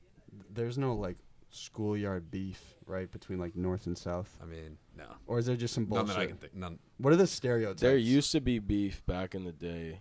There's 0.51 0.79
no 0.79 0.95
like 0.95 1.17
schoolyard 1.51 2.31
beef, 2.31 2.63
right, 2.87 3.11
between 3.11 3.39
like 3.39 3.57
North 3.57 3.87
and 3.87 3.97
South, 3.99 4.37
I 4.43 4.47
mean, 4.47 4.79
no. 4.97 5.05
or 5.27 5.39
is 5.39 5.47
there 5.47 5.57
just 5.57 5.75
some 5.75 5.85
None 5.85 6.07
bullshit? 6.07 6.15
that 6.17 6.19
I 6.23 6.27
can 6.27 6.37
think. 6.37 6.55
None. 6.55 6.79
What 6.99 7.13
are 7.13 7.17
the 7.17 7.27
stereotypes? 7.27 7.81
There 7.83 7.97
used 7.97 8.33
to 8.33 8.41
be 8.41 8.59
beef 8.59 9.05
back 9.07 9.35
in 9.35 9.45
the 9.45 9.53
day. 9.53 10.01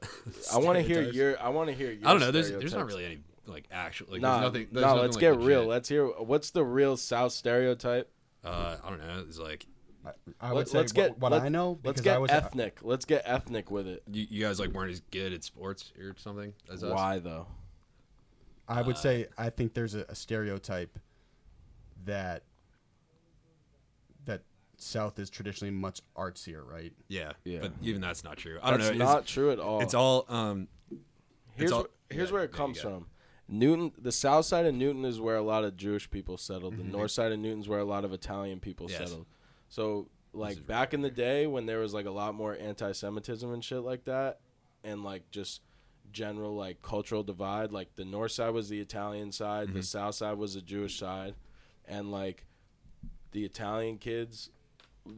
I 0.52 0.58
want 0.58 0.76
to 0.76 0.82
hear 0.82 0.94
Stereotypes. 1.10 1.16
your. 1.16 1.40
I 1.42 1.48
want 1.48 1.68
to 1.70 1.74
hear 1.74 1.90
your. 1.90 2.06
I 2.06 2.12
don't 2.12 2.20
know. 2.20 2.30
There's 2.30 2.50
there's 2.50 2.62
not 2.74 2.88
stereotypes. 2.88 2.92
really 2.94 3.04
any 3.06 3.18
like 3.46 3.64
actual 3.72 4.08
like 4.12 4.20
nah, 4.20 4.40
there's 4.40 4.52
nothing. 4.52 4.68
There's 4.70 4.82
nah, 4.82 4.88
nothing, 4.88 5.02
let's 5.02 5.16
like, 5.16 5.20
get 5.20 5.32
legit. 5.32 5.46
real. 5.46 5.66
Let's 5.66 5.88
hear 5.88 6.06
what's 6.06 6.50
the 6.50 6.64
real 6.64 6.96
South 6.96 7.32
stereotype. 7.32 8.10
Uh, 8.44 8.76
I 8.84 8.88
don't 8.90 9.00
know. 9.00 9.24
It's 9.26 9.38
like 9.38 9.66
I, 10.06 10.10
I 10.40 10.52
would 10.52 10.58
Let- 10.58 10.68
say 10.68 10.78
let's 10.78 10.92
what, 10.94 11.08
get- 11.08 11.18
what 11.18 11.32
let- 11.32 11.42
I 11.42 11.48
know. 11.48 11.70
Let's 11.82 12.00
because 12.00 12.02
get 12.02 12.14
I 12.14 12.18
was 12.18 12.30
ethnic. 12.30 12.78
Let's 12.82 13.04
get 13.04 13.22
ethnic 13.24 13.70
with 13.70 13.88
it. 13.88 14.02
you, 14.12 14.26
you 14.30 14.44
guys 14.44 14.60
like 14.60 14.70
weren't 14.70 14.92
as 14.92 15.00
good 15.10 15.32
at 15.32 15.42
sports 15.42 15.92
or 16.00 16.14
something 16.18 16.52
as 16.72 16.84
us. 16.84 16.92
Why 16.94 17.18
though? 17.18 17.46
I 18.68 18.82
would 18.82 18.96
Uh, 18.96 19.00
say 19.00 19.26
I 19.38 19.50
think 19.50 19.74
there's 19.74 19.94
a, 19.94 20.04
a 20.08 20.14
stereotype 20.14 20.98
that 22.04 22.42
that 24.26 24.42
South 24.76 25.18
is 25.18 25.30
traditionally 25.30 25.72
much 25.72 26.00
artsier, 26.16 26.64
right? 26.68 26.92
Yeah, 27.08 27.32
Yeah. 27.44 27.60
But 27.62 27.72
even 27.82 28.00
that's 28.00 28.24
not 28.24 28.36
true. 28.36 28.58
I 28.62 28.70
don't 28.70 28.80
That's 28.80 28.96
know. 28.98 29.04
not 29.04 29.22
it's, 29.22 29.32
true 29.32 29.50
at 29.50 29.58
all. 29.58 29.80
it's 29.80 29.94
all 29.94 30.24
um. 30.28 30.68
here's 31.56 31.72
all- 31.72 31.84
wh- 31.84 32.14
here's 32.14 32.28
yeah, 32.28 32.34
where 32.34 32.44
it 32.44 32.52
comes 32.52 32.80
from. 32.80 33.06
Newton, 33.50 33.92
the 33.96 34.12
south 34.12 34.44
side 34.44 34.66
of 34.66 34.74
Newton 34.74 35.06
is 35.06 35.18
where 35.20 35.36
a 35.36 35.42
lot 35.42 35.64
of 35.64 35.74
Jewish 35.76 36.10
people 36.10 36.36
settled. 36.36 36.74
Mm-hmm. 36.74 36.90
The 36.90 36.96
north 36.98 37.10
side 37.10 37.32
of 37.32 37.38
Newton's 37.38 37.66
where 37.66 37.78
a 37.78 37.84
lot 37.84 38.04
of 38.04 38.12
Italian 38.12 38.60
people 38.60 38.90
Yes. 38.90 38.98
settled. 38.98 39.24
So 39.70 40.08
like 40.34 40.52
is 40.52 40.60
back 40.60 40.92
in 40.92 41.00
the 41.00 41.10
day 41.10 41.46
when 41.46 41.64
there 41.64 41.78
was 41.78 41.94
like 41.94 42.04
a 42.04 42.10
lot 42.10 42.34
more 42.34 42.54
anti-Semitism 42.60 43.50
and 43.50 43.64
shit 43.64 43.80
like 43.80 44.04
that, 44.04 44.40
and 44.84 45.02
like 45.02 45.30
just 45.30 45.62
general 46.12 46.54
like 46.54 46.82
cultural 46.82 47.22
divide. 47.22 47.72
Like 47.72 47.94
the 47.96 48.04
north 48.04 48.32
side 48.32 48.50
was 48.50 48.68
the 48.68 48.80
Italian 48.80 49.32
side, 49.32 49.68
Mm-hmm. 49.68 49.76
the 49.78 49.82
south 49.82 50.14
side 50.16 50.36
was 50.38 50.54
the 50.54 50.60
Jewish 50.62 50.98
side, 50.98 51.34
and 51.86 52.10
like 52.10 52.44
the 53.32 53.44
Italian 53.44 53.98
kids 53.98 54.50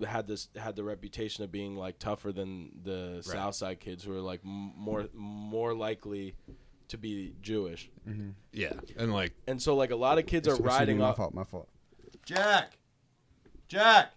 had 0.06 0.26
this 0.28 0.48
had 0.56 0.76
the 0.76 0.84
reputation 0.84 1.42
of 1.44 1.50
being 1.50 1.74
like 1.76 1.98
tougher 1.98 2.30
than 2.32 2.70
the 2.84 3.20
south 3.22 3.54
side 3.56 3.80
kids 3.80 4.04
who 4.04 4.12
were 4.12 4.20
like 4.20 4.40
m- 4.44 4.72
more 4.76 5.08
more 5.14 5.74
likely 5.74 6.34
to 6.88 6.98
be 6.98 7.34
Jewish. 7.42 7.88
Yeah, 8.52 8.72
and 8.96 9.12
like 9.12 9.32
And 9.46 9.60
so 9.62 9.74
like 9.76 9.90
a 9.90 9.96
lot 9.96 10.18
of 10.18 10.26
kids 10.26 10.46
are 10.48 10.52
Excuse 10.52 10.64
me, 10.66 10.78
riding 10.78 10.98
my 10.98 11.06
off 11.06 11.16
fault. 11.16 11.34
My 11.34 11.44
fault. 11.44 11.68
Jack, 12.24 12.72
Jack. 13.68 14.12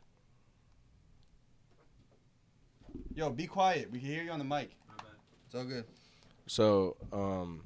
Yo, 3.15 3.29
be 3.29 3.45
quiet. 3.47 3.91
We 3.91 3.99
can 3.99 4.07
hear 4.09 4.23
you 4.23 4.31
on 4.31 4.39
the 4.39 4.45
mic. 4.45 4.71
It's 5.45 5.55
all 5.55 5.65
good. 5.65 5.85
So, 6.47 6.97
um, 7.11 7.63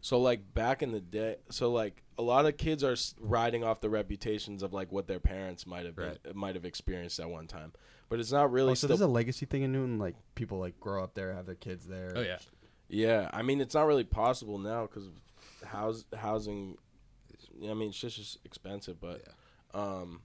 so 0.00 0.20
like 0.20 0.52
back 0.54 0.82
in 0.82 0.92
the 0.92 1.00
day, 1.00 1.36
so 1.50 1.70
like 1.72 2.02
a 2.18 2.22
lot 2.22 2.44
of 2.46 2.56
kids 2.56 2.84
are 2.84 2.96
riding 3.20 3.64
off 3.64 3.80
the 3.80 3.88
reputations 3.90 4.62
of 4.62 4.72
like 4.72 4.92
what 4.92 5.06
their 5.06 5.20
parents 5.20 5.66
might 5.66 5.86
have 5.86 5.96
been, 5.96 6.18
might 6.34 6.54
have 6.54 6.64
experienced 6.64 7.18
at 7.20 7.30
one 7.30 7.46
time, 7.46 7.72
but 8.08 8.20
it's 8.20 8.32
not 8.32 8.52
really 8.52 8.72
Oh, 8.72 8.74
so 8.74 8.86
still. 8.86 8.88
this 8.88 8.96
is 8.96 9.02
a 9.02 9.08
legacy 9.08 9.46
thing 9.46 9.62
in 9.62 9.72
Newton. 9.72 9.98
Like 9.98 10.16
people 10.34 10.58
like 10.58 10.78
grow 10.80 11.02
up 11.02 11.14
there, 11.14 11.32
have 11.32 11.46
their 11.46 11.54
kids 11.54 11.86
there. 11.86 12.12
oh 12.16 12.20
yeah, 12.20 12.38
yeah, 12.88 13.30
I 13.32 13.42
mean 13.42 13.60
it's 13.60 13.74
not 13.74 13.86
really 13.86 14.04
possible 14.04 14.58
now 14.58 14.82
because 14.86 15.08
house 15.64 16.04
housing. 16.14 16.76
I 17.68 17.74
mean, 17.74 17.92
shit's 17.92 18.16
just 18.16 18.38
expensive, 18.44 19.00
but, 19.00 19.22
um, 19.74 20.22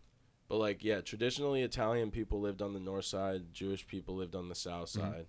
but 0.50 0.58
like 0.58 0.84
yeah, 0.84 1.02
traditionally 1.02 1.62
Italian 1.62 2.10
people 2.12 2.42
lived 2.42 2.62
on 2.62 2.74
the 2.74 2.80
north 2.80 3.06
side, 3.06 3.54
Jewish 3.54 3.86
people 3.88 4.16
lived 4.16 4.36
on 4.36 4.50
the 4.50 4.56
south 4.56 4.90
Mm-hmm. 4.92 5.12
side, 5.12 5.26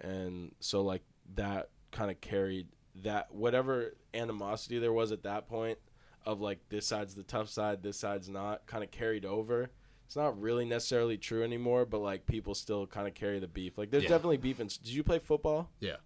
and 0.00 0.52
so 0.60 0.82
like 0.82 1.02
that 1.34 1.68
kind 1.90 2.10
of 2.10 2.20
carried 2.20 2.68
that 3.02 3.32
whatever 3.34 3.94
animosity 4.14 4.78
there 4.78 4.92
was 4.92 5.12
at 5.12 5.22
that 5.22 5.48
point 5.48 5.78
of 6.26 6.40
like 6.40 6.58
this 6.68 6.86
side's 6.86 7.14
the 7.14 7.22
tough 7.22 7.48
side, 7.48 7.82
this 7.82 7.98
side's 7.98 8.28
not, 8.28 8.66
kind 8.66 8.84
of 8.84 8.90
carried 8.90 9.24
over. 9.24 9.70
It's 10.06 10.16
not 10.16 10.38
really 10.40 10.64
necessarily 10.64 11.16
true 11.16 11.42
anymore, 11.44 11.86
but 11.86 12.00
like 12.00 12.26
people 12.26 12.54
still 12.54 12.86
kind 12.86 13.06
of 13.06 13.14
carry 13.14 13.38
the 13.38 13.46
beef. 13.46 13.78
Like 13.78 13.90
there's 13.90 14.02
Yeah. 14.04 14.08
definitely 14.10 14.38
beef. 14.38 14.58
In, 14.60 14.66
did 14.66 14.88
you 14.88 15.02
play 15.04 15.18
football? 15.18 15.70
yeah. 15.80 15.96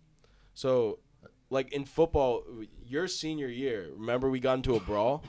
So, 0.56 1.00
like 1.50 1.72
in 1.72 1.84
football, 1.84 2.44
your 2.86 3.08
senior 3.08 3.48
year, 3.48 3.88
remember 3.96 4.30
we 4.30 4.38
got 4.40 4.54
into 4.54 4.76
a 4.76 4.80
brawl? 4.80 5.24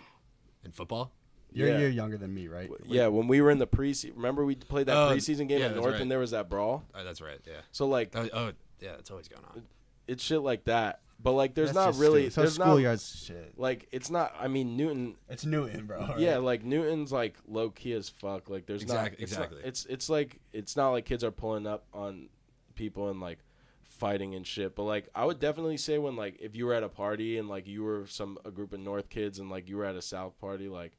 In 0.63 0.71
football. 0.71 1.11
You're 1.51 1.69
Yeah. 1.69 1.75
a 1.75 1.79
year 1.79 1.89
younger 1.89 2.17
than 2.17 2.33
me, 2.33 2.47
right? 2.47 2.69
Yeah, 2.85 3.07
when 3.07 3.27
we 3.27 3.39
were 3.41 3.49
in 3.49 3.57
the 3.59 3.65
preseason. 3.67 4.15
Remember 4.17 4.43
we 4.45 4.55
played 4.55 4.87
that 4.87 4.97
Oh, 4.97 5.09
preseason 5.15 5.47
game 5.47 5.61
yeah, 5.61 5.67
at 5.67 5.75
North 5.75 5.93
right. 5.93 6.01
and 6.01 6.11
there 6.11 6.19
was 6.19 6.31
that 6.31 6.49
brawl? 6.49 6.83
Oh, 6.93 7.03
that's 7.03 7.21
right. 7.21 7.39
Yeah. 7.47 7.61
So 7.71 7.87
like 7.87 8.11
Oh, 8.15 8.27
oh 8.33 8.51
yeah, 8.81 8.91
it's 8.99 9.09
always 9.09 9.27
going 9.27 9.45
on. 9.45 9.63
It's 10.07 10.23
shit 10.23 10.41
like 10.41 10.65
that. 10.65 11.01
But 11.21 11.31
like 11.31 11.53
there's 11.55 11.69
That's 11.69 11.75
not 11.75 11.87
just 11.87 11.99
really 12.01 12.21
stupid. 12.29 12.33
So 12.33 12.41
there's 12.41 12.59
not 12.59 12.65
schoolyard's 12.65 13.23
shit. 13.25 13.53
like 13.57 13.87
it's 13.91 14.11
not 14.11 14.35
I 14.39 14.47
mean 14.47 14.77
Newton 14.77 15.15
It's 15.29 15.45
Newton, 15.45 15.85
bro. 15.85 15.99
right? 15.99 16.19
Yeah, 16.19 16.37
like 16.37 16.63
Newton's 16.63 17.11
like 17.11 17.35
low 17.47 17.69
key 17.71 17.93
as 17.93 18.09
fuck. 18.09 18.49
Like 18.49 18.65
there's 18.67 18.85
not 18.87 19.07
Exact- 19.07 19.21
it's 19.21 19.31
not- 19.31 19.43
exactly. 19.45 19.61
It's 19.67 19.85
it's 19.85 20.09
like 20.09 20.39
it's 20.53 20.75
not 20.75 20.89
like 20.91 21.05
kids 21.05 21.23
are 21.23 21.31
pulling 21.31 21.65
up 21.65 21.85
on 21.93 22.29
people 22.75 23.09
and 23.09 23.19
like 23.21 23.39
fighting 23.83 24.35
and 24.35 24.45
shit. 24.45 24.75
But 24.75 24.83
like 24.83 25.07
I 25.15 25.25
would 25.25 25.39
definitely 25.39 25.77
say 25.77 25.97
when 25.97 26.15
like 26.15 26.37
if 26.41 26.55
you 26.55 26.65
were 26.67 26.73
at 26.73 26.83
a 26.83 26.89
party 26.89 27.37
and 27.39 27.47
like 27.47 27.65
you 27.65 27.83
were 27.83 28.05
some 28.07 28.37
a 28.45 28.51
group 28.51 28.73
of 28.73 28.79
North 28.81 29.09
kids 29.09 29.39
and 29.39 29.49
like 29.49 29.67
you 29.69 29.77
were 29.77 29.85
at 29.85 29.95
a 29.95 30.01
South 30.03 30.37
party, 30.39 30.67
like 30.67 30.91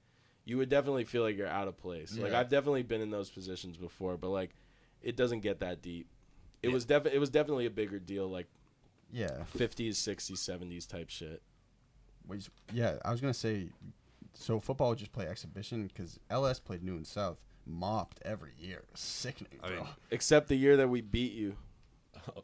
you 0.45 0.57
would 0.57 0.69
definitely 0.71 1.05
feel 1.05 1.23
like 1.23 1.37
you're 1.37 1.47
out 1.47 1.69
of 1.69 1.77
place. 1.77 2.17
Like 2.17 2.33
Yeah. 2.33 2.41
I've 2.41 2.49
definitely 2.49 2.83
been 2.85 3.01
in 3.03 3.11
those 3.11 3.31
positions 3.31 3.77
before, 3.77 4.17
but 4.17 4.31
like 4.31 4.57
it 5.03 5.15
doesn't 5.15 5.41
get 5.41 5.61
that 5.61 5.83
deep. 5.83 6.09
It 6.63 6.69
Yeah. 6.69 6.75
was 6.75 6.85
definitely 6.85 7.17
it 7.17 7.21
was 7.21 7.31
definitely 7.31 7.67
a 7.67 7.71
bigger 7.71 7.99
deal, 8.01 8.29
like 8.29 8.47
Yeah. 9.13 9.45
50s, 9.57 9.91
60s, 9.95 10.39
70s 10.39 10.87
type 10.87 11.11
shit. 11.11 11.43
Which- 12.27 12.51
yeah, 12.73 12.97
I 13.05 13.11
was 13.11 13.21
gonna 13.21 13.35
say, 13.35 13.71
so 14.35 14.59
football 14.61 14.91
would 14.91 14.99
just 14.99 15.13
play 15.13 15.27
exhibition 15.27 15.87
because 15.87 16.19
LS 16.31 16.59
played 16.59 16.83
Newton 16.83 17.05
South, 17.05 17.39
mopped 17.65 18.21
every 18.25 18.53
year. 18.59 18.85
Sickening, 18.95 19.61
I 19.63 19.71
mean, 19.71 19.87
Except 20.11 20.49
the 20.49 20.57
year 20.57 20.77
that 20.77 20.89
we 20.89 21.01
beat 21.01 21.33
you. 21.33 21.57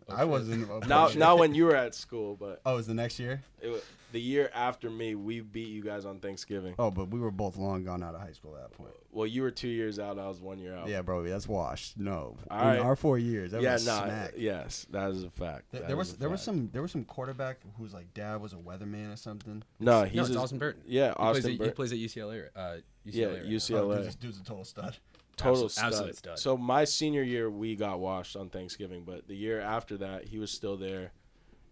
I 0.08 0.24
wasn't. 0.24 0.68
a 0.70 0.86
Not 0.86 1.08
part- 1.08 1.16
not 1.16 1.38
when 1.38 1.54
you 1.54 1.64
were 1.64 1.76
at 1.76 1.94
school, 1.94 2.36
but 2.36 2.60
Oh, 2.66 2.74
it 2.74 2.76
was 2.76 2.86
the 2.86 2.94
next 2.94 3.18
year. 3.18 3.42
It, 3.60 3.70
wa- 3.70 3.78
the 4.12 4.20
year 4.20 4.50
after 4.54 4.90
me, 4.90 5.14
we 5.14 5.40
beat 5.40 5.68
you 5.68 5.82
guys 5.82 6.04
on 6.04 6.18
Thanksgiving. 6.18 6.74
Oh, 6.78 6.90
but 6.90 7.08
we 7.08 7.18
were 7.18 7.30
both 7.30 7.56
long 7.56 7.82
gone 7.84 8.02
out 8.02 8.14
of 8.14 8.20
high 8.20 8.32
school 8.32 8.54
at 8.56 8.62
that 8.70 8.76
point. 8.76 8.90
Well, 9.10 9.26
you 9.26 9.40
were 9.42 9.50
two 9.50 9.68
years 9.68 9.98
out. 9.98 10.18
I 10.18 10.28
was 10.28 10.38
one 10.40 10.58
year 10.58 10.74
out. 10.74 10.88
Yeah, 10.88 11.00
bro, 11.00 11.22
that's 11.22 11.48
washed. 11.48 11.96
No, 11.98 12.36
All 12.50 12.60
in 12.60 12.66
right. 12.66 12.78
our 12.78 12.94
four 12.94 13.18
years, 13.18 13.52
that 13.52 13.62
yeah, 13.62 13.72
was 13.74 13.86
nah, 13.86 14.04
smack. 14.04 14.32
yes, 14.36 14.86
that 14.90 15.10
is 15.12 15.22
a 15.22 15.30
fact. 15.30 15.70
There, 15.70 15.80
That 15.80 15.86
there 15.88 15.96
is 15.96 16.08
was 16.08 16.12
a 16.12 16.18
there 16.18 16.28
was 16.30 16.42
some 16.42 16.68
there 16.72 16.82
was 16.82 16.92
some 16.92 17.04
quarterback 17.04 17.58
whose 17.78 17.94
like 17.94 18.12
dad 18.12 18.40
was 18.42 18.52
a 18.52 18.56
weatherman 18.56 19.12
or 19.12 19.16
something. 19.16 19.62
No, 19.80 20.04
he's 20.04 20.14
no, 20.14 20.20
it's 20.22 20.28
just- 20.30 20.38
Austin 20.42 20.58
Burton. 20.58 20.82
Yeah, 20.86 21.08
He 21.08 21.14
plays, 21.14 21.36
Austin. 21.38 21.52
at, 21.60 21.66
he 21.66 21.70
plays 21.70 21.92
at 21.92 21.98
UCLA. 21.98 22.48
Uh, 22.54 22.60
UCLA 22.60 22.80
Yeah, 23.06 23.26
right 23.28 23.42
now. 23.44 23.48
UCLA. 23.50 23.78
Oh, 23.80 23.86
LA. 23.88 23.96
this 24.02 24.14
dude's 24.14 24.38
a 24.40 24.44
total 24.44 24.64
stud. 24.64 24.96
Total 25.36 25.64
Absolute- 25.64 25.70
stud. 25.72 25.84
absolute 25.92 26.16
stud. 26.16 26.38
So 26.38 26.56
my 26.56 26.84
senior 26.84 27.22
year, 27.22 27.50
we 27.50 27.76
got 27.76 28.00
washed 28.00 28.36
on 28.36 28.48
Thanksgiving, 28.50 29.04
but 29.04 29.26
the 29.28 29.34
year 29.36 29.60
after 29.60 29.96
that, 29.98 30.26
he 30.28 30.38
was 30.38 30.50
still 30.50 30.76
there, 30.76 31.12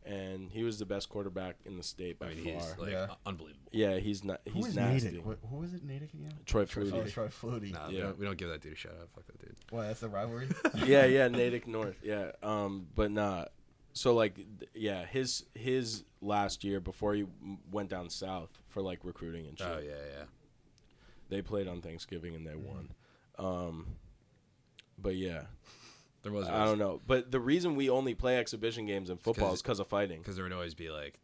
and 0.04 0.50
he 0.50 0.62
was 0.64 0.78
the 0.78 0.86
best 0.86 1.08
quarterback 1.10 1.56
in 1.66 1.76
the 1.76 1.82
state 1.82 2.18
by 2.18 2.30
I 2.30 2.34
mean, 2.34 2.58
far. 2.58 2.68
he's 2.68 2.78
like 2.78 2.90
Yeah. 2.92 3.06
unbelievable. 3.26 3.68
yeah, 3.72 3.98
he's 3.98 4.24
not. 4.24 4.40
Who 4.48 4.54
He's 4.54 4.68
is 4.68 4.76
nasty. 4.76 5.08
Natick? 5.10 5.26
What, 5.26 5.38
who 5.50 5.56
was 5.56 5.74
it? 5.74 5.84
Natick 5.84 6.14
again? 6.14 6.32
Troy 6.46 6.62
Oh, 6.62 6.64
Troy 6.64 7.28
Flutie. 7.28 7.72
Nah, 7.72 7.88
we, 7.88 7.96
Yeah. 7.96 8.02
don't, 8.04 8.18
we 8.18 8.24
don't 8.26 8.38
give 8.38 8.48
that 8.48 8.60
dude 8.62 8.72
a 8.72 8.76
shout 8.76 8.92
out. 9.00 9.08
Fuck 9.14 9.26
that 9.26 9.38
dude. 9.38 9.54
What? 9.70 9.82
That's 9.88 10.00
the 10.00 10.08
rivalry. 10.08 10.48
yeah, 10.86 11.04
yeah, 11.04 11.28
Natick 11.28 11.66
North. 11.66 11.96
Yeah, 12.02 12.32
um, 12.42 12.86
but 12.94 13.10
nah. 13.10 13.44
So 13.92 14.14
like, 14.14 14.36
th- 14.36 14.70
yeah, 14.74 15.04
his 15.04 15.44
his 15.54 16.04
last 16.22 16.64
year 16.64 16.80
before 16.80 17.12
he 17.14 17.26
went 17.70 17.90
down 17.90 18.08
south 18.08 18.50
for 18.68 18.80
like 18.82 19.00
recruiting 19.04 19.46
and 19.48 19.58
shit. 19.58 19.66
Oh 19.66 19.80
yeah, 19.80 19.90
yeah. 20.16 20.24
They 21.28 21.42
played 21.42 21.68
on 21.68 21.80
Thanksgiving 21.82 22.34
and 22.34 22.46
they 22.46 22.54
won. 22.56 22.90
Um, 23.44 23.86
but 24.98 25.16
yeah, 25.16 25.42
There 26.22 26.32
was. 26.32 26.46
I 26.48 26.64
don't 26.64 26.78
know. 26.78 27.00
But 27.06 27.30
the 27.30 27.40
reason 27.40 27.74
we 27.76 27.88
only 27.90 28.14
play 28.14 28.38
exhibition 28.38 28.86
games 28.86 29.08
in 29.10 29.16
football 29.16 29.48
'cause- 29.48 29.58
is 29.58 29.62
because 29.62 29.80
of 29.80 29.86
fighting. 29.88 30.18
because 30.18 30.36
there 30.36 30.44
would 30.44 30.52
always 30.52 30.74
be 30.74 30.90
like 30.90 31.18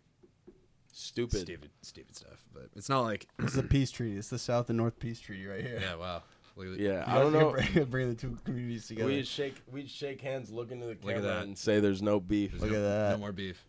Stupid. 0.92 1.40
stupid, 1.40 1.70
stupid 1.82 2.16
stuff. 2.16 2.46
But 2.54 2.70
it's 2.74 2.88
not 2.88 3.02
like 3.02 3.28
it's 3.38 3.54
the 3.54 3.62
peace 3.62 3.90
treaty. 3.90 4.16
It's 4.16 4.30
the 4.30 4.38
South 4.38 4.70
and 4.70 4.78
North 4.78 4.98
peace 4.98 5.20
treaty 5.20 5.46
right 5.46 5.60
here. 5.62 5.78
yeah, 5.80 5.94
wow. 5.96 6.22
Look 6.56 6.68
at 6.68 6.80
Yeah, 6.80 7.04
I 7.06 7.18
don't 7.18 7.32
can 7.32 7.40
know. 7.40 7.52
Bring, 7.52 7.84
bring 7.90 8.08
the 8.08 8.14
two 8.14 8.38
communities 8.44 8.86
together. 8.88 9.08
We'd 9.10 9.26
shake 9.26 9.56
we'd 9.70 9.90
shake 9.90 10.22
hands, 10.22 10.50
look 10.50 10.70
into 10.70 10.86
the 10.86 10.92
at 10.92 11.02
camera, 11.02 11.20
that. 11.20 11.42
and 11.44 11.58
say 11.58 11.80
there's 11.80 12.00
no 12.00 12.18
beef. 12.18 12.52
There's 12.52 12.62
Look 12.62 12.70
no, 12.72 12.78
at 12.78 12.82
that. 12.82 13.10
No 13.12 13.18
more 13.18 13.32
beef. 13.32 13.62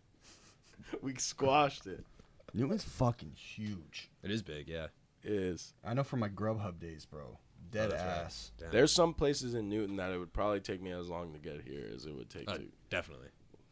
we 1.02 1.14
squashed 1.16 1.86
it. 1.86 2.06
Newton's 2.54 2.86
fucking 2.86 3.32
huge. 3.34 4.10
It 4.24 4.32
is 4.32 4.42
big, 4.42 4.70
yeah. 4.70 4.88
It 5.22 5.34
is. 5.34 5.74
I 5.84 5.94
know 5.94 6.04
from 6.06 6.22
my 6.22 6.30
Grubhub 6.30 6.80
days, 6.80 7.06
bro. 7.06 7.38
Dead 7.72 7.88
Oh, 7.88 7.90
that's 7.90 8.04
right. 8.04 8.26
ass. 8.26 8.52
There's 8.72 8.92
some 8.92 9.14
places 9.14 9.54
in 9.54 9.70
Newton 9.70 9.96
that 9.98 10.12
it 10.12 10.18
would 10.18 10.34
probably 10.34 10.60
take 10.62 10.82
me 10.82 10.92
as 10.92 11.10
long 11.10 11.34
to 11.34 11.40
get 11.40 11.62
here 11.66 11.90
as 11.94 12.06
it 12.06 12.16
would 12.16 12.30
take 12.30 12.50
Uh, 12.50 12.58
to. 12.58 12.64
definitely. 12.90 13.28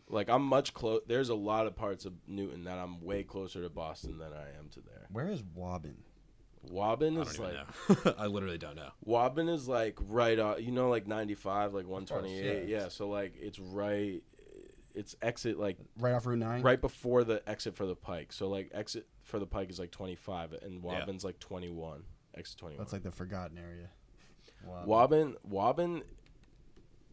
Like 0.10 0.30
I'm 0.30 0.44
much 0.44 0.74
close. 0.74 1.02
There's 1.08 1.30
a 1.30 1.36
lot 1.36 1.66
of 1.68 1.76
parts 1.76 2.06
of 2.06 2.14
Newton 2.28 2.66
that 2.66 2.78
I'm 2.78 3.02
way 3.02 3.24
closer 3.24 3.62
to 3.64 3.70
Boston 3.70 4.18
than 4.20 4.34
I 4.34 4.50
am 4.60 4.70
to 4.74 4.82
there. 4.82 5.08
Where 5.12 5.28
is 5.30 5.42
Waban? 5.42 5.96
Waban 6.72 7.18
I 7.18 7.22
is 7.22 7.36
don't 7.38 7.48
even 7.50 7.58
like 7.90 8.06
know. 8.06 8.16
I 8.18 8.26
literally 8.28 8.58
don't 8.58 8.76
know. 8.76 8.90
Waban 9.08 9.50
is 9.54 9.68
like 9.68 9.98
right 10.08 10.38
on. 10.38 10.64
You 10.64 10.72
know, 10.72 10.90
like 10.90 11.08
95, 11.08 11.74
like 11.74 11.88
128. 11.88 12.68
yeah. 12.68 12.82
yeah. 12.82 12.88
So 12.90 13.10
like 13.10 13.34
it's 13.40 13.60
right. 13.60 14.22
It's 14.94 15.16
exit 15.22 15.60
like 15.60 15.78
Right 16.00 16.14
off 16.14 16.26
Route 16.26 16.40
Nine. 16.40 16.62
right 16.62 16.80
before 16.80 17.24
the 17.26 17.42
exit 17.50 17.76
for 17.76 17.86
the 17.86 17.96
Pike. 17.96 18.32
So 18.32 18.48
like 18.48 18.72
exit 18.74 19.06
for 19.24 19.40
the 19.40 19.46
Pike 19.46 19.70
is 19.70 19.78
like 19.80 19.92
25, 19.92 20.54
and 20.54 20.84
Yeah. 20.84 21.02
Waban's 21.06 21.24
like 21.26 21.40
21. 21.40 22.04
Exit 22.38 22.58
21. 22.58 22.78
That's 22.80 22.94
like 22.94 23.04
the 23.04 23.12
forgotten 23.12 23.58
area. 23.58 23.90
Waban. 24.68 24.86
Waban, 24.88 25.36
Waban, 25.50 26.02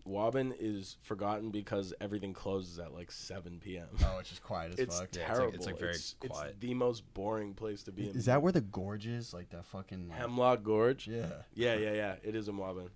Waban 0.09 0.55
is 0.59 0.97
forgotten 1.03 1.51
because 1.51 1.95
everything 2.01 2.33
closes 2.33 2.79
at 2.79 2.93
like 2.93 3.11
7 3.11 3.61
p.m. 3.63 3.87
Oh, 4.05 4.19
it's 4.19 4.31
just 4.31 4.43
quiet 4.43 4.73
as 4.73 4.79
It's 4.79 4.99
fuck. 4.99 5.09
Yeah, 5.15 5.21
it's 5.21 5.29
like- 5.29 5.37
terrible. 5.37 5.55
it's, 5.55 5.67
like, 5.67 5.79
very 5.79 5.93
it's, 5.93 6.17
quiet. 6.19 6.51
It's 6.51 6.59
the 6.61 6.75
most 6.75 7.15
boring 7.15 7.55
place 7.55 7.83
to 7.85 7.93
be 7.93 8.09
in. 8.11 8.17
Is 8.17 8.27
that 8.27 8.43
where 8.43 8.53
the 8.53 8.61
gorge 8.61 9.07
is? 9.07 9.33
Like 9.33 9.51
that 9.51 9.65
fucking. 9.67 10.09
Like, 10.09 10.19
Hemlock 10.19 10.63
Gorge? 10.63 11.07
yeah. 11.07 11.27
Yeah, 11.55 11.75
yeah, 11.77 11.93
yeah. 11.93 12.15
It 12.23 12.35
is 12.35 12.49
in 12.49 12.57
Waban. 12.57 12.89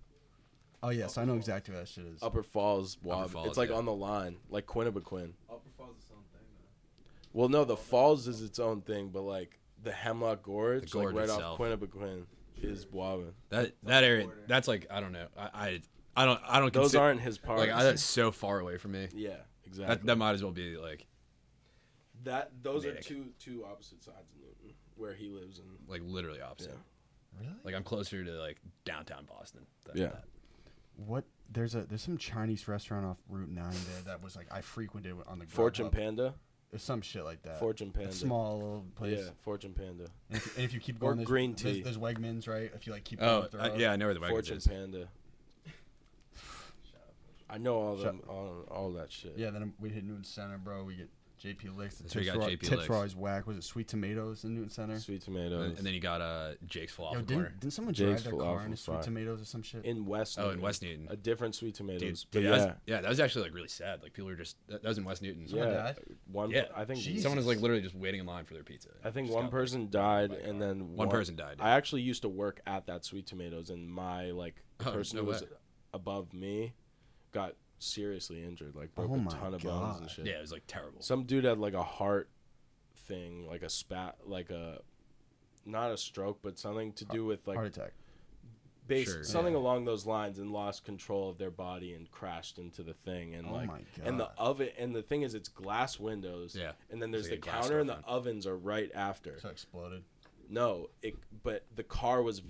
Oh 0.82 0.90
yes, 0.90 1.00
yeah, 1.00 1.06
so 1.08 1.22
I 1.22 1.24
know 1.24 1.34
exactly 1.34 1.72
where 1.72 1.82
that 1.82 1.88
shit 1.88 2.04
is. 2.04 2.22
Upper 2.22 2.42
Falls, 2.42 2.98
Wob. 3.02 3.30
Falls, 3.30 3.48
it's 3.48 3.56
like 3.56 3.70
yeah. 3.70 3.76
on 3.76 3.86
the 3.86 3.94
line, 3.94 4.36
like 4.50 4.66
Quinobequin. 4.66 5.32
Upper 5.50 5.70
Falls 5.76 5.96
is 5.96 6.04
its 6.04 6.10
own 6.12 6.22
thing, 6.32 6.46
though. 6.54 7.32
Well, 7.32 7.48
no, 7.48 7.64
the 7.64 7.76
Falls 7.76 8.28
is 8.28 8.42
its 8.42 8.58
own 8.58 8.82
thing, 8.82 9.08
but 9.08 9.22
like 9.22 9.58
the 9.86 9.92
Hemlock 9.92 10.42
Gorge, 10.42 10.90
gorge 10.90 11.06
like 11.06 11.14
right 11.14 11.22
itself. 11.24 11.58
off 11.60 11.66
Quinobequin, 11.66 12.24
is 12.60 12.84
Waban. 12.86 13.32
That 13.50 13.72
that 13.84 14.02
area, 14.04 14.28
that's 14.48 14.66
like 14.68 14.86
I 14.90 15.00
don't 15.00 15.12
know. 15.12 15.28
I 15.38 15.42
I, 15.54 15.80
I 16.16 16.24
don't 16.24 16.40
I 16.46 16.58
don't. 16.60 16.72
Those 16.72 16.86
consider, 16.86 17.02
aren't 17.04 17.20
his 17.20 17.38
parts. 17.38 17.60
like 17.60 17.70
I, 17.70 17.84
that's 17.84 18.02
so 18.02 18.30
far 18.32 18.58
away 18.58 18.76
from 18.78 18.92
me. 18.92 19.08
yeah, 19.14 19.36
exactly. 19.64 19.94
That, 19.96 20.06
that 20.06 20.16
might 20.18 20.32
as 20.32 20.42
well 20.42 20.52
be 20.52 20.76
like 20.76 21.06
That 22.24 22.50
those 22.62 22.84
are 22.84 22.94
two 22.94 23.26
two 23.38 23.64
opposite 23.64 24.02
sides 24.02 24.30
of 24.32 24.40
Newton, 24.40 24.74
where 24.96 25.14
he 25.14 25.28
lives 25.30 25.58
and 25.60 25.68
like 25.86 26.02
literally 26.04 26.40
opposite. 26.40 26.72
Yeah. 26.72 27.40
Really? 27.48 27.56
Like 27.64 27.74
I'm 27.74 27.84
closer 27.84 28.24
to 28.24 28.30
like 28.32 28.58
downtown 28.84 29.24
Boston. 29.26 29.66
than 29.86 29.96
Yeah. 29.98 30.06
that. 30.08 30.24
What? 30.96 31.24
There's 31.48 31.76
a 31.76 31.82
there's 31.82 32.02
some 32.02 32.18
Chinese 32.18 32.66
restaurant 32.66 33.06
off 33.06 33.18
Route 33.28 33.50
Nine 33.50 33.70
there 33.70 34.02
that 34.06 34.22
was 34.22 34.34
like 34.34 34.48
I 34.50 34.62
frequented 34.62 35.14
on 35.28 35.38
the 35.38 35.46
Fortune 35.46 35.86
Grubhub. 35.90 35.92
Panda. 35.92 36.34
There's 36.76 36.84
some 36.84 37.00
shit 37.00 37.24
like 37.24 37.42
that. 37.44 37.58
Fortune 37.58 37.88
A 37.94 37.98
Panda. 37.98 38.12
small 38.12 38.56
little 38.58 38.84
place. 38.96 39.18
Yeah, 39.18 39.30
Fortune 39.40 39.72
Panda. 39.72 40.10
And, 40.28 40.36
if, 40.36 40.56
and 40.56 40.64
if 40.66 40.74
you 40.74 40.80
keep 40.80 40.98
going, 40.98 41.16
there's, 41.16 41.26
green 41.26 41.54
tea. 41.54 41.80
There's, 41.80 41.96
Wegmans, 41.96 42.46
right? 42.46 42.70
If 42.74 42.86
you 42.86 42.92
like 42.92 43.02
keep 43.02 43.18
going 43.18 43.30
Oh 43.30 43.38
up 43.44 43.54
uh, 43.54 43.70
yeah, 43.78 43.92
I 43.92 43.96
know 43.96 44.04
where 44.04 44.12
the 44.12 44.20
Wegmans 44.20 44.28
Fortune 44.28 44.56
is. 44.58 44.66
Panda. 44.66 45.08
I 47.48 47.56
know 47.56 47.76
all 47.76 47.96
Shut- 47.96 48.04
them, 48.04 48.20
all, 48.28 48.66
all 48.70 48.92
that 48.92 49.10
shit. 49.10 49.38
Yeah, 49.38 49.48
then 49.48 49.72
we 49.80 49.88
hit 49.88 50.04
Newton 50.04 50.22
Center, 50.22 50.58
bro. 50.58 50.84
We 50.84 50.96
get 50.96 51.08
JP 51.42 51.76
Licks. 51.76 51.96
The 51.96 52.02
That's 52.04 52.14
where 52.14 52.24
you 52.24 52.32
tips, 52.32 52.44
got 52.44 52.50
JP 52.50 52.60
tips 52.60 52.70
Licks. 52.70 52.88
were 52.88 52.94
always 52.96 53.16
whack. 53.16 53.46
Was 53.46 53.56
it 53.56 53.64
sweet 53.64 53.88
tomatoes 53.88 54.44
in 54.44 54.54
Newton 54.54 54.70
Center? 54.70 54.98
Sweet 54.98 55.22
tomatoes. 55.22 55.76
and 55.76 55.86
then 55.86 55.94
you 55.94 56.00
got 56.00 56.20
uh 56.20 56.52
Jake's 56.66 56.94
falafel 56.94 57.14
Yo, 57.14 57.20
didn't, 57.22 57.60
didn't 57.60 57.72
someone 57.72 57.94
Jake's 57.94 58.22
drive 58.22 58.32
their 58.32 58.40
car 58.40 58.58
falafel 58.60 58.64
into 58.64 58.76
sweet 58.76 59.02
tomatoes 59.02 59.42
or 59.42 59.44
some 59.44 59.62
shit? 59.62 59.84
in 59.84 60.06
West. 60.06 60.38
Oh, 60.40 60.50
in 60.50 60.60
West 60.60 60.82
Newton. 60.82 61.06
A 61.10 61.16
different 61.16 61.54
sweet 61.54 61.74
tomatoes. 61.74 62.00
dude, 62.00 62.18
but 62.30 62.42
that 62.42 62.44
yeah, 62.44 62.64
was, 62.66 62.74
yeah, 62.86 63.00
that 63.00 63.08
was 63.08 63.20
actually 63.20 63.44
like 63.44 63.54
really 63.54 63.68
sad. 63.68 64.02
Like 64.02 64.12
people 64.12 64.28
were 64.28 64.36
just 64.36 64.56
that, 64.68 64.82
that 64.82 64.88
was 64.88 64.98
in 64.98 65.04
West 65.04 65.22
Newton. 65.22 65.46
Someone 65.46 65.68
yeah. 65.68 65.74
died? 65.74 65.96
One. 66.30 66.50
Yeah, 66.50 66.64
I 66.74 66.84
think 66.84 67.00
Jesus. 67.00 67.22
someone 67.22 67.36
was 67.36 67.46
like 67.46 67.60
literally 67.60 67.82
just 67.82 67.94
waiting 67.94 68.20
in 68.20 68.26
line 68.26 68.44
for 68.44 68.54
their 68.54 68.62
pizza. 68.62 68.88
I 69.04 69.10
think 69.10 69.30
one 69.30 69.44
got, 69.44 69.50
person 69.50 69.88
died, 69.90 70.32
and 70.32 70.60
then 70.60 70.96
One 70.96 71.08
person 71.08 71.36
died, 71.36 71.56
I 71.60 71.70
actually 71.70 72.02
used 72.02 72.22
to 72.22 72.28
work 72.28 72.60
at 72.66 72.86
that 72.86 73.04
Sweet 73.04 73.26
Tomatoes, 73.26 73.70
and 73.70 73.90
my 73.90 74.30
like 74.30 74.62
the 74.78 74.88
Oh, 74.90 74.92
person 74.92 75.16
no 75.16 75.22
who 75.22 75.28
was 75.28 75.42
way. 75.42 75.48
above 75.92 76.32
me 76.32 76.74
got 77.32 77.54
seriously 77.78 78.42
injured, 78.44 78.74
like 78.74 78.94
broke 78.94 79.10
Oh 79.10 79.14
a 79.14 79.18
my 79.18 79.30
ton 79.30 79.54
of 79.54 79.62
bones 79.62 79.96
and 79.96 80.06
God. 80.06 80.10
shit. 80.10 80.26
Yeah, 80.26 80.38
it 80.38 80.40
was 80.40 80.52
like 80.52 80.64
terrible. 80.66 81.00
Some 81.02 81.24
dude 81.24 81.44
had 81.44 81.58
like 81.58 81.74
a 81.74 81.82
heart 81.82 82.28
thing, 83.06 83.46
like 83.46 83.62
a 83.62 83.68
spat, 83.70 84.16
like 84.24 84.50
a 84.50 84.80
not 85.64 85.90
a 85.90 85.96
stroke, 85.98 86.38
but 86.42 86.58
something 86.58 86.92
to 86.94 87.04
do 87.06 87.24
with 87.24 87.46
like 87.46 87.56
Heart 87.56 87.68
attack. 87.76 87.92
base 88.86 89.12
Sure. 89.12 89.24
something 89.24 89.54
Yeah. 89.54 89.58
along 89.60 89.84
those 89.84 90.06
lines, 90.06 90.38
and 90.38 90.52
lost 90.52 90.84
control 90.84 91.28
of 91.28 91.38
their 91.38 91.50
body 91.50 91.92
and 91.94 92.08
crashed 92.10 92.58
into 92.58 92.82
the 92.84 92.94
thing, 92.94 93.34
and 93.34 93.48
Oh 93.48 93.52
like 93.52 93.66
my 93.68 93.80
and 94.04 94.18
the 94.20 94.26
God. 94.26 94.34
oven, 94.38 94.68
and 94.78 94.94
the 94.94 95.02
thing 95.02 95.22
is, 95.22 95.34
it's 95.34 95.48
glass 95.48 95.98
windows. 95.98 96.54
Yeah. 96.56 96.72
And 96.90 97.02
then 97.02 97.10
there's 97.10 97.28
like 97.30 97.42
the 97.42 97.48
a 97.48 97.52
counter 97.52 97.80
and 97.80 97.88
the 97.88 97.94
storefront. 97.96 98.04
ovens 98.06 98.46
are 98.46 98.56
right 98.56 98.90
after. 98.94 99.40
So 99.40 99.48
it 99.48 99.52
exploded. 99.52 100.04
No, 100.48 100.90
it 101.02 101.16
but 101.42 101.64
the 101.74 101.82
car 101.82 102.22
was 102.22 102.42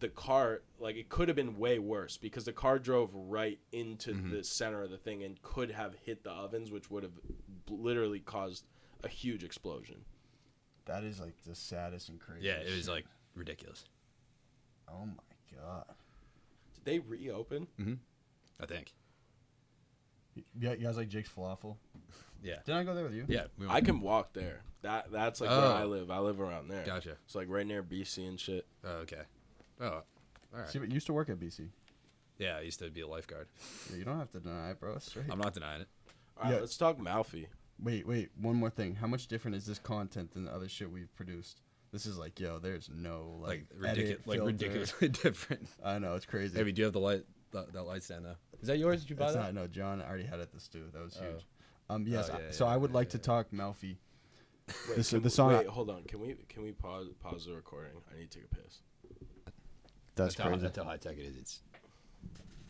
the 0.00 0.08
car 0.08 0.62
like 0.78 0.96
it 0.96 1.08
could 1.08 1.28
have 1.28 1.36
been 1.36 1.58
way 1.58 1.78
worse 1.78 2.16
because 2.16 2.44
the 2.44 2.52
car 2.52 2.78
drove 2.78 3.10
right 3.14 3.58
into 3.72 4.12
Mm-hmm. 4.12 4.30
the 4.30 4.44
center 4.44 4.82
of 4.82 4.90
the 4.90 4.96
thing 4.98 5.22
and 5.24 5.40
could 5.42 5.70
have 5.72 5.94
hit 6.04 6.22
the 6.24 6.30
ovens 6.30 6.70
which 6.70 6.90
would 6.90 7.02
have 7.02 7.18
literally 7.68 8.20
caused 8.20 8.64
a 9.04 9.08
huge 9.08 9.42
explosion. 9.44 10.04
That 10.86 11.04
is 11.04 11.20
like 11.20 11.34
the 11.46 11.54
saddest 11.54 12.08
and 12.08 12.18
craziest. 12.20 12.46
yeah, 12.46 12.72
it 12.72 12.74
was 12.76 12.88
like 12.88 13.04
ridiculous. 13.34 13.84
Oh 14.88 15.04
my 15.06 15.56
god. 15.60 15.84
Did 16.74 16.84
they 16.84 16.98
reopen? 17.00 17.66
I 18.60 18.66
think. 18.66 18.92
Yeah, 20.58 20.72
you 20.72 20.86
guys 20.86 20.96
like 20.96 21.08
Jake's 21.08 21.28
falafel? 21.30 21.76
Yeah. 22.42 22.56
Didn't 22.64 22.80
I 22.80 22.84
go 22.84 22.94
there 22.94 23.04
with 23.04 23.14
you? 23.14 23.24
Yeah. 23.28 23.44
We 23.58 23.66
I 23.68 23.80
can 23.80 24.00
walk 24.00 24.32
there. 24.32 24.62
That 24.82 25.10
that's 25.10 25.40
like 25.40 25.50
Oh. 25.50 25.58
where 25.60 25.72
I 25.76 25.84
live. 25.84 26.10
I 26.10 26.18
live 26.20 26.40
around 26.40 26.68
there. 26.68 26.84
Gotcha. 26.86 27.16
It's 27.26 27.34
like 27.34 27.48
right 27.50 27.66
near 27.66 27.82
BC 27.82 28.28
and 28.28 28.38
shit. 28.38 28.66
Oh, 28.84 28.98
okay. 29.02 29.22
Oh, 29.80 29.86
all 29.86 30.02
right. 30.52 30.68
See, 30.68 30.78
but 30.78 30.88
you 30.88 30.94
used 30.94 31.06
to 31.06 31.12
work 31.12 31.28
at 31.28 31.38
BC. 31.38 31.68
Yeah, 32.38 32.56
I 32.56 32.60
used 32.60 32.78
to 32.80 32.90
be 32.90 33.00
a 33.00 33.06
lifeguard. 33.08 33.48
Yeah, 33.90 33.96
you 33.98 34.04
don't 34.04 34.18
have 34.18 34.30
to 34.32 34.40
deny 34.40 34.70
it, 34.70 34.80
bro. 34.80 34.94
It's 34.94 35.06
Straight. 35.06 35.26
I'm 35.30 35.38
not 35.38 35.54
denying 35.54 35.82
it. 35.82 35.88
All 36.36 36.44
right, 36.44 36.54
Yeah. 36.54 36.60
let's 36.60 36.76
talk 36.76 36.98
Moufy. 36.98 37.46
Wait, 37.80 38.06
wait. 38.06 38.30
One 38.40 38.56
more 38.56 38.70
thing. 38.70 38.94
How 38.96 39.06
much 39.06 39.26
different 39.28 39.56
is 39.56 39.66
this 39.66 39.78
content 39.78 40.32
than 40.32 40.44
the 40.44 40.52
other 40.54 40.68
shit 40.68 40.90
we've 40.90 41.12
produced? 41.16 41.60
This 41.92 42.06
is 42.06 42.18
like, 42.18 42.38
yo, 42.38 42.58
there's 42.58 42.90
no 42.92 43.38
Like, 43.40 43.66
like, 43.78 43.96
ridiculous, 43.96 44.10
edit, 44.10 44.26
like 44.26 44.36
filter. 44.38 44.44
ridiculously 44.52 45.08
different. 45.22 45.68
I 45.84 45.98
know 45.98 46.14
it's 46.14 46.26
crazy. 46.26 46.56
Maybe 46.56 46.72
do 46.72 46.80
you 46.80 46.84
have 46.84 46.92
the 46.92 47.00
light 47.00 47.24
that, 47.52 47.72
that 47.72 47.82
light 47.84 48.02
stand 48.02 48.24
though? 48.24 48.36
Is 48.60 48.68
that 48.68 48.78
yours? 48.78 49.00
Did 49.02 49.10
you 49.10 49.16
buy 49.16 49.26
It's 49.26 49.34
that? 49.34 49.40
not. 49.40 49.54
No, 49.54 49.66
John 49.66 50.02
already 50.02 50.24
had 50.24 50.38
it 50.40 50.52
This 50.52 50.64
the 50.64 50.78
stew. 50.78 50.84
That 50.92 51.02
was 51.02 51.16
Oh. 51.20 51.24
huge. 51.24 51.46
Um, 51.90 52.06
yes. 52.06 52.28
Oh, 52.30 52.34
I- 52.36 52.40
yeah, 52.40 52.50
so 52.50 52.66
yeah, 52.66 52.72
I 52.72 52.76
would 52.76 52.90
yeah, 52.90 52.94
like 52.96 53.06
yeah, 53.08 53.10
to 53.12 53.16
yeah. 53.18 53.22
talk 53.22 53.50
Moufy. 53.52 53.96
Wait, 54.88 54.96
This- 54.96 55.10
can 55.10 55.20
the 55.20 55.24
we- 55.24 55.30
song 55.30 55.52
I- 55.54 55.58
Wait, 55.58 55.66
hold 55.68 55.88
on. 55.90 56.04
Can 56.04 56.20
we 56.20 56.34
can 56.48 56.62
we 56.62 56.72
pause 56.72 57.08
pause 57.20 57.46
the 57.46 57.54
recording? 57.54 57.92
I 58.14 58.18
need 58.18 58.30
to 58.30 58.38
take 58.40 58.50
a 58.52 58.54
piss. 58.54 58.80
That's 60.18 60.36
how, 60.36 60.48
crazy. 60.48 60.62
that's 60.62 60.78
how 60.78 60.84
high 60.84 60.96
tech 60.96 61.16
it 61.18 61.22
is. 61.22 61.36
It's 61.36 61.60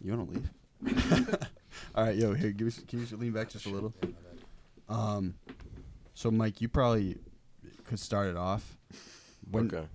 You 0.00 0.16
want 0.16 0.30
to 0.30 0.34
leave? 0.34 1.38
All 1.94 2.04
right, 2.04 2.16
yo, 2.16 2.34
here, 2.34 2.50
give 2.50 2.68
us, 2.68 2.80
can 2.86 3.00
you 3.00 3.16
lean 3.16 3.32
back 3.32 3.48
just 3.48 3.66
a 3.66 3.70
little? 3.70 3.92
Um, 4.88 5.34
so 6.14 6.30
Mike, 6.30 6.60
you 6.60 6.68
probably 6.68 7.16
could 7.84 7.98
start 7.98 8.28
it 8.28 8.36
off. 8.36 8.76
When 9.50 9.66
okay. 9.66 9.86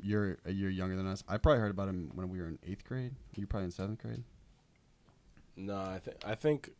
you're 0.00 0.38
a 0.44 0.52
year 0.52 0.70
younger 0.70 0.96
than 0.96 1.06
us, 1.06 1.22
I 1.28 1.36
probably 1.36 1.60
heard 1.60 1.70
about 1.70 1.88
him 1.88 2.10
when 2.14 2.30
we 2.30 2.40
were 2.40 2.46
in 2.46 2.58
eighth 2.66 2.84
grade. 2.84 3.12
You're 3.36 3.46
probably 3.46 3.66
in 3.66 3.70
seventh 3.70 4.00
grade. 4.00 4.24
No, 5.56 5.76
I 5.76 5.98
think 5.98 6.16
I 6.24 6.34
think 6.34 6.70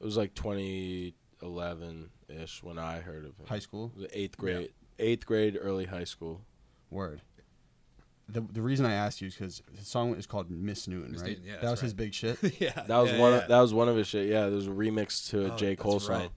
it 0.00 0.04
was 0.04 0.16
like 0.16 0.34
2011 0.34 2.10
ish 2.28 2.62
when 2.62 2.78
I 2.78 3.00
heard 3.00 3.24
of 3.24 3.36
him. 3.36 3.46
High 3.46 3.58
school. 3.58 3.92
It 3.96 4.00
was 4.02 4.10
eighth 4.12 4.38
grade, 4.38 4.70
eighth 4.98 5.26
grade, 5.26 5.58
early 5.60 5.86
high 5.86 6.04
school. 6.04 6.42
Word. 6.90 7.22
The 8.30 8.40
the 8.42 8.60
reason 8.62 8.84
I 8.84 8.92
asked 8.92 9.20
you 9.22 9.28
is 9.28 9.34
because 9.34 9.62
his 9.76 9.86
song 9.88 10.14
is 10.14 10.26
called 10.26 10.50
Miss 10.50 10.86
Newton, 10.86 11.12
Miss 11.12 11.22
right? 11.22 11.28
Newton, 11.30 11.44
yeah, 11.46 11.52
that 11.54 11.60
that's 11.62 11.70
was 11.72 11.80
his 11.80 11.94
big 11.94 12.12
shit. 12.12 12.38
yeah. 12.60 12.72
That 12.86 12.98
was 12.98 13.10
yeah, 13.12 13.18
one. 13.18 13.32
yeah. 13.32 13.38
Of, 13.38 13.48
that 13.48 13.60
was 13.60 13.72
one 13.74 13.88
of 13.88 13.96
his 13.96 14.06
shit. 14.06 14.28
Yeah, 14.28 14.42
there 14.42 14.50
was 14.56 14.66
a 14.66 14.70
remix 14.70 15.30
to 15.30 15.46
a 15.46 15.52
Oh, 15.52 15.56
J 15.56 15.76
Cole 15.76 15.98
song. 16.00 16.20
right. 16.20 16.30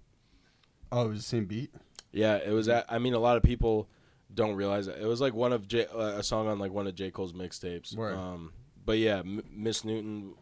Oh, 0.91 1.05
it 1.05 1.09
was 1.09 1.19
the 1.19 1.23
same 1.23 1.45
beat. 1.45 1.73
Yeah, 2.11 2.35
it 2.37 2.51
was. 2.51 2.69
At, 2.69 2.85
I 2.89 2.97
mean, 2.99 3.13
a 3.13 3.19
lot 3.19 3.37
of 3.37 3.43
people 3.43 3.89
don't 4.33 4.55
realize 4.55 4.85
that 4.85 4.99
it 4.99 5.05
was 5.05 5.19
like 5.21 5.33
one 5.33 5.51
of 5.53 5.67
J, 5.67 5.85
uh, 5.87 5.99
a 5.99 6.23
song 6.23 6.47
on 6.47 6.59
like 6.59 6.71
one 6.71 6.87
of 6.87 6.95
J 6.95 7.11
Cole's 7.11 7.33
mixtapes. 7.33 7.97
Um, 7.97 8.53
but 8.85 8.97
yeah, 8.97 9.19
M- 9.19 9.43
Miss 9.51 9.83
Newton. 9.83 10.33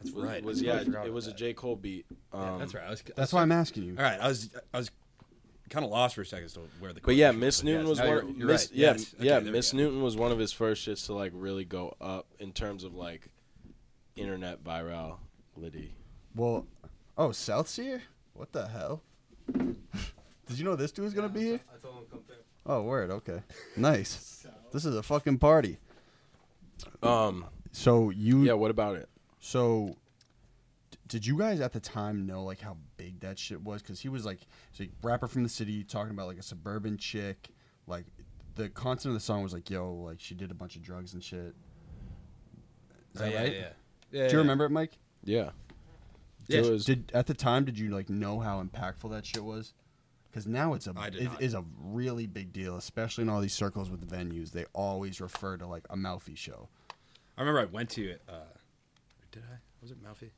That's 0.00 0.12
was, 0.14 0.24
right. 0.24 0.44
Was 0.44 0.62
yeah, 0.62 0.80
it 1.04 1.12
was 1.12 1.26
a 1.26 1.30
that. 1.30 1.36
J 1.36 1.54
Cole 1.54 1.76
beat. 1.76 2.06
Um, 2.32 2.42
Yeah, 2.42 2.58
that's 2.58 2.74
right. 2.74 2.84
I 2.84 2.90
was, 2.90 3.02
That's 3.16 3.32
why 3.32 3.42
I'm 3.42 3.52
asking 3.52 3.84
you. 3.84 3.96
All 3.96 4.02
right, 4.04 4.20
I 4.20 4.28
was 4.28 4.50
I 4.72 4.78
was 4.78 4.90
kind 5.68 5.84
of 5.84 5.90
lost 5.90 6.14
for 6.14 6.22
a 6.22 6.26
second 6.26 6.46
as 6.46 6.52
to 6.54 6.60
where 6.80 6.92
the. 6.92 7.00
But 7.00 7.14
yeah, 7.14 7.30
Miss 7.32 7.62
Newton 7.62 7.82
yes, 7.82 7.88
was 7.88 7.98
now 7.98 8.06
one. 8.06 8.14
You're, 8.14 8.36
you're 8.36 8.46
Miss, 8.48 8.66
right. 8.66 8.74
Yeah, 8.74 8.90
yes. 8.92 9.14
yeah. 9.18 9.36
Okay, 9.36 9.50
Miss. 9.50 9.72
Newton 9.72 10.02
was 10.02 10.16
one 10.16 10.32
of 10.32 10.38
his 10.38 10.52
first 10.52 10.86
shits 10.86 11.06
to 11.06 11.14
like 11.14 11.32
really 11.34 11.64
go 11.64 11.94
up 12.00 12.26
in 12.38 12.52
terms 12.52 12.84
of 12.84 12.94
like 12.94 13.28
internet 14.16 14.62
virality. 14.64 15.90
Well, 16.34 16.66
oh, 17.16 17.32
South 17.32 17.68
Seer? 17.68 18.02
What 18.34 18.52
the 18.52 18.68
hell? 18.68 19.02
Did 19.52 20.58
you 20.58 20.64
know 20.64 20.76
this 20.76 20.92
dude 20.92 21.04
was 21.04 21.14
gonna 21.14 21.28
be 21.28 21.42
here? 21.42 21.60
I 21.74 21.78
told 21.80 21.96
him 21.96 22.04
to 22.04 22.10
come 22.10 22.20
through. 22.26 22.36
Oh, 22.66 22.82
word. 22.82 23.10
Okay, 23.10 23.42
nice. 23.76 24.46
This 24.72 24.84
is 24.84 24.94
a 24.94 25.02
fucking 25.02 25.38
party. 25.38 25.78
Um. 27.02 27.46
So 27.72 28.10
you, 28.10 28.44
Yeah. 28.44 28.54
What 28.54 28.70
about 28.70 28.96
it? 28.96 29.08
so 29.40 29.88
d- 29.88 29.96
did 31.08 31.26
you 31.26 31.38
guys 31.38 31.60
at 31.60 31.72
the 31.72 31.80
time 31.80 32.26
know 32.26 32.44
like 32.44 32.60
how 32.60 32.76
big 32.96 33.20
that 33.20 33.38
shit 33.38 33.62
was? 33.62 33.82
Because 33.82 34.00
he 34.00 34.08
was 34.08 34.24
like, 34.24 34.40
he's 34.70 34.80
like 34.80 34.90
rapper 35.02 35.26
from 35.26 35.42
the 35.42 35.48
city 35.48 35.82
talking 35.84 36.12
about 36.12 36.26
like 36.28 36.38
a 36.38 36.42
suburban 36.42 36.96
chick, 36.98 37.48
like 37.86 38.04
the 38.54 38.68
concept 38.68 39.06
of 39.06 39.14
the 39.14 39.20
song 39.20 39.42
was 39.42 39.52
like, 39.52 39.70
yo, 39.70 39.92
like 39.92 40.20
she 40.20 40.34
did 40.34 40.50
a 40.50 40.54
bunch 40.54 40.76
of 40.76 40.82
drugs 40.82 41.14
and 41.14 41.22
shit. 41.24 41.54
Is 43.14 43.20
Oh, 43.20 43.24
that 43.24 43.32
yeah, 43.32 43.40
right? 43.40 43.52
yeah, 43.52 43.68
yeah. 44.12 44.26
Do 44.28 44.32
you 44.34 44.38
remember 44.38 44.64
it, 44.64 44.70
Mike? 44.70 44.98
Yeah. 45.24 45.50
Yeah, 46.46 46.58
It 46.60 46.70
was- 46.70 46.84
Did 46.84 47.10
at 47.14 47.26
the 47.26 47.34
time 47.34 47.64
did 47.64 47.78
you 47.78 47.90
like 47.90 48.08
know 48.08 48.40
how 48.40 48.62
impactful 48.62 49.10
that 49.10 49.26
shit 49.26 49.44
was? 49.44 49.74
Because 50.30 50.46
now 50.46 50.74
it's 50.74 50.86
a 50.86 50.92
I 50.96 51.08
did 51.10 51.22
it 51.22 51.24
not. 51.24 51.42
is 51.42 51.54
a 51.54 51.64
really 51.80 52.26
big 52.26 52.52
deal, 52.52 52.76
especially 52.76 53.22
in 53.22 53.28
all 53.30 53.40
these 53.40 53.54
circles 53.54 53.90
with 53.90 54.06
the 54.06 54.14
venues. 54.14 54.52
They 54.52 54.66
always 54.74 55.20
refer 55.20 55.56
to 55.56 55.66
like 55.66 55.84
a 55.90 55.96
Moufy 55.96 56.36
show. 56.36 56.68
I 57.36 57.40
remember 57.42 57.60
I 57.60 57.64
went 57.64 57.88
to 57.90 58.02
it. 58.10 58.22
Uh, 58.28 58.34
did 59.32 59.42
I? 59.50 59.56
Was 59.80 59.90
it 59.90 60.02
Moufy? 60.02 60.30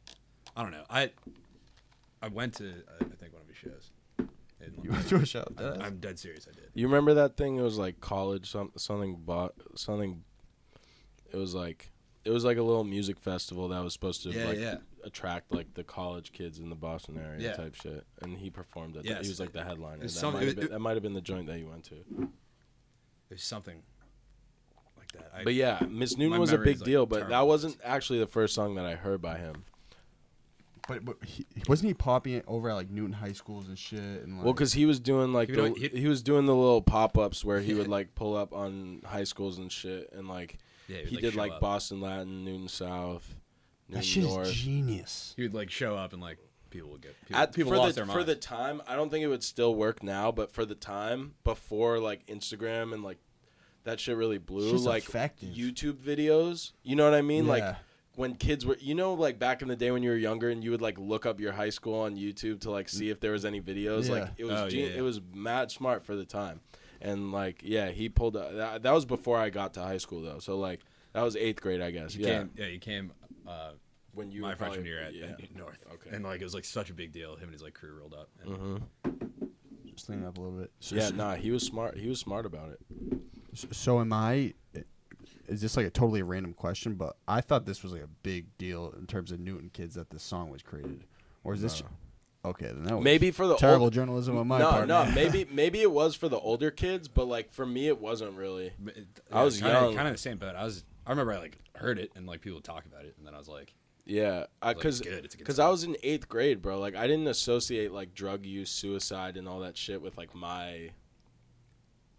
I 0.56 0.62
don't 0.62 0.72
know. 0.72 0.84
I 0.90 1.10
I 2.22 2.28
went 2.28 2.54
to 2.56 2.72
I 3.00 3.04
think 3.04 3.32
one 3.32 3.42
of 3.42 3.48
his 3.48 3.56
shows. 3.56 3.90
And, 4.62 4.78
You 4.84 4.90
went 4.90 5.08
to 5.08 5.16
a 5.16 5.24
show? 5.24 5.44
I, 5.56 5.86
am 5.86 6.00
dead 6.00 6.18
serious. 6.18 6.46
I 6.46 6.52
did. 6.54 6.68
You 6.74 6.86
remember 6.86 7.14
that 7.14 7.36
thing? 7.38 7.56
It 7.56 7.62
was 7.62 7.78
like 7.78 8.00
college 8.00 8.50
some 8.50 8.72
something 8.76 9.16
bought 9.24 9.54
something. 9.74 10.22
It 11.32 11.36
was 11.36 11.54
like 11.54 11.90
it 12.24 12.30
was 12.30 12.44
like 12.44 12.58
a 12.58 12.62
little 12.62 12.84
music 12.84 13.18
festival 13.18 13.68
that 13.68 13.82
was 13.82 13.94
supposed 13.94 14.22
to 14.24 14.30
Yeah, 14.30 14.44
like 14.44 14.58
yeah. 14.58 14.74
attract 15.04 15.52
like 15.54 15.72
the 15.72 15.84
college 15.84 16.32
kids 16.32 16.58
in 16.58 16.68
the 16.68 16.76
Boston 16.76 17.16
area 17.18 17.40
Yeah. 17.40 17.52
type 17.54 17.74
shit. 17.74 18.04
And 18.20 18.36
he 18.36 18.50
performed 18.50 18.96
at. 18.96 19.04
the- 19.04 19.08
Yes. 19.08 19.22
he 19.22 19.28
was 19.30 19.40
like 19.40 19.52
the 19.52 19.64
headliner. 19.64 20.02
That 20.02 20.10
some- 20.10 20.34
might, 20.34 20.40
have 20.40 20.48
it- 20.50 20.56
been, 20.56 20.64
it- 20.66 20.70
that 20.72 20.78
might 20.80 20.94
have 20.94 21.02
been 21.02 21.14
the 21.14 21.22
joint 21.22 21.46
that 21.46 21.58
you 21.58 21.66
went 21.68 21.84
to. 21.84 22.28
There's 23.30 23.42
something 23.42 23.82
like 24.98 25.12
that. 25.12 25.30
I, 25.34 25.44
But 25.44 25.54
yeah, 25.54 25.80
Miss 25.88 26.18
Newton 26.18 26.38
was 26.38 26.52
a 26.52 26.58
big 26.58 26.78
like, 26.80 26.84
deal. 26.84 27.06
But 27.06 27.30
that 27.30 27.46
wasn't 27.46 27.78
actually 27.82 28.18
the 28.18 28.26
first 28.26 28.54
song 28.54 28.74
that 28.74 28.84
I 28.84 28.96
heard 28.96 29.22
by 29.22 29.38
him. 29.38 29.64
But, 30.88 31.04
but 31.04 31.16
he, 31.24 31.46
wasn't 31.68 31.88
he 31.88 31.94
popping 31.94 32.34
it 32.34 32.44
over 32.46 32.70
at 32.70 32.74
like 32.74 32.90
Newton 32.90 33.12
high 33.12 33.32
schools 33.32 33.68
and 33.68 33.78
shit? 33.78 34.00
And 34.00 34.36
like, 34.36 34.44
Well, 34.44 34.52
because 34.54 34.72
he 34.72 34.86
was 34.86 34.98
doing 35.00 35.32
like 35.32 35.48
He 35.48 35.54
the, 35.54 35.70
he, 35.72 35.88
he- 35.88 36.08
was 36.08 36.22
doing 36.22 36.46
the 36.46 36.54
little 36.54 36.82
pop 36.82 37.16
ups 37.18 37.44
where 37.44 37.60
he 37.60 37.74
would 37.74 37.88
like 37.88 38.14
pull 38.14 38.36
up 38.36 38.52
on 38.52 39.02
high 39.04 39.24
schools 39.24 39.58
and 39.58 39.70
shit, 39.70 40.10
and 40.12 40.28
like 40.28 40.58
yeah, 40.88 40.98
he 40.98 41.16
would, 41.16 41.22
did 41.22 41.34
like 41.34 41.52
up. 41.52 41.60
Boston 41.60 42.00
Latin, 42.00 42.44
Newton 42.44 42.68
South, 42.68 43.34
that 43.88 43.96
Newton 43.96 44.02
shit 44.08 44.24
North. 44.24 44.46
is 44.48 44.54
genius. 44.54 45.34
He 45.36 45.42
would 45.42 45.54
like 45.54 45.70
show 45.70 45.96
up 45.96 46.12
and 46.12 46.20
like 46.22 46.38
people 46.70 46.90
would 46.90 47.02
get 47.02 47.16
people, 47.26 47.36
At, 47.40 47.52
people 47.52 47.72
for 47.72 47.78
lost 47.78 47.96
the, 47.96 48.04
their 48.04 48.12
for 48.12 48.24
the 48.24 48.36
time, 48.36 48.80
I 48.86 48.96
don't 48.96 49.10
think 49.10 49.24
it 49.24 49.28
would 49.28 49.42
still 49.44 49.74
work 49.74 50.02
now, 50.02 50.30
but 50.32 50.52
for 50.52 50.64
the 50.64 50.74
time 50.74 51.34
before 51.44 51.98
like 51.98 52.26
Instagram 52.26 52.92
and 52.92 53.02
like 53.02 53.18
that 53.84 53.98
shit 53.98 54.16
really 54.16 54.38
blew, 54.38 54.70
just 54.70 54.84
like 54.84 55.04
effective. 55.08 55.48
YouTube 55.50 55.94
videos. 55.94 56.72
You 56.82 56.96
know 56.96 57.04
what 57.04 57.14
I 57.14 57.22
mean? 57.22 57.46
Like 57.46 57.62
Yeah. 57.62 57.76
When 58.16 58.34
kids 58.34 58.66
were, 58.66 58.76
you 58.80 58.94
know, 58.94 59.14
like 59.14 59.38
back 59.38 59.62
in 59.62 59.68
the 59.68 59.76
day 59.76 59.90
when 59.90 60.02
you 60.02 60.10
were 60.10 60.16
younger 60.16 60.50
and 60.50 60.62
you 60.64 60.70
would 60.72 60.82
like 60.82 60.98
look 60.98 61.26
up 61.26 61.40
your 61.40 61.52
high 61.52 61.70
school 61.70 62.00
on 62.00 62.16
YouTube 62.16 62.60
to 62.62 62.70
like 62.70 62.88
see 62.88 63.08
if 63.10 63.20
there 63.20 63.32
was 63.32 63.44
any 63.44 63.60
videos. 63.60 64.06
Yeah. 64.08 64.12
Like 64.14 64.28
it 64.36 64.44
was, 64.44 64.60
Oh, 64.60 64.68
gen- 64.68 64.80
yeah, 64.80 64.86
yeah. 64.86 64.98
it 64.98 65.02
was 65.02 65.20
mad 65.34 65.70
smart 65.70 66.04
for 66.04 66.16
the 66.16 66.24
time, 66.24 66.60
and 67.00 67.32
like 67.32 67.60
yeah, 67.64 67.88
he 67.90 68.08
pulled. 68.08 68.36
A, 68.36 68.52
that, 68.54 68.82
that 68.82 68.92
was 68.92 69.04
before 69.04 69.38
I 69.38 69.50
got 69.50 69.74
to 69.74 69.80
high 69.80 69.98
school 69.98 70.22
though, 70.22 70.38
so 70.40 70.58
like 70.58 70.80
that 71.12 71.22
was 71.22 71.36
eighth 71.36 71.60
grade, 71.60 71.80
I 71.80 71.90
guess. 71.92 72.14
You 72.14 72.26
yeah, 72.26 72.38
came, 72.38 72.50
yeah, 72.56 72.66
you 72.66 72.78
came 72.78 73.12
uh, 73.48 73.70
when 74.12 74.30
you 74.30 74.42
my 74.42 74.50
were 74.50 74.56
freshman 74.56 74.74
probably- 74.84 74.90
year 74.90 75.00
at, 75.02 75.14
yeah. 75.14 75.26
at 75.42 75.56
North. 75.56 75.78
Okay. 75.94 76.10
And 76.14 76.24
like 76.24 76.40
it 76.40 76.44
was 76.44 76.54
like 76.54 76.64
such 76.64 76.90
a 76.90 76.94
big 76.94 77.12
deal. 77.12 77.34
Him 77.36 77.44
and 77.44 77.52
his 77.52 77.62
like 77.62 77.74
crew 77.74 77.96
rolled 77.98 78.14
up. 78.14 78.28
And 78.44 78.56
hmm 78.56 78.76
Just 79.94 80.08
lean 80.08 80.22
it 80.22 80.26
up 80.26 80.36
a 80.36 80.40
little 80.40 80.58
bit. 80.58 80.70
So, 80.80 80.96
Yeah, 80.96 81.08
so, 81.08 81.14
nah, 81.14 81.34
he 81.36 81.50
was 81.50 81.62
smart. 81.64 81.96
He 81.96 82.08
was 82.08 82.18
smart 82.20 82.44
about 82.46 82.70
it. 82.70 82.80
so 83.72 84.00
am 84.00 84.12
I? 84.12 84.54
Is 85.50 85.60
this 85.60 85.76
like 85.76 85.86
a 85.86 85.90
totally 85.90 86.22
random 86.22 86.54
question? 86.54 86.94
But 86.94 87.16
I 87.28 87.40
thought 87.40 87.66
this 87.66 87.82
was 87.82 87.92
like 87.92 88.02
a 88.02 88.08
big 88.22 88.56
deal 88.56 88.94
in 88.98 89.06
terms 89.06 89.32
of 89.32 89.40
Newton 89.40 89.70
kids 89.72 89.96
that 89.96 90.10
this 90.10 90.22
song 90.22 90.48
was 90.50 90.62
created, 90.62 91.04
or 91.44 91.54
is 91.54 91.60
this? 91.62 91.82
Okay, 92.42 92.66
then 92.68 92.84
that 92.84 92.94
was 92.96 93.04
Maybe 93.04 93.30
for 93.32 93.46
the 93.46 93.56
terrible 93.56 93.84
old- 93.84 93.92
journalism 93.92 94.38
on 94.38 94.48
my 94.48 94.58
no, 94.60 94.70
part. 94.70 94.88
no, 94.88 95.04
man. 95.04 95.14
maybe 95.14 95.46
maybe 95.52 95.82
it 95.82 95.90
was 95.90 96.14
for 96.14 96.28
the 96.28 96.38
older 96.38 96.70
kids, 96.70 97.06
but 97.08 97.26
like 97.26 97.52
for 97.52 97.66
me, 97.66 97.86
it 97.88 98.00
wasn't 98.00 98.32
really. 98.36 98.72
But 98.78 98.96
it- 98.96 99.06
I 99.30 99.44
was 99.44 99.58
kinda, 99.60 99.72
young. 99.74 99.94
kind 99.94 100.08
of 100.08 100.14
the 100.14 100.18
same 100.18 100.38
but 100.38 100.56
I 100.56 100.64
was. 100.64 100.84
I 101.06 101.10
remember 101.10 101.32
I 101.32 101.38
like 101.38 101.58
heard 101.74 101.98
it 101.98 102.12
and 102.16 102.26
like 102.26 102.40
people 102.40 102.56
would 102.58 102.64
talk 102.64 102.86
about 102.86 103.04
it, 103.04 103.14
and 103.18 103.26
then 103.26 103.34
I 103.34 103.38
was 103.38 103.48
like, 103.48 103.74
Yeah, 104.06 104.46
uh, 104.62 104.68
Like, 104.68 104.76
because 104.76 105.00
good, 105.02 105.24
it's 105.24 105.34
good 105.34 105.40
because 105.40 105.56
song. 105.56 105.66
I 105.66 105.70
was 105.70 105.84
in 105.84 105.96
eighth 106.02 106.28
grade, 106.28 106.62
bro. 106.62 106.78
Like 106.78 106.94
I 106.94 107.06
didn't 107.06 107.26
associate 107.26 107.92
like 107.92 108.14
drug 108.14 108.46
use, 108.46 108.70
suicide, 108.70 109.36
and 109.36 109.46
all 109.48 109.60
that 109.60 109.76
shit 109.76 110.00
with 110.00 110.16
like 110.16 110.34
my. 110.34 110.90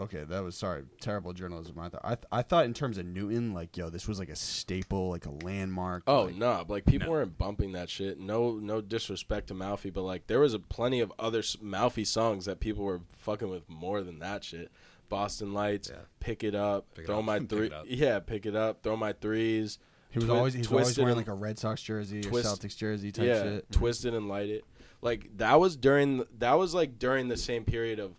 Okay, 0.01 0.23
that 0.23 0.43
was 0.43 0.55
sorry, 0.57 0.83
terrible 0.99 1.31
journalism. 1.33 1.77
I 1.79 1.89
thought 1.89 2.01
I, 2.03 2.15
th- 2.15 2.25
I 2.31 2.41
thought 2.41 2.65
in 2.65 2.73
terms 2.73 2.97
of 2.97 3.05
Newton, 3.05 3.53
like 3.53 3.77
yo, 3.77 3.89
this 3.89 4.07
was 4.07 4.17
like 4.19 4.29
a 4.29 4.35
staple, 4.35 5.09
like 5.09 5.25
a 5.25 5.31
landmark. 5.45 6.03
Oh 6.07 6.23
like, 6.23 6.35
no, 6.35 6.65
like 6.67 6.85
people 6.85 7.07
No. 7.07 7.11
weren't 7.13 7.37
bumping 7.37 7.73
that 7.73 7.89
shit. 7.89 8.19
No, 8.19 8.53
no 8.57 8.81
disrespect 8.81 9.47
to 9.47 9.53
Moufy, 9.53 9.93
but 9.93 10.01
like 10.01 10.27
there 10.27 10.39
was 10.39 10.53
a 10.53 10.59
plenty 10.59 10.99
of 11.01 11.13
other 11.19 11.41
Moufy 11.41 12.05
songs 12.07 12.45
that 12.45 12.59
people 12.59 12.83
were 12.83 13.01
fucking 13.19 13.49
with 13.49 13.69
more 13.69 14.01
than 14.01 14.19
that 14.19 14.43
shit. 14.43 14.71
Boston 15.07 15.53
Lights, 15.53 15.89
Yeah. 15.93 15.99
pick 16.19 16.43
it 16.43 16.55
up, 16.55 16.85
Pick 16.95 17.03
it 17.03 17.07
throw 17.07 17.19
up. 17.19 17.25
my 17.25 17.39
Pick 17.39 17.49
three, 17.49 17.67
it 17.67 17.73
yeah, 17.89 18.19
pick 18.19 18.45
it 18.45 18.55
up, 18.55 18.81
throw 18.81 18.95
my 18.95 19.13
threes. 19.13 19.77
He 20.09 20.19
was 20.19 20.25
Twi- 20.27 20.37
always 20.37 20.53
he 20.53 20.59
was 20.61 20.71
always 20.71 20.97
wearing 20.97 21.15
like 21.17 21.27
a 21.27 21.33
Red 21.33 21.59
Sox 21.59 21.81
jersey 21.81 22.21
Twist- 22.21 22.45
or 22.47 22.49
Celtics 22.67 22.75
jersey 22.75 23.11
type 23.11 23.25
yeah, 23.27 23.43
shit. 23.43 23.71
twisted 23.71 24.13
and 24.13 24.27
light 24.27 24.49
it. 24.49 24.65
Like 25.01 25.29
that 25.37 25.59
was 25.59 25.75
during 25.75 26.25
that 26.39 26.53
was 26.57 26.73
like 26.73 26.97
during 26.97 27.27
the 27.27 27.37
same 27.37 27.65
period 27.65 27.99
of 27.99 28.13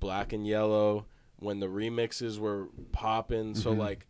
Black 0.00 0.32
and 0.32 0.46
Yellow 0.46 1.06
when 1.38 1.60
the 1.60 1.66
remixes 1.66 2.38
were 2.38 2.68
popping. 2.92 3.54
So 3.54 3.72
Mhm. 3.74 3.78
like 3.78 4.06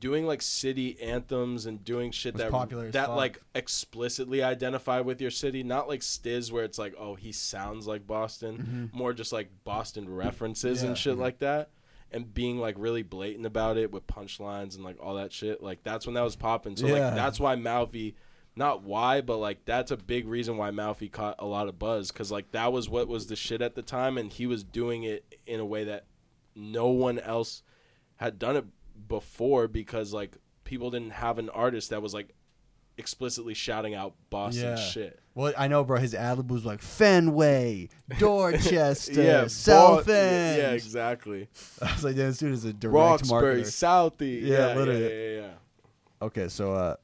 doing 0.00 0.26
like 0.26 0.42
city 0.42 1.00
anthems 1.00 1.64
and 1.66 1.82
doing 1.84 2.10
shit 2.10 2.34
Was 2.34 2.42
that 2.42 2.50
popular 2.50 2.86
as 2.86 2.92
that 2.92 3.06
fuck. 3.06 3.16
like 3.16 3.42
explicitly 3.54 4.42
identify 4.42 5.00
with 5.00 5.20
your 5.20 5.30
city, 5.30 5.62
not 5.62 5.88
like 5.88 6.00
Stizz 6.00 6.50
where 6.52 6.64
it's 6.64 6.78
like 6.78 6.94
oh 6.98 7.14
he 7.14 7.32
sounds 7.32 7.86
like 7.86 8.06
Boston, 8.06 8.90
more 8.92 9.12
just 9.12 9.32
like 9.32 9.48
Boston 9.64 10.08
references 10.14 10.78
Mm-hmm. 10.78 10.84
Yeah. 10.84 10.88
and 10.90 10.98
shit 10.98 11.16
like 11.18 11.38
that. 11.40 11.70
And 12.10 12.32
being 12.32 12.58
like 12.58 12.76
really 12.78 13.02
blatant 13.02 13.44
about 13.46 13.76
it 13.76 13.90
with 13.90 14.06
punchlines 14.06 14.74
and 14.76 14.84
like 14.84 14.96
all 15.02 15.14
that 15.14 15.32
shit, 15.32 15.62
like 15.62 15.82
that's 15.82 16.06
when 16.06 16.14
that 16.14 16.22
was 16.22 16.36
popping. 16.36 16.76
So 16.76 16.86
Yeah. 16.86 16.92
like 17.06 17.14
that's 17.14 17.40
why 17.40 17.56
Moufy 17.56 18.14
not 18.56 18.84
why, 18.84 19.20
but 19.20 19.38
like 19.38 19.64
that's 19.64 19.90
a 19.90 19.96
big 19.96 20.28
reason 20.28 20.56
why 20.56 20.70
Moufy 20.70 21.10
caught 21.10 21.34
a 21.40 21.46
lot 21.46 21.66
of 21.68 21.78
buzz 21.78 22.12
because 22.12 22.30
like 22.30 22.52
that 22.52 22.72
was 22.72 22.88
what 22.88 23.08
was 23.08 23.26
the 23.26 23.36
shit 23.36 23.60
at 23.62 23.74
the 23.74 23.82
time, 23.82 24.16
and 24.18 24.32
he 24.32 24.46
was 24.46 24.62
doing 24.62 25.02
it 25.02 25.24
in 25.46 25.58
a 25.60 25.64
way 25.66 25.84
that 25.84 26.04
no 26.54 26.88
one 26.88 27.18
else 27.18 27.62
had 28.16 28.38
done 28.38 28.56
it 28.56 28.64
before 29.08 29.68
because 29.68 30.12
like 30.12 30.36
people 30.64 30.90
didn't 30.90 31.10
have 31.10 31.38
an 31.38 31.50
artist 31.50 31.90
that 31.90 32.00
was 32.02 32.14
like 32.14 32.34
explicitly 32.96 33.54
shouting 33.54 33.94
out 33.94 34.14
Boston 34.30 34.62
Yeah. 34.62 34.76
shit. 34.76 35.20
Well, 35.34 35.52
I 35.58 35.66
know, 35.66 35.82
bro. 35.82 35.98
His 35.98 36.14
ad 36.14 36.36
lib 36.36 36.50
was 36.50 36.64
like 36.64 36.80
Fenway, 36.80 37.88
Dorchester, 38.18 39.20
yeah, 39.20 39.46
South 39.48 40.08
End. 40.08 40.58
Yeah, 40.58 40.70
exactly. 40.72 41.48
I 41.82 41.92
was 41.92 42.04
like, 42.04 42.14
yeah, 42.16 42.26
this 42.26 42.38
dude 42.38 42.52
is 42.52 42.64
a 42.64 42.72
direct 42.72 42.94
Roxbury, 42.94 43.62
marketer. 43.62 43.66
Southie. 43.66 44.42
Yeah, 44.42 44.68
Yeah, 44.68 44.74
literally. 44.74 45.02
Yeah, 45.02 45.08
yeah, 45.08 45.40
yeah. 45.40 45.52
Okay, 46.22 46.48
so 46.48 46.72
uh, 46.72 46.94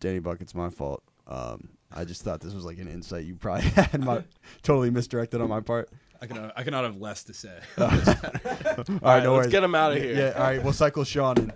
Danny 0.00 0.20
Buck, 0.20 0.40
it's 0.40 0.54
my 0.54 0.70
fault. 0.70 1.02
Um, 1.26 1.68
I 1.92 2.04
just 2.04 2.22
thought 2.22 2.40
this 2.40 2.54
was 2.54 2.64
like 2.64 2.78
an 2.78 2.88
insight 2.88 3.26
you 3.26 3.36
probably 3.36 3.64
had, 3.68 4.02
my, 4.02 4.24
totally 4.62 4.90
misdirected 4.90 5.40
on 5.42 5.48
my 5.50 5.60
part. 5.60 5.90
I 6.20 6.26
cannot, 6.26 6.52
I 6.56 6.62
cannot 6.62 6.84
have 6.84 7.00
less 7.00 7.24
to 7.24 7.34
say. 7.34 7.58
all 7.78 7.86
right, 7.88 8.08
All 8.26 8.74
right, 8.76 8.88
no 8.88 9.00
let's 9.02 9.26
worries. 9.26 9.46
get 9.50 9.62
him 9.64 9.74
out 9.74 9.92
of 9.92 9.98
here. 9.98 10.14
Yeah, 10.14 10.32
all 10.36 10.42
right, 10.44 10.62
we'll 10.62 10.72
cycle 10.72 11.04
Sean 11.04 11.36
in. 11.38 11.52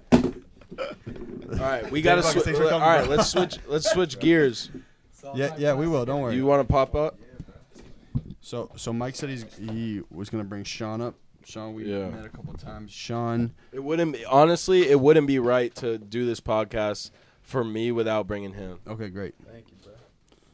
All 1.52 1.56
right, 1.58 1.90
we 1.90 2.00
gotta. 2.02 2.22
Buckets, 2.22 2.40
Swi- 2.42 2.44
thanks 2.44 2.58
for 2.58 2.64
all 2.64 2.70
coming, 2.70 2.86
right, 2.88 3.06
bro. 3.06 3.16
let's 3.16 3.28
switch. 3.30 3.58
Let's 3.66 3.90
switch 3.90 4.18
gears. 4.20 4.70
Yeah, 5.34 5.54
yeah, 5.58 5.74
we 5.74 5.86
will. 5.88 6.04
Don't 6.04 6.20
worry. 6.22 6.34
You 6.36 6.46
want 6.46 6.66
to 6.66 6.70
pop 6.72 6.94
up? 6.94 7.18
So, 8.40 8.70
so 8.76 8.92
Mike 8.92 9.14
said 9.16 9.28
he's 9.30 9.44
he 9.58 10.02
was 10.10 10.30
gonna 10.30 10.44
bring 10.44 10.64
Sean 10.64 11.00
up. 11.00 11.14
Sean, 11.44 11.74
we 11.74 11.84
Yeah. 11.90 12.08
met 12.10 12.24
a 12.24 12.28
couple 12.28 12.52
times. 12.54 12.92
Sean, 12.92 13.52
It 13.72 13.82
wouldn't 13.82 14.12
be, 14.12 14.24
honestly. 14.24 14.88
It 14.88 15.00
wouldn't 15.00 15.26
be 15.26 15.38
right 15.38 15.74
to 15.76 15.98
do 15.98 16.24
this 16.26 16.40
podcast 16.40 17.10
for 17.42 17.64
me 17.64 17.90
without 17.92 18.26
bringing 18.26 18.52
him. 18.54 18.78
okay, 18.86 19.08
great. 19.08 19.34
Thank 19.50 19.66
you, 19.70 19.76
bro. 19.82 19.92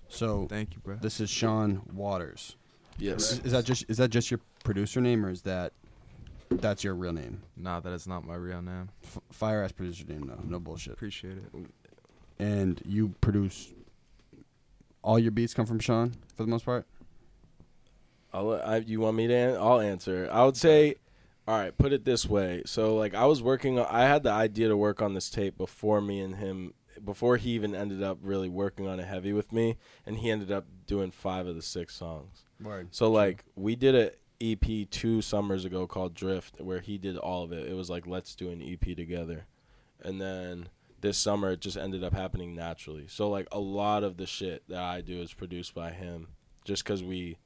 So 0.09 0.47
Thank 0.49 0.74
you, 0.74 0.81
bro. 0.83 0.97
this 0.97 1.20
is 1.20 1.28
Sean 1.28 1.83
Waters. 1.93 2.57
Yes. 2.98 3.32
Is, 3.32 3.39
is 3.40 3.52
that 3.52 3.64
just 3.64 3.85
is 3.89 3.97
that 3.98 4.10
just 4.10 4.31
your 4.31 4.40
producer 4.64 5.01
name 5.01 5.24
or 5.24 5.31
is 5.31 5.43
that 5.43 5.73
that's 6.51 6.85
your 6.85 6.94
real 6.94 7.12
name? 7.12 7.43
Nah, 7.56 7.81
that 7.81 7.93
is 7.93 8.06
not 8.06 8.24
my 8.24 8.35
real 8.35 8.62
name. 8.62 8.89
F- 9.05 9.18
fire 9.31 9.62
ass 9.62 9.73
producer 9.73 10.05
name, 10.06 10.23
no, 10.23 10.39
no 10.44 10.59
bullshit. 10.59 10.93
Appreciate 10.94 11.39
it. 11.39 11.66
And 12.39 12.81
you 12.85 13.14
produce 13.20 13.73
all 15.02 15.18
your 15.18 15.31
beats 15.31 15.55
come 15.55 15.66
from 15.66 15.78
Sean 15.78 16.14
for 16.35 16.43
the 16.43 16.48
most 16.48 16.64
part. 16.64 16.86
I'll, 18.32 18.52
I, 18.52 18.78
you 18.78 19.01
want 19.01 19.16
me 19.16 19.27
to? 19.28 19.35
An- 19.35 19.56
I'll 19.56 19.81
answer. 19.81 20.28
I 20.31 20.44
would 20.44 20.56
say, 20.56 20.97
all 21.47 21.59
right. 21.59 21.77
Put 21.77 21.93
it 21.93 22.05
this 22.05 22.27
way. 22.27 22.62
So 22.66 22.97
like 22.97 23.14
I 23.14 23.27
was 23.27 23.43
working. 23.43 23.78
on 23.78 23.86
I 23.90 24.02
had 24.02 24.23
the 24.23 24.32
idea 24.32 24.68
to 24.68 24.77
work 24.77 25.02
on 25.02 25.14
this 25.14 25.31
tape 25.31 25.56
before 25.59 26.01
me 26.01 26.20
and 26.20 26.36
him. 26.36 26.74
Before 27.05 27.36
he 27.36 27.51
even 27.51 27.74
ended 27.74 28.02
up 28.02 28.18
really 28.23 28.48
working 28.48 28.89
on 28.89 28.98
it 28.98 29.05
heavy 29.06 29.35
with 29.35 29.52
me, 29.52 29.77
and 30.06 30.16
he 30.16 30.31
ended 30.31 30.51
up 30.51 30.64
doing 30.86 31.10
five 31.10 31.47
of 31.47 31.55
the 31.55 31.60
six 31.60 31.94
songs. 31.94 32.45
Word. 32.61 32.89
So 32.91 33.11
like 33.11 33.45
we 33.55 33.77
did 33.77 33.95
a 33.95 34.12
EP 34.41 34.89
two 34.91 35.23
summers 35.23 35.65
ago 35.65 35.87
called 35.87 36.15
Drift, 36.15 36.61
where 36.61 36.81
he 36.81 36.99
did 36.99 37.16
all 37.16 37.45
of 37.45 37.53
it. 37.53 37.69
It 37.69 37.74
was 37.74 37.91
like 37.91 38.07
let's 38.07 38.35
do 38.35 38.51
an 38.51 38.62
EP 38.62 38.97
together, 38.97 39.47
and 40.03 40.20
then 40.20 40.69
this 41.01 41.19
summer 41.19 41.53
it 41.53 41.61
just 41.61 41.77
ended 41.77 42.03
up 42.03 42.15
happening 42.15 42.55
naturally. 42.55 43.07
So 43.09 43.28
like 43.28 43.49
a 43.53 43.61
lot 43.61 44.05
of 44.05 44.16
the 44.16 44.27
shit 44.27 44.62
that 44.69 44.83
I 44.83 45.01
do 45.01 45.20
is 45.20 45.33
produced 45.33 45.74
by 45.74 45.91
him, 45.91 46.28
just 46.65 46.85
because 46.85 47.03
we. 47.03 47.39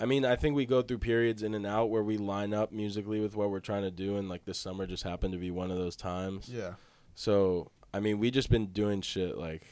I 0.00 0.04
mean, 0.04 0.24
I 0.24 0.36
think 0.36 0.54
we 0.54 0.64
go 0.64 0.80
through 0.80 0.98
periods 0.98 1.42
in 1.42 1.54
and 1.54 1.66
out 1.66 1.90
where 1.90 2.04
we 2.04 2.18
line 2.18 2.54
up 2.54 2.70
musically 2.70 3.18
with 3.18 3.34
what 3.34 3.50
we're 3.50 3.58
trying 3.58 3.82
to 3.82 3.90
do, 3.90 4.16
and 4.16 4.28
like 4.28 4.44
this 4.44 4.58
summer 4.58 4.86
just 4.86 5.02
happened 5.02 5.32
to 5.32 5.40
be 5.40 5.50
one 5.50 5.72
of 5.72 5.76
those 5.76 5.96
times. 5.96 6.48
Yeah. 6.48 6.74
So 7.16 7.72
I 7.92 8.00
mean, 8.00 8.18
we 8.18 8.30
just 8.30 8.50
been 8.50 8.66
doing 8.66 9.00
shit 9.00 9.36
like 9.36 9.66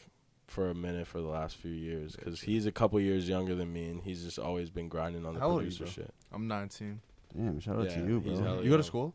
for 0.46 0.70
a 0.70 0.74
minute 0.74 1.06
for 1.06 1.20
the 1.20 1.26
last 1.28 1.56
few 1.56 1.70
years 1.72 2.14
because 2.16 2.40
he's 2.40 2.66
a 2.66 2.72
couple 2.72 3.00
years 3.00 3.28
younger 3.28 3.54
than 3.54 3.72
me, 3.72 3.86
and 3.88 4.02
he's 4.02 4.22
just 4.24 4.38
always 4.38 4.70
been 4.70 4.88
grinding 4.88 5.26
on 5.26 5.34
the 5.34 5.40
How 5.40 5.48
old 5.50 5.62
are 5.62 5.64
you, 5.64 5.70
producer 5.70 5.84
bro? 5.84 6.04
shit. 6.04 6.14
I'm 6.32 6.46
19. 6.48 7.00
Damn, 7.36 7.60
shout 7.60 7.76
out 7.78 7.84
Yeah, 7.90 7.96
to 8.02 8.06
you, 8.06 8.20
he's 8.20 8.38
bro. 8.38 8.44
hella 8.46 8.56
You 8.62 8.62
go 8.64 8.68
to 8.70 8.70
young. 8.76 8.82
school? 8.82 9.14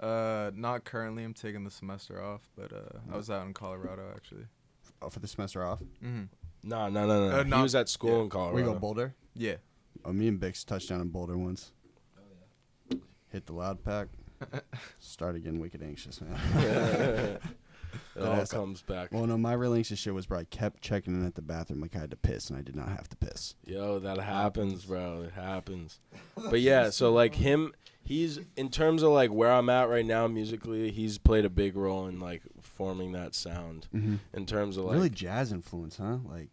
Uh, 0.00 0.50
not 0.54 0.84
currently. 0.84 1.22
I'm 1.22 1.34
taking 1.34 1.64
the 1.64 1.70
semester 1.70 2.22
off, 2.22 2.42
but 2.56 2.72
uh, 2.72 2.98
I 3.12 3.16
was 3.16 3.30
out 3.30 3.46
in 3.46 3.54
Colorado 3.54 4.10
actually. 4.14 4.46
Oh, 5.02 5.08
for 5.10 5.20
the 5.20 5.28
semester 5.28 5.64
off? 5.64 5.80
Mm-hmm. 6.02 6.24
No, 6.64 6.88
no, 6.88 7.06
no, 7.06 7.28
no. 7.28 7.36
Uh, 7.36 7.44
he 7.44 7.50
not- 7.50 7.62
was 7.62 7.74
at 7.74 7.88
school 7.88 8.16
yeah. 8.18 8.22
in 8.24 8.28
Colorado. 8.30 8.56
We 8.56 8.62
go, 8.62 8.74
Boulder? 8.78 9.14
Yeah. 9.34 9.56
Oh, 10.04 10.12
me 10.12 10.28
and 10.28 10.40
Bix 10.40 10.64
touched 10.64 10.88
down 10.88 11.00
in 11.00 11.08
Boulder 11.08 11.36
once. 11.38 11.72
Hit 13.30 13.46
the 13.46 13.52
loud 13.52 13.82
pack. 13.84 14.08
Started 14.98 15.42
getting 15.44 15.60
wicked 15.60 15.82
anxious, 15.82 16.20
man. 16.20 17.38
it 18.16 18.20
all 18.22 18.30
That's- 18.30 18.50
comes 18.52 18.82
back. 18.82 19.12
well, 19.12 19.26
no, 19.26 19.36
my 19.38 19.52
real 19.52 19.74
anxious 19.74 19.98
shit 19.98 20.14
was, 20.14 20.26
bro. 20.26 20.40
I 20.40 20.44
kept 20.44 20.82
checking 20.82 21.14
in 21.14 21.26
at 21.26 21.34
the 21.34 21.42
bathroom 21.42 21.80
like 21.80 21.94
I 21.96 22.00
had 22.00 22.10
to 22.10 22.16
piss, 22.16 22.50
and 22.50 22.58
I 22.58 22.62
did 22.62 22.76
not 22.76 22.88
have 22.88 23.08
to 23.08 23.16
piss. 23.16 23.54
Yo, 23.64 23.98
that 23.98 24.18
happens, 24.18 24.84
bro. 24.84 25.22
It 25.22 25.32
happens. 25.32 26.00
But 26.50 26.60
yeah, 26.60 26.90
so 26.90 27.12
like 27.12 27.34
him, 27.36 27.72
he's 28.02 28.40
in 28.56 28.68
terms 28.70 29.02
of 29.02 29.10
like 29.12 29.30
where 29.30 29.52
I'm 29.52 29.68
at 29.68 29.88
right 29.88 30.06
now 30.06 30.26
musically, 30.26 30.90
he's 30.90 31.18
played 31.18 31.44
a 31.44 31.50
big 31.50 31.76
role 31.76 32.06
in 32.06 32.20
like 32.20 32.42
forming 32.60 33.12
that 33.12 33.34
sound. 33.34 33.88
Mm-hmm. 33.94 34.16
In 34.32 34.46
terms 34.46 34.76
of 34.76 34.84
like, 34.84 34.94
really 34.94 35.10
jazz 35.10 35.52
influence, 35.52 35.96
huh? 35.96 36.18
Like, 36.28 36.50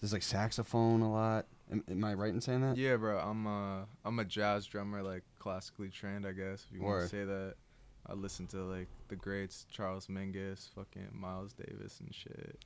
there's 0.00 0.12
like 0.12 0.22
saxophone 0.22 1.00
a 1.00 1.10
lot. 1.10 1.46
Am, 1.70 1.82
am 1.90 2.04
I 2.04 2.14
right 2.14 2.32
in 2.32 2.40
saying 2.40 2.60
that? 2.60 2.76
Yeah, 2.76 2.96
bro. 2.96 3.18
I'm 3.18 3.46
uh 3.46 3.80
I'm 4.04 4.18
a 4.18 4.24
jazz 4.24 4.66
drummer, 4.66 5.02
like 5.02 5.22
classically 5.38 5.88
trained, 5.88 6.26
I 6.26 6.32
guess 6.32 6.64
if 6.68 6.72
you 6.76 6.82
want 6.82 7.02
to 7.02 7.08
say 7.08 7.24
that. 7.24 7.54
I 8.08 8.14
listen 8.14 8.46
to 8.48 8.58
like 8.64 8.88
the 9.08 9.16
greats, 9.16 9.66
Charles 9.70 10.06
Mingus, 10.06 10.68
fucking 10.74 11.08
Miles 11.12 11.52
Davis 11.52 12.00
and 12.00 12.14
shit. 12.14 12.58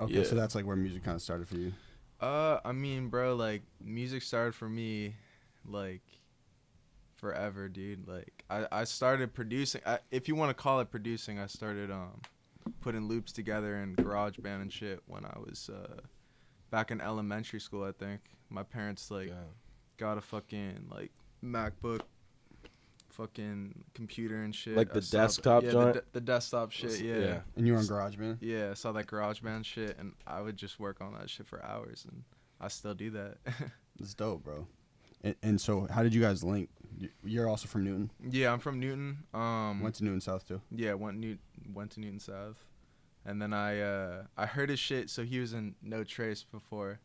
Okay, 0.00 0.14
Yeah. 0.14 0.24
so 0.24 0.34
that's 0.34 0.54
like 0.54 0.66
where 0.66 0.76
music 0.76 1.02
kind 1.04 1.16
of 1.16 1.22
started 1.22 1.48
for 1.48 1.56
you. 1.56 1.72
Uh, 2.20 2.60
I 2.64 2.72
mean, 2.72 3.08
bro, 3.08 3.34
like 3.34 3.62
music 3.80 4.22
started 4.22 4.54
for 4.54 4.68
me, 4.68 5.14
like 5.66 6.02
forever, 7.16 7.68
dude. 7.68 8.06
Like 8.06 8.44
I, 8.48 8.66
I 8.70 8.84
started 8.84 9.34
producing. 9.34 9.80
I, 9.84 9.98
if 10.10 10.28
you 10.28 10.34
want 10.34 10.50
to 10.50 10.54
call 10.54 10.80
it 10.80 10.90
producing, 10.90 11.38
I 11.38 11.46
started 11.46 11.90
um 11.90 12.20
putting 12.80 13.06
loops 13.06 13.32
together 13.32 13.76
in 13.76 13.94
GarageBand 13.96 14.62
and 14.62 14.72
shit 14.72 15.00
when 15.06 15.24
I 15.24 15.38
was 15.38 15.70
uh 15.72 16.00
back 16.70 16.90
in 16.90 17.00
elementary 17.00 17.60
school. 17.60 17.84
I 17.84 17.92
think 17.92 18.20
my 18.50 18.62
parents 18.62 19.10
like 19.10 19.28
yeah. 19.28 19.34
got 19.96 20.18
a 20.18 20.20
fucking 20.20 20.86
like 20.90 21.10
MacBook. 21.44 22.02
Fucking 23.16 23.84
computer 23.94 24.42
and 24.42 24.54
shit. 24.54 24.76
Like 24.76 24.92
the 24.92 25.00
saw 25.00 25.18
desktop 25.22 25.62
yeah, 25.64 25.70
joint? 25.70 25.94
The, 25.94 26.04
the 26.12 26.20
desktop 26.20 26.70
shit, 26.70 27.00
yeah. 27.00 27.16
yeah. 27.18 27.38
And 27.56 27.66
you 27.66 27.72
were 27.72 27.78
on 27.78 27.84
GarageBand. 27.86 28.38
Yeah, 28.40 28.70
I 28.70 28.74
saw 28.74 28.92
that 28.92 29.06
GarageBand 29.06 29.64
shit, 29.64 29.96
and 29.98 30.12
I 30.26 30.42
would 30.42 30.56
just 30.58 30.78
work 30.78 31.00
on 31.00 31.14
that 31.14 31.30
shit 31.30 31.46
for 31.46 31.64
hours, 31.64 32.04
and 32.10 32.24
I 32.60 32.68
still 32.68 32.92
do 32.94 33.10
that. 33.12 33.38
That's 33.98 34.12
dope, 34.12 34.44
bro. 34.44 34.66
And, 35.24 35.34
and 35.42 35.58
so, 35.60 35.86
how 35.90 36.02
did 36.02 36.12
you 36.14 36.20
guys 36.20 36.44
link? 36.44 36.68
You- 36.98 37.08
You're 37.24 37.48
also 37.48 37.66
from 37.68 37.84
Newton. 37.84 38.10
yeah, 38.30 38.52
I'm 38.52 38.58
from 38.58 38.80
Newton. 38.80 39.18
Um, 39.32 39.80
Went 39.80 39.94
to 39.96 40.04
Newton 40.04 40.20
South 40.20 40.46
too. 40.46 40.60
yeah, 40.70 40.92
went 40.92 41.16
New- 41.18 41.38
went 41.72 41.92
to 41.92 42.00
Newton 42.00 42.20
South, 42.20 42.56
and 43.24 43.40
then 43.40 43.54
I 43.54 43.80
uh, 43.80 44.22
I 44.36 44.44
heard 44.44 44.68
his 44.68 44.78
shit. 44.78 45.08
So 45.08 45.24
he 45.24 45.38
was 45.40 45.54
in 45.54 45.74
No 45.82 46.04
Trace 46.04 46.44
before, 46.44 47.00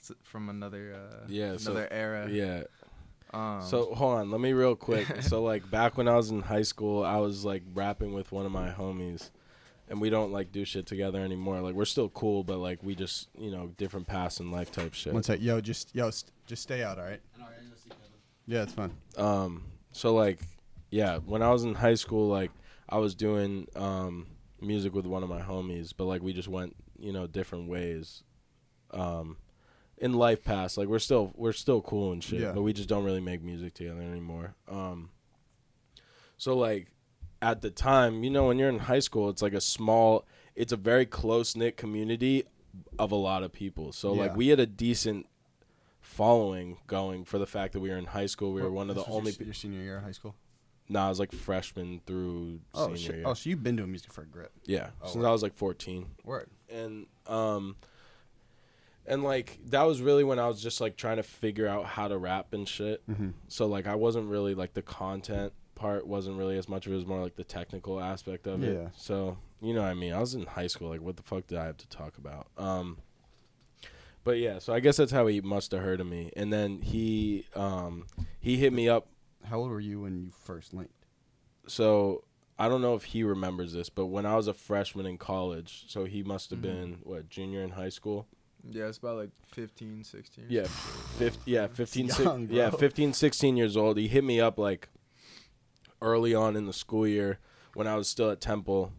s- 0.00 0.12
from 0.22 0.50
another 0.50 0.94
uh, 0.94 1.24
Yeah, 1.26 1.56
so- 1.56 1.70
another 1.72 1.88
era. 1.90 2.28
Yeah. 2.30 2.64
Um, 3.34 3.62
So 3.62 3.94
hold 3.94 4.18
on, 4.18 4.30
let 4.30 4.40
me 4.40 4.52
real 4.52 4.76
quick. 4.76 5.06
so 5.22 5.42
like 5.42 5.68
back 5.70 5.96
when 5.96 6.08
I 6.08 6.14
was 6.14 6.30
in 6.30 6.40
high 6.42 6.62
school, 6.62 7.04
I 7.04 7.16
was 7.16 7.44
like 7.44 7.62
rapping 7.74 8.12
with 8.14 8.30
one 8.32 8.46
of 8.46 8.52
my 8.52 8.70
homies, 8.70 9.30
and 9.88 10.00
we 10.00 10.08
don't 10.10 10.32
like 10.32 10.52
do 10.52 10.64
shit 10.64 10.86
together 10.86 11.20
anymore. 11.20 11.60
Like 11.60 11.74
we're 11.74 11.84
still 11.84 12.08
cool, 12.10 12.44
but 12.44 12.58
like 12.58 12.82
we 12.82 12.94
just 12.94 13.28
you 13.38 13.50
know 13.50 13.72
different 13.76 14.06
paths 14.06 14.40
in 14.40 14.50
life 14.50 14.70
type 14.70 14.94
shit. 14.94 15.12
One 15.12 15.22
sec, 15.22 15.40
yo, 15.40 15.60
just 15.60 15.94
yo, 15.94 16.10
st- 16.10 16.32
just 16.46 16.62
stay 16.62 16.82
out, 16.82 16.98
all 16.98 17.04
right? 17.04 17.20
Yeah, 18.46 18.62
it's 18.62 18.72
fine. 18.74 18.92
Um, 19.16 19.64
so 19.92 20.14
like, 20.14 20.38
yeah, 20.90 21.18
when 21.18 21.42
I 21.42 21.50
was 21.50 21.64
in 21.64 21.74
high 21.74 21.94
school, 21.94 22.28
like 22.28 22.50
I 22.88 22.98
was 22.98 23.14
doing 23.14 23.66
um 23.74 24.26
music 24.60 24.94
with 24.94 25.06
one 25.06 25.22
of 25.22 25.28
my 25.28 25.40
homies, 25.40 25.92
but 25.96 26.04
like 26.04 26.22
we 26.22 26.32
just 26.32 26.48
went 26.48 26.76
you 26.98 27.12
know 27.12 27.26
different 27.26 27.68
ways. 27.68 28.22
Um, 28.90 29.38
in 29.98 30.12
life 30.12 30.42
past, 30.44 30.76
like 30.76 30.88
we're 30.88 30.98
still 30.98 31.32
we're 31.36 31.52
still 31.52 31.80
cool 31.80 32.12
and 32.12 32.22
shit, 32.22 32.40
Yeah. 32.40 32.52
but 32.52 32.62
we 32.62 32.72
just 32.72 32.88
don't 32.88 33.04
really 33.04 33.20
make 33.20 33.42
music 33.42 33.74
together 33.74 34.00
anymore. 34.02 34.54
Um, 34.68 35.10
so 36.36 36.56
like 36.56 36.88
at 37.40 37.62
the 37.62 37.70
time, 37.70 38.24
you 38.24 38.30
know, 38.30 38.46
when 38.48 38.58
you're 38.58 38.68
in 38.68 38.78
high 38.80 38.98
school, 39.00 39.28
it's 39.28 39.42
like 39.42 39.52
a 39.52 39.60
small, 39.60 40.26
it's 40.56 40.72
a 40.72 40.76
very 40.76 41.06
close 41.06 41.54
knit 41.54 41.76
community 41.76 42.44
of 42.98 43.12
a 43.12 43.16
lot 43.16 43.42
of 43.42 43.52
people. 43.52 43.92
So 43.92 44.12
like 44.12 44.34
we 44.36 44.48
had 44.48 44.58
a 44.60 44.66
decent 44.66 45.26
following 46.00 46.78
going 46.86 47.24
for 47.24 47.38
the 47.38 47.46
fact 47.46 47.72
that 47.72 47.80
we 47.80 47.90
were 47.90 47.96
in 47.96 48.06
high 48.06 48.26
school. 48.26 48.52
We 48.52 48.62
were 48.62 48.70
one 48.70 48.90
of 48.90 48.96
the 48.96 49.02
This 49.02 49.10
only. 49.12 49.32
your, 49.32 49.44
your 49.46 49.54
senior 49.54 49.80
year 49.80 49.96
of 49.98 50.04
high 50.04 50.12
school. 50.12 50.34
Nah, 50.88 51.06
I 51.06 51.08
was 51.08 51.18
like 51.18 51.32
freshman 51.32 52.00
through 52.06 52.60
Oh 52.74 52.86
senior 52.88 52.96
shit! 52.98 53.14
year. 53.16 53.24
Oh, 53.26 53.34
so 53.34 53.48
you've 53.48 53.62
been 53.62 53.76
doing 53.76 53.90
music 53.90 54.12
for 54.12 54.22
a 54.22 54.26
grip. 54.26 54.52
yeah, 54.66 54.90
Oh, 55.00 55.06
since 55.06 55.16
word. 55.22 55.28
I 55.28 55.32
was 55.32 55.42
like 55.42 55.54
14 55.54 56.06
Word. 56.24 56.50
and 56.68 57.06
um 57.26 57.76
and 59.06 59.22
like 59.22 59.58
that 59.66 59.82
was 59.82 60.00
really 60.02 60.24
when 60.24 60.38
I 60.38 60.46
was 60.48 60.62
just 60.62 60.80
like 60.80 60.96
trying 60.96 61.16
to 61.18 61.22
figure 61.22 61.66
out 61.68 61.84
how 61.86 62.08
to 62.08 62.16
rap 62.18 62.52
and 62.52 62.68
shit. 62.68 63.02
Mm-hmm. 63.08 63.30
So 63.48 63.66
like 63.66 63.86
I 63.86 63.94
wasn't 63.94 64.28
really 64.28 64.54
like 64.54 64.74
the 64.74 64.82
content 64.82 65.52
part 65.74 66.06
wasn't 66.06 66.38
really 66.38 66.56
as 66.56 66.68
much 66.68 66.86
of 66.86 66.92
it 66.92 66.96
was 66.96 67.04
more 67.06 67.20
like 67.20 67.34
the 67.36 67.44
technical 67.44 68.00
aspect 68.00 68.46
of 68.46 68.62
Yeah. 68.62 68.68
it. 68.70 68.88
So 68.96 69.38
you 69.60 69.74
know 69.74 69.82
what 69.82 69.88
I 69.88 69.94
mean? 69.94 70.12
I 70.12 70.20
was 70.20 70.34
in 70.34 70.46
high 70.46 70.66
school, 70.68 70.88
like 70.90 71.00
what 71.02 71.16
the 71.16 71.22
fuck 71.22 71.46
did 71.46 71.58
I 71.58 71.64
have 71.66 71.76
to 71.78 71.88
talk 71.88 72.16
about? 72.18 72.46
Um 72.56 72.98
but 74.22 74.38
yeah, 74.38 74.58
so 74.58 74.72
I 74.72 74.80
guess 74.80 74.96
that's 74.96 75.12
how 75.12 75.26
he 75.26 75.40
must 75.42 75.72
have 75.72 75.82
heard 75.82 76.00
of 76.00 76.06
me. 76.06 76.30
And 76.36 76.52
then 76.52 76.80
he 76.80 77.46
um 77.54 78.06
he 78.40 78.56
hit 78.56 78.72
me 78.72 78.88
up 78.88 79.08
How 79.44 79.58
old 79.58 79.70
were 79.70 79.80
you 79.80 80.00
when 80.00 80.16
you 80.16 80.30
first 80.44 80.72
linked? 80.72 80.92
so 81.66 82.24
I 82.58 82.68
don't 82.68 82.82
know 82.82 82.94
if 82.94 83.02
he 83.04 83.24
remembers 83.24 83.72
this, 83.72 83.88
but 83.88 84.06
when 84.06 84.24
I 84.26 84.36
was 84.36 84.46
a 84.46 84.54
freshman 84.54 85.06
in 85.06 85.18
college, 85.18 85.86
so 85.88 86.04
he 86.04 86.22
must 86.22 86.50
have 86.50 86.60
Mhm. 86.60 86.62
been 86.62 86.98
what, 87.02 87.28
junior 87.28 87.62
in 87.62 87.70
high 87.70 87.88
school? 87.88 88.28
Yeah, 88.70 88.86
it's 88.86 88.98
about 88.98 89.16
like 89.16 89.30
15, 89.48 90.04
16. 90.04 90.46
Yeah, 90.48 90.64
50, 90.64 91.50
yeah, 91.50 91.66
15, 91.68 92.06
It's 92.06 92.16
si- 92.16 92.24
yeah, 92.50 92.70
bro. 92.70 92.78
15, 92.78 93.12
16 93.12 93.56
years 93.56 93.76
old. 93.76 93.96
He 93.98 94.08
hit 94.08 94.24
me 94.24 94.40
up 94.40 94.58
like 94.58 94.88
early 96.00 96.34
on 96.34 96.56
in 96.56 96.66
the 96.66 96.72
school 96.72 97.06
year 97.06 97.38
when 97.74 97.86
I 97.86 97.96
was 97.96 98.08
still 98.08 98.30
at 98.30 98.40
Temple 98.40 98.92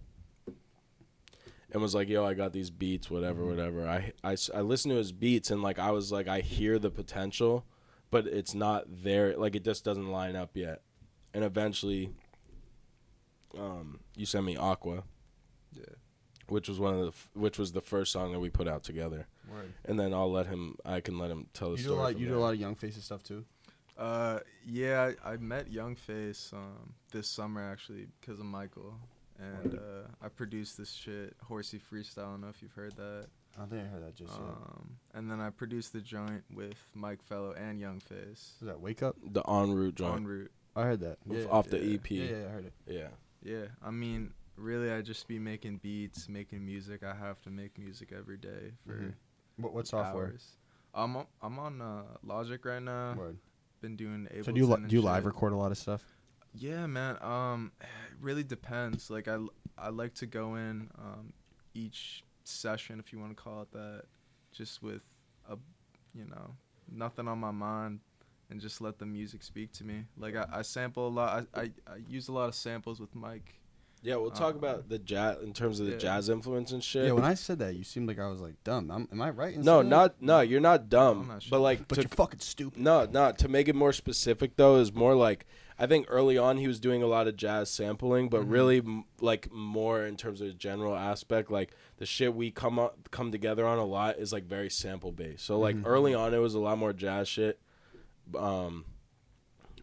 and 1.72 1.82
was 1.82 1.94
like, 1.96 2.08
"Yo, 2.10 2.26
I 2.26 2.34
got 2.34 2.54
these 2.54 2.70
beats, 2.70 3.10
whatever, 3.10 3.42
Mm-hmm. 3.42 3.50
whatever." 3.50 4.12
I 4.24 4.62
listened 4.62 4.92
to 4.94 4.98
his 4.98 5.12
beats 5.12 5.52
and 5.52 5.62
like 5.62 5.78
I 5.80 5.92
was 5.92 6.12
like, 6.12 6.28
I 6.28 6.40
hear 6.42 6.80
the 6.80 6.90
potential, 6.92 7.66
but 8.12 8.28
it's 8.28 8.54
not 8.54 8.86
there. 9.04 9.36
Like 9.38 9.56
it 9.56 9.64
just 9.64 9.84
doesn't 9.84 10.08
line 10.12 10.36
up 10.36 10.52
yet. 10.56 10.82
And 11.34 11.44
eventually, 11.44 12.12
um, 13.58 14.00
you 14.16 14.26
sent 14.26 14.46
me 14.46 14.56
Aqua, 14.56 15.04
Yeah. 15.74 15.84
Which 16.48 16.70
was 16.70 16.80
one 16.80 16.94
of 16.94 17.02
the 17.02 17.08
f- 17.08 17.30
which 17.34 17.58
was 17.58 17.72
the 17.72 17.82
first 17.82 18.12
song 18.12 18.32
that 18.34 18.40
we 18.40 18.50
put 18.50 18.68
out 18.68 18.84
together. 18.84 19.28
Word. 19.52 19.74
And 19.86 20.00
then 20.00 20.14
I'll 20.14 20.32
let 20.32 20.46
him. 20.48 20.76
I 20.86 21.00
can 21.02 21.18
let 21.18 21.32
him 21.32 21.48
tell 21.54 21.72
the 21.72 21.78
You 21.78 21.84
do 21.84 21.90
a 21.90 21.94
story. 21.94 22.00
lot. 22.04 22.12
from 22.14 22.22
You 22.22 22.26
do 22.28 22.32
there. 22.34 22.40
a 22.40 22.42
lot 22.44 22.54
of 22.54 22.60
young 22.60 22.76
faces 22.76 23.04
stuff 23.06 23.24
too. 23.24 23.46
Uh, 23.98 24.40
yeah, 24.68 25.12
I, 25.24 25.32
I 25.34 25.38
met 25.38 25.72
Youngface 25.72 26.54
um 26.54 26.94
this 27.12 27.30
summer 27.30 27.62
actually 27.72 28.08
because 28.20 28.40
of 28.40 28.46
Michael, 28.46 28.94
and 29.40 29.76
uh, 29.76 30.08
I 30.22 30.28
produced 30.28 30.78
this 30.78 30.92
shit, 30.92 31.34
Horsey 31.44 31.80
Freestyle. 31.80 32.20
I 32.20 32.22
don't 32.32 32.42
know 32.42 32.50
if 32.50 32.62
you've 32.62 32.74
heard 32.74 32.96
that. 32.98 33.28
I 33.56 33.60
don't 33.62 33.70
think 33.70 33.84
I 33.84 33.86
heard 33.88 34.04
that 34.06 34.16
just 34.16 34.34
yet. 34.34 34.42
Um, 34.42 34.98
and 35.14 35.32
then 35.32 35.40
I 35.40 35.50
produced 35.50 35.94
the 35.94 36.02
joint 36.02 36.44
with 36.54 36.76
Mike 36.94 37.24
Fellow 37.24 37.54
and 37.54 37.80
Youngface. 37.80 38.60
Was 38.60 38.68
that 38.68 38.82
Wake 38.82 39.02
Up? 39.02 39.16
the 39.24 39.42
en 39.50 39.72
route 39.72 39.96
joint 39.96 40.18
en 40.18 40.28
route. 40.28 40.52
I 40.76 40.84
heard 40.84 41.00
that. 41.00 41.20
Yeah, 41.26 41.46
off 41.50 41.70
the. 41.70 41.78
EP. 41.94 42.12
yeah, 42.12 42.24
Yeah, 42.24 42.30
yeah, 42.38 42.46
I 42.46 42.50
heard 42.50 42.66
it. 42.66 42.74
Yeah. 42.88 43.08
Yeah, 43.44 43.66
I 43.82 43.92
mean, 43.92 44.34
really, 44.58 44.92
I 44.92 45.02
just 45.02 45.28
be 45.28 45.40
making 45.40 45.78
beats, 45.78 46.28
making 46.30 46.66
music. 46.66 47.04
I 47.04 47.14
have 47.16 47.42
to 47.44 47.50
make 47.50 47.78
music 47.78 48.12
every 48.18 48.38
day 48.38 48.74
for 48.86 48.94
Mhm. 48.94 49.14
What, 49.58 49.74
what 49.74 49.88
software? 49.88 50.28
hours. 50.28 50.58
I'm 50.94 51.16
on, 51.18 51.28
I'm 51.42 51.60
on 51.60 51.82
uh, 51.82 52.04
Logic 52.24 52.64
right 52.66 52.82
now. 52.82 53.14
Word. 53.16 53.38
Been 53.82 53.96
doing 53.96 54.28
Ableton. 54.34 54.46
So 54.46 54.52
do 54.52 54.60
you 54.60 54.66
li- 54.68 54.84
do 54.88 54.96
you 54.96 55.02
live 55.02 55.24
shit. 55.24 55.26
record 55.26 55.54
a 55.54 55.58
lot 55.58 55.72
of 55.72 55.78
stuff? 55.78 56.04
Yeah, 56.54 56.86
man. 56.88 57.22
Um, 57.22 57.72
it 57.82 57.88
really 58.22 58.44
depends. 58.44 59.10
Like 59.10 59.28
I 59.28 59.38
I 59.78 59.90
like 59.90 60.14
to 60.16 60.26
go 60.26 60.56
in 60.56 60.90
um, 60.98 61.34
each 61.74 62.24
session, 62.46 63.00
if 63.00 63.12
you 63.12 63.20
want 63.20 63.36
to 63.36 63.42
call 63.44 63.62
it 63.64 63.72
that, 63.74 64.04
just 64.54 64.82
with 64.82 65.04
a, 65.50 65.58
you 66.14 66.26
know, 66.26 66.56
nothing 66.90 67.28
on 67.28 67.40
my 67.40 67.52
mind, 67.52 68.00
and 68.50 68.62
just 68.62 68.80
let 68.80 68.98
the 69.00 69.06
music 69.06 69.44
speak 69.44 69.74
to 69.74 69.84
me. 69.84 70.06
Like 70.18 70.36
I, 70.36 70.46
I 70.52 70.62
sample 70.62 71.08
a 71.08 71.10
lot. 71.10 71.48
I, 71.54 71.62
I, 71.62 71.64
I 71.88 71.96
use 72.08 72.30
a 72.30 72.32
lot 72.32 72.48
of 72.48 72.56
samples 72.56 73.00
with 73.02 73.14
Mike. 73.16 73.54
Yeah, 74.06 74.18
we'll 74.18 74.30
talk 74.30 74.54
Uh, 74.54 74.60
about 74.60 74.88
the 74.88 75.00
jazz 75.00 75.42
in 75.42 75.52
terms 75.52 75.80
of 75.80 75.88
the 75.88 75.94
yeah. 75.94 75.98
jazz 75.98 76.30
influence 76.30 76.72
and 76.72 76.84
shit. 76.84 77.06
Yeah, 77.08 77.14
when 77.14 77.24
I 77.24 77.34
said 77.34 77.58
that, 77.60 77.76
you 77.76 77.84
seemed 77.84 78.08
like 78.08 78.20
I 78.20 78.28
was 78.28 78.40
like 78.40 78.64
dumb. 78.64 78.92
I'm, 78.92 79.10
am 79.12 79.20
I 79.22 79.32
right? 79.32 79.56
in 79.56 79.62
no, 79.62 79.80
saying 79.80 79.90
that? 79.90 79.96
not 79.96 80.22
no. 80.22 80.40
You're 80.42 80.62
not 80.62 80.90
dumb, 80.90 81.22
I'm 81.24 81.28
not 81.28 81.42
sure. 81.44 81.50
but 81.50 81.60
like 81.62 81.88
But 81.88 81.96
to 81.96 82.02
you're 82.02 82.10
fucking 82.10 82.40
stupid. 82.40 82.80
No, 82.80 83.06
no. 83.12 83.32
To 83.32 83.48
make 83.48 83.68
it 83.68 83.74
more 83.76 83.92
specific, 83.92 84.58
though, 84.58 84.76
is 84.78 84.94
more 84.94 85.16
like 85.16 85.48
I 85.80 85.88
think 85.88 86.06
early 86.08 86.38
on 86.38 86.58
he 86.58 86.68
was 86.68 86.80
doing 86.80 87.02
a 87.04 87.08
lot 87.08 87.28
of 87.28 87.36
jazz 87.36 87.70
sampling, 87.72 88.30
but 88.30 88.44
Mhm. 88.44 88.52
really 88.52 88.78
m- 88.78 89.06
like 89.20 89.52
more 89.52 90.06
in 90.06 90.16
terms 90.18 90.40
of 90.40 90.48
the 90.48 90.54
general 90.54 90.96
aspect. 90.96 91.50
Like 91.50 91.72
the 91.98 92.06
shit 92.06 92.34
we 92.36 92.52
come 92.52 92.78
up 92.78 93.10
come 93.12 93.32
together 93.32 93.66
on 93.66 93.80
a 93.80 93.86
lot 93.86 94.18
is 94.20 94.32
like 94.32 94.44
very 94.46 94.70
sample 94.70 95.12
based. 95.12 95.44
So 95.46 95.58
like 95.60 95.76
Mhm. 95.78 95.84
early 95.88 96.14
on, 96.14 96.32
it 96.34 96.38
was 96.38 96.54
a 96.54 96.60
lot 96.60 96.78
more 96.78 96.94
jazz 96.94 97.28
shit. 97.28 97.60
Um, 98.38 98.86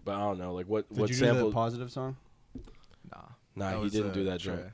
but 0.05 0.15
I 0.15 0.21
don't 0.21 0.39
know, 0.39 0.55
like 0.55 0.67
what 0.69 0.89
Did 0.91 0.99
what 0.99 1.09
you 1.11 1.17
sample? 1.17 1.43
do 1.45 1.51
the 1.51 1.55
positive 1.55 1.91
song? 1.93 2.17
Nah, 3.11 3.32
nah, 3.55 3.81
he 3.83 3.91
didn't 3.91 4.13
do 4.15 4.25
that 4.25 4.41
Trey. 4.41 4.57
joint. 4.57 4.67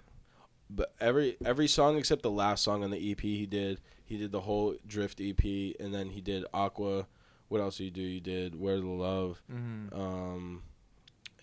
But 0.70 0.94
every 1.00 1.36
every 1.44 1.66
song 1.68 1.96
except 1.96 2.22
the 2.22 2.30
last 2.30 2.62
song 2.62 2.84
on 2.84 2.90
the 2.90 3.10
EP 3.12 3.20
he 3.20 3.46
did. 3.46 3.80
He 4.05 4.16
did 4.16 4.32
the 4.32 4.40
whole 4.40 4.74
Drift 4.86 5.20
EP, 5.20 5.42
and 5.80 5.92
then 5.94 6.10
he 6.10 6.20
did 6.20 6.44
Aqua. 6.55 7.06
What 7.48 7.60
else 7.60 7.78
did 7.78 7.84
you 7.84 7.90
do? 7.90 8.02
You 8.02 8.20
did 8.20 8.59
Where 8.59 8.78
the 8.78 8.86
Love? 8.86 9.42
Mhm. 9.50 9.94
um, 9.98 10.62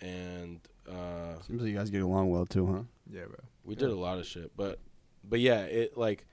and 0.02 0.60
uh, 0.88 1.40
Seems 1.48 1.62
like 1.62 1.72
you 1.72 1.76
guys 1.78 1.90
get 1.90 2.02
along 2.04 2.30
well 2.30 2.46
too, 2.46 2.66
huh? 2.68 2.82
Yeah, 3.12 3.26
bro. 3.26 3.38
we 3.64 3.76
did 3.76 3.90
a 3.90 3.96
lot 3.96 4.20
of 4.20 4.26
shit. 4.28 4.52
But 4.56 4.80
but 5.24 5.40
yeah, 5.40 5.62
it 5.62 5.98
like 5.98 6.26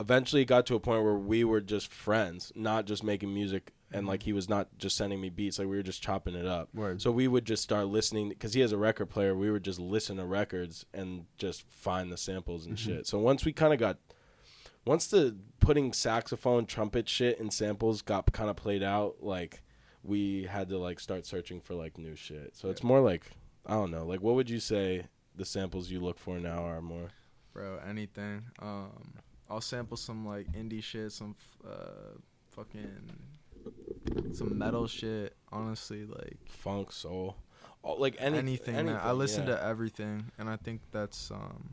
eventually 0.00 0.44
got 0.44 0.66
to 0.66 0.74
a 0.74 0.80
point 0.80 1.02
where 1.04 1.14
we 1.14 1.44
were 1.44 1.60
just 1.60 1.92
friends, 1.92 2.52
not 2.54 2.86
just 2.86 3.02
making 3.04 3.32
music, 3.32 3.72
and 3.92 4.06
like 4.06 4.22
he 4.24 4.32
was 4.32 4.48
not 4.48 4.68
just 4.78 4.96
sending 4.96 5.20
me 5.20 5.30
beats, 5.30 5.58
like 5.58 5.68
we 5.68 5.76
were 5.76 5.82
just 5.82 6.02
chopping 6.02 6.34
it 6.34 6.46
up. 6.46 6.68
Word. 6.74 7.00
So 7.00 7.10
we 7.12 7.28
would 7.28 7.44
just 7.44 7.62
start 7.62 7.86
listening 7.86 8.28
because 8.30 8.52
he 8.54 8.60
has 8.60 8.72
a 8.72 8.76
record 8.78 9.06
player. 9.10 9.34
We 9.34 9.50
would 9.50 9.62
just 9.62 9.78
listen 9.78 10.16
to 10.16 10.24
records 10.24 10.84
and 10.92 11.26
just 11.38 11.62
find 11.70 12.10
the 12.10 12.16
samples 12.16 12.66
and 12.66 12.76
Mhm. 12.76 12.78
shit. 12.80 13.06
So 13.06 13.18
once 13.18 13.44
we 13.44 13.52
kind 13.52 13.72
of 13.72 13.78
got, 13.78 13.98
once 14.84 15.06
the 15.06 15.36
putting 15.60 15.92
saxophone, 15.92 16.66
trumpet 16.66 17.08
shit 17.08 17.38
and 17.40 17.52
samples 17.52 18.02
got 18.02 18.30
kind 18.32 18.50
of 18.50 18.56
played 18.56 18.82
out, 18.82 19.22
like 19.22 19.62
we 20.02 20.44
had 20.44 20.68
to 20.68 20.78
like 20.78 21.00
start 21.00 21.26
searching 21.26 21.60
for 21.60 21.74
like 21.74 21.96
new 21.98 22.14
shit. 22.16 22.56
So 22.56 22.70
it's 22.70 22.82
more 22.82 23.00
like 23.00 23.30
I 23.66 23.72
don't 23.74 23.90
know. 23.90 24.04
Like 24.06 24.20
what 24.20 24.34
would 24.36 24.48
you 24.50 24.60
say 24.60 25.06
the 25.34 25.44
samples 25.44 25.90
you 25.90 26.00
look 26.00 26.18
for 26.18 26.38
now 26.38 26.64
are 26.64 26.80
more? 26.80 27.10
Bro, 27.52 27.78
anything. 27.88 28.44
Um, 28.60 29.14
I'll 29.50 29.60
sample 29.60 29.96
some 29.96 30.26
like 30.26 30.50
indie 30.52 30.82
shit, 30.82 31.12
some 31.12 31.34
f- 31.38 31.70
uh, 31.70 32.18
fucking 32.50 33.10
some 34.32 34.56
metal 34.58 34.86
shit. 34.86 35.34
Honestly, 35.52 36.04
like 36.04 36.38
Funk, 36.48 36.92
soul, 36.92 37.36
all, 37.82 37.98
like 37.98 38.16
any, 38.18 38.38
anything, 38.38 38.86
man. 38.86 39.00
I 39.02 39.12
listen 39.12 39.46
yeah. 39.46 39.56
to 39.56 39.64
everything, 39.64 40.30
and 40.38 40.48
I 40.48 40.56
think 40.56 40.80
that's 40.92 41.30
um, 41.30 41.70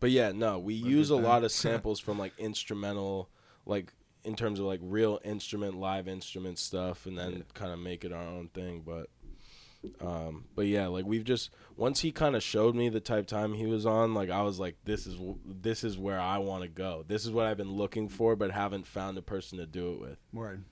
But 0.00 0.10
yeah, 0.10 0.32
no, 0.32 0.58
we 0.58 0.74
use 0.74 1.10
a 1.10 1.14
good 1.14 1.24
lot 1.24 1.44
of 1.44 1.52
samples 1.64 2.00
from 2.00 2.18
like 2.18 2.32
instrumental, 2.38 3.28
like 3.66 3.92
in 4.24 4.34
terms 4.36 4.58
of 4.58 4.66
like 4.66 4.80
real 4.82 5.20
instrument, 5.24 5.76
live 5.76 6.08
instrument 6.08 6.58
stuff, 6.58 7.06
and 7.06 7.16
then 7.16 7.32
Yeah. 7.32 7.42
kind 7.54 7.72
of 7.72 7.78
make 7.78 8.04
it 8.04 8.12
our 8.12 8.22
own 8.22 8.48
thing. 8.48 8.82
But, 8.84 9.08
um, 10.04 10.44
but 10.54 10.66
yeah, 10.66 10.88
like 10.88 11.04
we've 11.04 11.24
just 11.24 11.50
once 11.76 12.00
he 12.00 12.10
kind 12.10 12.34
of 12.36 12.42
showed 12.42 12.74
me 12.74 12.88
the 12.88 13.00
type 13.00 13.26
time 13.26 13.54
he 13.54 13.66
was 13.66 13.86
on, 13.86 14.14
like 14.14 14.30
I 14.30 14.42
was 14.42 14.58
like, 14.58 14.76
this 14.84 15.06
is 15.06 15.18
this 15.46 15.84
is 15.84 15.96
where 15.98 16.20
I 16.20 16.38
want 16.38 16.62
to 16.62 16.68
go. 16.68 17.04
This 17.06 17.24
is 17.24 17.30
what 17.30 17.46
I've 17.46 17.56
been 17.58 17.72
looking 17.72 18.08
for, 18.08 18.34
but 18.34 18.50
haven't 18.50 18.86
found 18.86 19.16
a 19.18 19.22
person 19.22 19.58
to 19.58 19.66
do 19.66 19.92
it 19.92 20.00
with. 20.00 20.18
Word. 20.32 20.64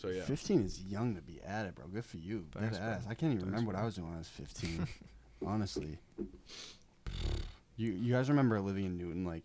So 0.00 0.08
yeah, 0.08 0.22
15 0.22 0.64
is 0.64 0.82
young 0.82 1.14
to 1.14 1.22
be 1.22 1.40
at 1.46 1.66
it, 1.66 1.74
bro. 1.74 1.86
Good 1.86 2.04
for 2.04 2.16
you. 2.16 2.46
Thanks, 2.52 2.78
bro. 2.78 2.86
ass. 2.86 3.04
I 3.08 3.14
can't 3.14 3.32
even 3.32 3.38
Thanks, 3.38 3.44
remember 3.44 3.72
what. 3.72 3.80
I 3.80 3.84
was 3.84 3.94
doing 3.96 4.08
when 4.08 4.16
I 4.16 4.18
was 4.18 4.28
15. 4.28 4.86
honestly. 5.46 5.98
You 7.76 7.92
you 7.92 8.12
guys 8.12 8.28
remember 8.28 8.60
living 8.60 8.84
in 8.84 8.98
Newton? 8.98 9.24
Like, 9.24 9.44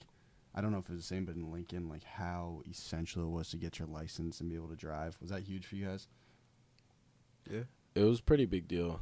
I 0.55 0.61
don't 0.61 0.71
know 0.71 0.77
if 0.77 0.89
it 0.89 0.93
was 0.93 1.01
the 1.01 1.07
same, 1.15 1.25
but 1.25 1.35
in 1.35 1.51
Lincoln, 1.51 1.89
like 1.89 2.03
how 2.03 2.61
essential 2.69 3.23
it 3.23 3.29
was 3.29 3.49
to 3.49 3.57
get 3.57 3.79
your 3.79 3.87
license 3.87 4.39
and 4.39 4.49
be 4.49 4.55
able 4.55 4.69
to 4.69 4.75
drive. 4.75 5.17
Was 5.21 5.31
that 5.31 5.41
huge 5.41 5.65
for 5.65 5.75
you 5.75 5.85
guys? 5.85 6.07
yeah. 7.49 7.61
it 7.95 8.03
was 8.03 8.19
a 8.19 8.23
pretty 8.23 8.45
big 8.45 8.67
deal. 8.67 8.99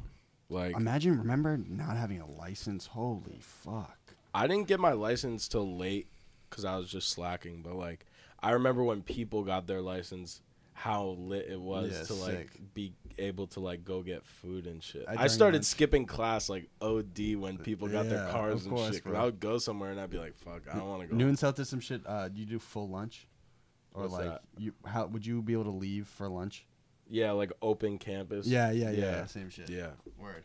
Like 0.48 0.74
Imagine, 0.76 1.18
remember 1.18 1.58
not 1.58 1.96
having 1.96 2.20
a 2.20 2.26
license. 2.26 2.86
Holy 2.86 3.40
fuck. 3.40 3.98
I 4.34 4.46
didn't 4.46 4.68
get 4.68 4.80
my 4.80 4.92
license 4.92 5.46
till 5.48 5.76
late 5.76 6.08
because 6.48 6.64
I 6.64 6.76
was 6.76 6.88
just 6.90 7.10
slacking. 7.10 7.60
But 7.62 7.74
like, 7.74 8.06
I 8.40 8.52
remember 8.52 8.82
when 8.82 9.02
people 9.02 9.42
got 9.42 9.66
their 9.66 9.82
license, 9.82 10.40
how 10.78 11.16
lit 11.18 11.46
it 11.50 11.60
was 11.60 11.90
Yeah, 11.92 12.04
to 12.04 12.14
like 12.14 12.30
sick. 12.52 12.74
be 12.74 12.92
able 13.18 13.48
to 13.48 13.60
like 13.60 13.84
go 13.84 14.00
get 14.02 14.24
food 14.24 14.66
and 14.68 14.80
shit. 14.82 15.04
I 15.08 15.24
I, 15.24 15.26
started 15.26 15.64
skipping 15.66 16.06
class 16.06 16.48
like 16.48 16.68
OD 16.80 17.34
when 17.36 17.58
people 17.58 17.88
got 17.88 18.08
their 18.08 18.30
cars 18.30 18.60
of 18.60 18.66
and 18.68 18.76
course, 18.76 18.94
shit. 18.94 19.04
bro. 19.04 19.20
I 19.20 19.24
would 19.24 19.40
go 19.40 19.58
somewhere 19.58 19.90
and 19.90 20.00
I'd 20.00 20.08
be 20.10 20.18
like, 20.18 20.36
"Fuck, 20.36 20.62
I 20.72 20.76
don't 20.78 20.88
want 20.88 21.02
to 21.02 21.08
go." 21.08 21.16
Newton 21.16 21.36
South 21.36 21.56
did 21.56 21.66
some 21.66 21.80
shit. 21.80 22.02
Uh, 22.06 22.28
do 22.28 22.38
you 22.38 22.46
do 22.46 22.60
full 22.60 22.88
lunch? 22.88 23.26
Or 23.92 24.02
What's 24.02 24.12
like, 24.14 24.24
that? 24.26 24.42
you 24.56 24.72
how 24.84 25.06
would 25.06 25.26
you 25.26 25.42
be 25.42 25.52
able 25.52 25.64
to 25.64 25.70
leave 25.70 26.06
for 26.06 26.28
lunch? 26.28 26.64
Yeah, 27.08 27.32
like 27.32 27.50
open 27.60 27.98
campus. 27.98 28.46
Yeah, 28.46 28.70
yeah, 28.70 28.90
yeah. 28.90 28.98
Yeah. 29.00 29.26
Same 29.26 29.50
shit. 29.50 29.68
yeah. 29.70 29.88
Word. 30.16 30.44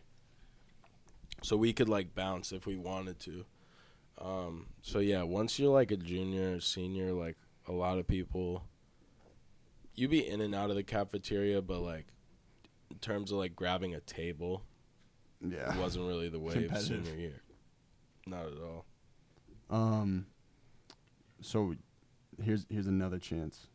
So 1.44 1.58
we 1.58 1.74
could 1.74 1.90
like 1.90 2.16
bounce 2.16 2.52
if 2.52 2.66
we 2.66 2.76
wanted 2.78 3.20
to. 3.20 3.46
Um, 4.20 4.68
so 4.82 5.00
yeah, 5.00 5.24
once 5.24 5.60
you're 5.60 5.74
like 5.74 5.92
a 5.92 5.98
junior 5.98 6.56
or 6.56 6.60
senior, 6.60 7.12
like 7.12 7.36
a 7.68 7.72
lot 7.72 8.00
of 8.00 8.08
people, 8.08 8.64
you 9.96 10.08
be 10.08 10.28
in 10.28 10.42
and 10.42 10.54
out 10.56 10.70
of 10.70 10.76
the 10.76 10.84
cafeteria, 10.84 11.62
but 11.62 11.80
like 11.82 12.08
in 12.92 12.98
terms 13.00 13.32
of 13.32 13.38
like 13.38 13.56
grabbing 13.56 13.94
a 13.96 14.00
table, 14.02 14.64
Yeah. 15.42 15.74
it 15.76 15.80
wasn't 15.80 16.08
really 16.08 16.30
the 16.30 16.40
way 16.40 16.54
of 16.54 16.60
Competitive. 16.62 17.06
senior 17.06 17.20
year. 17.20 17.42
Not 18.28 18.46
at 18.48 18.54
all. 18.62 18.86
Um. 19.70 20.28
So, 21.42 21.76
here's 22.42 22.66
here's 22.70 22.88
another 22.88 23.20
chance 23.20 23.68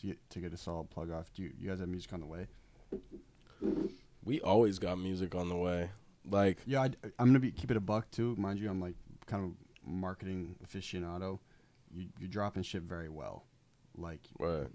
to 0.00 0.08
get 0.08 0.30
to 0.30 0.40
get 0.40 0.52
a 0.52 0.56
solid 0.56 0.90
plug 0.90 1.10
off. 1.10 1.32
Do 1.32 1.42
you, 1.42 1.52
you 1.58 1.68
guys 1.68 1.80
have 1.80 1.88
music 1.88 2.12
on 2.12 2.20
the 2.20 2.26
way? 2.26 2.46
We 4.24 4.40
always 4.40 4.78
got 4.78 4.98
music 4.98 5.34
on 5.34 5.48
the 5.48 5.56
way. 5.56 5.90
Like 6.30 6.58
Yeah, 6.66 6.82
I, 6.82 6.84
am 7.18 7.26
gonna 7.28 7.40
be 7.40 7.50
keep 7.50 7.70
it 7.70 7.76
a 7.76 7.80
buck 7.80 8.10
too, 8.10 8.34
mind 8.36 8.58
you. 8.58 8.68
I'm 8.70 8.80
like 8.80 8.94
kind 9.26 9.44
of 9.44 9.52
marketing 9.90 10.56
aficionado. 10.66 11.38
You 11.94 12.08
you're 12.18 12.28
dropping 12.28 12.62
shit 12.62 12.82
very 12.82 13.08
well. 13.08 13.44
Like 13.96 14.20
Right. 14.38 14.66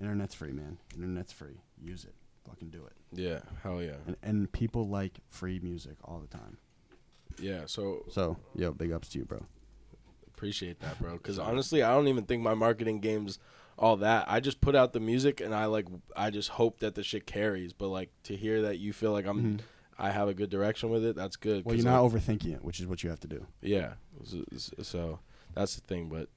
Internet's 0.00 0.34
free, 0.34 0.52
man. 0.52 0.78
Internet's 0.94 1.32
free. 1.32 1.60
Use 1.82 2.04
it. 2.04 2.14
Fucking 2.48 2.70
do 2.70 2.84
it. 2.84 2.92
yeah, 3.12 3.40
hell 3.62 3.80
yeah. 3.82 3.96
And 4.06 4.16
and 4.22 4.50
people 4.52 4.88
like 4.88 5.20
free 5.28 5.60
music 5.60 5.96
all 6.04 6.18
the 6.18 6.26
time. 6.26 6.56
Yeah, 7.38 7.62
so 7.66 8.04
So 8.10 8.36
yo, 8.56 8.72
big 8.72 8.90
ups 8.92 9.08
to 9.10 9.18
you, 9.18 9.24
bro. 9.24 9.46
appreciate 10.26 10.80
that, 10.80 10.98
bro. 11.00 11.12
Because 11.12 11.38
honestly, 11.38 11.82
I 11.82 11.92
don't 11.94 12.08
even 12.08 12.24
think 12.24 12.42
my 12.42 12.54
marketing 12.54 13.00
game's 13.00 13.38
all 13.78 13.96
that. 13.98 14.24
I 14.28 14.40
just 14.40 14.60
put 14.60 14.74
out 14.74 14.92
the 14.92 15.00
music 15.00 15.40
and 15.40 15.54
I 15.54 15.66
like 15.66 15.86
I 16.16 16.30
just 16.30 16.50
hope 16.50 16.80
that 16.80 16.94
the 16.96 17.02
shit 17.04 17.26
carries. 17.26 17.72
But 17.72 17.88
like 17.88 18.10
to 18.24 18.36
hear 18.36 18.62
that 18.62 18.78
you 18.78 18.92
feel 18.92 19.12
like 19.12 19.26
I'm 19.26 19.58
Mhm. 19.58 19.60
I 19.98 20.10
have 20.10 20.26
a 20.26 20.34
good 20.34 20.50
direction 20.50 20.90
with 20.90 21.04
it, 21.04 21.14
that's 21.14 21.36
good. 21.36 21.64
Well, 21.64 21.74
'cause, 21.76 21.84
you're 21.84 21.92
not 21.92 22.02
like, 22.02 22.12
overthinking 22.12 22.54
it, 22.54 22.64
which 22.64 22.80
is 22.80 22.86
what 22.86 23.04
you 23.04 23.10
have 23.10 23.20
to 23.20 23.28
do. 23.28 23.46
yeah. 23.60 23.94
So 24.82 25.20
that's 25.54 25.76
the 25.76 25.80
thing. 25.82 26.08
But 26.08 26.28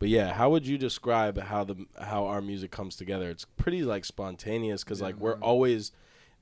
but 0.00 0.08
yeah, 0.08 0.32
how 0.32 0.50
would 0.50 0.66
you 0.66 0.76
describe 0.76 1.38
how 1.38 1.62
the 1.62 1.86
how 2.00 2.24
our 2.26 2.40
music 2.42 2.72
comes 2.72 2.96
together? 2.96 3.30
It's 3.30 3.44
pretty 3.44 3.82
like 3.84 4.04
spontaneous 4.04 4.82
because 4.82 4.98
Yeah, 4.98 5.06
like 5.06 5.16
we're 5.16 5.34
man. 5.36 5.42
always 5.42 5.92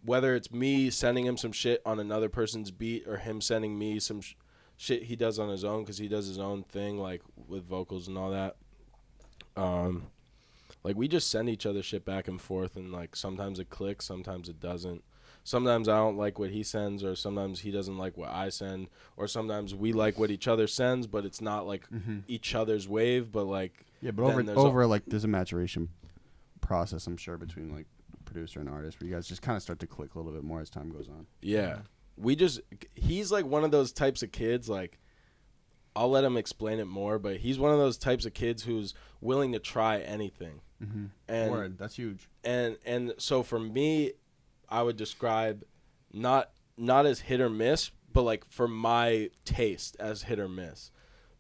whether 0.05 0.35
it's 0.36 0.51
me 0.52 0.89
sending 0.90 1.26
him 1.26 1.36
some 1.36 1.52
shit 1.52 1.82
on 1.85 1.98
another 2.01 2.28
person's 2.28 2.70
beat 2.70 3.06
or 3.06 3.16
him 3.18 3.40
sending 3.40 3.76
me 3.78 3.98
some 3.98 4.20
sh- 4.20 4.35
shit 4.76 5.02
he 5.02 5.16
does 5.16 5.39
on 5.40 5.48
his 5.48 5.64
own 5.64 5.82
because 5.82 5.98
he 5.98 6.06
does 6.09 6.26
his 6.28 6.39
own 6.39 6.62
thing 6.62 6.98
like 6.98 7.20
with 7.48 7.64
vocals 7.66 8.06
and 8.09 8.16
all 8.16 8.30
that. 8.30 8.56
Um, 9.56 10.06
like 10.85 10.94
we 10.97 11.09
just 11.09 11.28
send 11.30 11.48
each 11.48 11.66
other 11.66 11.82
shit 11.82 12.05
back 12.05 12.28
and 12.28 12.40
forth, 12.40 12.76
and 12.76 12.93
like 12.93 13.16
sometimes 13.16 13.59
it 13.59 13.70
clicks, 13.70 14.05
sometimes 14.06 14.48
it 14.48 14.60
doesn't. 14.60 15.02
Sometimes 15.48 15.88
I 15.88 15.96
don't 15.96 16.18
like 16.18 16.38
what 16.38 16.50
he 16.50 16.62
sends, 16.62 17.02
or 17.02 17.14
sometimes 17.16 17.60
he 17.60 17.70
doesn't 17.70 17.96
like 17.96 18.18
what 18.18 18.28
I 18.28 18.50
send, 18.50 18.88
or 19.16 19.26
sometimes 19.26 19.74
we 19.74 19.92
like 19.92 20.18
what 20.18 20.30
each 20.30 20.46
other 20.46 20.66
sends, 20.66 21.06
but 21.06 21.24
it's 21.24 21.40
not 21.40 21.66
like 21.66 21.88
Mm-hmm. 21.90 22.18
each 22.28 22.54
other's 22.54 22.86
wave, 22.86 23.32
but 23.32 23.46
like 23.46 23.86
Yeah, 24.02 24.10
but 24.10 24.24
over 24.24 24.44
over 24.56 24.86
like 24.86 25.04
there's 25.06 25.24
a 25.24 25.28
maturation 25.28 25.88
process, 26.60 27.06
I'm 27.06 27.16
sure, 27.16 27.38
between 27.38 27.72
like 27.74 27.86
producer 28.26 28.60
and 28.60 28.68
artist, 28.68 29.00
where 29.00 29.08
you 29.08 29.14
guys 29.14 29.26
just 29.26 29.40
kind 29.40 29.56
of 29.56 29.62
start 29.62 29.78
to 29.78 29.86
click 29.86 30.14
a 30.14 30.18
little 30.18 30.32
bit 30.32 30.44
more 30.44 30.60
as 30.60 30.68
time 30.68 30.90
goes 30.90 31.08
on. 31.08 31.26
Yeah. 31.40 31.78
We 32.18 32.36
just 32.36 32.60
he's 32.94 33.32
like 33.32 33.46
one 33.46 33.64
of 33.64 33.70
those 33.70 33.90
types 33.92 34.22
of 34.22 34.32
kids 34.32 34.68
like 34.68 34.98
I'll 35.96 36.10
let 36.10 36.24
him 36.24 36.36
explain 36.36 36.78
it 36.78 36.84
more, 36.86 37.18
but 37.18 37.38
he's 37.38 37.58
one 37.58 37.72
of 37.72 37.78
those 37.78 37.96
types 37.96 38.26
of 38.26 38.34
kids 38.34 38.64
who's 38.64 38.92
willing 39.20 39.52
to 39.52 39.58
try 39.58 39.98
anything. 40.00 40.60
Mm-hmm. 40.84 41.04
And 41.26 41.50
Word, 41.50 41.78
that's 41.78 41.96
huge. 41.96 42.28
and 42.44 42.76
and 42.84 43.14
so 43.18 43.42
for 43.42 43.58
me 43.58 44.12
I 44.69 44.82
would 44.82 44.97
describe 44.97 45.65
not 46.12 46.51
not 46.77 47.07
as 47.07 47.20
hit 47.20 47.40
or 47.40 47.51
miss, 47.51 47.90
but 48.12 48.23
like 48.23 48.45
for 48.49 48.69
my 48.69 49.31
taste 49.45 49.97
as 49.99 50.23
hit 50.23 50.39
or 50.39 50.49
miss. 50.49 50.90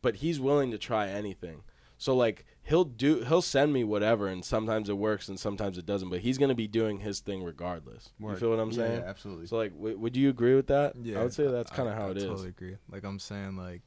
But 0.02 0.16
he's 0.16 0.40
willing 0.40 0.70
to 0.70 0.78
try 0.78 1.08
anything. 1.08 1.62
So 1.96 2.14
like 2.14 2.44
he'll 2.62 2.84
do 2.84 3.24
he'll 3.24 3.42
send 3.42 3.72
me 3.72 3.82
whatever 3.82 4.28
and 4.28 4.44
sometimes 4.44 4.88
it 4.88 4.96
works 4.96 5.28
and 5.28 5.40
sometimes 5.40 5.78
it 5.78 5.86
doesn't 5.86 6.10
but 6.10 6.20
he's 6.20 6.36
going 6.36 6.50
to 6.50 6.54
be 6.54 6.68
doing 6.68 7.00
his 7.00 7.20
thing 7.20 7.42
regardless 7.42 8.10
you 8.20 8.36
feel 8.36 8.50
what 8.50 8.60
i'm 8.60 8.70
saying 8.70 9.00
yeah, 9.00 9.08
absolutely. 9.08 9.46
so 9.46 9.56
like 9.56 9.72
w- 9.72 9.96
would 9.96 10.14
you 10.14 10.28
agree 10.28 10.54
with 10.54 10.66
that 10.66 10.94
Yeah, 11.02 11.18
i 11.18 11.22
would 11.22 11.32
say 11.32 11.46
that's 11.46 11.70
kind 11.70 11.88
of 11.88 11.94
how 11.94 12.08
I 12.08 12.10
it 12.10 12.18
is 12.18 12.24
Totally 12.24 12.48
agree. 12.50 12.76
Like 12.90 13.04
I'm 13.04 13.18
saying, 13.18 13.56
like 13.56 13.80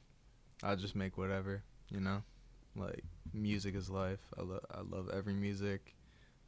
I 0.64 0.76
just 0.76 0.96
make 0.96 1.18
whatever, 1.18 1.64
you 1.90 2.00
know. 2.00 2.24
Like 2.76 3.04
music 3.34 3.76
is 3.76 3.90
life. 3.90 4.20
I 4.38 4.42
love 4.42 4.66
I 4.74 4.82
love 4.82 5.10
every 5.14 5.34
music, 5.34 5.96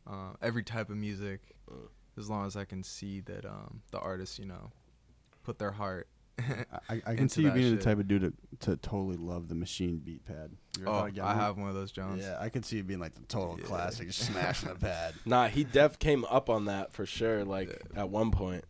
uh, 0.07 0.33
every 0.41 0.63
type 0.63 0.89
of 0.89 0.97
music, 0.97 1.41
Mm. 1.69 1.87
As 2.17 2.29
long 2.29 2.45
as 2.45 2.55
I 2.55 2.65
can 2.65 2.83
see 2.83 3.19
that 3.21 3.45
um 3.45 3.81
the 3.91 3.99
artist, 3.99 4.39
you 4.39 4.45
know, 4.45 4.71
put 5.43 5.59
their 5.59 5.71
heart. 5.71 6.07
I, 6.39 6.73
I 6.89 6.99
can 7.13 7.19
into 7.19 7.35
see 7.35 7.41
you 7.43 7.51
being 7.51 7.69
shit. 7.71 7.79
the 7.79 7.85
type 7.85 7.99
of 7.99 8.07
dude 8.07 8.21
to, 8.59 8.67
to 8.71 8.77
totally 8.77 9.17
love 9.17 9.49
the 9.49 9.55
machine 9.55 9.99
beat 10.03 10.25
pad. 10.25 10.51
You 10.77 10.83
ever 10.83 10.89
oh, 10.89 10.93
thought 10.93 11.07
of 11.09 11.13
getting 11.15 11.29
I 11.29 11.33
one? 11.33 11.43
have 11.43 11.57
one 11.59 11.69
of 11.69 11.75
those 11.75 11.91
Jones. 11.91 12.23
Yeah, 12.23 12.37
I 12.39 12.49
could 12.49 12.65
see 12.65 12.77
you 12.77 12.83
being 12.83 12.99
like 12.99 13.13
the 13.13 13.21
total 13.27 13.57
Yeah. 13.59 13.65
classic, 13.65 14.07
just 14.13 14.25
smashing 14.31 14.69
the 14.69 14.75
pad. 14.75 15.13
nah 15.25 15.47
he 15.47 15.63
def 15.63 15.99
came 15.99 16.25
up 16.25 16.49
on 16.49 16.65
that 16.65 16.91
for 16.91 17.05
sure 17.05 17.45
like 17.45 17.81
at 17.95 18.09
one 18.09 18.31
point 18.31 18.65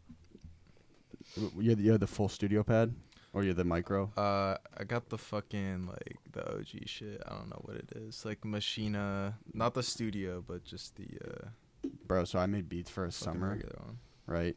You 1.57 1.69
had, 1.69 1.79
you 1.79 1.91
had 1.91 2.01
the 2.01 2.07
full 2.07 2.29
studio 2.29 2.63
pad, 2.63 2.93
or 3.33 3.41
you 3.43 3.49
had 3.49 3.57
the 3.57 3.63
micro. 3.63 4.11
Uh, 4.15 4.57
I 4.77 4.83
got 4.83 5.09
the 5.09 5.17
fucking 5.17 5.87
like 5.87 6.17
the 6.31 6.47
OG 6.57 6.85
shit. 6.85 7.23
I 7.25 7.29
don't 7.33 7.49
know 7.49 7.61
what 7.63 7.77
it 7.77 7.89
is. 7.95 8.23
Like 8.25 8.41
Maschine, 8.41 9.33
not 9.53 9.73
the 9.73 9.83
studio, 9.83 10.43
but 10.45 10.63
just 10.65 10.95
the 10.97 11.07
uh, 11.25 11.47
Bro, 12.07 12.25
so 12.25 12.39
I 12.39 12.45
made 12.45 12.69
beats 12.69 12.89
for 12.89 13.05
a 13.05 13.11
fucking 13.11 13.33
summer, 13.33 13.61
right? 14.27 14.55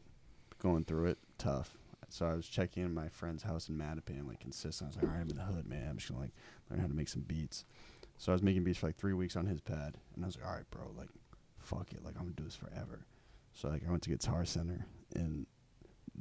Going 0.59 0.85
through 0.85 1.07
it, 1.07 1.17
tough. 1.37 1.77
So 2.09 2.25
I 2.25 2.33
was 2.33 2.47
checking 2.47 2.83
in 2.83 2.93
my 2.93 3.09
friend's 3.09 3.43
house 3.43 3.67
in 3.69 3.77
Mattapan, 3.77 4.27
like 4.27 4.39
consistent. 4.39 4.87
I 4.87 4.89
was 4.89 4.95
like, 4.97 5.05
all 5.05 5.11
right, 5.11 5.21
I'm 5.21 5.29
in 5.29 5.35
the 5.37 5.43
hood, 5.43 5.67
man. 5.67 5.87
I'm 5.89 5.97
just 5.97 6.09
gonna 6.09 6.21
like 6.21 6.31
learn 6.69 6.79
how 6.79 6.87
to 6.87 6.93
make 6.93 7.09
some 7.09 7.21
beats. 7.23 7.65
So 8.17 8.31
I 8.31 8.33
was 8.33 8.41
making 8.41 8.63
beats 8.63 8.79
for 8.79 8.87
like 8.87 8.95
three 8.97 9.13
weeks 9.13 9.35
on 9.35 9.45
his 9.45 9.61
pad, 9.61 9.95
and 10.15 10.23
I 10.23 10.27
was 10.27 10.37
like, 10.37 10.45
all 10.47 10.53
right, 10.53 10.69
bro, 10.71 10.83
like, 10.97 11.09
fuck 11.59 11.91
it, 11.91 12.03
like 12.03 12.15
I'm 12.15 12.23
gonna 12.23 12.35
do 12.35 12.43
this 12.43 12.55
forever. 12.55 13.05
So 13.53 13.67
like 13.69 13.83
I 13.87 13.91
went 13.91 14.03
to 14.03 14.09
Guitar 14.09 14.45
Center, 14.45 14.85
and 15.15 15.45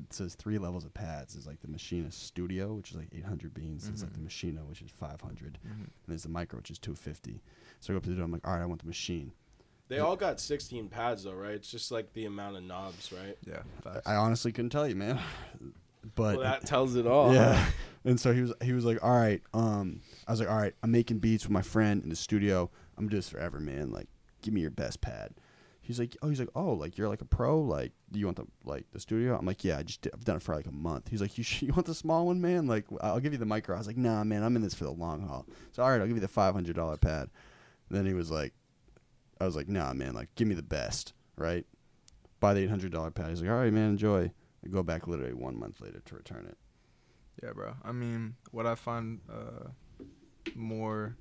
it 0.03 0.13
says 0.13 0.35
three 0.35 0.59
levels 0.59 0.85
of 0.85 0.93
pads. 0.93 1.35
There's 1.35 1.47
like 1.47 1.61
the 1.61 1.69
Maschine 1.69 2.13
Studio, 2.13 2.75
which 2.75 2.91
is 2.91 2.97
like 2.97 3.09
800 3.15 3.55
beans. 3.55 3.87
There's 3.87 4.03
like 4.03 4.13
the 4.13 4.19
Mhm. 4.19 4.27
Maschine, 4.27 4.67
which 4.67 4.83
is 4.83 4.91
500, 4.91 5.59
Mhm. 5.65 5.71
and 5.85 5.91
there's 6.09 6.25
the 6.25 6.29
Mikro, 6.29 6.57
which 6.57 6.71
is 6.71 6.79
250. 6.79 7.41
So 7.81 7.93
I 7.93 7.95
go 7.95 7.99
up 7.99 8.03
to 8.05 8.11
the 8.11 8.17
door. 8.17 8.25
I'm 8.25 8.33
like, 8.33 8.47
all 8.47 8.55
right, 8.55 8.63
I 8.63 8.67
want 8.67 8.81
the 8.81 8.87
machine. 8.89 9.33
They 9.89 9.99
all 9.99 10.17
got 10.17 10.41
16 10.41 10.89
pads 10.89 11.25
though 11.25 11.33
right 11.33 11.53
it's 11.55 11.71
just 11.71 11.93
like 11.93 12.13
the 12.13 12.25
amount 12.27 12.57
of 12.57 12.65
knobs 12.65 13.13
right 13.13 13.37
Yeah, 13.47 13.63
facts. 13.85 14.07
I 14.07 14.17
honestly 14.17 14.53
couldn't 14.53 14.71
tell 14.71 14.89
you, 14.89 14.97
man. 14.97 15.19
But 16.15 16.37
well 16.37 16.45
that 16.45 16.65
tells 16.65 16.95
it 16.95 17.05
all 17.07 17.35
yeah. 17.35 17.55
huh? 17.57 17.71
And 18.05 18.21
so 18.21 18.33
he 18.33 18.41
was 18.41 18.53
he 18.63 18.73
was 18.73 18.85
like, 18.85 19.03
"All 19.03 19.11
right." 19.11 19.43
Um, 19.53 20.01
I 20.29 20.31
was 20.31 20.39
like, 20.39 20.49
"All 20.49 20.57
right, 20.57 20.73
I'm 20.85 20.93
making 20.93 21.19
beats 21.19 21.43
with 21.45 21.51
my 21.51 21.63
friend 21.63 22.01
in 22.05 22.09
the 22.09 22.15
studio. 22.15 22.71
I'm 22.97 23.05
gonna 23.05 23.11
do 23.11 23.17
this 23.17 23.29
forever, 23.29 23.59
man. 23.59 23.91
Like, 23.91 24.07
give 24.43 24.55
me 24.55 24.61
your 24.61 24.71
best 24.71 25.01
pad." 25.01 25.35
He's 25.81 25.99
like, 25.99 26.17
"Oh, 26.23 26.29
he's 26.29 26.39
like, 26.39 26.51
oh, 26.55 26.73
like 26.75 26.97
you're 26.97 27.09
like 27.09 27.21
a 27.23 27.25
pro. 27.25 27.61
Like, 27.61 27.91
do 28.13 28.21
you 28.21 28.27
want 28.27 28.37
the 28.37 28.47
like 28.65 28.87
the 28.93 29.01
studio?" 29.01 29.37
I'm 29.37 29.45
like, 29.45 29.65
"Yeah, 29.65 29.79
I 29.79 29.83
just 29.83 30.03
did, 30.03 30.15
I've 30.15 30.25
done 30.25 30.37
it 30.37 30.43
for 30.43 30.55
like 30.55 30.69
a 30.69 30.73
month." 30.73 31.09
He's 31.09 31.21
like, 31.21 31.37
"You 31.37 31.43
sh- 31.43 31.63
you 31.67 31.73
want 31.73 31.87
the 31.87 31.95
small 31.97 32.27
one, 32.27 32.41
man? 32.41 32.69
Like, 32.69 32.85
I'll 33.01 33.19
give 33.19 33.33
you 33.33 33.41
the 33.41 33.45
Mikro." 33.45 33.75
I 33.75 33.79
was 33.79 33.89
like, 33.89 33.97
"Nah, 33.97 34.23
man, 34.23 34.45
I'm 34.45 34.55
in 34.55 34.63
this 34.63 34.75
for 34.75 34.85
the 34.85 34.93
long 34.93 35.27
haul." 35.27 35.45
So, 35.73 35.83
all 35.83 35.91
right, 35.91 36.01
I'll 36.01 36.07
give 36.07 36.17
you 36.17 36.21
the 36.21 36.29
five 36.29 36.55
hundred 36.55 36.77
dollar 36.77 36.97
pad. 36.97 37.29
then 37.91 38.07
he 38.07 38.15
was 38.15 38.31
like, 38.31 38.53
"I 39.41 39.47
was 39.47 39.57
like, 39.57 39.69
nah, 39.69 39.93
man, 39.93 40.15
like, 40.15 40.35
give 40.35 40.49
me 40.49 40.55
the 40.55 40.63
best, 40.63 41.13
right?" 41.37 41.67
Buy 42.41 42.55
the 42.55 42.61
eight 42.61 42.71
hundred 42.71 42.93
dollar 42.93 43.11
pad. 43.11 43.31
He's 43.31 43.41
like, 43.43 43.51
"All 43.51 43.57
right, 43.57 43.73
man, 43.73 43.91
enjoy." 43.91 44.33
I 44.65 44.69
go 44.69 44.83
back 44.83 45.07
literally 45.07 45.33
one 45.33 45.59
month 45.59 45.81
later 45.81 46.01
to 46.05 46.15
return 46.15 46.47
it. 46.47 46.59
Yeah, 47.43 47.53
bro. 47.53 47.75
I 47.85 47.93
mean, 47.93 48.35
what 48.51 48.67
I 48.67 48.75
find 48.75 49.21
uh, 49.31 49.69
more 50.55 51.17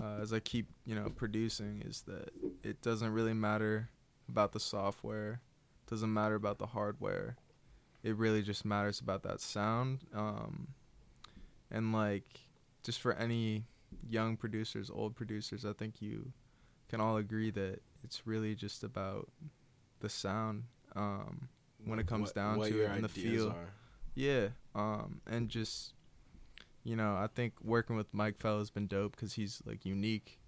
uh, 0.00 0.18
as 0.20 0.32
I 0.32 0.40
keep, 0.40 0.68
you 0.84 0.94
know, 0.94 1.08
producing 1.08 1.82
is 1.86 2.02
that 2.02 2.30
it 2.62 2.82
doesn't 2.82 3.12
really 3.12 3.34
matter 3.34 3.88
about 4.28 4.52
the 4.52 4.60
software, 4.60 5.40
doesn't 5.88 6.12
matter 6.12 6.34
about 6.34 6.58
the 6.58 6.66
hardware. 6.66 7.36
It 8.02 8.16
really 8.16 8.42
just 8.42 8.64
matters 8.64 9.00
about 9.00 9.22
that 9.22 9.40
sound. 9.40 10.00
Um, 10.14 10.68
and 11.70 11.92
like, 11.92 12.40
just 12.82 13.00
for 13.00 13.12
any 13.14 13.64
young 14.08 14.36
producers, 14.36 14.90
old 14.92 15.16
producers, 15.16 15.64
I 15.64 15.72
think 15.72 16.02
you 16.02 16.32
can 16.88 17.00
all 17.00 17.16
agree 17.16 17.50
that 17.50 17.80
it's 18.04 18.26
really 18.26 18.54
just 18.54 18.82
about 18.84 19.28
the 20.00 20.08
sound. 20.08 20.64
Um, 20.96 21.48
when 21.84 21.98
it 21.98 22.06
comes 22.06 22.28
What- 22.28 22.34
down 22.34 22.58
what 22.58 22.68
to 22.70 22.74
your 22.76 22.84
it 22.86 22.90
and 22.92 23.04
the 23.04 23.08
feel. 23.08 23.50
are. 23.50 23.70
Yeah, 24.14 24.48
um, 24.74 25.20
and 25.26 25.48
just 25.48 25.94
you 26.84 26.96
know, 26.96 27.14
I 27.16 27.26
think 27.26 27.54
working 27.62 27.96
with 27.96 28.12
Mike 28.14 28.38
Fell 28.38 28.58
has 28.58 28.70
been 28.70 28.86
dope 28.86 29.12
because 29.12 29.34
he's 29.34 29.62
like 29.66 29.84
unique, 29.84 30.38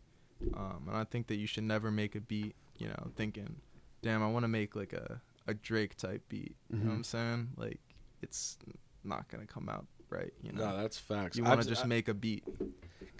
um, 0.54 0.84
and 0.88 0.96
I 0.96 1.04
think 1.04 1.26
that 1.26 1.36
you 1.36 1.46
should 1.46 1.64
never 1.64 1.90
make 1.90 2.14
a 2.14 2.20
beat, 2.20 2.56
you 2.78 2.88
know, 2.88 3.12
thinking, 3.14 3.60
"Damn, 4.00 4.22
I 4.22 4.28
want 4.30 4.44
to 4.44 4.48
make 4.48 4.74
like 4.74 4.92
a 4.92 5.20
a 5.46 5.54
Drake 5.54 5.96
type 5.96 6.26
beat." 6.28 6.56
You 6.70 6.78
know 6.78 6.86
what 6.86 6.94
I'm 6.94 7.02
Mhm. 7.02 7.06
saying? 7.06 7.48
Like, 7.56 7.80
it's 8.22 8.58
not 9.04 9.28
gonna 9.28 9.46
come 9.46 9.68
out 9.68 9.86
right. 10.08 10.32
You 10.42 10.52
know, 10.52 10.70
no 10.70 10.76
that's 10.78 10.98
facts 10.98 11.36
you 11.36 11.44
want 11.44 11.60
to 11.62 11.68
just 11.68 11.84
I- 11.84 11.88
make 11.88 12.08
a 12.08 12.14
beat. 12.14 12.44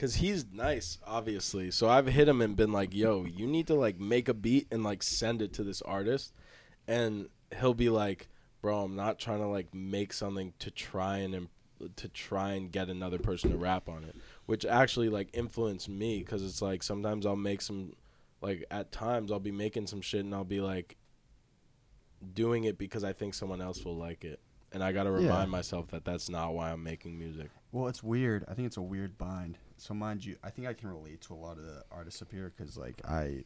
Cause 0.01 0.15
he's 0.15 0.47
nice, 0.51 0.97
obviously. 1.07 1.71
So 1.71 1.87
I've 1.87 2.07
hit 2.07 2.27
him 2.27 2.41
and 2.41 2.57
been 2.57 2.73
like, 2.73 2.95
"Yo, 2.95 3.27
you 3.27 3.47
need 3.47 3.67
to 3.67 3.75
like 3.75 4.01
make 4.01 4.31
a 4.31 4.35
beat 4.35 4.67
and 4.71 4.83
like 4.83 5.03
send 5.03 5.43
it 5.43 5.53
to 5.53 5.63
this 5.63 5.83
artist," 5.83 6.33
and 6.89 7.29
he'll 7.61 7.75
be 7.75 7.91
like, 7.91 8.31
"Bro, 8.63 8.81
I'm 8.85 8.97
not 8.97 9.19
trying 9.19 9.41
to 9.41 9.47
like 9.47 9.75
make 9.75 10.15
something 10.15 10.55
to 10.59 10.71
try 10.71 11.19
and 11.19 11.35
im- 11.35 11.49
to 11.97 12.09
try 12.09 12.53
and 12.53 12.73
get 12.73 12.89
another 12.89 13.19
person 13.19 13.51
to 13.51 13.59
rap 13.59 13.91
on 13.91 14.05
it," 14.05 14.17
which 14.47 14.65
actually 14.65 15.11
like 15.11 15.29
influenced 15.35 15.91
me 15.91 16.21
because 16.21 16.43
it's 16.43 16.63
like 16.63 16.83
sometimes 16.83 17.27
I'll 17.27 17.37
make 17.37 17.61
some, 17.61 17.93
like 18.41 18.65
at 18.71 18.93
times 18.93 19.31
I'll 19.31 19.39
be 19.39 19.53
making 19.53 19.87
some 19.87 20.01
shit 20.01 20.25
and 20.25 20.35
I'll 20.35 20.45
be 20.45 20.63
like, 20.63 20.97
doing 22.33 22.65
it 22.65 22.79
because 22.79 23.05
I 23.05 23.13
think 23.13 23.35
someone 23.35 23.61
else 23.61 23.85
will 23.85 23.99
like 23.99 24.25
it, 24.25 24.41
and 24.73 24.83
I 24.83 24.93
gotta 24.93 25.11
Yeah. 25.11 25.17
remind 25.17 25.51
myself 25.51 25.89
that 25.89 26.07
that's 26.07 26.31
not 26.31 26.55
why 26.55 26.73
I'm 26.73 26.83
making 26.83 27.19
music. 27.19 27.51
Well, 27.71 27.87
it's 27.87 28.03
weird. 28.03 28.47
I 28.49 28.55
think 28.55 28.65
it's 28.65 28.79
a 28.79 28.83
weird 28.83 29.19
bind. 29.19 29.59
So, 29.81 29.95
mind 29.95 30.25
you, 30.25 30.37
I 30.45 30.51
think 30.51 30.69
I 30.69 30.75
can 30.75 30.89
relate 30.91 31.23
to 31.23 31.33
a 31.33 31.37
lot 31.37 31.57
of 31.57 31.65
the 31.65 31.83
artists 31.91 32.21
up 32.21 32.31
here 32.31 32.53
because, 32.55 32.77
like, 32.77 33.01
I 33.09 33.45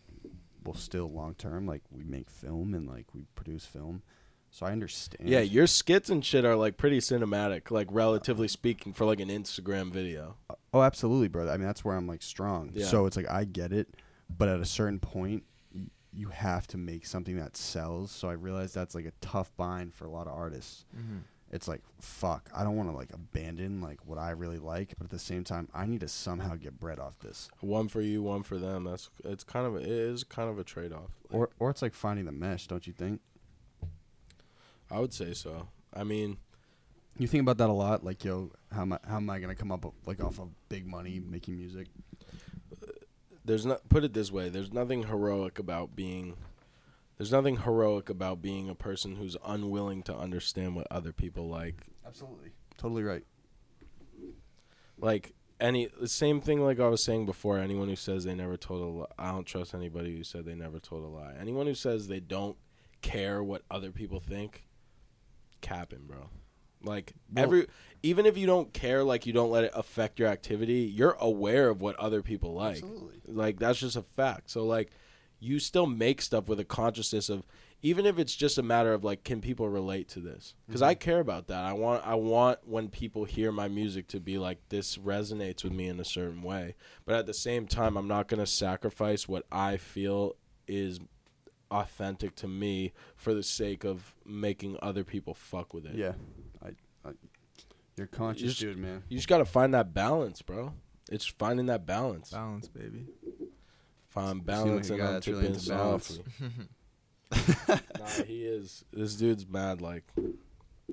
will 0.65 0.75
still 0.75 1.11
long 1.11 1.35
term, 1.35 1.67
like, 1.67 1.83
we 1.91 2.03
make 2.03 2.29
film 2.29 2.75
and, 2.75 2.89
like, 2.89 3.07
we 3.15 3.27
produce 3.37 3.65
film. 3.65 4.03
So 4.51 4.67
I 4.67 4.73
understand. 4.73 5.29
Yeah, 5.29 5.41
your 5.41 5.67
skits 5.67 6.11
and 6.11 6.25
shit 6.25 6.45
are 6.45 6.55
like 6.55 6.77
pretty 6.77 7.01
cinematic, 7.01 7.73
like 7.73 7.89
relatively 7.91 8.47
speaking, 8.47 8.93
for 8.93 9.05
like 9.05 9.19
an 9.19 9.29
Instagram 9.29 9.91
video. 9.91 10.37
Oh, 10.73 10.83
absolutely, 10.83 11.27
brother. 11.27 11.51
I 11.51 11.57
mean, 11.57 11.67
that's 11.67 11.85
where 11.85 11.97
I'm, 11.97 12.07
like, 12.07 12.23
strong. 12.23 12.71
Yeah. 12.73 12.87
So 12.87 13.07
it's 13.07 13.17
like, 13.17 13.29
I 13.29 13.45
get 13.45 13.73
it. 13.73 13.95
But 14.31 14.49
at 14.49 14.61
a 14.61 14.65
certain 14.65 15.01
point, 15.01 15.43
y- 15.75 15.87
you 16.13 16.29
have 16.29 16.67
to 16.69 16.77
make 16.79 17.05
something 17.05 17.37
that 17.37 17.57
sells. 17.57 18.11
So 18.13 18.29
I 18.29 18.35
realize 18.35 18.73
that's, 18.73 18.95
like, 18.95 19.07
a 19.07 19.13
tough 19.21 19.51
bind 19.57 19.93
for 19.93 20.05
a 20.05 20.11
lot 20.11 20.27
of 20.29 20.33
artists. 20.33 20.85
Mm-hmm. 20.97 21.19
It's 21.51 21.69
like, 21.69 21.83
fuck, 22.01 22.51
I 22.55 22.65
don't 22.65 22.77
want 22.77 22.89
to, 22.89 22.97
like, 22.97 23.13
abandon, 23.13 23.81
like, 23.81 24.05
what 24.07 24.19
I 24.19 24.31
really 24.31 24.59
like. 24.59 24.95
But 24.99 25.05
at 25.05 25.11
the 25.11 25.19
same 25.21 25.45
time, 25.45 25.69
I 25.73 25.87
need 25.87 26.01
to 26.01 26.09
somehow 26.09 26.57
get 26.57 26.81
bread 26.81 26.99
off 26.99 27.19
this. 27.21 27.49
One 27.61 27.87
for 27.89 28.01
you, 28.01 28.23
one 28.23 28.43
for 28.43 28.59
them. 28.59 28.85
That's 28.85 29.09
it's 29.25 29.45
kind 29.45 29.67
of 29.67 29.77
it 29.77 29.87
is 29.87 30.25
kind 30.25 30.51
of 30.51 30.59
a 30.59 30.65
trade 30.65 30.93
off. 30.93 31.11
Or, 31.31 31.51
or 31.61 31.71
it's 31.71 31.83
like 31.83 31.95
finding 31.95 32.25
the 32.25 32.33
mesh, 32.33 32.67
don't 32.67 32.87
you 32.87 32.93
think? 32.93 33.21
I 34.91 34.99
would 34.99 35.13
say 35.13 35.33
so. 35.33 35.69
I 35.93 36.03
mean, 36.03 36.39
You 37.19 37.29
think 37.29 37.43
about 37.43 37.59
that 37.59 37.71
a 37.71 37.73
lot, 37.73 38.05
like 38.05 38.25
yo, 38.25 38.51
how 38.73 38.83
am 38.83 38.93
I, 38.95 38.99
how 39.07 39.17
am 39.17 39.31
I 39.31 39.39
gonna 39.39 39.55
come 39.55 39.71
up 39.71 39.85
like 40.07 40.23
off 40.23 40.41
of 40.41 40.49
big 40.69 40.87
money 40.87 41.21
making 41.21 41.57
music? 41.57 41.87
there's 43.45 43.67
not 43.67 43.89
put 43.89 44.05
it 44.05 44.15
this 44.15 44.33
way. 44.33 44.49
There's 44.49 44.73
nothing 44.73 45.05
heroic 45.05 45.59
about 45.59 45.95
being. 45.95 46.37
There's 47.17 47.31
nothing 47.33 47.59
heroic 47.59 48.09
about 48.11 48.43
being 48.43 48.69
a 48.69 48.75
person 48.75 49.17
who's 49.17 49.37
unwilling 49.47 50.03
to 50.05 50.17
understand 50.17 50.75
what 50.75 50.87
other 50.91 51.13
people 51.13 51.49
like. 51.49 51.87
Absolutely, 52.07 52.51
totally 52.77 53.03
right. 53.05 53.23
Like 54.99 55.35
any 55.61 55.89
the 56.01 56.09
same 56.09 56.41
thing 56.41 56.61
like 56.65 56.81
I 56.81 56.89
was 56.89 57.03
saying 57.03 57.27
before. 57.27 57.59
Anyone 57.59 57.89
who 57.89 57.97
says 57.97 58.25
they 58.25 58.35
never 58.35 58.57
told 58.57 58.83
a 58.83 58.87
lie, 58.87 59.07
I 59.19 59.33
don't 59.33 59.47
trust 59.47 59.75
anybody 59.75 60.17
who 60.17 60.25
said 60.25 60.45
they 60.45 60.55
never 60.55 60.79
told 60.79 61.05
a 61.05 61.09
lie. 61.09 61.35
Anyone 61.41 61.67
who 61.67 61.75
says 61.75 62.09
they 62.09 62.21
don't 62.21 62.57
care 63.03 63.43
what 63.43 63.63
other 63.71 63.91
people 63.93 64.21
think, 64.21 64.65
capping, 65.61 66.07
bro. 66.07 66.31
Like 66.83 67.15
Well- 67.33 67.45
every 67.45 67.67
even 68.03 68.27
if 68.27 68.37
you 68.37 68.47
don't 68.47 68.73
care, 68.75 69.03
like 69.03 69.25
you 69.27 69.33
don't 69.33 69.51
let 69.51 69.65
it 69.65 69.73
affect 69.75 70.19
your 70.19 70.29
activity, 70.29 70.81
you're 70.95 71.17
aware 71.21 71.69
of 71.71 71.81
what 71.81 71.97
other 71.97 72.23
people 72.23 72.53
like. 72.55 72.77
Absolutely. 72.77 73.21
Like 73.27 73.59
that's 73.59 73.79
just 73.79 73.97
a 73.97 74.03
fact. 74.03 74.51
So 74.51 74.65
like 74.65 74.91
you 75.45 75.59
still 75.59 75.87
make 75.87 76.23
stuff 76.23 76.49
with 76.49 76.59
a 76.59 76.65
consciousness 76.65 77.29
of 77.29 77.45
even 77.83 78.07
if 78.07 78.19
it's 78.19 78.35
just 78.35 78.57
a 78.57 78.63
matter 78.63 78.95
of 78.95 79.05
like 79.05 79.25
can 79.25 79.43
people 79.43 79.69
relate 79.69 80.09
to 80.09 80.21
this? 80.21 80.55
because 80.67 80.81
I 80.81 80.95
mm-hmm. 80.95 81.01
care 81.01 81.21
about 81.21 81.49
that. 81.49 81.65
I 81.65 81.75
want 81.75 82.07
I 82.07 82.15
want 82.15 82.61
when 82.67 82.89
people 82.89 83.25
hear 83.25 83.53
my 83.53 83.69
music 83.69 84.09
to 84.09 84.21
be 84.21 84.39
like 84.39 84.59
this 84.71 84.97
resonates 84.97 85.63
with 85.63 85.73
me 85.73 85.89
in 85.89 86.01
a 86.01 86.05
certain 86.05 86.43
way. 86.43 86.75
But 87.05 87.17
at 87.17 87.27
the 87.27 87.35
same 87.35 87.67
time, 87.67 87.97
I'm 87.97 88.09
not 88.09 88.27
going 88.29 88.41
to 88.41 88.47
sacrifice 88.47 89.29
what 89.29 89.45
I 89.53 89.77
feel 89.77 90.37
is 90.67 90.99
authentic 91.71 92.37
to 92.37 92.49
me 92.49 92.93
for 93.17 93.35
the 93.35 93.43
sake 93.43 93.85
of 93.85 94.15
making 94.25 94.79
other 94.81 95.05
people 95.05 95.35
fuck 95.35 95.75
with 95.75 95.85
it. 95.85 95.95
Yeah, 95.95 96.13
I, 96.65 96.69
I 97.07 97.13
you're 97.97 98.07
conscious, 98.07 98.49
just- 98.49 98.61
dude, 98.61 98.79
man. 98.79 99.03
You 99.09 99.19
just 99.19 99.29
got 99.29 99.39
to 99.39 99.45
find 99.45 99.75
that 99.75 99.93
balance, 99.93 100.41
bro. 100.43 100.73
It's 101.11 101.27
finding 101.27 101.67
that 101.67 101.85
balance. 101.85 102.31
Balance, 102.31 102.69
baby. 102.69 103.07
If 104.17 104.23
I'm 104.23 104.27
like 104.39 104.43
a 104.43 104.45
balancing, 104.45 104.99
guy 104.99 105.07
I'm 105.07 105.13
that's 105.15 105.27
really 105.29 105.47
into 105.47 105.69
balance. 105.69 106.21
nah, 107.69 108.25
he 108.27 108.45
is. 108.45 108.85
This 108.93 109.17
dude's 109.17 109.47
mad. 109.49 109.81
Like, 109.81 110.05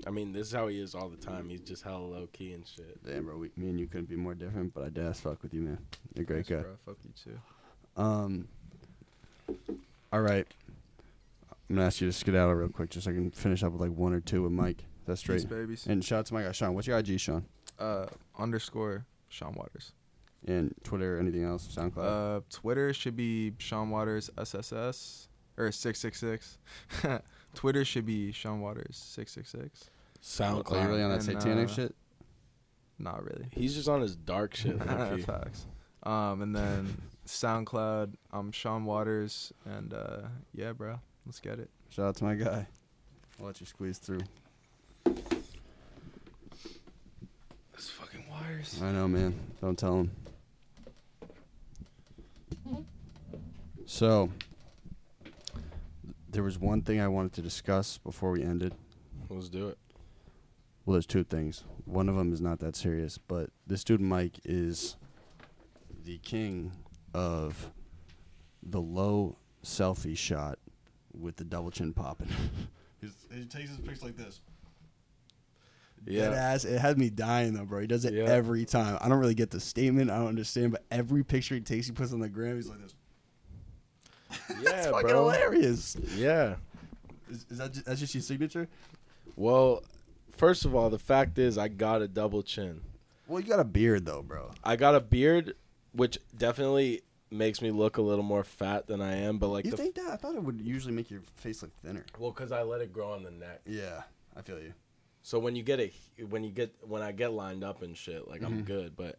I 0.08 0.10
mean, 0.10 0.34
this 0.34 0.48
is 0.48 0.54
how 0.54 0.68
he 0.70 0.80
is 0.80 0.96
all 0.96 1.08
the 1.10 1.18
time. 1.18 1.48
He's 1.50 1.62
just 1.62 1.84
hella 1.84 2.00
low 2.04 2.28
key 2.34 2.54
and 2.54 2.66
shit. 2.68 3.04
Damn, 3.06 3.26
bro. 3.26 3.38
We, 3.38 3.52
me 3.58 3.70
and 3.70 3.80
you 3.80 3.86
couldn't 3.86 4.10
be 4.10 4.16
more 4.16 4.34
different, 4.34 4.74
but 4.74 4.84
I 4.86 4.90
dead 4.90 5.06
as 5.06 5.20
fuck 5.20 5.44
with 5.44 5.54
you, 5.54 5.62
man. 5.62 5.78
You're 6.16 6.24
a 6.24 6.26
great 6.26 6.48
Thanks, 6.48 6.50
guy. 6.50 6.62
Bro. 6.62 6.78
Fuck 6.86 6.98
you 7.04 7.12
too. 7.24 8.02
Um. 8.02 8.48
All 10.12 10.22
right. 10.22 10.48
I'm 11.70 11.76
gonna 11.76 11.86
ask 11.88 12.02
you 12.02 12.08
to 12.08 12.14
skedaddle 12.14 12.54
real 12.56 12.70
quick, 12.70 12.90
just 12.90 13.06
so 13.06 13.12
I 13.12 13.14
can 13.14 13.32
finish 13.32 13.64
up 13.64 13.72
with 13.72 13.82
like 13.82 13.92
one 13.92 14.14
or 14.14 14.20
two 14.20 14.42
with 14.44 14.52
Mike. 14.52 14.84
That's 15.06 15.22
Peace, 15.22 15.44
straight. 15.44 15.50
babies. 15.50 15.86
And 15.88 16.04
shout 16.04 16.20
out 16.20 16.26
to 16.28 16.34
my 16.34 16.44
guy 16.44 16.52
Sean. 16.54 16.74
What's 16.74 16.88
your 16.88 16.98
IG, 16.98 17.20
Sean? 17.20 17.46
Uh, 17.80 18.08
underscore 18.38 19.06
Sean 19.30 19.54
Waters. 19.54 19.92
And 20.48 20.74
Twitter, 20.84 21.20
anything 21.20 21.44
else? 21.44 21.68
SoundCloud. 21.68 22.38
Uh, 22.38 22.42
Twitter 22.50 22.94
should 22.94 23.16
be 23.16 23.54
Sean 23.60 23.90
Waters 23.90 24.30
SSS 24.38 25.28
or 25.58 25.72
six 25.72 26.00
six 26.00 26.20
six. 26.20 26.58
Twitter 27.54 27.86
should 27.86 28.06
be 28.06 28.32
Sean 28.32 28.62
Waters 28.62 28.98
six 28.98 29.32
six 29.32 29.50
six. 29.50 29.90
SoundCloud. 30.22 30.72
Are 30.72 30.82
you 30.84 30.88
really 30.90 31.04
on 31.04 31.10
that 31.10 31.28
and, 31.28 31.42
satanic 31.42 31.70
uh, 31.70 31.74
shit? 31.74 31.96
Not 32.98 33.24
really. 33.24 33.48
He's 33.52 33.76
just 33.76 33.88
on 33.90 34.02
his 34.02 34.16
dark 34.16 34.56
shit. 34.56 34.82
Facts. 35.26 35.66
Um, 36.04 36.42
and 36.42 36.56
then 36.56 36.98
SoundCloud, 37.28 38.14
I'm 38.32 38.52
Sean 38.52 38.86
Waters, 38.86 39.54
and 39.66 39.94
uh, 39.94 40.22
yeah, 40.54 40.72
bro, 40.74 41.00
let's 41.26 41.40
get 41.40 41.60
it. 41.60 41.70
Shout 41.90 42.08
out 42.08 42.16
to 42.18 42.24
my 42.24 42.36
guy. 42.36 42.68
I'll 43.40 43.46
let 43.46 43.60
you 43.60 43.66
squeeze 43.68 43.98
through. 43.98 44.22
This 47.76 47.90
fucking 47.90 48.26
wires. 48.30 48.80
I 48.84 48.92
know, 48.92 49.08
man. 49.08 49.34
Don't 49.62 49.78
tell 49.78 49.98
him. 50.00 50.12
So, 53.92 54.30
there 56.30 56.44
was 56.44 56.58
one 56.58 56.82
thing 56.82 57.02
I 57.02 57.10
wanted 57.10 57.34
to 57.34 57.42
discuss 57.42 57.98
before 57.98 58.32
we 58.32 58.42
ended. 58.42 58.74
Let's 59.28 59.50
do 59.50 59.68
it. 59.68 59.78
Well, 60.86 60.94
there's 60.94 61.06
two 61.06 61.26
things. 61.26 61.66
One 61.84 62.08
of 62.08 62.16
them 62.16 62.32
is 62.32 62.40
not 62.40 62.60
that 62.60 62.78
serious, 62.78 63.18
but 63.18 63.50
this 63.68 63.84
dude 63.84 64.00
Mike 64.00 64.40
is 64.46 64.96
the 66.06 66.20
king 66.20 66.72
of 67.14 67.70
the 68.64 68.80
low 68.80 69.36
selfie 69.62 70.18
shot 70.18 70.58
with 71.12 71.36
the 71.36 71.44
double 71.44 71.70
chin 71.70 71.92
popping. 71.92 72.30
he 73.02 73.44
takes 73.44 73.72
his 73.72 73.80
pics 73.80 74.02
like 74.02 74.16
this. 74.16 74.40
Yeah. 76.08 76.30
Dead 76.30 76.34
ass. 76.36 76.64
It 76.64 76.80
had 76.80 76.98
me 76.98 77.10
dying 77.10 77.56
though, 77.56 77.66
bro. 77.66 77.82
He 77.82 77.88
does 77.88 78.06
it 78.06 78.14
Yeah. 78.14 78.24
every 78.24 78.64
time. 78.64 78.98
I 79.02 79.10
don't 79.10 79.20
really 79.20 79.36
get 79.36 79.52
the 79.52 79.60
statement. 79.60 80.10
I 80.10 80.18
don't 80.18 80.28
understand, 80.30 80.72
but 80.72 80.86
every 80.90 81.26
picture 81.26 81.56
he 81.56 81.62
takes, 81.62 81.88
he 81.88 81.92
puts 81.92 82.14
on 82.14 82.22
the 82.22 82.30
gram. 82.30 82.56
He's 82.56 82.70
like 82.70 82.82
this. 82.82 82.96
Yeah, 84.62 84.70
It's 84.72 84.88
fucking 84.88 85.10
bro. 85.10 85.30
hilarious. 85.30 85.96
Yeah. 86.16 86.56
Is, 87.30 87.46
is 87.50 87.58
that 87.58 87.74
just, 87.74 87.86
that's 87.86 88.00
just 88.00 88.14
your 88.14 88.22
signature? 88.22 88.68
Well, 89.36 89.84
first 90.36 90.66
of 90.66 90.76
all, 90.76 90.90
the 90.90 91.00
fact 91.00 91.38
is, 91.40 91.58
I 91.58 91.68
got 91.68 92.02
a 92.02 92.08
double 92.08 92.44
chin. 92.44 92.82
Well, 93.28 93.40
you 93.40 93.48
got 93.48 93.60
a 93.60 93.64
beard 93.66 94.06
though, 94.06 94.22
bro. 94.22 94.52
I 94.64 94.76
got 94.76 94.94
a 94.96 95.00
beard, 95.00 95.56
which 95.94 96.18
definitely 96.38 97.02
makes 97.30 97.62
me 97.62 97.72
look 97.72 97.96
a 97.98 98.02
little 98.02 98.26
more 98.26 98.44
fat 98.44 98.88
than 98.88 99.02
I 99.02 99.16
am. 99.16 99.38
But 99.38 99.48
like 99.50 99.66
you 99.66 99.72
the 99.72 99.78
think 99.78 99.96
that? 99.96 100.08
I 100.12 100.16
thought 100.18 100.36
it 100.36 100.44
would 100.44 100.60
usually 100.62 100.94
make 100.94 101.10
your 101.10 101.22
face 101.38 101.62
look 101.62 101.72
thinner. 101.84 102.06
well, 102.20 102.32
because 102.32 102.52
I 102.52 102.62
let 102.64 102.82
it 102.82 102.92
grow 102.92 103.12
on 103.14 103.24
the 103.24 103.32
neck. 103.32 103.62
Yeah, 103.66 104.02
I 104.36 104.42
feel 104.42 104.60
you. 104.60 104.74
So 105.24 105.40
when 105.40 105.56
you 105.56 105.64
get 105.64 105.80
it, 105.80 105.94
when 106.30 106.44
you 106.44 106.52
get 106.52 106.74
when 106.82 107.02
I 107.02 107.14
get 107.14 107.32
lined 107.32 107.64
up 107.64 107.82
and 107.84 107.96
shit, 107.96 108.28
like 108.28 108.42
Mm-hmm. 108.42 108.54
I'm 108.54 108.64
good. 108.64 108.98
But 108.98 109.18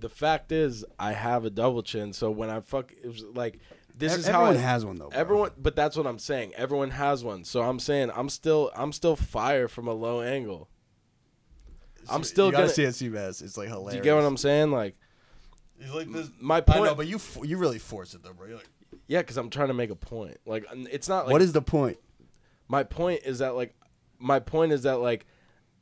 the 0.00 0.08
fact 0.08 0.50
is, 0.52 0.84
I 0.98 1.12
have 1.12 1.44
a 1.44 1.50
double 1.50 1.82
chin. 1.82 2.14
So 2.14 2.30
when 2.30 2.48
I 2.48 2.60
fuck, 2.60 2.92
it 2.92 3.06
was 3.06 3.24
like 3.24 3.58
this 3.98 4.12
Ev- 4.14 4.18
is 4.20 4.26
how 4.28 4.42
everyone 4.44 4.62
has 4.62 4.84
one 4.86 4.96
though. 4.96 5.08
bro. 5.10 5.18
Everyone, 5.18 5.50
but 5.58 5.76
that's 5.76 5.96
what 5.96 6.06
I'm 6.06 6.18
saying. 6.18 6.54
Everyone 6.56 6.90
has 6.90 7.22
one. 7.24 7.44
So 7.44 7.62
I'm 7.62 7.78
saying 7.78 8.10
I'm 8.14 8.28
still 8.28 8.70
I'm 8.76 8.92
still 8.92 9.16
fire 9.16 9.68
from 9.68 9.88
a 9.88 9.92
low 9.92 10.20
angle. 10.22 10.68
I'm 12.08 12.24
still 12.24 12.46
you 12.46 12.52
gotta 12.52 12.64
gonna- 12.64 12.74
see 12.74 12.84
it, 12.84 13.12
Seabass. 13.12 13.42
It's 13.42 13.56
like 13.56 13.68
hilarious. 13.68 13.92
Do 13.92 13.96
you 13.98 14.02
get 14.04 14.14
what 14.14 14.24
I'm 14.24 14.36
saying? 14.36 14.70
Like, 14.70 14.96
He's 15.78 15.90
like 15.92 16.10
this. 16.10 16.30
my 16.40 16.56
I 16.56 16.60
point. 16.60 16.84
know, 16.84 16.94
but 16.94 17.06
you 17.06 17.20
you 17.42 17.58
really 17.58 17.78
force 17.78 18.14
it 18.14 18.22
though, 18.22 18.32
bro. 18.32 18.46
You're 18.46 18.56
like, 18.56 18.68
yeah, 19.06 19.20
because 19.20 19.36
I'm 19.36 19.50
trying 19.50 19.68
to 19.68 19.74
make 19.74 19.90
a 19.90 19.94
point. 19.96 20.38
Like, 20.46 20.64
it's 20.90 21.08
not 21.08 21.26
like 21.26 21.32
what 21.32 21.42
is 21.42 21.52
the 21.52 21.62
point? 21.62 21.98
my 22.68 22.82
point 22.84 23.22
is 23.24 23.38
that 23.40 23.54
like 23.54 23.74
my 24.18 24.38
point 24.40 24.72
is 24.72 24.82
that 24.84 24.98
like 25.00 25.26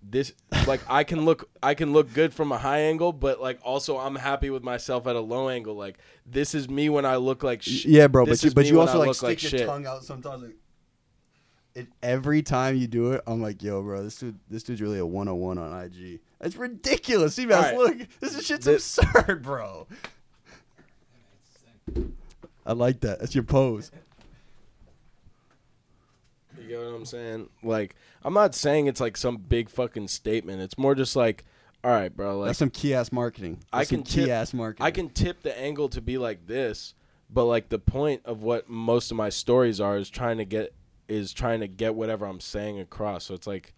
this 0.08 0.32
like 0.66 0.80
I 0.88 1.04
can 1.04 1.24
look 1.24 1.48
I 1.62 1.74
can 1.74 1.92
look 1.92 2.12
good 2.14 2.32
from 2.32 2.52
a 2.52 2.58
high 2.58 2.80
angle, 2.80 3.12
but 3.12 3.40
like 3.40 3.58
also 3.62 3.98
I'm 3.98 4.14
happy 4.14 4.50
with 4.50 4.62
myself 4.62 5.06
at 5.06 5.16
a 5.16 5.20
low 5.20 5.48
angle. 5.48 5.74
Like 5.74 5.98
this 6.24 6.54
is 6.54 6.68
me 6.68 6.88
when 6.88 7.04
I 7.04 7.16
look 7.16 7.42
like 7.42 7.62
sh- 7.62 7.84
Yeah, 7.86 8.06
bro. 8.06 8.24
This 8.26 8.42
But 8.42 8.48
you, 8.50 8.54
but 8.54 8.66
you 8.66 8.80
also 8.80 8.98
like 9.00 9.14
stick 9.14 9.22
like 9.28 9.42
your 9.42 9.50
shit. 9.50 9.66
tongue 9.66 9.86
out 9.86 10.04
sometimes. 10.04 10.42
Like, 10.44 10.56
it, 11.74 11.88
every 12.02 12.40
time 12.42 12.76
you 12.76 12.86
do 12.86 13.12
it, 13.12 13.20
I'm 13.26 13.42
like, 13.42 13.62
yo, 13.62 13.82
bro, 13.82 14.02
this 14.02 14.16
dude, 14.16 14.38
this 14.48 14.62
dude's 14.62 14.80
really 14.80 14.98
a 14.98 15.04
101 15.04 15.58
on 15.58 15.82
IG. 15.84 16.20
That's 16.40 16.56
ridiculous. 16.56 17.36
Seabass, 17.38 17.72
Alright. 17.74 17.76
look, 17.76 18.08
this 18.20 18.34
is 18.34 18.46
shit's 18.46 18.64
This- 18.64 18.96
absurd, 18.98 19.42
bro. 19.42 19.86
I 22.64 22.72
like 22.72 23.00
that. 23.00 23.20
That's 23.20 23.34
your 23.34 23.44
pose. 23.44 23.90
You 26.68 26.76
get 26.76 26.84
what 26.84 26.94
I'm 26.96 27.04
saying? 27.04 27.48
Like 27.62 27.94
I'm 28.24 28.34
not 28.34 28.54
saying 28.54 28.86
it's 28.86 29.00
like 29.00 29.16
some 29.16 29.36
big 29.36 29.68
fucking 29.70 30.08
statement. 30.08 30.60
It's 30.62 30.76
more 30.78 30.94
just 30.94 31.16
like, 31.16 31.44
all 31.84 31.90
right, 31.90 32.14
bro. 32.14 32.38
Like 32.40 32.48
That's 32.48 32.58
some 32.58 32.70
key 32.70 32.94
ass 32.94 33.12
marketing. 33.12 33.60
I 33.72 33.78
That's 33.78 33.90
some 33.90 33.98
can 33.98 34.04
key 34.04 34.20
tip- 34.22 34.30
ass 34.30 34.52
marketing. 34.54 34.84
I 34.86 34.90
can 34.90 35.08
tip 35.10 35.42
the 35.42 35.56
angle 35.58 35.88
to 35.90 36.00
be 36.00 36.18
like 36.18 36.46
this, 36.46 36.94
but 37.30 37.44
like 37.44 37.68
the 37.68 37.78
point 37.78 38.22
of 38.24 38.42
what 38.42 38.68
most 38.68 39.10
of 39.10 39.16
my 39.16 39.28
stories 39.28 39.80
are 39.80 39.96
is 39.96 40.10
trying 40.10 40.38
to 40.38 40.44
get 40.44 40.74
is 41.08 41.32
trying 41.32 41.60
to 41.60 41.68
get 41.68 41.94
whatever 41.94 42.26
I'm 42.26 42.40
saying 42.40 42.80
across. 42.80 43.24
So 43.26 43.34
it's 43.34 43.46
like, 43.46 43.72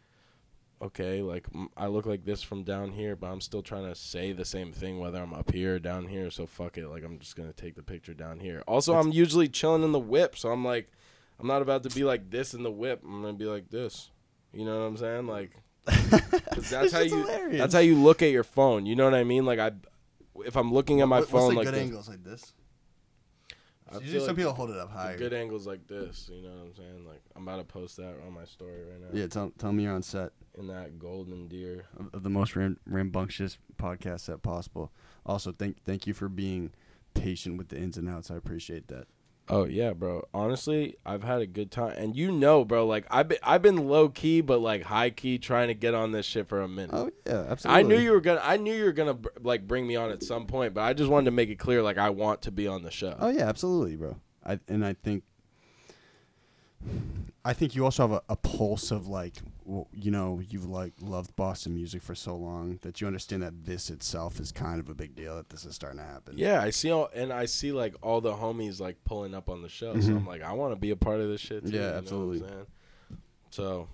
okay, 0.81 1.21
like 1.23 1.47
m- 1.55 1.69
I 1.77 1.87
look 1.89 2.07
like 2.07 2.25
this 2.25 2.43
from 2.43 2.63
down 2.63 2.93
here, 2.93 3.17
but 3.17 3.27
I'm 3.27 3.41
still 3.43 3.63
trying 3.63 3.85
to 3.85 3.95
say 3.95 4.33
the 4.33 4.45
same 4.47 4.73
thing 4.73 4.99
whether 4.99 5.21
I'm 5.21 5.35
up 5.35 5.53
here 5.53 5.75
or 5.75 5.79
down 5.79 6.07
here. 6.07 6.31
So 6.31 6.47
fuck 6.47 6.79
it, 6.79 6.89
like 6.89 7.05
I'm 7.05 7.19
just 7.19 7.37
gonna 7.37 7.53
take 7.53 7.75
the 7.75 7.83
picture 7.83 8.15
down 8.15 8.41
here. 8.41 8.63
Also, 8.67 8.95
I'm 8.97 9.13
usually 9.13 9.49
chilling 9.49 9.83
in 9.83 9.93
the 9.93 9.99
whip, 9.99 10.39
so 10.39 10.51
I'm 10.51 10.65
like, 10.65 10.91
I'm 11.41 11.47
not 11.47 11.63
about 11.63 11.83
to 11.85 11.91
be 11.91 12.05
like 12.05 12.31
this 12.31 12.55
in 12.55 12.63
the 12.63 12.71
whip. 12.71 13.03
I'm 13.05 13.23
gonna 13.23 13.35
be 13.35 13.45
like 13.47 13.71
this. 13.71 14.11
You 14.53 14.65
know 14.65 14.79
what 14.81 14.87
I'm 14.87 14.97
saying? 14.97 15.27
Like 15.27 15.53
that's 15.87 16.93
how 16.93 17.01
you. 17.01 17.17
hilarious. 17.17 17.59
That's 17.59 17.75
how 17.75 17.81
you 17.81 17.95
look 17.97 18.23
at 18.23 18.31
your 18.31 18.45
phone. 18.45 18.87
You 18.87 18.97
know 18.97 19.05
what 19.05 19.15
I 19.15 19.25
mean? 19.25 19.45
Like 19.47 19.59
I, 19.59 19.73
if 20.45 20.57
I'm 20.57 20.73
looking 20.73 21.01
at 21.01 21.09
my 21.09 21.21
What- 21.21 21.29
phone 21.29 21.41
what's 21.43 21.51
the 21.55 21.57
like 21.57 21.65
good 21.67 21.75
this, 21.75 21.81
angles 21.83 22.09
like 22.09 22.25
this? 22.25 22.55
I 23.91 23.95
Usually 24.01 24.13
feel 24.13 24.21
some 24.21 24.27
like 24.29 24.37
people 24.37 24.53
hold 24.53 24.71
it 24.71 24.77
up 24.77 24.93
the 24.93 24.99
higher. 24.99 25.17
good 25.17 25.33
angles 25.33 25.67
like 25.67 25.87
this. 25.87 26.29
You 26.31 26.43
know 26.43 26.51
what 26.51 26.67
I'm 26.67 26.75
saying? 26.75 27.07
Like 27.07 27.23
I'm 27.35 27.43
about 27.49 27.57
to 27.57 27.65
post 27.65 27.97
that 27.97 28.17
on 28.27 28.35
my 28.35 28.45
story 28.45 28.83
right 28.85 29.01
now. 29.01 29.07
Yeah, 29.19 29.29
tell, 29.29 29.51
tell 29.59 29.73
me 29.73 29.85
you're 29.85 29.95
on 29.95 30.03
set 30.03 30.33
In 30.59 30.67
that 30.67 30.99
golden 30.99 31.49
deer. 31.49 31.87
of, 31.99 32.11
of 32.13 32.23
the 32.23 32.29
most 32.29 32.55
ram- 32.55 32.79
rambunctious 32.87 33.57
podcast 33.79 34.21
set 34.21 34.43
possible. 34.43 34.93
Also, 35.25 35.53
thank 35.53 35.83
thank 35.85 36.07
you 36.07 36.13
for 36.13 36.29
being 36.29 36.71
patient 37.15 37.57
with 37.57 37.69
the 37.69 37.79
ins 37.79 37.97
and 37.97 38.11
outs. 38.11 38.31
I 38.31 38.35
appreciate 38.37 38.89
that. 38.89 39.07
Oh 39.51 39.65
yeah, 39.65 39.93
bro. 39.93 40.27
Honestly, 40.35 40.97
I've 41.07 41.23
had 41.23 41.41
a 41.41 41.47
good 41.47 41.71
time, 41.71 41.95
and 41.97 42.15
you 42.15 42.31
know, 42.31 42.65
bro. 42.65 42.87
Like 42.87 43.07
I've 43.11 43.29
been, 43.29 43.39
I've 43.43 43.63
been 43.63 43.89
low 43.89 44.09
key, 44.09 44.41
but 44.41 44.59
like 44.61 44.83
high 44.83 45.11
key, 45.11 45.39
trying 45.39 45.69
to 45.69 45.75
get 45.75 45.95
on 45.95 46.13
this 46.13 46.27
shit 46.27 46.49
for 46.49 46.61
a 46.61 46.69
minute. 46.69 46.91
Oh 46.93 47.11
yeah, 47.27 47.47
absolutely. 47.49 47.81
I 47.81 47.83
knew 47.83 47.99
you 47.99 48.13
were 48.13 48.21
gonna. 48.21 48.43
I 48.43 48.57
knew 48.59 48.75
you 48.75 48.85
were 48.85 48.93
gonna 48.93 49.19
like 49.41 49.67
bring 49.67 49.87
me 49.87 49.97
on 49.97 50.11
at 50.11 50.23
some 50.23 50.47
point, 50.47 50.75
but 50.75 50.83
I 50.83 50.93
just 50.93 51.11
wanted 51.11 51.27
to 51.27 51.31
make 51.31 51.49
it 51.49 51.59
clear, 51.59 51.83
like 51.83 51.99
I 51.99 52.11
want 52.11 52.43
to 52.43 52.51
be 52.51 52.67
on 52.67 52.83
the 52.83 52.91
show. 52.91 53.17
Oh 53.19 53.31
yeah, 53.31 53.49
absolutely, 53.49 53.97
bro. 53.97 54.17
I 54.45 54.61
and 54.69 54.85
I 54.85 54.93
think 54.93 55.25
I 57.45 57.53
think 57.55 57.75
you 57.75 57.85
also 57.85 58.07
have 58.07 58.13
a, 58.13 58.23
a 58.29 58.37
pulse 58.37 58.91
of 58.91 59.09
like 59.09 59.35
you 59.93 60.11
know 60.11 60.41
you've 60.49 60.65
like 60.67 60.95
loved 61.01 61.37
Boston 61.37 61.75
music 61.75 62.03
for 62.03 62.15
so 62.15 62.35
long 62.35 62.79
that 62.83 63.01
you 63.01 63.07
understand 63.07 63.43
that 63.43 63.65
this 63.67 63.91
itself 63.91 64.41
is 64.41 64.51
kind 64.53 64.81
of 64.81 64.89
a 64.89 64.95
big 64.95 65.15
deal 65.15 65.37
that 65.37 65.51
this 65.51 65.65
is 65.65 65.75
starting 65.75 65.99
to 65.99 66.05
happen. 66.07 66.39
Yeah, 66.39 66.63
I 66.63 66.71
see 66.71 66.91
all, 66.91 67.11
and 67.15 67.33
I 67.33 67.45
see 67.47 67.73
like 67.73 67.95
all 68.03 68.21
the 68.21 68.33
homies 68.33 68.81
like 68.81 68.97
pulling 69.05 69.35
up 69.35 69.49
on 69.51 69.61
the 69.63 69.69
show. 69.69 69.99
So 70.01 70.11
Mhm. 70.13 70.17
I'm 70.17 70.27
like, 70.27 70.43
I 70.43 70.53
want 70.53 70.73
to 70.73 70.77
be 70.77 70.91
a 70.91 70.97
part 70.97 71.21
of 71.21 71.29
this 71.29 71.41
shit. 71.41 71.67
Too, 71.67 71.73
Yeah, 71.73 71.79
you 71.79 71.81
know 71.81 71.89
what 71.89 71.97
I'm 71.97 72.03
absolutely. 72.05 72.49
So, 73.51 73.89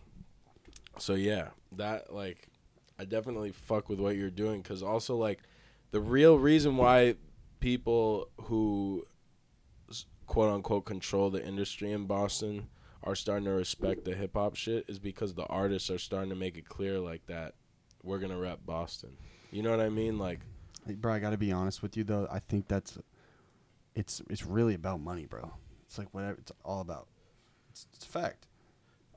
so 0.98 1.14
yeah, 1.14 1.48
that 1.72 2.12
like, 2.14 2.48
I 2.98 3.04
definitely 3.04 3.50
fuck 3.52 3.88
with 3.88 3.98
what 3.98 4.16
you're 4.16 4.30
doing 4.30 4.62
because 4.62 4.82
also 4.82 5.16
like, 5.16 5.40
the 5.90 6.00
real 6.00 6.38
reason 6.38 6.76
why 6.76 7.14
people 7.60 8.28
who 8.42 9.04
quote 10.26 10.52
unquote 10.52 10.84
control 10.84 11.30
the 11.30 11.44
industry 11.44 11.92
in 11.92 12.06
Boston 12.06 12.68
are 13.04 13.14
starting 13.14 13.44
to 13.44 13.50
respect 13.52 14.04
the 14.04 14.14
hip 14.14 14.32
hop 14.34 14.56
shit 14.56 14.84
is 14.88 14.98
because 14.98 15.34
the 15.34 15.44
artists 15.46 15.90
are 15.90 15.98
starting 15.98 16.30
to 16.30 16.36
make 16.36 16.56
it 16.56 16.68
clear 16.68 16.98
like 16.98 17.24
that 17.26 17.54
we're 18.02 18.18
gonna 18.18 18.36
rep 18.38 18.64
Boston. 18.66 19.16
You 19.50 19.62
know 19.62 19.70
what 19.70 19.80
I 19.80 19.88
mean? 19.88 20.18
Like, 20.18 20.40
Like, 20.86 20.96
bro, 21.00 21.12
I 21.14 21.18
got 21.18 21.30
to 21.30 21.38
be 21.38 21.52
honest 21.52 21.82
with 21.82 21.96
you 21.96 22.04
though. 22.04 22.26
I 22.30 22.38
think 22.40 22.66
that's 22.68 22.98
it's 23.94 24.20
it's 24.28 24.44
really 24.44 24.74
about 24.74 25.00
money, 25.00 25.24
bro. 25.26 25.52
It's 25.86 25.98
like 25.98 26.12
whatever 26.12 26.38
it's 26.40 26.52
all 26.64 26.80
about. 26.80 27.06
It's, 27.70 27.86
it's 27.94 28.04
a 28.04 28.08
fact. 28.08 28.46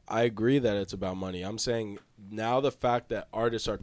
I 0.08 0.22
agree 0.22 0.60
that 0.60 0.78
it's 0.78 0.94
about 0.94 1.18
money. 1.18 1.42
I'm 1.42 1.58
saying 1.58 2.00
now 2.30 2.60
the 2.62 2.72
fact 2.72 3.10
that 3.10 3.28
artists 3.34 3.68
are 3.68 3.80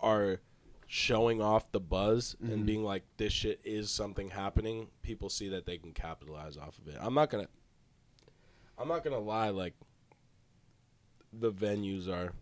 are 0.00 0.40
showing 0.86 1.42
off 1.42 1.70
the 1.70 1.80
buzz 1.80 2.34
Mhm. 2.42 2.52
and 2.52 2.66
being 2.66 2.82
like 2.82 3.04
this 3.18 3.32
shit 3.32 3.60
is 3.62 3.90
something 3.90 4.30
happening, 4.30 4.88
people 5.02 5.28
see 5.28 5.48
that 5.50 5.66
they 5.66 5.76
can 5.76 5.92
capitalize 5.92 6.56
off 6.56 6.78
of 6.78 6.88
it. 6.88 6.96
I'm 6.98 7.12
not 7.14 7.28
gonna 7.30 7.48
I'm 8.78 8.88
not 8.88 9.04
gonna 9.04 9.18
lie, 9.18 9.50
like 9.50 9.74
the 11.32 11.52
venues 11.52 12.08
are 12.08 12.32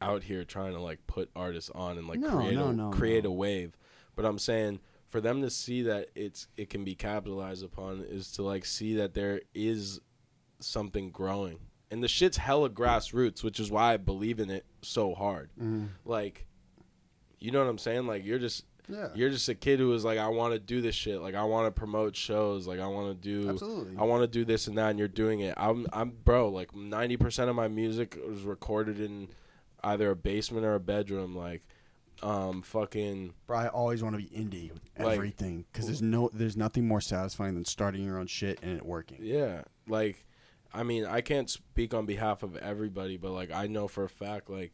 out 0.00 0.22
here 0.22 0.44
trying 0.44 0.72
to 0.74 0.80
like 0.80 1.04
put 1.06 1.30
artists 1.34 1.70
on 1.74 1.98
and 1.98 2.06
like 2.06 2.18
No, 2.20 2.36
create 2.36 2.54
no, 2.54 2.68
a, 2.68 2.72
no, 2.72 2.90
create 2.90 3.24
a 3.24 3.30
wave. 3.30 3.76
But 4.16 4.24
I'm 4.24 4.38
saying 4.38 4.80
for 5.08 5.20
them 5.20 5.42
to 5.42 5.50
see 5.50 5.82
that 5.82 6.08
it's 6.14 6.48
it 6.56 6.70
can 6.70 6.84
be 6.84 6.94
capitalized 6.94 7.64
upon 7.64 8.04
is 8.08 8.32
to 8.32 8.42
like 8.42 8.64
see 8.64 8.94
that 8.96 9.14
there 9.14 9.40
is 9.54 10.00
something 10.60 11.10
growing. 11.10 11.58
And 11.90 12.02
the 12.02 12.08
shit's 12.08 12.36
hella 12.36 12.70
grassroots, 12.70 13.42
which 13.44 13.60
is 13.60 13.70
why 13.70 13.94
I 13.94 13.96
believe 13.96 14.40
in 14.40 14.50
it 14.50 14.64
so 14.82 15.14
hard. 15.14 15.50
Mhm. 15.60 15.88
Like 16.04 16.46
you 17.40 17.50
know 17.50 17.60
what 17.60 17.68
I'm 17.68 17.78
saying? 17.78 18.06
Like 18.06 18.24
you're 18.24 18.38
just 18.38 18.64
Yeah. 18.88 19.08
you're 19.14 19.30
just 19.30 19.48
a 19.48 19.54
kid 19.54 19.78
who 19.78 19.92
is 19.94 20.04
like 20.04 20.18
I 20.18 20.28
want 20.28 20.52
to 20.52 20.58
do 20.58 20.80
this 20.82 20.94
shit. 20.94 21.20
Like 21.20 21.34
I 21.34 21.44
want 21.44 21.66
to 21.66 21.78
promote 21.78 22.14
shows. 22.16 22.66
Like 22.66 22.80
I 22.80 22.86
want 22.86 23.08
to 23.20 23.42
do 23.42 23.48
Absolutely. 23.48 23.96
I 23.98 24.02
want 24.04 24.22
to 24.22 24.26
do 24.28 24.44
this 24.44 24.66
and 24.66 24.76
that, 24.78 24.90
and 24.90 24.98
you're 24.98 25.08
doing 25.08 25.40
it. 25.40 25.54
I'm, 25.56 25.86
I'm, 25.92 26.10
bro. 26.10 26.48
Like 26.50 26.74
ninety 26.74 27.16
percent 27.16 27.48
of 27.48 27.56
my 27.56 27.68
music 27.68 28.18
was 28.28 28.42
recorded 28.42 29.00
in 29.00 29.28
either 29.82 30.10
a 30.10 30.16
basement 30.16 30.66
or 30.66 30.74
a 30.74 30.80
bedroom. 30.80 31.34
Like, 31.36 31.62
um, 32.22 32.62
fucking, 32.62 33.34
Bro, 33.46 33.58
I 33.58 33.68
always 33.68 34.02
want 34.02 34.16
to 34.16 34.22
be 34.22 34.28
indie 34.28 34.72
with 34.72 34.82
Like- 34.98 35.14
everything 35.16 35.64
because 35.72 35.86
there's 35.86 36.00
no, 36.02 36.30
there's 36.32 36.56
nothing 36.56 36.86
more 36.88 37.00
satisfying 37.00 37.54
than 37.54 37.64
starting 37.64 38.04
your 38.04 38.18
own 38.18 38.26
shit 38.26 38.58
and 38.62 38.76
it 38.76 38.84
working. 38.86 39.18
yeah. 39.20 39.62
Like, 39.86 40.24
I 40.72 40.82
mean, 40.82 41.04
I 41.06 41.20
can't 41.20 41.48
speak 41.50 41.92
on 41.94 42.06
behalf 42.06 42.42
of 42.42 42.56
everybody, 42.56 43.16
but 43.18 43.30
like, 43.32 43.50
I 43.52 43.66
know 43.66 43.88
for 43.88 44.04
a 44.04 44.08
fact, 44.08 44.48
like, 44.48 44.72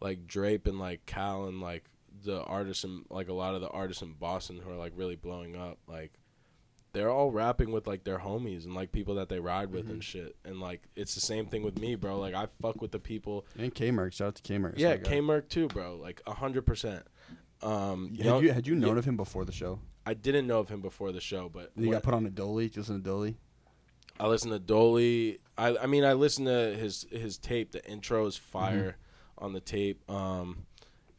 like 0.00 0.26
Drape 0.26 0.66
and 0.66 0.78
like 0.78 1.06
Cal 1.06 1.46
and 1.46 1.60
like 1.60 1.84
the 2.24 2.42
artists 2.42 2.84
and 2.84 3.04
like 3.10 3.28
a 3.28 3.32
lot 3.32 3.54
of 3.54 3.60
the 3.60 3.68
artists 3.68 4.02
in 4.02 4.12
Boston 4.14 4.60
who 4.64 4.70
are 4.70 4.76
like 4.76 4.92
really 4.96 5.16
blowing 5.16 5.56
up, 5.56 5.78
like. 5.86 6.12
They're 6.94 7.08
all 7.08 7.30
rapping 7.30 7.72
with 7.72 7.86
like 7.86 8.04
their 8.04 8.18
homies 8.18 8.66
and 8.66 8.74
like 8.74 8.92
people 8.92 9.14
that 9.14 9.30
they 9.30 9.40
ride 9.40 9.72
with 9.72 9.88
and 9.88 10.04
shit, 10.04 10.36
and 10.44 10.60
like 10.60 10.82
it's 10.94 11.14
the 11.14 11.22
same 11.22 11.46
thing 11.46 11.62
with 11.62 11.78
me, 11.78 11.94
bro. 11.94 12.18
Like 12.18 12.34
I 12.34 12.48
fuck 12.60 12.82
with 12.82 12.90
the 12.92 12.98
people 12.98 13.46
And 13.58 13.74
K 13.74 13.90
Merc, 13.90 14.12
shout 14.12 14.28
out 14.28 14.34
to 14.34 14.42
K 14.42 14.58
Merc. 14.58 14.74
Yeah, 14.76 14.98
K 14.98 15.22
Merc 15.22 15.48
too, 15.48 15.68
bro. 15.68 15.96
Like 15.96 16.20
a 16.26 16.34
hundred 16.34 16.66
percent. 16.66 17.06
Um, 17.62 18.14
Had 18.16 18.26
know- 18.26 18.40
you 18.40 18.52
had 18.52 18.66
you 18.66 18.74
known 18.74 18.92
yeah, 18.92 18.98
of 18.98 19.04
him 19.06 19.16
before 19.16 19.46
the 19.46 19.52
show? 19.52 19.78
I 20.04 20.12
didn't 20.12 20.46
know 20.46 20.58
of 20.58 20.68
him 20.68 20.82
before 20.82 21.12
the 21.12 21.20
show, 21.22 21.48
but 21.48 21.70
You 21.76 21.84
when- 21.88 21.92
got 21.92 22.02
put 22.02 22.12
on 22.12 22.26
a 22.26 22.30
dolly. 22.30 22.66
Just 22.66 22.90
listen 22.90 23.02
to 23.02 23.08
dolly. 23.08 23.38
I 24.20 24.26
listen 24.26 24.50
to 24.50 24.58
Dolly. 24.58 25.38
I 25.56 25.74
I 25.78 25.86
mean, 25.86 26.04
I 26.04 26.12
listen 26.12 26.44
to 26.44 26.76
his 26.76 27.06
his 27.10 27.38
tape. 27.38 27.72
The 27.72 27.82
intro 27.90 28.26
is 28.26 28.36
fire 28.36 28.98
on 29.38 29.54
the 29.54 29.60
tape. 29.60 30.02
Um, 30.10 30.66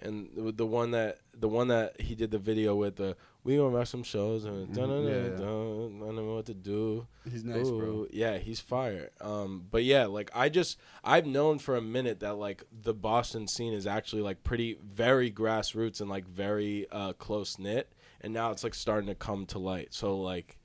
and 0.03 0.29
the, 0.35 0.51
the 0.51 0.65
one 0.65 0.91
that 0.91 1.19
the 1.33 1.47
one 1.47 1.69
that 1.69 1.99
he 1.99 2.13
did 2.13 2.29
the 2.29 2.37
video 2.37 2.75
with 2.75 2.97
the 2.97 3.15
we 3.43 3.57
gonna 3.57 3.69
rock 3.75 3.87
some 3.87 4.03
shows 4.03 4.45
and 4.45 4.67
Mhm. 4.69 4.75
dun 4.75 4.89
dun 4.89 5.03
Yeah, 5.05 5.29
dun 5.37 6.01
I 6.01 6.05
don't 6.05 6.15
know 6.15 6.35
what 6.35 6.45
to 6.45 6.53
do. 6.53 7.07
He's 7.29 7.43
nice, 7.43 7.69
bro. 7.69 7.85
Ooh, 7.87 8.07
Yeah, 8.11 8.37
he's 8.37 8.59
fire. 8.59 9.09
Um, 9.19 9.65
but 9.71 9.83
yeah, 9.83 10.05
like 10.05 10.29
I 10.35 10.49
just 10.49 10.77
I've 11.03 11.25
known 11.25 11.57
for 11.59 11.75
a 11.75 11.81
minute 11.81 12.19
that 12.19 12.35
like 12.37 12.63
the 12.71 12.93
Boston 12.93 13.47
scene 13.47 13.73
is 13.73 13.87
actually 13.87 14.21
like 14.21 14.43
pretty 14.43 14.77
very 14.83 15.31
grassroots 15.31 15.99
and 16.01 16.09
like 16.09 16.27
very 16.27 16.85
uh 16.91 17.13
close 17.13 17.57
knit, 17.57 17.91
and 18.21 18.33
now 18.33 18.51
it's 18.51 18.63
like 18.63 18.75
starting 18.75 19.07
to 19.07 19.15
come 19.15 19.45
to 19.47 19.59
light. 19.59 19.93
So 19.93 20.19
like, 20.19 20.57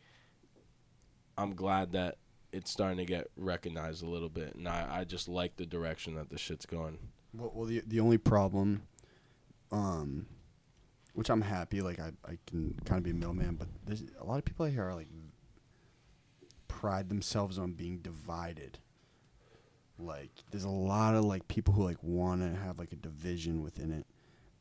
I'm 1.36 1.54
glad 1.54 1.92
that 1.92 2.18
it's 2.52 2.70
starting 2.70 2.98
to 2.98 3.04
get 3.04 3.28
recognized 3.36 4.02
a 4.02 4.08
little 4.08 4.28
bit, 4.28 4.54
and 4.54 4.68
I 4.68 5.00
I 5.00 5.04
just 5.04 5.28
like 5.28 5.56
the 5.56 5.66
direction 5.66 6.14
that 6.16 6.30
the 6.30 6.38
shit's 6.38 6.66
going. 6.66 6.98
Well, 7.34 7.52
well, 7.54 7.66
the 7.66 7.82
the 7.86 8.00
only 8.00 8.18
problem, 8.18 8.82
um, 9.70 10.26
which 11.14 11.30
I'm 11.30 11.42
happy, 11.42 11.80
like 11.80 11.98
I 11.98 12.12
I 12.24 12.38
can 12.46 12.74
kind 12.84 12.98
of 12.98 13.04
be 13.04 13.10
a 13.10 13.14
middleman, 13.14 13.56
but 13.56 13.68
there's 13.84 14.04
a 14.20 14.24
lot 14.24 14.38
of 14.38 14.44
people 14.44 14.66
out 14.66 14.72
here 14.72 14.84
are 14.84 14.94
like 14.94 15.08
pride 16.68 17.08
themselves 17.08 17.58
on 17.58 17.72
being 17.72 17.98
divided. 17.98 18.78
Like 19.98 20.30
there's 20.50 20.64
a 20.64 20.68
lot 20.68 21.14
of 21.14 21.24
like 21.24 21.48
people 21.48 21.74
who 21.74 21.84
like 21.84 22.02
want 22.02 22.42
to 22.42 22.60
have 22.60 22.78
like 22.78 22.92
a 22.92 22.96
division 22.96 23.62
within 23.62 23.92
it, 23.92 24.06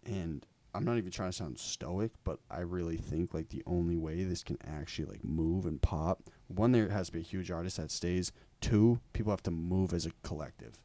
and 0.05 0.45
I'm 0.73 0.83
not 0.83 0.97
even 0.97 1.11
trying 1.11 1.29
to 1.29 1.35
sound 1.35 1.59
stoic, 1.59 2.11
but 2.23 2.39
I 2.49 2.59
really 2.59 2.97
think 2.97 3.33
like 3.33 3.49
the 3.49 3.63
only 3.65 3.97
way 3.97 4.23
this 4.23 4.43
can 4.43 4.57
actually 4.65 5.05
like 5.05 5.23
move 5.23 5.65
and 5.65 5.81
pop, 5.81 6.23
one 6.47 6.71
there 6.71 6.89
has 6.89 7.07
to 7.07 7.13
be 7.13 7.19
a 7.19 7.23
huge 7.23 7.51
artist 7.51 7.77
that 7.77 7.91
stays. 7.91 8.31
Two, 8.61 8.99
people 9.13 9.31
have 9.31 9.43
to 9.43 9.51
move 9.51 9.93
as 9.93 10.05
a 10.05 10.11
collective. 10.23 10.79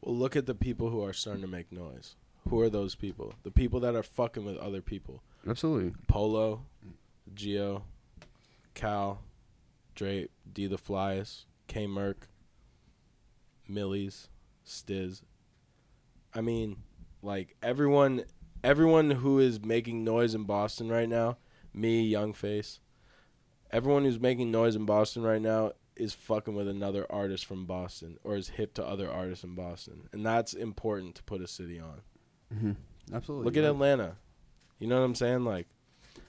Well, 0.00 0.16
look 0.16 0.36
at 0.36 0.46
the 0.46 0.54
people 0.54 0.90
who 0.90 1.02
are 1.02 1.12
starting 1.12 1.42
to 1.42 1.48
make 1.48 1.72
noise. 1.72 2.14
Who 2.48 2.60
are 2.60 2.70
those 2.70 2.94
people? 2.94 3.34
The 3.42 3.50
people 3.50 3.80
that 3.80 3.94
are 3.94 4.02
fucking 4.02 4.44
with 4.44 4.56
other 4.56 4.80
people. 4.80 5.22
Absolutely. 5.46 5.92
Polo, 6.06 6.62
Geo, 7.34 7.84
Cal, 8.74 9.20
Drape, 9.94 10.30
D 10.50 10.66
the 10.66 10.78
Flyest, 10.78 11.44
K 11.66 11.86
Merc, 11.86 12.28
Millyz, 13.68 14.28
Stizz. 14.66 15.22
I 16.34 16.40
mean, 16.40 16.84
like 17.22 17.56
everyone 17.62 18.24
everyone 18.62 19.10
who 19.10 19.38
is 19.38 19.60
making 19.60 20.04
noise 20.04 20.34
in 20.34 20.44
Boston 20.44 20.88
right 20.88 21.08
now, 21.08 21.38
me, 21.72 22.10
Youngface, 22.10 22.78
everyone 23.70 24.04
who's 24.04 24.20
making 24.20 24.50
noise 24.50 24.76
in 24.76 24.84
Boston 24.84 25.22
right 25.22 25.42
now 25.42 25.72
is 25.96 26.14
fucking 26.14 26.54
with 26.54 26.68
another 26.68 27.06
artist 27.10 27.44
from 27.44 27.66
Boston 27.66 28.18
or 28.22 28.36
is 28.36 28.50
hip 28.50 28.74
to 28.74 28.86
other 28.86 29.10
artists 29.10 29.44
in 29.44 29.54
Boston. 29.54 30.08
And 30.12 30.24
that's 30.24 30.54
important 30.54 31.16
to 31.16 31.22
put 31.24 31.42
a 31.42 31.48
city 31.48 31.78
on. 31.80 32.02
Mm-hmm. 32.54 32.72
Absolutely. 33.12 33.44
Look 33.44 33.56
at 33.56 33.64
Atlanta. 33.64 34.16
You 34.78 34.86
know 34.86 34.98
what 34.98 35.04
I'm 35.04 35.14
saying? 35.14 35.44
Like, 35.44 35.66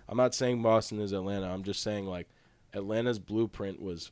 I'm 0.08 0.18
not 0.18 0.34
saying 0.34 0.62
Boston 0.62 1.00
is 1.00 1.12
Atlanta. 1.12 1.52
I'm 1.52 1.64
just 1.64 1.84
saying 1.84 2.06
like, 2.06 2.28
Atlanta's 2.74 3.20
blueprint 3.20 3.82
was 3.82 4.12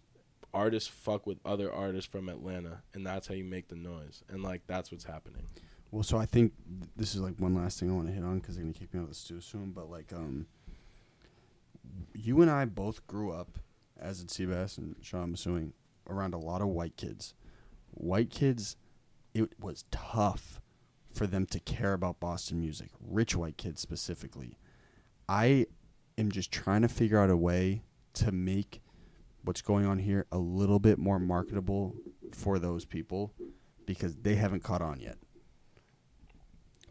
artists 0.54 0.90
fuck 0.90 1.28
with 1.28 1.38
other 1.46 1.72
artists 1.72 2.10
from 2.10 2.30
Atlanta, 2.30 2.82
and 2.94 3.06
that's 3.06 3.28
how 3.28 3.36
you 3.36 3.44
make 3.44 3.68
the 3.68 3.76
noise. 3.76 4.24
And 4.30 4.44
like, 4.44 4.62
that's 4.68 4.92
what's 4.92 5.04
happening. 5.04 5.44
Well, 5.92 6.04
so 6.04 6.18
I 6.18 6.26
think 6.26 6.54
th- 6.80 6.92
this 6.96 7.16
is 7.16 7.22
like 7.22 7.36
one 7.40 7.56
last 7.56 7.80
thing 7.80 7.90
I 7.90 7.94
want 7.94 8.08
to 8.08 8.14
hit 8.14 8.24
on 8.24 8.40
because 8.40 8.56
they're 8.56 8.64
gonna 8.64 8.74
kick 8.74 8.94
me 8.94 9.00
out 9.00 9.04
of 9.04 9.10
the 9.10 9.16
studio 9.16 9.42
soon. 9.42 9.72
But 9.72 9.90
like, 9.90 10.12
um, 10.14 10.48
you 12.14 12.42
and 12.42 12.52
I 12.52 12.66
both 12.66 13.06
grew 13.08 13.32
up, 13.32 13.60
as 14.00 14.22
did 14.22 14.30
Seabass 14.30 14.78
and 14.78 14.96
Sean, 15.02 15.24
I'm 15.24 15.34
assuming, 15.34 15.74
around 16.10 16.34
a 16.34 16.38
lot 16.40 16.62
of 16.62 16.68
white 16.68 16.98
kids. 16.98 17.34
White 17.92 18.30
kids, 18.30 18.76
it 19.34 19.60
was 19.60 19.86
tough 19.92 20.62
for 21.18 21.28
them 21.28 21.46
to 21.48 21.60
care 21.60 21.94
about 21.94 22.20
Boston 22.20 22.60
music. 22.60 22.90
Rich 23.02 23.36
white 23.36 23.58
kids 23.58 23.82
specifically. 23.82 24.58
I 25.28 25.66
am 26.18 26.32
just 26.32 26.52
trying 26.52 26.84
to 26.84 26.88
figure 26.88 27.20
out 27.20 27.30
a 27.30 27.36
way 27.36 27.82
to 28.14 28.32
make 28.32 28.82
what's 29.44 29.62
going 29.62 29.86
on 29.86 30.00
here 30.00 30.26
a 30.32 30.38
little 30.38 30.80
bit 30.80 31.00
more 31.00 31.20
marketable 31.20 31.96
for 32.32 32.60
those 32.60 32.86
people 32.86 33.34
because 33.86 34.16
they 34.18 34.36
haven't 34.36 34.64
caught 34.64 34.82
on 34.82 35.00
yet. 35.00 35.18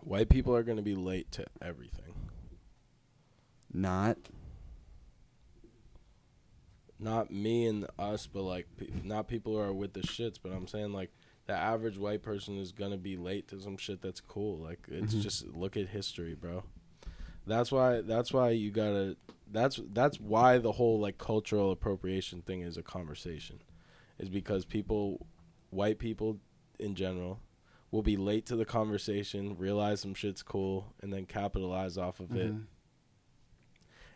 White 0.01 0.29
people 0.29 0.55
are 0.55 0.63
going 0.63 0.77
to 0.77 0.83
be 0.83 0.95
late 0.95 1.31
to 1.33 1.45
everything. 1.63 2.15
Not 3.73 4.17
Not 6.99 7.31
me 7.31 7.67
and 7.67 7.87
us, 7.99 8.27
but 8.27 8.43
like, 8.43 8.67
pe- 8.77 8.89
not 9.05 9.29
people 9.29 9.53
who 9.53 9.59
are 9.59 9.73
with 9.73 9.93
the 9.93 10.01
shits. 10.01 10.39
But 10.43 10.53
I'm 10.53 10.67
saying 10.67 10.93
like, 10.93 11.11
the 11.47 11.53
average 11.55 11.97
white 11.99 12.23
person 12.23 12.59
is 12.59 12.73
gonna 12.73 12.97
be 12.97 13.17
late 13.17 13.49
to 13.49 13.61
some 13.61 13.77
shit 13.77 14.01
that's 14.03 14.21
cool. 14.21 14.59
Like, 14.59 14.81
it's 14.89 15.15
Mhm. 15.15 15.21
just 15.23 15.47
look 15.49 15.77
at 15.77 15.89
history, 15.89 16.35
bro. 16.35 16.65
That's 17.47 17.71
why. 17.71 18.01
That's 18.01 18.33
why 18.33 18.51
you 18.51 18.71
gotta. 18.73 19.17
That's 19.51 19.81
that's 19.93 20.19
why 20.19 20.59
the 20.59 20.73
whole 20.73 20.99
like 20.99 21.19
cultural 21.19 21.71
appropriation 21.71 22.43
thing 22.43 22.63
is 22.63 22.77
a 22.77 22.83
conversation, 22.83 23.63
is 24.19 24.29
because 24.29 24.65
people, 24.65 25.25
white 25.71 25.99
people 26.01 26.41
in 26.81 26.97
general, 26.97 27.41
will 27.93 28.03
be 28.03 28.17
late 28.17 28.45
to 28.47 28.57
the 28.57 28.65
conversation, 28.65 29.57
realize 29.57 30.01
some 30.01 30.15
shit's 30.15 30.43
cool, 30.43 30.93
and 31.01 31.13
then 31.13 31.25
capitalize 31.25 31.97
off 31.97 32.19
of 32.19 32.35
it, 32.35 32.53
Mhm. 32.53 32.67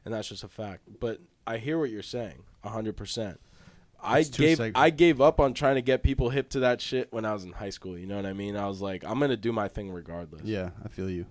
and 0.05 0.13
that's 0.15 0.29
just 0.29 0.43
a 0.43 0.49
fact. 0.49 0.89
But 0.99 1.21
I 1.47 1.59
hear 1.59 1.79
what 1.79 1.91
you're 1.91 2.03
saying, 2.03 2.43
hundred 2.65 2.97
percent. 2.97 3.41
I 4.03 4.23
gave 4.23 4.59
seg- 4.59 4.73
I 4.75 4.91
gave 4.91 5.21
up 5.21 5.41
on 5.41 5.55
trying 5.55 5.77
to 5.77 5.83
get 5.83 6.03
people 6.03 6.31
hip 6.31 6.49
to 6.51 6.61
that 6.61 6.81
shit 6.81 7.13
when 7.13 7.25
I 7.25 7.33
was 7.33 7.45
in 7.45 7.53
high 7.53 7.71
school. 7.71 7.99
You 7.99 8.07
know 8.07 8.17
what 8.17 8.27
I 8.27 8.33
mean? 8.33 8.57
I 8.57 8.67
was 8.67 8.81
like, 8.81 9.05
I'm 9.05 9.19
gonna 9.19 9.37
do 9.37 9.53
my 9.53 9.69
thing 9.69 9.91
regardless. 9.91 10.43
Yeah, 10.45 10.71
I 10.85 10.89
feel 10.89 11.11
you. 11.11 11.27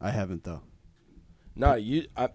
I 0.00 0.10
haven't 0.10 0.44
though. 0.44 0.62
No, 1.54 1.74
you. 1.74 2.06
I, 2.16 2.28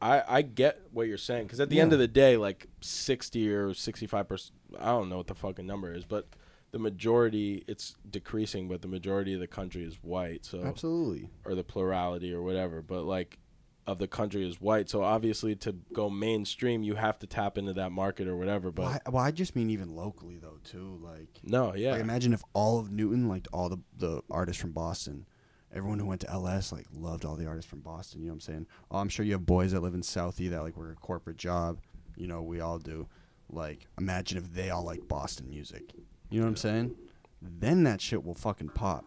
I, 0.00 0.22
I 0.26 0.42
get 0.42 0.80
what 0.90 1.06
you're 1.06 1.16
saying 1.16 1.44
because 1.44 1.60
at 1.60 1.70
the 1.70 1.80
end 1.80 1.92
of 1.92 2.00
the 2.00 2.08
day, 2.08 2.36
like 2.36 2.66
sixty 2.80 3.48
or 3.48 3.72
sixty-five 3.72 4.28
percent, 4.28 4.52
I 4.80 4.86
don't 4.86 5.08
know 5.08 5.18
what 5.18 5.28
the 5.28 5.34
fucking 5.34 5.66
number 5.66 5.94
is, 5.94 6.04
but 6.04 6.26
the 6.72 6.78
majority, 6.80 7.62
it's 7.68 7.94
decreasing, 8.10 8.66
but 8.66 8.82
the 8.82 8.88
majority 8.88 9.34
of 9.34 9.40
the 9.40 9.46
country 9.46 9.84
is 9.84 9.94
white. 10.02 10.44
So 10.44 10.64
Absolutely. 10.64 11.28
or 11.44 11.54
the 11.54 11.62
plurality 11.62 12.32
or 12.32 12.42
whatever, 12.42 12.82
but 12.82 13.04
like 13.04 13.38
of 13.86 13.98
the 13.98 14.06
country 14.06 14.46
is 14.46 14.60
white. 14.60 14.88
So 14.88 15.02
obviously, 15.02 15.56
to 15.56 15.72
go 15.92 16.08
mainstream, 16.08 16.82
you 16.82 16.94
have 16.94 17.18
to 17.20 17.26
tap 17.26 17.58
into 17.58 17.72
that 17.74 17.90
market 17.90 18.28
or 18.28 18.36
whatever. 18.36 18.70
But 18.70 18.82
Well 18.82 18.98
I, 19.06 19.10
well, 19.10 19.24
I 19.24 19.30
just 19.30 19.56
mean 19.56 19.70
even 19.70 19.94
locally 19.94 20.38
though 20.38 20.58
too. 20.64 20.98
Like, 21.02 21.40
no, 21.42 21.74
yeah, 21.74 21.92
like 21.92 22.00
imagine 22.00 22.32
if 22.32 22.42
all 22.52 22.78
of 22.78 22.90
Newton 22.90 23.28
liked 23.28 23.48
all 23.52 23.68
the 23.68 23.78
the 23.96 24.22
artists 24.30 24.60
from 24.60 24.72
Boston, 24.72 25.26
everyone 25.74 25.98
who 25.98 26.06
went 26.06 26.20
to 26.22 26.30
LS 26.30 26.72
like 26.72 26.86
loved 26.92 27.24
all 27.24 27.36
the 27.36 27.46
artists 27.46 27.68
from 27.68 27.80
Boston. 27.80 28.20
You 28.20 28.26
know 28.26 28.32
what 28.32 28.36
I'm 28.36 28.40
saying? 28.40 28.66
Oh, 28.90 28.98
I'm 28.98 29.08
sure 29.08 29.24
you 29.24 29.32
have 29.32 29.46
boys 29.46 29.72
that 29.72 29.80
live 29.80 29.94
in 29.94 30.02
Southie 30.02 30.50
that 30.50 30.62
like 30.62 30.76
work 30.76 30.96
a 30.96 31.00
corporate 31.00 31.36
job. 31.36 31.80
You 32.16 32.28
know, 32.28 32.42
we 32.42 32.60
all 32.60 32.78
do. 32.78 33.08
Like, 33.50 33.86
imagine 33.98 34.38
if 34.38 34.52
they 34.54 34.70
all 34.70 34.84
like 34.84 35.08
Boston 35.08 35.50
music. 35.50 35.92
You 36.30 36.40
know 36.40 36.46
what 36.46 36.50
I'm 36.50 36.56
saying? 36.56 36.94
Then 37.42 37.82
that 37.84 38.00
shit 38.00 38.24
will 38.24 38.34
fucking 38.34 38.70
pop. 38.70 39.04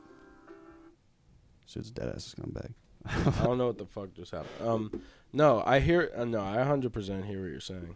Shit's 1.66 1.90
dead 1.90 2.12
ass 2.14 2.36
scumbag. 2.38 2.74
I 3.08 3.44
don't 3.44 3.58
know 3.58 3.68
what 3.68 3.78
the 3.78 3.86
fuck 3.86 4.14
just 4.14 4.32
happened. 4.32 4.68
Um, 4.68 5.02
no, 5.34 5.62
I 5.66 5.80
hear. 5.80 6.12
Uh, 6.16 6.26
no, 6.26 6.40
I 6.42 6.58
100% 6.58 7.26
hear 7.26 7.42
what 7.42 7.52
you're 7.52 7.60
saying. 7.60 7.96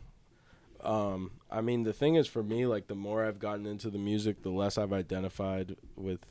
Um, 0.82 1.32
I 1.52 1.62
mean, 1.62 1.84
the 1.84 1.94
thing 1.94 2.16
is, 2.16 2.28
for 2.28 2.44
me, 2.44 2.66
like 2.66 2.88
the 2.88 2.96
more 2.96 3.26
I've 3.26 3.40
gotten 3.40 3.66
into 3.66 3.90
the 3.90 3.98
music, 3.98 4.44
the 4.44 4.50
less 4.50 4.78
I've 4.78 4.94
identified 4.94 5.76
with 5.96 6.26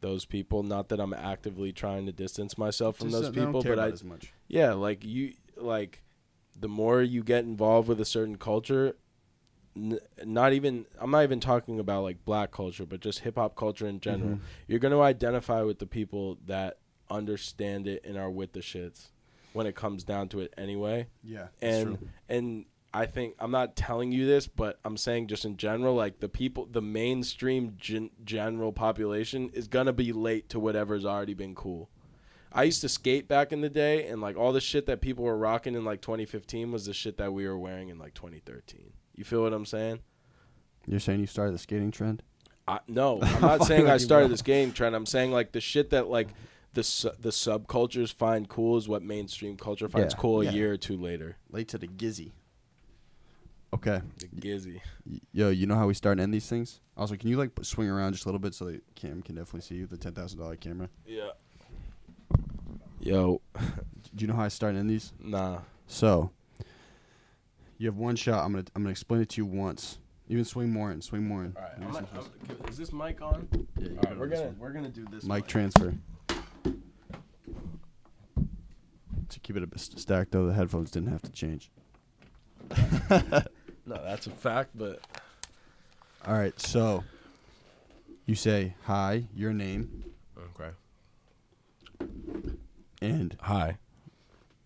those 0.00 0.24
people. 0.24 0.62
Not 0.62 0.88
that 0.90 1.00
I'm 1.00 1.14
actively 1.14 1.72
trying 1.72 2.06
to 2.06 2.12
distance 2.12 2.56
myself 2.58 2.96
from 2.98 3.08
Just 3.08 3.22
those 3.22 3.24
that 3.26 3.34
they 3.34 3.40
don't 3.40 3.48
people, 3.48 3.62
care 3.62 3.76
but 3.76 3.82
I, 3.84 3.88
as 3.92 4.04
much. 4.04 4.32
yeah, 4.46 4.72
like 4.74 5.04
you, 5.04 5.32
like 5.56 6.02
the 6.58 6.68
more 6.68 7.02
you 7.02 7.22
get 7.24 7.44
involved 7.44 7.88
with 7.88 8.00
a 8.00 8.04
certain 8.04 8.36
culture, 8.36 8.94
n- 9.74 9.98
not 10.24 10.52
even 10.52 10.86
I'm 11.00 11.10
not 11.10 11.24
even 11.24 11.40
talking 11.40 11.80
about 11.80 12.02
like 12.02 12.24
black 12.24 12.52
culture, 12.52 12.86
but 12.86 13.00
just 13.00 13.20
hip 13.20 13.36
hop 13.36 13.56
culture 13.56 13.86
in 13.88 14.00
general. 14.00 14.36
Mhm. 14.36 14.40
You're 14.68 14.78
going 14.80 14.92
to 14.92 15.02
identify 15.02 15.62
with 15.62 15.78
the 15.80 15.86
people 15.86 16.38
that 16.46 16.78
understand 17.10 17.86
it 17.86 18.04
and 18.04 18.16
are 18.16 18.30
with 18.30 18.52
the 18.52 18.60
shits 18.60 19.08
when 19.52 19.66
it 19.66 19.74
comes 19.74 20.04
down 20.04 20.28
to 20.28 20.40
it 20.40 20.52
anyway. 20.56 21.08
Yeah, 21.22 21.48
And 21.62 22.10
and 22.28 22.66
I 22.92 23.06
think 23.06 23.34
I'm 23.38 23.50
not 23.50 23.76
telling 23.76 24.12
you 24.12 24.26
this, 24.26 24.46
but 24.46 24.78
I'm 24.84 24.96
saying 24.96 25.28
just 25.28 25.44
in 25.44 25.56
general, 25.56 25.94
like 25.94 26.20
the 26.20 26.28
people, 26.28 26.66
the 26.70 26.82
mainstream 26.82 27.74
gen- 27.78 28.10
general 28.24 28.72
population 28.72 29.50
is 29.52 29.68
gonna 29.68 29.92
be 29.92 30.12
late 30.12 30.48
to 30.50 30.60
whatever's 30.60 31.04
already 31.04 31.34
been 31.34 31.54
cool. 31.54 31.90
I 32.52 32.62
used 32.62 32.80
to 32.80 32.88
skate 32.88 33.28
back 33.28 33.52
in 33.52 33.60
the 33.60 33.68
day, 33.68 34.06
and 34.06 34.22
like 34.22 34.36
all 34.36 34.52
the 34.52 34.60
shit 34.60 34.86
that 34.86 35.00
people 35.00 35.24
were 35.24 35.36
rocking 35.36 35.74
in 35.74 35.84
like 35.84 36.00
2015 36.00 36.72
was 36.72 36.86
the 36.86 36.94
shit 36.94 37.18
that 37.18 37.32
we 37.32 37.46
were 37.46 37.58
wearing 37.58 37.90
in 37.90 37.98
like 37.98 38.14
2013. 38.14 38.92
You 39.14 39.24
feel 39.24 39.42
what 39.42 39.52
I'm 39.52 39.66
saying? 39.66 40.00
You're 40.86 41.00
saying 41.00 41.20
you 41.20 41.26
started 41.26 41.52
the 41.52 41.58
skating 41.58 41.90
trend? 41.90 42.22
I, 42.68 42.80
no, 42.88 43.20
I'm 43.22 43.40
not 43.42 43.64
saying 43.64 43.88
I 43.88 43.98
started 43.98 44.30
this 44.30 44.42
game 44.42 44.72
trend. 44.72 44.96
I'm 44.96 45.06
saying 45.06 45.32
like 45.32 45.52
the 45.52 45.60
shit 45.60 45.90
that 45.90 46.08
like 46.08 46.28
the 46.76 46.82
su- 46.84 47.10
the 47.18 47.30
subcultures 47.30 48.12
find 48.12 48.48
cool 48.48 48.76
is 48.76 48.86
what 48.86 49.02
mainstream 49.02 49.56
culture 49.56 49.88
finds 49.88 50.12
Yeah, 50.14 50.20
cool 50.20 50.42
a 50.42 50.44
yeah. 50.44 50.50
year 50.52 50.72
or 50.72 50.76
two 50.76 50.96
later. 50.96 51.36
Late 51.50 51.68
to 51.68 51.78
the 51.78 51.88
gizzy. 51.88 52.32
Okay. 53.74 54.00
The 54.18 54.26
gizzy. 54.28 54.80
Y- 55.10 55.20
Yo, 55.32 55.48
you 55.50 55.66
know 55.66 55.74
how 55.74 55.86
we 55.86 55.94
start 55.94 56.12
and 56.12 56.20
end 56.20 56.34
these 56.34 56.48
things? 56.48 56.80
Also, 56.96 57.16
can 57.16 57.28
you 57.30 57.36
like 57.38 57.50
swing 57.62 57.88
around 57.88 58.12
just 58.12 58.24
a 58.26 58.28
little 58.28 58.38
bit 58.38 58.54
so 58.54 58.66
the 58.66 58.80
cam 58.94 59.22
can 59.22 59.34
definitely 59.34 59.62
see 59.62 59.74
you, 59.76 59.86
the 59.86 59.96
ten 59.96 60.12
thousand 60.12 60.38
dollar 60.38 60.56
camera? 60.56 60.88
Yeah. 61.06 61.30
Yo, 63.00 63.40
Do 64.14 64.22
you 64.22 64.26
know 64.26 64.34
how 64.34 64.44
I 64.44 64.48
start 64.48 64.70
and 64.72 64.80
end 64.80 64.90
these? 64.90 65.12
nah. 65.18 65.60
So, 65.86 66.30
you 67.78 67.86
have 67.86 67.96
one 67.96 68.16
shot. 68.16 68.44
I'm 68.44 68.52
gonna 68.52 68.64
I'm 68.74 68.82
gonna 68.82 68.90
explain 68.90 69.20
it 69.22 69.28
to 69.30 69.40
you 69.40 69.46
once. 69.46 69.98
Even 70.28 70.44
swing 70.44 70.72
more 70.72 70.90
in, 70.90 71.00
swing 71.00 71.26
more 71.26 71.44
in. 71.44 71.54
All 71.56 71.62
right. 71.62 71.78
Maybe 71.78 71.88
I'm 71.88 71.94
some 71.94 72.06
not- 72.14 72.24
I'm- 72.50 72.68
is 72.68 72.76
this 72.76 72.92
mic 72.92 73.22
on? 73.22 73.46
yeah, 73.78 73.88
you 73.88 73.96
All 73.98 74.02
go 74.02 74.08
right, 74.10 74.18
we're 74.18 74.28
this 74.28 74.38
gonna 74.40 74.50
one. 74.50 74.58
we're 74.58 74.72
gonna 74.72 74.88
do 74.88 75.04
this. 75.10 75.22
mic 75.24 75.44
mic. 75.44 75.46
transfer. 75.46 75.94
To 79.36 79.40
keep 79.40 79.54
it 79.58 79.62
a 79.62 79.66
bit 79.66 79.78
stacked 79.78 80.32
though, 80.32 80.46
the 80.46 80.54
headphones 80.54 80.90
didn't 80.90 81.10
have 81.12 81.20
to 81.22 81.30
change. 81.30 81.70
No, 83.88 84.02
that's 84.02 84.26
a 84.26 84.30
fact, 84.30 84.70
but 84.74 85.00
All 86.26 86.34
right, 86.34 86.58
so 86.58 87.04
you 88.24 88.34
say 88.34 88.74
hi, 88.82 89.28
your 89.32 89.52
name, 89.52 90.02
okay. 90.36 90.70
and 93.00 93.36
Hi. 93.42 93.78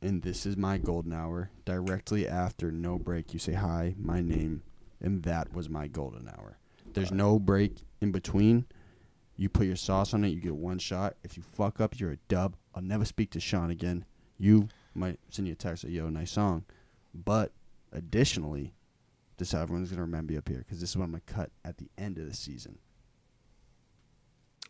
and 0.00 0.22
this 0.22 0.46
is 0.46 0.56
my 0.56 0.78
golden 0.78 1.12
hour. 1.12 1.50
Directly 1.66 2.26
after 2.26 2.70
no 2.72 2.98
break, 2.98 3.34
you 3.34 3.38
say 3.38 3.52
hi, 3.52 3.94
my 3.98 4.22
name, 4.22 4.62
and 5.02 5.22
that 5.24 5.52
was 5.52 5.68
my 5.68 5.86
golden 5.86 6.26
hour. 6.28 6.56
There's 6.94 7.12
no 7.12 7.38
break 7.38 7.74
in 8.00 8.12
between. 8.12 8.64
You 9.36 9.50
put 9.50 9.66
your 9.66 9.76
sauce 9.76 10.14
on 10.14 10.24
it, 10.24 10.28
you 10.28 10.40
get 10.40 10.54
one 10.56 10.78
shot. 10.78 11.16
If 11.22 11.36
you 11.36 11.42
fuck 11.42 11.78
up, 11.78 12.00
you're 12.00 12.12
a 12.12 12.18
dub. 12.28 12.56
I'll 12.74 12.80
never 12.82 13.04
speak 13.04 13.30
to 13.32 13.40
Sean 13.40 13.70
again. 13.70 14.06
You 14.40 14.68
might 14.94 15.18
send 15.28 15.46
you 15.46 15.52
a 15.52 15.56
text, 15.56 15.84
like, 15.84 15.92
yo, 15.92 16.08
nice 16.08 16.32
song. 16.32 16.64
But 17.14 17.52
additionally, 17.92 18.72
this 19.36 19.48
is 19.48 19.52
how 19.52 19.60
everyone's 19.60 19.90
gonna 19.90 20.00
remember 20.00 20.32
you 20.32 20.38
up 20.38 20.48
here 20.48 20.58
because 20.58 20.80
this 20.80 20.90
is 20.90 20.96
what 20.96 21.04
I'm 21.04 21.10
gonna 21.10 21.22
cut 21.26 21.50
at 21.62 21.76
the 21.76 21.90
end 21.98 22.16
of 22.16 22.26
the 22.26 22.34
season. 22.34 22.78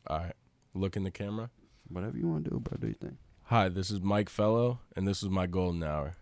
All 0.09 0.19
right. 0.19 0.35
Look 0.75 0.97
in 0.97 1.05
the 1.05 1.11
camera. 1.13 1.51
Whatever 1.89 2.19
you 2.19 2.27
want 2.27 2.45
to 2.45 2.51
do, 2.51 2.59
bro. 2.59 2.79
Do 2.79 2.89
you 2.89 2.95
think? 2.95 3.15
Hi, 3.45 3.69
this 3.69 3.93
is 3.93 4.01
Mike 4.01 4.29
Fellow, 4.29 4.81
and 4.97 5.07
this 5.07 5.23
is 5.23 5.29
my 5.29 5.47
golden 5.47 5.85
hour. 5.85 6.17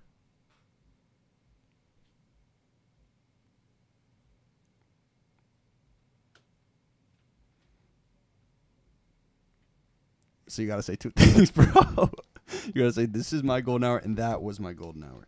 So 10.48 10.60
you 10.60 10.68
gotta 10.68 10.82
say 10.82 10.96
two 10.96 11.10
things, 11.16 11.50
bro. 11.50 12.10
you 12.66 12.72
gotta 12.72 12.92
say 12.92 13.06
this 13.06 13.32
is 13.32 13.42
my 13.42 13.60
golden 13.60 13.88
hour 13.88 13.98
and 13.98 14.16
that 14.16 14.42
was 14.42 14.60
my 14.60 14.72
golden 14.72 15.04
hour. 15.04 15.26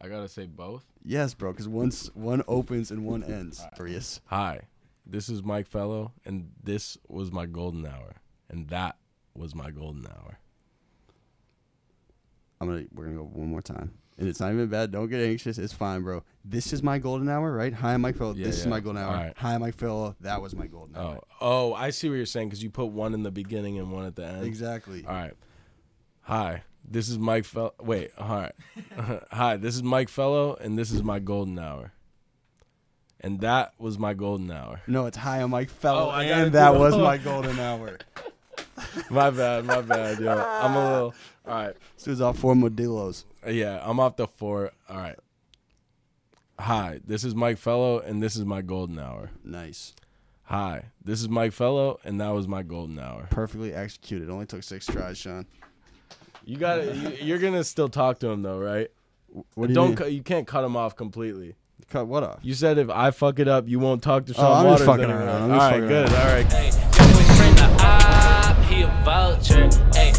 I 0.00 0.08
gotta 0.08 0.28
say 0.28 0.46
both. 0.46 0.84
Yes, 1.02 1.34
bro, 1.34 1.52
because 1.52 1.68
once 1.68 2.10
one 2.14 2.42
opens 2.46 2.90
and 2.90 3.04
one 3.04 3.22
ends. 3.22 3.64
Furious. 3.76 4.20
Hi, 4.26 4.62
this 5.06 5.28
is 5.28 5.42
Mike 5.42 5.66
Fellow, 5.66 6.12
and 6.24 6.50
this 6.62 6.98
was 7.08 7.32
my 7.32 7.46
golden 7.46 7.86
hour, 7.86 8.16
and 8.50 8.68
that 8.68 8.96
was 9.34 9.54
my 9.54 9.70
golden 9.70 10.06
hour. 10.06 10.38
I'm 12.60 12.68
gonna 12.68 12.84
we're 12.92 13.04
gonna 13.04 13.16
go 13.16 13.24
one 13.24 13.48
more 13.48 13.62
time. 13.62 13.92
And 14.16 14.28
it's 14.28 14.38
not 14.38 14.52
even 14.52 14.68
bad. 14.68 14.92
Don't 14.92 15.08
get 15.08 15.20
anxious. 15.20 15.58
It's 15.58 15.72
fine, 15.72 16.02
bro. 16.02 16.22
This 16.44 16.72
is 16.72 16.84
my 16.84 16.98
golden 16.98 17.28
hour, 17.28 17.50
right? 17.50 17.72
Hi, 17.72 17.94
I'm 17.94 18.02
Mike 18.02 18.16
Fellow. 18.16 18.34
Yeah, 18.34 18.46
this 18.46 18.58
is 18.58 18.64
yeah. 18.64 18.70
my 18.70 18.80
golden 18.80 19.02
hour. 19.02 19.10
All 19.10 19.22
right. 19.22 19.32
Hi, 19.36 19.54
I'm 19.54 19.60
Mike 19.60 19.76
Fellow. 19.76 20.14
That 20.20 20.40
was 20.40 20.54
my 20.54 20.68
golden 20.68 20.94
hour. 20.94 21.18
Oh, 21.40 21.70
oh, 21.70 21.74
I 21.74 21.90
see 21.90 22.08
what 22.08 22.14
you're 22.14 22.26
saying 22.26 22.48
because 22.48 22.62
you 22.62 22.70
put 22.70 22.86
one 22.86 23.12
in 23.12 23.24
the 23.24 23.32
beginning 23.32 23.78
and 23.78 23.90
one 23.90 24.06
at 24.06 24.14
the 24.14 24.24
end. 24.24 24.46
Exactly. 24.46 25.04
All 25.04 25.14
right. 25.14 25.32
Hi, 26.24 26.62
this 26.88 27.08
is 27.08 27.18
Mike 27.18 27.44
Fellow. 27.44 27.74
Wait, 27.80 28.10
all 28.18 28.28
right. 28.28 28.52
Hi, 29.32 29.56
this 29.56 29.74
is 29.74 29.82
Mike 29.82 30.08
Fellow, 30.08 30.54
and 30.56 30.78
this 30.78 30.90
is 30.90 31.02
my 31.02 31.18
golden 31.18 31.58
hour. 31.58 31.92
And 33.20 33.40
that 33.40 33.72
was 33.78 33.98
my 33.98 34.12
golden 34.14 34.50
hour. 34.50 34.82
No, 34.86 35.06
it's 35.06 35.16
hi, 35.16 35.38
I'm 35.38 35.50
Mike 35.50 35.70
Fellow. 35.70 36.08
Oh, 36.08 36.10
I 36.10 36.28
gotta 36.28 36.42
and 36.44 36.52
that 36.52 36.72
do- 36.72 36.78
was 36.78 36.94
my 36.96 37.16
golden 37.30 37.58
hour. 37.58 37.98
My 39.10 39.30
bad, 39.30 39.64
my 39.64 39.80
bad, 39.82 40.18
yo. 40.20 40.30
I'm 40.36 40.74
a 40.76 40.92
little. 40.92 41.14
All 41.46 41.54
right. 41.54 41.74
This 41.96 42.06
was 42.06 42.20
all 42.20 42.32
four 42.32 42.54
Modelos. 42.54 43.24
Yeah, 43.46 43.80
I'm 43.82 43.98
off 43.98 44.16
the 44.16 44.26
four. 44.26 44.72
All 44.88 44.96
right. 44.96 45.16
Hi, 46.58 47.00
this 47.06 47.24
is 47.24 47.34
Mike 47.34 47.58
Fellow, 47.58 47.98
and 48.00 48.22
this 48.22 48.36
is 48.36 48.44
my 48.44 48.62
golden 48.62 48.98
hour. 48.98 49.30
Nice. 49.42 49.94
Hi, 50.44 50.86
this 51.04 51.20
is 51.20 51.28
Mike 51.28 51.52
Fellow, 51.52 51.98
and 52.04 52.20
that 52.20 52.30
was 52.30 52.46
my 52.46 52.62
golden 52.62 52.98
hour. 52.98 53.26
Perfectly 53.30 53.72
executed. 53.74 54.28
Only 54.30 54.46
took 54.46 54.62
six 54.62 54.86
tries, 54.86 55.18
Sean. 55.18 55.46
You 56.44 56.56
got 56.56 56.76
to 56.76 57.24
You're 57.24 57.38
gonna 57.38 57.64
still 57.64 57.88
talk 57.88 58.18
to 58.20 58.28
him 58.28 58.42
though, 58.42 58.58
right? 58.58 58.88
What 59.54 59.66
do 59.66 59.72
you 59.72 59.74
Don't. 59.74 59.88
mean? 59.88 59.96
Cu- 59.96 60.08
you 60.08 60.22
can't 60.22 60.46
cut 60.46 60.64
him 60.64 60.76
off 60.76 60.94
completely. 60.96 61.56
Cut 61.90 62.06
what 62.06 62.22
off? 62.22 62.38
You 62.42 62.54
said 62.54 62.78
if 62.78 62.88
I 62.88 63.10
fuck 63.10 63.38
it 63.38 63.48
up, 63.48 63.68
you 63.68 63.78
won't 63.78 64.02
talk 64.02 64.26
to 64.26 64.32
Oh, 64.32 64.36
Sean 64.36 64.66
I'm 64.66 64.72
just 64.74 64.84
fucking 64.84 65.04
anymore. 65.04 65.22
around. 65.22 65.42
I'm 65.42 65.50
All 65.52 65.58
just 65.58 65.70
right, 65.70 65.70
fucking 65.72 65.88
good. 65.88 66.12
around. 66.12 66.26
All 66.26 66.34
right. 66.34 66.52
Hey, 66.52 66.70
your 67.04 67.14
boyfriend 67.14 67.58
a 67.58 67.84
op, 67.84 68.56
he 68.64 68.82
a 68.82 69.02
vulture. 69.04 69.68
Hey, 69.92 70.12